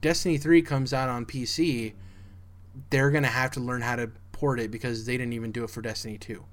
Destiny 0.00 0.38
3 0.38 0.62
comes 0.62 0.92
out 0.92 1.08
on 1.08 1.26
PC, 1.26 1.94
they're 2.90 3.10
going 3.10 3.22
to 3.22 3.28
have 3.30 3.50
to 3.52 3.60
learn 3.60 3.82
how 3.82 3.96
to 3.96 4.10
port 4.32 4.60
it 4.60 4.70
because 4.70 5.06
they 5.06 5.16
didn't 5.16 5.32
even 5.32 5.52
do 5.52 5.64
it 5.64 5.70
for 5.70 5.82
Destiny 5.82 6.18
2. 6.18 6.44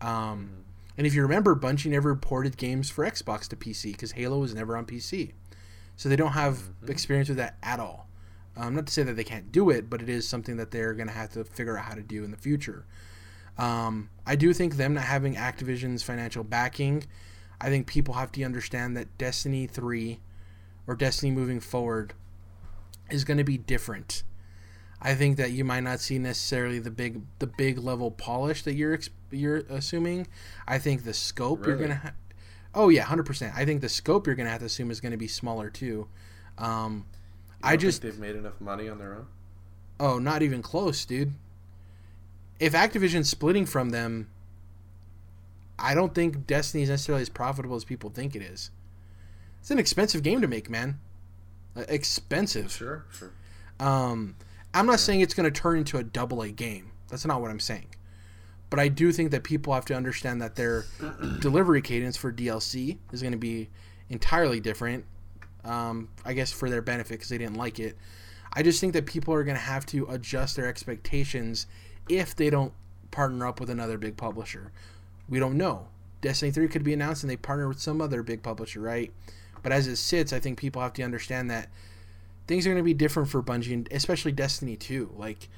Um, 0.00 0.64
and 0.96 1.06
if 1.06 1.14
you 1.14 1.22
remember, 1.22 1.54
Bungie 1.56 1.90
never 1.90 2.14
ported 2.14 2.56
games 2.56 2.90
for 2.90 3.04
Xbox 3.04 3.48
to 3.48 3.56
PC 3.56 3.92
because 3.92 4.12
Halo 4.12 4.38
was 4.38 4.54
never 4.54 4.76
on 4.76 4.84
PC. 4.84 5.32
So 5.96 6.08
they 6.08 6.16
don't 6.16 6.32
have 6.32 6.54
mm-hmm. 6.54 6.90
experience 6.90 7.28
with 7.28 7.38
that 7.38 7.56
at 7.62 7.80
all. 7.80 8.08
Um, 8.56 8.74
not 8.74 8.86
to 8.86 8.92
say 8.92 9.02
that 9.02 9.16
they 9.16 9.24
can't 9.24 9.50
do 9.50 9.70
it, 9.70 9.88
but 9.88 10.02
it 10.02 10.08
is 10.08 10.28
something 10.28 10.56
that 10.58 10.70
they're 10.70 10.92
going 10.92 11.08
to 11.08 11.14
have 11.14 11.30
to 11.30 11.44
figure 11.44 11.78
out 11.78 11.86
how 11.86 11.94
to 11.94 12.02
do 12.02 12.22
in 12.22 12.30
the 12.30 12.36
future. 12.36 12.84
Um, 13.56 14.10
I 14.26 14.36
do 14.36 14.52
think 14.52 14.76
them 14.76 14.94
not 14.94 15.04
having 15.04 15.36
Activision's 15.36 16.02
financial 16.02 16.44
backing, 16.44 17.04
I 17.60 17.68
think 17.68 17.86
people 17.86 18.14
have 18.14 18.32
to 18.32 18.42
understand 18.42 18.96
that 18.96 19.16
Destiny 19.18 19.66
3 19.66 20.18
or 20.86 20.96
Destiny 20.96 21.30
moving 21.30 21.60
forward 21.60 22.12
is 23.08 23.24
going 23.24 23.38
to 23.38 23.44
be 23.44 23.56
different. 23.56 24.24
I 25.00 25.14
think 25.14 25.36
that 25.36 25.52
you 25.52 25.64
might 25.64 25.82
not 25.82 26.00
see 26.00 26.18
necessarily 26.18 26.78
the 26.78 26.90
big 26.90 27.22
the 27.40 27.46
big 27.46 27.78
level 27.78 28.10
polish 28.10 28.62
that 28.62 28.74
you're 28.74 28.98
you're 29.30 29.58
assuming. 29.68 30.28
I 30.66 30.78
think 30.78 31.04
the 31.04 31.14
scope 31.14 31.60
really? 31.60 31.70
you're 31.70 31.78
going 31.78 31.90
to 31.90 31.96
ha- 31.96 32.12
Oh 32.74 32.88
yeah, 32.88 33.04
100%. 33.04 33.54
I 33.54 33.64
think 33.64 33.80
the 33.80 33.88
scope 33.88 34.26
you're 34.26 34.36
going 34.36 34.46
to 34.46 34.50
have 34.50 34.60
to 34.60 34.66
assume 34.66 34.90
is 34.90 35.00
going 35.00 35.12
to 35.12 35.18
be 35.18 35.28
smaller 35.28 35.68
too. 35.68 36.08
Um, 36.56 37.06
I 37.62 37.76
just 37.76 38.02
they've 38.02 38.18
made 38.18 38.36
enough 38.36 38.60
money 38.60 38.88
on 38.88 38.98
their 38.98 39.14
own. 39.14 39.26
Oh, 40.00 40.18
not 40.18 40.42
even 40.42 40.62
close, 40.62 41.04
dude. 41.04 41.32
If 42.58 42.72
Activision's 42.72 43.28
splitting 43.28 43.66
from 43.66 43.90
them, 43.90 44.28
I 45.78 45.94
don't 45.94 46.14
think 46.14 46.46
Destiny 46.46 46.82
is 46.82 46.90
necessarily 46.90 47.22
as 47.22 47.28
profitable 47.28 47.76
as 47.76 47.84
people 47.84 48.10
think 48.10 48.34
it 48.34 48.42
is. 48.42 48.70
It's 49.60 49.70
an 49.70 49.78
expensive 49.78 50.22
game 50.22 50.40
to 50.40 50.48
make, 50.48 50.68
man. 50.68 50.98
Uh, 51.76 51.84
expensive. 51.88 52.72
Sure, 52.72 53.06
sure. 53.12 53.32
Um, 53.80 54.36
I'm 54.74 54.86
not 54.86 54.92
yeah. 54.92 54.96
saying 54.96 55.20
it's 55.20 55.34
going 55.34 55.50
to 55.50 55.60
turn 55.60 55.78
into 55.78 55.98
a 55.98 56.02
double 56.02 56.42
A 56.42 56.50
game. 56.50 56.90
That's 57.08 57.24
not 57.24 57.40
what 57.40 57.50
I'm 57.50 57.60
saying. 57.60 57.86
But 58.70 58.80
I 58.80 58.88
do 58.88 59.12
think 59.12 59.30
that 59.32 59.44
people 59.44 59.74
have 59.74 59.84
to 59.86 59.94
understand 59.94 60.40
that 60.40 60.56
their 60.56 60.84
delivery 61.40 61.82
cadence 61.82 62.16
for 62.16 62.32
DLC 62.32 62.98
is 63.12 63.22
going 63.22 63.32
to 63.32 63.38
be 63.38 63.68
entirely 64.08 64.60
different 64.60 65.04
um, 65.64 66.08
I 66.24 66.32
guess 66.32 66.52
for 66.52 66.68
their 66.68 66.82
benefit 66.82 67.14
because 67.14 67.28
they 67.28 67.38
didn't 67.38 67.56
like 67.56 67.78
it. 67.78 67.96
I 68.52 68.62
just 68.62 68.80
think 68.80 68.92
that 68.92 69.06
people 69.06 69.32
are 69.34 69.44
going 69.44 69.56
to 69.56 69.62
have 69.62 69.86
to 69.86 70.06
adjust 70.10 70.56
their 70.56 70.66
expectations 70.66 71.66
if 72.08 72.36
they 72.36 72.50
don't 72.50 72.72
partner 73.10 73.46
up 73.46 73.60
with 73.60 73.70
another 73.70 73.98
big 73.98 74.16
publisher. 74.16 74.72
We 75.28 75.38
don't 75.38 75.56
know. 75.56 75.88
Destiny 76.20 76.50
3 76.50 76.68
could 76.68 76.84
be 76.84 76.92
announced 76.92 77.22
and 77.22 77.30
they 77.30 77.36
partner 77.36 77.68
with 77.68 77.80
some 77.80 78.00
other 78.00 78.22
big 78.22 78.42
publisher, 78.42 78.80
right? 78.80 79.12
But 79.62 79.72
as 79.72 79.86
it 79.86 79.96
sits, 79.96 80.32
I 80.32 80.40
think 80.40 80.58
people 80.58 80.82
have 80.82 80.92
to 80.94 81.02
understand 81.02 81.50
that 81.50 81.68
things 82.46 82.66
are 82.66 82.70
going 82.70 82.82
to 82.82 82.84
be 82.84 82.94
different 82.94 83.28
for 83.28 83.42
Bungie, 83.42 83.72
and 83.72 83.88
especially 83.90 84.32
Destiny 84.32 84.76
2. 84.76 85.14
Like, 85.16 85.48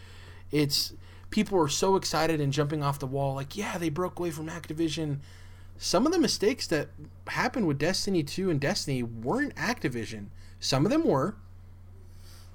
it's 0.51 0.93
people 1.31 1.59
are 1.59 1.69
so 1.69 1.97
excited 1.97 2.41
and 2.41 2.53
jumping 2.53 2.83
off 2.83 2.99
the 2.99 3.07
wall, 3.07 3.35
like, 3.35 3.57
yeah, 3.57 3.79
they 3.79 3.89
broke 3.89 4.19
away 4.19 4.31
from 4.31 4.49
Activision 4.49 5.19
some 5.77 6.07
of 6.07 6.13
the 6.13 6.19
mistakes 6.19 6.67
that 6.69 6.89
happened 7.29 7.67
with 7.67 7.79
Destiny 7.79 8.23
2 8.23 8.51
and 8.51 8.61
Destiny 8.61 9.03
weren't 9.03 9.55
Activision. 9.57 10.27
Some 10.61 10.85
of 10.85 10.91
them 10.91 11.05
were, 11.05 11.37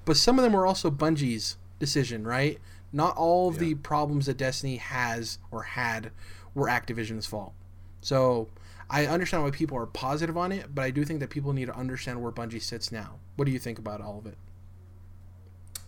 but 0.04 0.16
some 0.16 0.38
of 0.38 0.42
them 0.42 0.52
were 0.52 0.66
also 0.66 0.90
Bungie's 0.90 1.56
decision, 1.78 2.26
right? 2.26 2.58
Not 2.92 3.16
all 3.16 3.48
of 3.48 3.54
yeah. 3.56 3.60
the 3.60 3.74
problems 3.76 4.26
that 4.26 4.36
Destiny 4.36 4.76
has 4.76 5.38
or 5.50 5.62
had 5.62 6.10
were 6.54 6.66
Activision's 6.66 7.26
fault. 7.26 7.52
So 8.00 8.48
I 8.88 9.06
understand 9.06 9.44
why 9.44 9.50
people 9.50 9.76
are 9.76 9.86
positive 9.86 10.36
on 10.36 10.50
it, 10.50 10.74
but 10.74 10.82
I 10.82 10.90
do 10.90 11.04
think 11.04 11.20
that 11.20 11.30
people 11.30 11.52
need 11.52 11.66
to 11.66 11.76
understand 11.76 12.22
where 12.22 12.32
Bungie 12.32 12.62
sits 12.62 12.90
now. 12.90 13.20
What 13.36 13.44
do 13.44 13.52
you 13.52 13.58
think 13.58 13.78
about 13.78 14.00
all 14.00 14.18
of 14.18 14.26
it? 14.26 14.36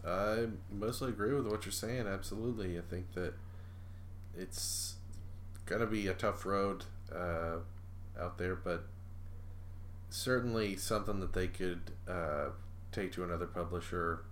I 0.06 0.46
mostly 0.70 1.08
agree 1.08 1.32
with 1.32 1.46
what 1.46 1.64
you're 1.64 1.72
saying. 1.72 2.06
Absolutely, 2.06 2.78
I 2.78 2.82
think 2.82 3.12
that 3.14 3.34
it's 4.36 4.96
gonna 5.66 5.86
be 5.86 6.06
a 6.06 6.14
tough 6.14 6.44
road 6.44 6.84
uh, 7.14 7.58
out 8.20 8.38
there, 8.38 8.54
but 8.54 8.84
certainly 10.10 10.76
something 10.76 11.20
that 11.20 11.32
they 11.32 11.48
could 11.48 11.92
uh, 12.08 12.50
take 12.90 13.12
to 13.12 13.24
another 13.24 13.46
publisher. 13.46 14.24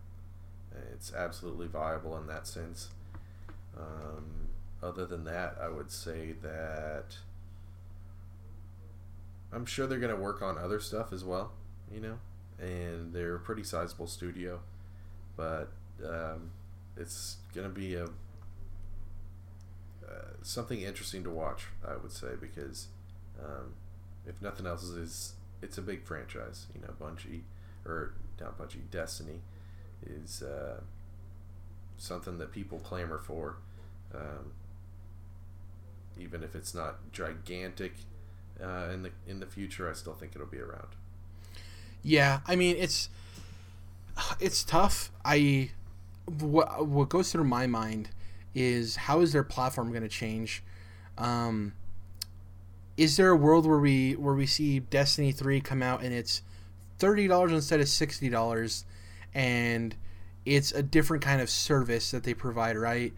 It's 0.92 1.12
absolutely 1.12 1.66
viable 1.66 2.16
in 2.18 2.26
that 2.28 2.46
sense. 2.46 2.90
Um, 3.76 4.48
other 4.82 5.06
than 5.06 5.24
that, 5.24 5.56
I 5.60 5.68
would 5.68 5.90
say 5.90 6.32
that 6.42 7.16
I'm 9.52 9.66
sure 9.66 9.86
they're 9.86 9.98
going 9.98 10.14
to 10.14 10.20
work 10.20 10.42
on 10.42 10.58
other 10.58 10.80
stuff 10.80 11.12
as 11.12 11.24
well, 11.24 11.52
you 11.92 12.00
know, 12.00 12.18
and 12.58 13.12
they're 13.12 13.36
a 13.36 13.40
pretty 13.40 13.64
sizable 13.64 14.06
studio, 14.06 14.60
but 15.36 15.72
um, 16.04 16.50
it's 16.96 17.38
going 17.54 17.66
to 17.66 17.74
be 17.74 17.94
a 17.94 18.06
something 20.42 20.80
interesting 20.80 21.24
to 21.24 21.30
watch. 21.30 21.66
I 21.86 21.96
would 21.96 22.12
say 22.12 22.28
because 22.40 22.88
um, 23.38 23.74
if 24.26 24.40
nothing 24.42 24.66
else, 24.66 24.82
is 24.84 25.34
it's 25.62 25.78
a 25.78 25.82
big 25.82 26.04
franchise. 26.04 26.66
You 26.74 26.82
know, 26.82 26.94
Bungie 27.00 27.42
or 27.84 28.14
not 28.40 28.58
Bungie, 28.58 28.90
Destiny 28.90 29.40
is 30.04 30.42
uh, 30.42 30.80
something 31.96 32.38
that 32.38 32.52
people 32.52 32.78
clamor 32.78 33.18
for. 33.18 33.56
Um, 34.14 34.52
even 36.18 36.42
if 36.42 36.54
it's 36.54 36.74
not 36.74 37.12
gigantic 37.12 37.94
uh, 38.62 38.88
in 38.92 39.02
the 39.02 39.10
in 39.26 39.40
the 39.40 39.46
future, 39.46 39.88
I 39.88 39.94
still 39.94 40.14
think 40.14 40.32
it'll 40.34 40.46
be 40.46 40.60
around. 40.60 40.88
Yeah, 42.02 42.40
I 42.46 42.56
mean 42.56 42.76
it's 42.76 43.08
it's 44.38 44.64
tough. 44.64 45.10
I 45.24 45.70
what 46.26 46.86
what 46.86 47.08
goes 47.08 47.32
through 47.32 47.44
my 47.44 47.66
mind 47.66 48.10
is 48.54 48.96
how 48.96 49.20
is 49.20 49.32
their 49.32 49.44
platform 49.44 49.90
going 49.90 50.02
to 50.02 50.08
change? 50.08 50.62
Um, 51.18 51.74
is 52.96 53.16
there 53.16 53.30
a 53.30 53.36
world 53.36 53.66
where 53.66 53.78
we 53.78 54.12
where 54.12 54.34
we 54.34 54.46
see 54.46 54.80
Destiny 54.80 55.32
three 55.32 55.60
come 55.60 55.82
out 55.82 56.02
and 56.02 56.12
it's 56.12 56.42
thirty 56.98 57.26
dollars 57.28 57.52
instead 57.52 57.80
of 57.80 57.88
sixty 57.88 58.28
dollars, 58.28 58.84
and 59.34 59.94
it's 60.44 60.72
a 60.72 60.82
different 60.82 61.22
kind 61.22 61.40
of 61.40 61.50
service 61.50 62.10
that 62.10 62.24
they 62.24 62.34
provide, 62.34 62.76
right? 62.76 63.12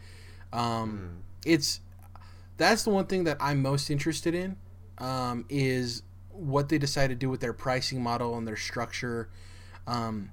Um, 0.53 1.23
mm. 1.45 1.51
It's 1.53 1.81
that's 2.57 2.85
the 2.85 2.91
one 2.91 3.07
thing 3.07 3.25
that 3.25 3.39
I'm 3.41 3.63
most 3.63 3.91
interested 3.91 4.35
in 4.35 4.57
um, 4.99 5.45
is 5.49 6.03
what 6.31 6.69
they 6.69 6.79
decide 6.79 7.09
to 7.09 7.15
do 7.15 7.29
with 7.29 7.41
their 7.41 7.53
pricing 7.53 8.03
model 8.03 8.37
and 8.37 8.47
their 8.47 8.57
structure. 8.57 9.29
Um, 9.87 10.31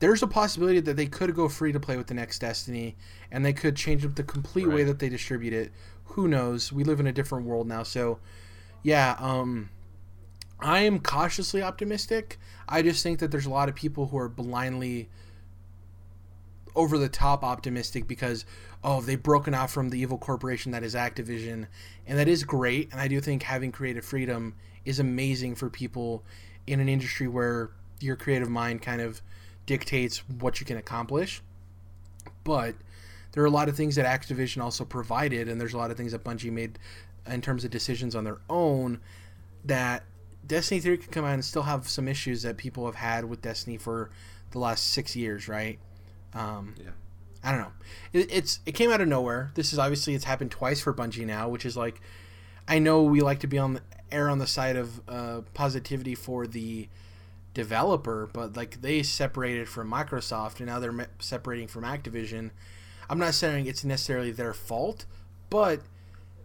there's 0.00 0.22
a 0.22 0.26
possibility 0.26 0.80
that 0.80 0.96
they 0.96 1.06
could 1.06 1.34
go 1.34 1.48
free 1.48 1.72
to 1.72 1.80
play 1.80 1.96
with 1.96 2.08
the 2.08 2.14
next 2.14 2.40
Destiny, 2.40 2.96
and 3.30 3.44
they 3.44 3.52
could 3.52 3.76
change 3.76 4.04
up 4.04 4.16
the 4.16 4.22
complete 4.22 4.66
right. 4.66 4.76
way 4.76 4.84
that 4.84 4.98
they 4.98 5.08
distribute 5.08 5.52
it. 5.52 5.72
Who 6.04 6.26
knows? 6.26 6.72
We 6.72 6.84
live 6.84 7.00
in 7.00 7.06
a 7.06 7.12
different 7.12 7.46
world 7.46 7.68
now, 7.68 7.84
so 7.84 8.18
yeah. 8.82 9.16
Um, 9.18 9.70
I 10.58 10.80
am 10.80 11.00
cautiously 11.00 11.62
optimistic. 11.62 12.38
I 12.68 12.82
just 12.82 13.02
think 13.02 13.18
that 13.20 13.30
there's 13.30 13.46
a 13.46 13.50
lot 13.50 13.68
of 13.68 13.74
people 13.74 14.06
who 14.06 14.18
are 14.18 14.28
blindly 14.28 15.08
over 16.74 16.98
the 16.98 17.08
top 17.08 17.42
optimistic 17.42 18.06
because 18.06 18.44
oh 18.84 19.00
they've 19.00 19.22
broken 19.22 19.54
out 19.54 19.70
from 19.70 19.90
the 19.90 19.98
evil 19.98 20.16
corporation 20.16 20.70
that 20.70 20.84
is 20.84 20.94
Activision 20.94 21.66
and 22.06 22.16
that 22.16 22.28
is 22.28 22.44
great 22.44 22.90
and 22.92 23.00
I 23.00 23.08
do 23.08 23.20
think 23.20 23.42
having 23.42 23.72
creative 23.72 24.04
freedom 24.04 24.54
is 24.84 25.00
amazing 25.00 25.56
for 25.56 25.68
people 25.68 26.24
in 26.68 26.78
an 26.78 26.88
industry 26.88 27.26
where 27.26 27.70
your 27.98 28.14
creative 28.14 28.48
mind 28.48 28.82
kind 28.82 29.00
of 29.00 29.20
dictates 29.66 30.18
what 30.28 30.60
you 30.60 30.66
can 30.66 30.76
accomplish 30.76 31.42
but 32.44 32.74
there 33.32 33.42
are 33.42 33.46
a 33.46 33.50
lot 33.50 33.68
of 33.68 33.76
things 33.76 33.94
that 33.96 34.06
Activision 34.06 34.62
also 34.62 34.84
provided 34.84 35.48
and 35.48 35.60
there's 35.60 35.74
a 35.74 35.78
lot 35.78 35.90
of 35.90 35.96
things 35.96 36.12
that 36.12 36.24
Bungie 36.24 36.50
made 36.50 36.78
in 37.26 37.40
terms 37.40 37.64
of 37.64 37.70
decisions 37.70 38.14
on 38.14 38.24
their 38.24 38.38
own 38.48 39.00
that 39.64 40.02
Destiny 40.46 40.80
3 40.80 40.96
could 40.96 41.12
come 41.12 41.24
out 41.24 41.34
and 41.34 41.44
still 41.44 41.62
have 41.62 41.88
some 41.88 42.08
issues 42.08 42.42
that 42.42 42.56
people 42.56 42.86
have 42.86 42.96
had 42.96 43.24
with 43.24 43.42
Destiny 43.42 43.76
for 43.76 44.10
the 44.50 44.58
last 44.58 44.88
six 44.88 45.14
years, 45.14 45.48
right? 45.48 45.78
Um, 46.34 46.74
Yeah. 46.78 46.90
I 47.42 47.52
don't 47.52 47.60
know. 47.60 47.72
It, 48.12 48.30
it's 48.30 48.60
it 48.66 48.72
came 48.72 48.90
out 48.90 49.00
of 49.00 49.08
nowhere. 49.08 49.50
This 49.54 49.72
is 49.72 49.78
obviously 49.78 50.14
it's 50.14 50.24
happened 50.24 50.50
twice 50.50 50.80
for 50.80 50.92
Bungie 50.92 51.24
now, 51.24 51.48
which 51.48 51.64
is 51.64 51.74
like, 51.76 52.00
I 52.68 52.78
know 52.78 53.02
we 53.02 53.22
like 53.22 53.38
to 53.40 53.46
be 53.46 53.58
on 53.58 53.74
the 53.74 53.82
err 54.12 54.28
on 54.28 54.38
the 54.38 54.46
side 54.46 54.76
of 54.76 55.00
uh, 55.08 55.40
positivity 55.54 56.14
for 56.14 56.46
the 56.46 56.88
developer, 57.60 58.28
but 58.32 58.56
like 58.56 58.80
they 58.80 59.02
separated 59.02 59.68
from 59.68 59.90
Microsoft 59.90 60.58
and 60.58 60.66
now 60.66 60.78
they're 60.78 60.92
me- 60.92 61.04
separating 61.18 61.68
from 61.68 61.84
Activision. 61.84 62.50
I'm 63.08 63.18
not 63.18 63.34
saying 63.34 63.66
it's 63.66 63.84
necessarily 63.84 64.30
their 64.30 64.54
fault, 64.54 65.04
but 65.50 65.80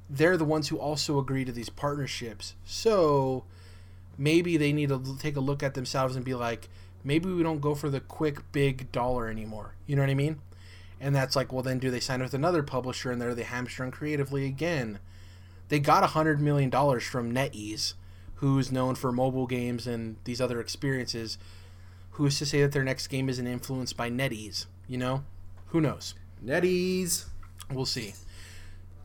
they're 0.10 0.36
the 0.36 0.44
ones 0.44 0.68
who 0.68 0.78
also 0.78 1.18
agree 1.18 1.46
to 1.46 1.52
these 1.54 1.70
partnerships. 1.70 2.56
So 2.66 3.46
maybe 4.18 4.58
they 4.58 4.74
need 4.74 4.90
to 4.90 5.18
take 5.20 5.38
a 5.38 5.40
look 5.40 5.64
at 5.64 5.74
themselves 5.74 6.16
and 6.16 6.26
be 6.26 6.34
like, 6.34 6.68
maybe 7.04 7.32
we 7.32 7.44
don't 7.44 7.62
go 7.62 7.76
for 7.76 7.90
the 7.90 8.02
quick 8.02 8.52
big 8.52 8.92
dollar 8.92 9.30
anymore. 9.30 9.76
You 9.88 9.96
know 9.96 10.02
what 10.02 10.10
I 10.10 10.16
mean? 10.16 10.40
And 11.00 11.16
that's 11.16 11.36
like, 11.36 11.54
well, 11.54 11.64
then 11.64 11.80
do 11.80 11.92
they 11.92 12.00
sign 12.00 12.22
with 12.22 12.34
another 12.34 12.64
publisher 12.64 13.12
and 13.12 13.22
they're 13.22 13.36
they 13.36 13.44
hamstrung 13.44 13.92
creatively 13.92 14.46
again? 14.46 15.00
They 15.70 15.80
got 15.80 16.04
a 16.04 16.08
hundred 16.08 16.42
million 16.42 16.70
dollars 16.70 17.04
from 17.04 17.34
NetEase, 17.34 17.94
who's 18.36 18.72
known 18.72 18.96
for 18.96 19.12
mobile 19.12 19.48
games 19.48 19.88
and 19.88 20.18
these 20.24 20.42
other 20.42 20.60
experiences. 20.60 21.38
Who's 22.12 22.38
to 22.40 22.46
say 22.46 22.62
that 22.62 22.72
their 22.72 22.84
next 22.84 23.08
game 23.08 23.28
isn't 23.30 23.46
influenced 23.46 23.98
by 23.98 24.10
NetEase? 24.10 24.66
You 24.88 24.98
know, 24.98 25.24
who 25.68 25.82
knows? 25.82 26.16
NetEase. 26.44 27.26
We'll 27.72 27.86
see. 27.86 28.14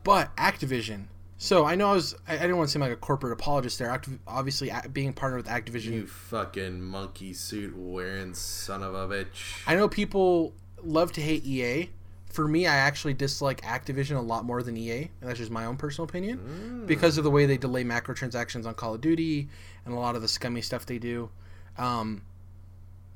But 0.03 0.35
Activision. 0.37 1.05
So 1.37 1.65
I 1.65 1.73
know 1.73 1.89
I 1.89 1.93
was. 1.93 2.13
I, 2.27 2.35
I 2.35 2.37
didn't 2.37 2.57
want 2.57 2.69
to 2.69 2.71
seem 2.71 2.81
like 2.81 2.91
a 2.91 2.95
corporate 2.95 3.33
apologist 3.33 3.79
there. 3.79 3.89
Activ- 3.89 4.19
obviously, 4.27 4.71
being 4.93 5.11
partnered 5.11 5.43
with 5.43 5.51
Activision, 5.51 5.91
You 5.91 6.05
fucking 6.05 6.81
monkey 6.81 7.33
suit 7.33 7.75
wearing 7.75 8.35
son 8.35 8.83
of 8.83 8.93
a 8.93 9.07
bitch. 9.07 9.63
I 9.65 9.75
know 9.75 9.89
people 9.89 10.53
love 10.83 11.11
to 11.13 11.21
hate 11.21 11.43
EA. 11.43 11.89
For 12.31 12.47
me, 12.47 12.65
I 12.65 12.75
actually 12.75 13.13
dislike 13.13 13.61
Activision 13.61 14.15
a 14.17 14.21
lot 14.21 14.45
more 14.45 14.63
than 14.63 14.77
EA, 14.77 15.09
and 15.19 15.29
that's 15.29 15.39
just 15.39 15.51
my 15.51 15.65
own 15.65 15.75
personal 15.75 16.07
opinion 16.07 16.83
because 16.85 17.17
of 17.17 17.23
the 17.23 17.31
way 17.31 17.45
they 17.45 17.57
delay 17.57 17.83
microtransactions 17.83 18.65
on 18.65 18.73
Call 18.73 18.93
of 18.95 19.01
Duty 19.01 19.49
and 19.85 19.93
a 19.93 19.99
lot 19.99 20.15
of 20.15 20.21
the 20.21 20.27
scummy 20.27 20.61
stuff 20.61 20.85
they 20.85 20.97
do. 20.97 21.29
Um, 21.77 22.23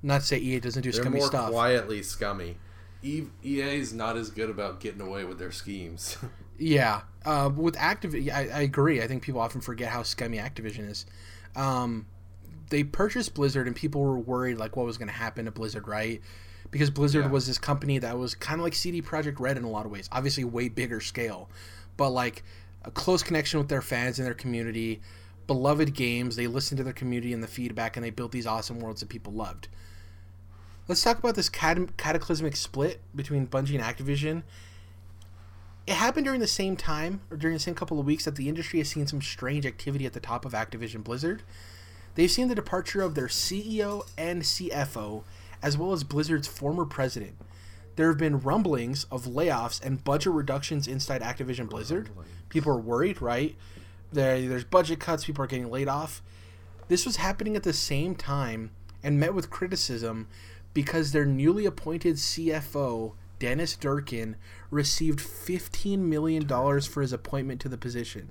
not 0.04 0.22
to 0.22 0.28
say 0.28 0.38
EA 0.38 0.60
doesn't 0.60 0.82
do 0.82 0.92
They're 0.92 1.02
scummy 1.02 1.20
more 1.20 1.28
stuff. 1.28 1.52
quietly 1.52 2.04
scummy. 2.04 2.58
EA 3.04 3.26
is 3.44 3.94
not 3.94 4.18
as 4.18 4.30
good 4.30 4.50
about 4.50 4.80
getting 4.80 5.02
away 5.02 5.24
with 5.26 5.40
their 5.40 5.52
schemes. 5.52 6.18
Yeah, 6.58 7.02
uh, 7.26 7.50
with 7.54 7.76
Activision, 7.76 8.32
I, 8.34 8.48
I 8.48 8.62
agree. 8.62 9.02
I 9.02 9.08
think 9.08 9.24
people 9.24 9.42
often 9.42 9.60
forget 9.60 9.90
how 9.90 10.04
scummy 10.04 10.38
Activision 10.38 10.90
is. 10.90 11.06
Um, 11.54 12.06
they 12.70 12.86
purchased 12.86 13.34
Blizzard, 13.34 13.68
and 13.68 13.76
people 13.76 14.02
were 14.02 14.18
worried 14.18 14.58
like 14.58 14.78
what 14.78 14.86
was 14.86 14.98
going 14.98 15.10
to 15.10 15.14
happen 15.14 15.44
to 15.46 15.52
Blizzard, 15.52 15.86
right? 15.86 16.22
Because 16.72 16.90
Blizzard 16.90 17.26
Yeah. 17.26 17.32
was 17.32 17.48
this 17.48 17.58
company 17.58 17.98
that 18.00 18.18
was 18.18 18.36
kind 18.36 18.60
of 18.60 18.64
like 18.64 18.74
CD 18.76 19.02
Projekt 19.02 19.40
Red 19.40 19.58
in 19.58 19.64
a 19.64 19.70
lot 19.70 19.86
of 19.86 19.92
ways. 19.92 20.10
Obviously, 20.12 20.44
way 20.44 20.68
bigger 20.70 21.00
scale, 21.00 21.50
but 21.98 22.10
like 22.10 22.44
a 22.84 22.92
close 22.92 23.24
connection 23.24 23.60
with 23.60 23.70
their 23.70 23.82
fans 23.82 24.20
and 24.20 24.26
their 24.28 24.34
community. 24.34 25.02
Beloved 25.48 25.94
games. 25.94 26.36
They 26.36 26.48
listened 26.48 26.78
to 26.80 26.84
their 26.84 26.92
community 26.94 27.32
and 27.32 27.44
the 27.44 27.48
feedback, 27.48 27.96
and 27.96 28.04
they 28.04 28.10
built 28.10 28.32
these 28.32 28.48
awesome 28.48 28.80
worlds 28.80 29.02
that 29.02 29.10
people 29.10 29.32
loved. 29.32 29.68
Let's 30.88 31.02
talk 31.04 31.20
about 31.20 31.36
this 31.36 31.50
cat- 31.50 31.98
cataclysmic 31.98 32.56
split 32.56 33.00
between 33.16 33.48
Bungie 33.48 33.80
and 33.80 33.84
Activision 33.84 34.44
it 35.88 35.94
happened 35.94 36.26
during 36.26 36.40
the 36.40 36.48
same 36.48 36.76
time 36.76 37.22
or 37.30 37.38
during 37.38 37.54
the 37.54 37.60
same 37.60 37.76
couple 37.76 38.00
of 38.00 38.06
weeks 38.08 38.26
that 38.26 38.36
the 38.36 38.50
industry 38.50 38.80
has 38.80 38.90
seen 38.90 39.06
some 39.06 39.22
strange 39.22 39.66
activity 39.68 40.06
at 40.06 40.14
the 40.14 40.20
top 40.20 40.44
of 40.46 40.54
Activision 40.54 41.04
Blizzard. 41.04 41.44
They've 42.16 42.32
seen 42.32 42.48
the 42.48 42.56
departure 42.56 43.02
of 43.02 43.14
their 43.14 43.28
CEO 43.28 44.04
and 44.18 44.42
CFO, 44.42 45.24
as 45.66 45.80
well 45.80 45.92
as 45.94 46.04
Blizzard's 46.04 46.48
former 46.48 46.86
president. 46.86 47.36
There 47.96 48.08
have 48.10 48.20
been 48.20 48.40
rumblings 48.40 49.06
of 49.06 49.26
layoffs 49.26 49.84
and 49.84 50.04
budget 50.04 50.32
reductions 50.32 50.88
inside 50.88 51.24
Activision 51.24 51.68
Blizzard. 51.68 52.12
People 52.50 52.72
are 52.72 52.80
worried, 52.80 53.20
right? 53.20 53.56
There, 54.14 54.48
there's 54.48 54.64
budget 54.64 55.00
cuts, 55.00 55.26
people 55.26 55.44
are 55.44 55.48
getting 55.48 55.72
laid 55.72 55.88
off. 55.88 56.22
This 56.88 57.04
was 57.04 57.16
happening 57.16 57.56
at 57.56 57.64
the 57.64 57.74
same 57.74 58.14
time 58.14 58.70
and 59.02 59.20
met 59.20 59.34
with 59.34 59.50
criticism 59.50 60.28
because 60.76 61.12
their 61.12 61.26
newly 61.26 61.66
appointed 61.66 62.18
CFO, 62.18 63.14
Dennis 63.40 63.76
Durkin, 63.76 64.36
received 64.70 65.18
$15 65.18 65.98
million 65.98 66.48
for 66.48 67.02
his 67.02 67.12
appointment 67.12 67.60
to 67.62 67.70
the 67.70 67.78
position. 67.78 68.30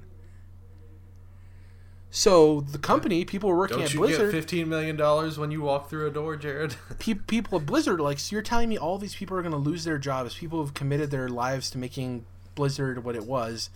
So 2.16 2.60
the 2.60 2.78
company, 2.78 3.24
people 3.24 3.48
were 3.50 3.56
working 3.56 3.78
Don't 3.78 3.86
at 3.86 3.92
you 3.92 3.98
Blizzard. 3.98 4.30
get 4.30 4.38
fifteen 4.38 4.68
million 4.68 4.94
dollars 4.94 5.36
when 5.36 5.50
you 5.50 5.62
walk 5.62 5.90
through 5.90 6.06
a 6.06 6.12
door, 6.12 6.36
Jared? 6.36 6.76
pe- 7.00 7.14
people 7.14 7.58
at 7.58 7.66
Blizzard 7.66 8.00
like, 8.00 8.20
so 8.20 8.34
you're 8.36 8.40
telling 8.40 8.68
me 8.68 8.78
all 8.78 8.98
these 8.98 9.16
people 9.16 9.36
are 9.36 9.42
going 9.42 9.50
to 9.50 9.58
lose 9.58 9.82
their 9.82 9.98
jobs? 9.98 10.36
People 10.36 10.64
have 10.64 10.74
committed 10.74 11.10
their 11.10 11.28
lives 11.28 11.70
to 11.70 11.78
making 11.78 12.24
Blizzard 12.54 13.02
what 13.02 13.16
it 13.16 13.26
was, 13.26 13.68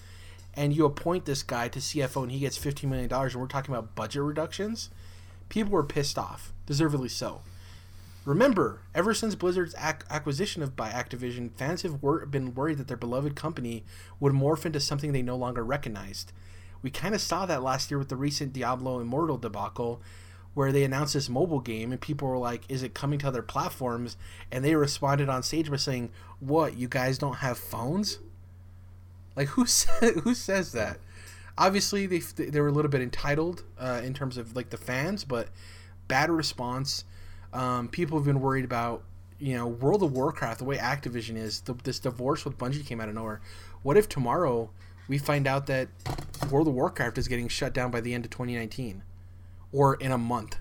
and 0.55 0.73
you 0.73 0.85
appoint 0.85 1.25
this 1.25 1.43
guy 1.43 1.67
to 1.67 1.81
CFO 1.81 2.23
and 2.23 2.31
he 2.31 2.39
gets 2.39 2.57
$15 2.57 2.85
million, 2.85 3.13
and 3.13 3.35
we're 3.35 3.49
talking 3.49 3.75
about 3.75 3.97
budget 3.97 4.23
reductions? 4.23 4.89
People 5.49 5.73
were 5.73 5.83
pissed 5.83 6.17
off, 6.17 6.53
deservedly 6.65 7.09
so. 7.09 7.41
Remember, 8.25 8.83
ever 8.95 9.15
since 9.15 9.35
Blizzard's 9.35 9.75
ac- 9.83 10.07
acquisition 10.11 10.63
of 10.63 10.77
by 10.77 10.91
Activision, 10.91 11.51
fans 11.57 11.83
have 11.83 12.01
wor- 12.05 12.25
been 12.25 12.55
worried 12.55 12.79
that 12.79 12.87
their 12.87 12.97
beloved 12.97 13.35
company 13.35 13.83
would 14.21 14.33
morph 14.33 14.65
into 14.65 14.79
something 14.79 15.11
they 15.13 15.23
no 15.23 15.35
longer 15.35 15.65
recognized. 15.65 16.31
We 16.83 16.91
kind 16.91 17.15
of 17.15 17.21
saw 17.21 17.47
that 17.47 17.63
last 17.63 17.91
year 17.91 17.99
with 17.99 18.09
the 18.09 18.17
recent 18.17 18.53
Diablo 18.53 19.01
Immortal 19.01 19.39
debacle, 19.39 20.01
where 20.55 20.73
they 20.73 20.85
announced 20.85 21.15
this 21.15 21.29
mobile 21.29 21.61
game 21.61 21.93
and 21.93 22.01
people 22.01 22.29
were 22.29 22.39
like, 22.39 22.63
"Is 22.69 22.83
it 22.83 22.95
coming 22.95 23.19
to 23.21 23.29
other 23.29 23.43
platforms?" 23.43 24.17
And 24.51 24.65
they 24.65 24.75
responded 24.75 25.29
on 25.29 25.43
stage 25.43 25.71
by 25.71 25.77
saying, 25.77 26.11
"What? 26.41 26.77
You 26.77 26.89
guys 26.89 27.19
don't 27.19 27.37
have 27.37 27.59
phones?" 27.59 28.19
Like 29.37 29.49
who 29.49 29.63
who 30.23 30.35
says 30.35 30.73
that? 30.73 30.99
Obviously, 31.57 32.07
they 32.07 32.19
they 32.19 32.61
were 32.61 32.69
a 32.69 32.73
little 32.73 32.91
bit 32.91 33.01
entitled 33.01 33.63
uh, 33.79 34.01
in 34.05 34.15
terms 34.15 34.37
of 34.37 34.55
like 34.57 34.71
the 34.71 34.77
fans, 34.77 35.25
but 35.25 35.49
bad 36.09 36.31
response. 36.31 37.05
Um, 37.53 37.89
people 37.89 38.19
have 38.19 38.27
been 38.27 38.41
worried 38.41 38.65
about 38.65 39.05
you 39.39 39.57
know 39.57 39.67
World 39.67 40.03
of 40.03 40.13
Warcraft, 40.13 40.59
the 40.59 40.65
way 40.65 40.77
Activision 40.77 41.37
is. 41.37 41.61
The, 41.61 41.75
this 41.75 41.99
divorce 42.01 42.45
with 42.45 42.59
Bungie 42.59 42.85
came 42.85 43.01
out 43.01 43.09
of 43.09 43.15
nowhere. 43.15 43.41
What 43.83 43.97
if 43.97 44.09
tomorrow 44.09 44.71
we 45.09 45.19
find 45.19 45.47
out 45.47 45.67
that 45.67 45.89
World 46.51 46.69
of 46.69 46.75
Warcraft 46.75 47.19
is 47.19 47.29
getting 47.29 47.49
shut 47.49 47.73
down 47.75 47.91
by 47.91 48.01
the 48.01 48.15
end 48.15 48.25
of 48.25 48.31
2019, 48.31 49.03
or 49.73 49.95
in 49.97 50.13
a 50.13 50.19
month? 50.19 50.59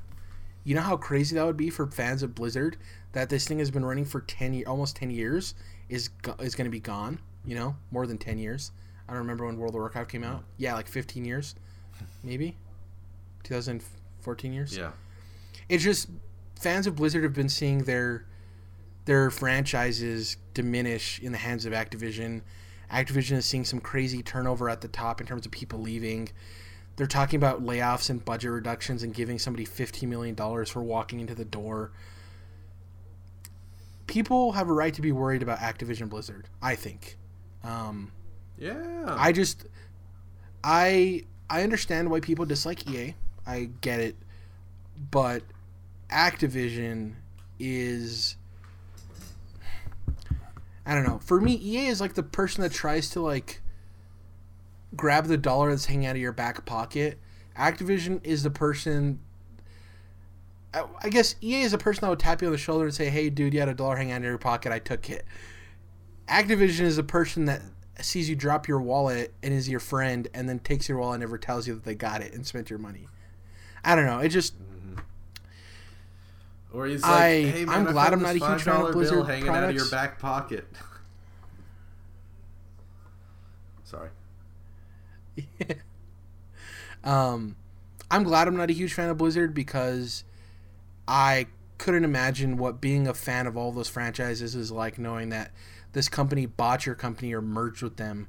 You 0.63 0.75
know 0.75 0.81
how 0.81 0.97
crazy 0.97 1.35
that 1.35 1.45
would 1.45 1.57
be 1.57 1.69
for 1.69 1.87
fans 1.87 2.23
of 2.23 2.35
Blizzard 2.35 2.77
that 3.13 3.29
this 3.29 3.47
thing 3.47 3.59
has 3.59 3.71
been 3.71 3.85
running 3.85 4.05
for 4.05 4.21
10 4.21 4.53
years, 4.53 4.67
almost 4.67 4.95
10 4.97 5.09
years 5.11 5.53
is 5.89 6.09
go- 6.09 6.35
is 6.39 6.55
going 6.55 6.65
to 6.65 6.71
be 6.71 6.79
gone, 6.81 7.19
you 7.45 7.55
know? 7.55 7.75
More 7.91 8.05
than 8.05 8.17
10 8.17 8.37
years. 8.37 8.71
I 9.07 9.13
don't 9.13 9.19
remember 9.19 9.45
when 9.45 9.57
World 9.57 9.73
of 9.75 9.79
Warcraft 9.79 10.11
came 10.11 10.23
out. 10.25 10.43
Yeah, 10.57 10.73
like 10.73 10.87
15 10.89 11.23
years. 11.23 11.55
Maybe 12.23 12.57
2014 13.43 14.53
years. 14.53 14.75
yeah. 14.77 14.91
It's 15.69 15.83
just 15.83 16.09
fans 16.59 16.87
of 16.87 16.95
Blizzard 16.95 17.23
have 17.23 17.33
been 17.33 17.49
seeing 17.49 17.83
their 17.83 18.25
their 19.05 19.29
franchises 19.31 20.35
diminish 20.53 21.19
in 21.21 21.31
the 21.31 21.37
hands 21.37 21.65
of 21.65 21.71
Activision. 21.71 22.41
Activision 22.91 23.37
is 23.37 23.45
seeing 23.45 23.65
some 23.65 23.79
crazy 23.79 24.23
turnover 24.23 24.69
at 24.69 24.81
the 24.81 24.87
top 24.87 25.19
in 25.19 25.27
terms 25.27 25.45
of 25.45 25.51
people 25.51 25.79
leaving. 25.79 26.29
They're 26.95 27.05
talking 27.05 27.37
about 27.37 27.63
layoffs 27.63 28.09
and 28.09 28.23
budget 28.23 28.51
reductions 28.51 29.03
and 29.03 29.13
giving 29.13 29.37
somebody 29.37 29.65
$15 29.65 30.07
million 30.07 30.35
for 30.65 30.81
walking 30.81 31.19
into 31.19 31.35
the 31.35 31.45
door. 31.45 31.91
People 34.07 34.53
have 34.53 34.69
a 34.69 34.73
right 34.73 34.93
to 34.93 35.01
be 35.01 35.11
worried 35.11 35.43
about 35.43 35.59
Activision 35.59 36.09
Blizzard, 36.09 36.47
I 36.61 36.75
think. 36.75 37.17
Um, 37.63 38.11
Yeah. 38.57 39.05
I 39.07 39.31
just 39.31 39.65
I 40.63 41.25
I 41.49 41.63
understand 41.63 42.09
why 42.09 42.19
people 42.19 42.45
dislike 42.45 42.89
EA. 42.89 43.15
I 43.45 43.69
get 43.81 43.99
it. 43.99 44.15
But 45.11 45.43
Activision 46.09 47.13
is 47.59 48.37
I 50.87 50.95
don't 50.95 51.03
know. 51.03 51.19
For 51.19 51.39
me, 51.39 51.53
EA 51.61 51.87
is 51.87 52.01
like 52.01 52.15
the 52.15 52.23
person 52.23 52.63
that 52.63 52.71
tries 52.71 53.11
to 53.11 53.19
like 53.19 53.61
grab 54.95 55.25
the 55.25 55.37
dollar 55.37 55.69
that's 55.69 55.85
hanging 55.85 56.07
out 56.07 56.15
of 56.15 56.21
your 56.21 56.31
back 56.31 56.65
pocket 56.65 57.19
Activision 57.57 58.19
is 58.23 58.43
the 58.43 58.51
person. 58.51 59.19
I, 60.73 60.83
I 61.01 61.09
guess 61.09 61.35
EA 61.41 61.61
is 61.61 61.71
the 61.71 61.77
person 61.77 62.01
that 62.01 62.09
would 62.09 62.19
tap 62.19 62.41
you 62.41 62.47
on 62.47 62.51
the 62.51 62.57
shoulder 62.57 62.85
and 62.85 62.93
say, 62.93 63.09
"Hey, 63.09 63.29
dude, 63.29 63.53
you 63.53 63.59
had 63.59 63.69
a 63.69 63.73
dollar 63.73 63.95
hanging 63.95 64.13
out 64.13 64.17
of 64.17 64.23
your 64.25 64.37
pocket. 64.37 64.71
I 64.71 64.79
took 64.79 65.09
it." 65.09 65.25
Activision 66.27 66.81
is 66.81 66.97
the 66.97 67.03
person 67.03 67.45
that 67.45 67.61
sees 67.99 68.29
you 68.29 68.35
drop 68.35 68.67
your 68.67 68.79
wallet 68.79 69.33
and 69.41 69.53
is 69.53 69.67
your 69.67 69.79
friend, 69.79 70.27
and 70.33 70.47
then 70.47 70.59
takes 70.59 70.87
your 70.87 70.99
wallet 70.99 71.15
and 71.15 71.21
never 71.21 71.37
tells 71.37 71.67
you 71.67 71.73
that 71.73 71.83
they 71.83 71.95
got 71.95 72.21
it 72.21 72.33
and 72.33 72.45
spent 72.45 72.69
your 72.69 72.79
money. 72.79 73.07
I 73.83 73.95
don't 73.95 74.05
know. 74.05 74.19
It 74.19 74.29
just 74.29 74.53
Or 76.73 76.85
he's 76.85 77.03
I- 77.03 77.43
"Hey 77.43 77.65
man, 77.65 77.81
I'm 77.81 77.87
I 77.87 77.91
glad 77.91 78.13
I'm 78.13 78.21
not 78.21 78.35
a 78.35 78.39
huge 78.39 78.61
fan 78.63 78.75
of 78.75 78.87
$5 78.87 78.93
Blizzard 78.93 79.15
bill 79.15 79.23
hanging 79.25 79.49
out 79.49 79.63
of 79.63 79.75
your 79.75 79.85
products." 79.85 79.91
back 79.91 80.19
pocket." 80.19 80.67
Sorry. 83.83 84.09
um, 87.03 87.55
I'm 88.11 88.23
glad 88.23 88.47
I'm 88.47 88.57
not 88.57 88.69
a 88.69 88.73
huge 88.73 88.93
fan 88.93 89.09
of 89.09 89.17
Blizzard 89.17 89.53
because 89.53 90.23
I 91.07 91.47
couldn't 91.77 92.03
imagine 92.03 92.57
what 92.57 92.81
being 92.81 93.07
a 93.07 93.13
fan 93.13 93.47
of 93.47 93.55
all 93.55 93.71
those 93.71 93.87
franchises 93.87 94.55
is 94.55 94.71
like, 94.71 94.97
knowing 94.97 95.29
that 95.29 95.51
this 95.93 96.09
company 96.09 96.45
bought 96.45 96.85
your 96.85 96.95
company 96.95 97.33
or 97.33 97.41
merged 97.41 97.81
with 97.81 97.95
them, 97.97 98.27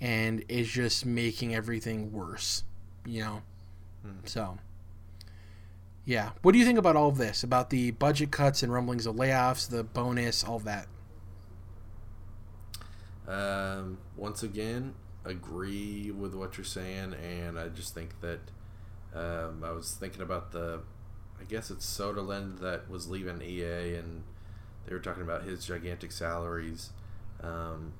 and 0.00 0.44
is 0.48 0.68
just 0.68 1.06
making 1.06 1.54
everything 1.54 2.12
worse. 2.12 2.64
You 3.06 3.22
know, 3.22 3.42
so. 4.24 4.58
Yeah. 6.08 6.30
What 6.40 6.52
do 6.52 6.58
you 6.58 6.64
think 6.64 6.78
about 6.78 6.96
all 6.96 7.10
of 7.10 7.18
this? 7.18 7.42
About 7.42 7.68
the 7.68 7.90
budget 7.90 8.30
cuts 8.30 8.62
and 8.62 8.72
rumblings 8.72 9.04
of 9.04 9.16
layoffs, 9.16 9.68
the 9.68 9.84
bonus, 9.84 10.42
all 10.42 10.56
of 10.56 10.64
that? 10.64 10.86
Um, 13.28 13.98
once 14.16 14.42
again, 14.42 14.94
agree 15.26 16.10
with 16.10 16.34
what 16.34 16.56
you're 16.56 16.64
saying, 16.64 17.12
and 17.12 17.58
I 17.58 17.68
just 17.68 17.92
think 17.92 18.22
that 18.22 18.40
um, 19.14 19.62
I 19.62 19.70
was 19.72 19.98
thinking 20.00 20.22
about 20.22 20.52
the, 20.52 20.80
I 21.38 21.44
guess 21.44 21.70
it's 21.70 21.84
Soderlund 21.84 22.60
that 22.60 22.88
was 22.88 23.10
leaving 23.10 23.42
EA, 23.42 23.96
and 23.96 24.22
they 24.86 24.94
were 24.94 25.00
talking 25.00 25.22
about 25.22 25.42
his 25.42 25.62
gigantic 25.66 26.10
salaries. 26.10 26.88
Um, 27.42 27.92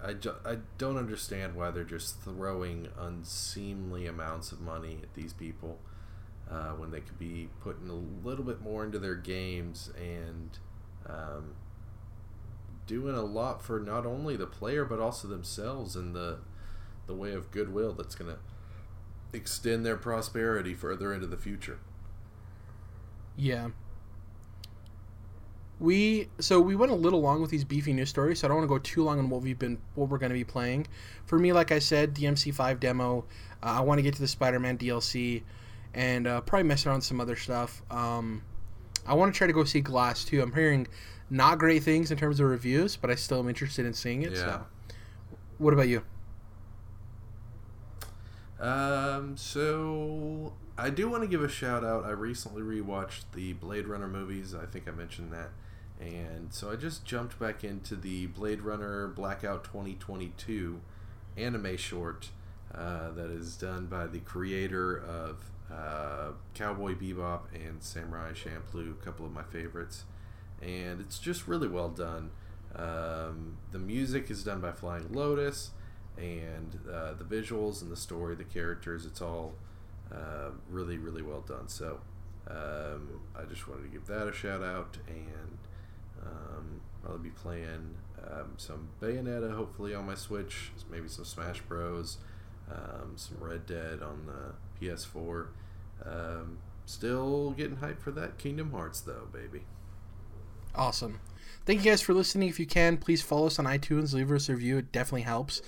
I, 0.00 0.12
ju- 0.12 0.36
I 0.46 0.58
don't 0.78 0.96
understand 0.96 1.56
why 1.56 1.72
they're 1.72 1.82
just 1.82 2.20
throwing 2.22 2.86
unseemly 2.96 4.06
amounts 4.06 4.52
of 4.52 4.60
money 4.60 5.00
at 5.02 5.14
these 5.14 5.32
people 5.32 5.80
uh, 6.50 6.72
when 6.72 6.90
they 6.90 7.00
could 7.00 7.18
be 7.18 7.48
putting 7.60 7.88
a 7.88 8.26
little 8.26 8.44
bit 8.44 8.60
more 8.60 8.84
into 8.84 8.98
their 8.98 9.14
games 9.14 9.90
and 9.96 10.58
um, 11.06 11.54
doing 12.86 13.14
a 13.14 13.22
lot 13.22 13.62
for 13.62 13.78
not 13.78 14.04
only 14.04 14.36
the 14.36 14.46
player 14.46 14.84
but 14.84 14.98
also 14.98 15.28
themselves 15.28 15.94
in 15.94 16.12
the 16.12 16.38
the 17.06 17.14
way 17.14 17.32
of 17.32 17.50
goodwill 17.50 17.92
that's 17.92 18.14
going 18.14 18.32
to 18.32 18.38
extend 19.32 19.84
their 19.84 19.96
prosperity 19.96 20.74
further 20.74 21.12
into 21.12 21.26
the 21.26 21.36
future. 21.36 21.78
Yeah. 23.36 23.70
We 25.78 26.28
so 26.38 26.60
we 26.60 26.76
went 26.76 26.92
a 26.92 26.94
little 26.94 27.20
long 27.20 27.40
with 27.40 27.50
these 27.50 27.64
beefy 27.64 27.92
news 27.92 28.10
stories, 28.10 28.40
so 28.40 28.46
I 28.46 28.48
don't 28.48 28.58
want 28.58 28.68
to 28.68 28.74
go 28.74 28.78
too 28.78 29.02
long 29.02 29.18
on 29.18 29.30
what 29.30 29.40
we've 29.40 29.58
been 29.58 29.78
what 29.94 30.10
we're 30.10 30.18
going 30.18 30.30
to 30.30 30.34
be 30.34 30.44
playing. 30.44 30.86
For 31.24 31.38
me, 31.38 31.52
like 31.52 31.72
I 31.72 31.78
said, 31.78 32.14
DMC5 32.14 32.78
demo. 32.80 33.24
Uh, 33.62 33.66
I 33.66 33.80
want 33.80 33.98
to 33.98 34.02
get 34.02 34.14
to 34.14 34.20
the 34.20 34.28
Spider-Man 34.28 34.78
DLC, 34.78 35.42
and 35.94 36.26
uh, 36.26 36.40
probably 36.42 36.68
mess 36.68 36.86
around 36.86 37.02
some 37.02 37.20
other 37.20 37.36
stuff. 37.36 37.82
Um, 37.90 38.42
I 39.06 39.14
want 39.14 39.32
to 39.32 39.38
try 39.38 39.46
to 39.46 39.52
go 39.52 39.64
see 39.64 39.80
Glass 39.80 40.24
too. 40.24 40.42
I'm 40.42 40.52
hearing 40.52 40.86
not 41.30 41.58
great 41.58 41.82
things 41.82 42.10
in 42.10 42.18
terms 42.18 42.40
of 42.40 42.46
reviews, 42.46 42.96
but 42.96 43.10
I 43.10 43.14
still 43.14 43.38
am 43.38 43.48
interested 43.48 43.86
in 43.86 43.94
seeing 43.94 44.22
it. 44.22 44.32
Yeah. 44.32 44.38
So, 44.38 44.66
what 45.58 45.72
about 45.74 45.88
you? 45.88 46.02
Um, 48.60 49.36
so 49.36 50.52
I 50.76 50.90
do 50.90 51.08
want 51.08 51.22
to 51.22 51.28
give 51.28 51.42
a 51.42 51.48
shout 51.48 51.84
out. 51.84 52.04
I 52.04 52.10
recently 52.10 52.62
rewatched 52.62 53.24
the 53.34 53.54
Blade 53.54 53.86
Runner 53.86 54.08
movies. 54.08 54.54
I 54.54 54.66
think 54.66 54.86
I 54.86 54.90
mentioned 54.90 55.32
that. 55.32 55.50
And 55.98 56.52
so 56.52 56.70
I 56.70 56.76
just 56.76 57.04
jumped 57.04 57.38
back 57.38 57.62
into 57.64 57.94
the 57.94 58.26
Blade 58.26 58.62
Runner 58.62 59.08
Blackout 59.08 59.64
2022 59.64 60.80
anime 61.36 61.76
short 61.76 62.30
uh, 62.74 63.10
that 63.10 63.30
is 63.30 63.56
done 63.56 63.86
by 63.86 64.06
the 64.06 64.20
creator 64.20 64.96
of 64.96 65.49
uh, 65.72 66.32
Cowboy 66.54 66.94
Bebop 66.94 67.42
and 67.54 67.82
Samurai 67.82 68.32
Champloo, 68.32 68.92
a 68.92 69.04
couple 69.04 69.26
of 69.26 69.32
my 69.32 69.42
favorites. 69.42 70.04
And 70.62 71.00
it's 71.00 71.18
just 71.18 71.48
really 71.48 71.68
well 71.68 71.88
done. 71.88 72.30
Um, 72.74 73.56
the 73.72 73.78
music 73.78 74.30
is 74.30 74.44
done 74.44 74.60
by 74.60 74.72
Flying 74.72 75.12
Lotus 75.12 75.70
and 76.16 76.78
uh, 76.90 77.14
the 77.14 77.24
visuals 77.24 77.82
and 77.82 77.90
the 77.90 77.96
story, 77.96 78.34
the 78.34 78.44
characters, 78.44 79.06
it's 79.06 79.22
all 79.22 79.54
uh, 80.12 80.50
really, 80.68 80.98
really 80.98 81.22
well 81.22 81.40
done. 81.40 81.68
So 81.68 82.00
um, 82.48 83.20
I 83.36 83.44
just 83.44 83.66
wanted 83.68 83.82
to 83.84 83.88
give 83.88 84.06
that 84.06 84.28
a 84.28 84.32
shout 84.32 84.62
out 84.62 84.98
and 85.08 85.58
um, 86.22 86.80
I'll 87.06 87.18
be 87.18 87.30
playing 87.30 87.94
um, 88.30 88.54
some 88.56 88.88
Bayonetta 89.00 89.54
hopefully 89.54 89.94
on 89.94 90.06
my 90.06 90.14
Switch, 90.14 90.72
maybe 90.90 91.08
some 91.08 91.24
Smash 91.24 91.60
Bros, 91.62 92.18
um, 92.70 93.12
some 93.16 93.38
Red 93.40 93.66
Dead 93.66 94.02
on 94.02 94.26
the 94.26 94.84
PS4. 94.84 95.48
Um, 96.04 96.58
still 96.86 97.52
getting 97.52 97.76
hyped 97.76 98.00
for 98.00 98.10
that 98.12 98.38
Kingdom 98.38 98.72
Hearts 98.72 99.00
though, 99.00 99.28
baby. 99.32 99.62
Awesome. 100.74 101.20
Thank 101.66 101.84
you 101.84 101.90
guys 101.90 102.00
for 102.00 102.14
listening. 102.14 102.48
If 102.48 102.58
you 102.58 102.66
can, 102.66 102.96
please 102.96 103.22
follow 103.22 103.46
us 103.46 103.58
on 103.58 103.64
iTunes, 103.64 104.14
leave 104.14 104.30
us 104.30 104.48
a 104.48 104.54
review. 104.54 104.78
It 104.78 104.92
definitely 104.92 105.22
helps. 105.22 105.62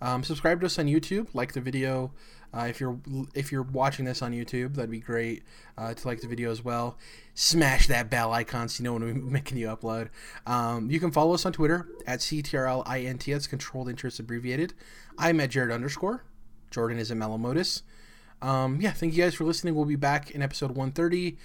Um, 0.00 0.22
subscribe 0.22 0.60
to 0.60 0.66
us 0.66 0.78
on 0.78 0.86
YouTube. 0.86 1.28
Like 1.34 1.52
the 1.52 1.60
video. 1.60 2.12
Uh, 2.52 2.66
if 2.68 2.80
you're 2.80 2.98
if 3.34 3.52
you're 3.52 3.62
watching 3.62 4.04
this 4.04 4.22
on 4.22 4.32
YouTube, 4.32 4.74
that'd 4.74 4.90
be 4.90 5.00
great 5.00 5.42
uh, 5.76 5.92
to 5.92 6.08
like 6.08 6.20
the 6.20 6.28
video 6.28 6.50
as 6.50 6.64
well. 6.64 6.96
Smash 7.34 7.86
that 7.88 8.08
bell 8.08 8.32
icon 8.32 8.68
so 8.68 8.82
you 8.82 8.84
know 8.84 8.94
when 8.94 9.02
we're 9.02 9.30
making 9.30 9.58
you 9.58 9.68
upload. 9.68 10.08
Um, 10.46 10.90
you 10.90 10.98
can 10.98 11.10
follow 11.10 11.34
us 11.34 11.44
on 11.44 11.52
Twitter 11.52 11.88
at 12.06 12.20
CTRLINT. 12.20 13.24
That's 13.24 13.46
Controlled 13.46 13.88
Interest 13.88 14.18
Abbreviated. 14.18 14.72
I'm 15.18 15.40
at 15.40 15.50
Jared 15.50 15.70
underscore. 15.70 16.24
Jordan 16.70 16.98
is 16.98 17.10
at 17.10 17.18
Melomotus. 17.18 17.82
Um, 18.40 18.80
yeah, 18.80 18.92
thank 18.92 19.14
you 19.14 19.22
guys 19.22 19.34
for 19.34 19.44
listening. 19.44 19.74
We'll 19.74 19.84
be 19.84 19.96
back 19.96 20.30
in 20.30 20.42
episode 20.42 20.70
130. 20.70 21.36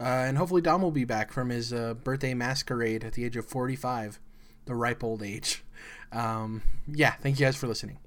Uh, 0.00 0.04
and 0.04 0.36
hopefully 0.36 0.62
Dom 0.62 0.82
will 0.82 0.90
be 0.90 1.04
back 1.04 1.30
from 1.30 1.50
his 1.50 1.72
uh, 1.72 1.94
birthday 1.94 2.34
masquerade 2.34 3.04
at 3.04 3.12
the 3.12 3.24
age 3.24 3.36
of 3.36 3.46
45, 3.46 4.18
the 4.64 4.74
ripe 4.74 5.04
old 5.04 5.22
age. 5.22 5.62
Um, 6.10 6.62
yeah, 6.86 7.12
thank 7.12 7.38
you 7.38 7.46
guys 7.46 7.56
for 7.56 7.66
listening. 7.66 7.98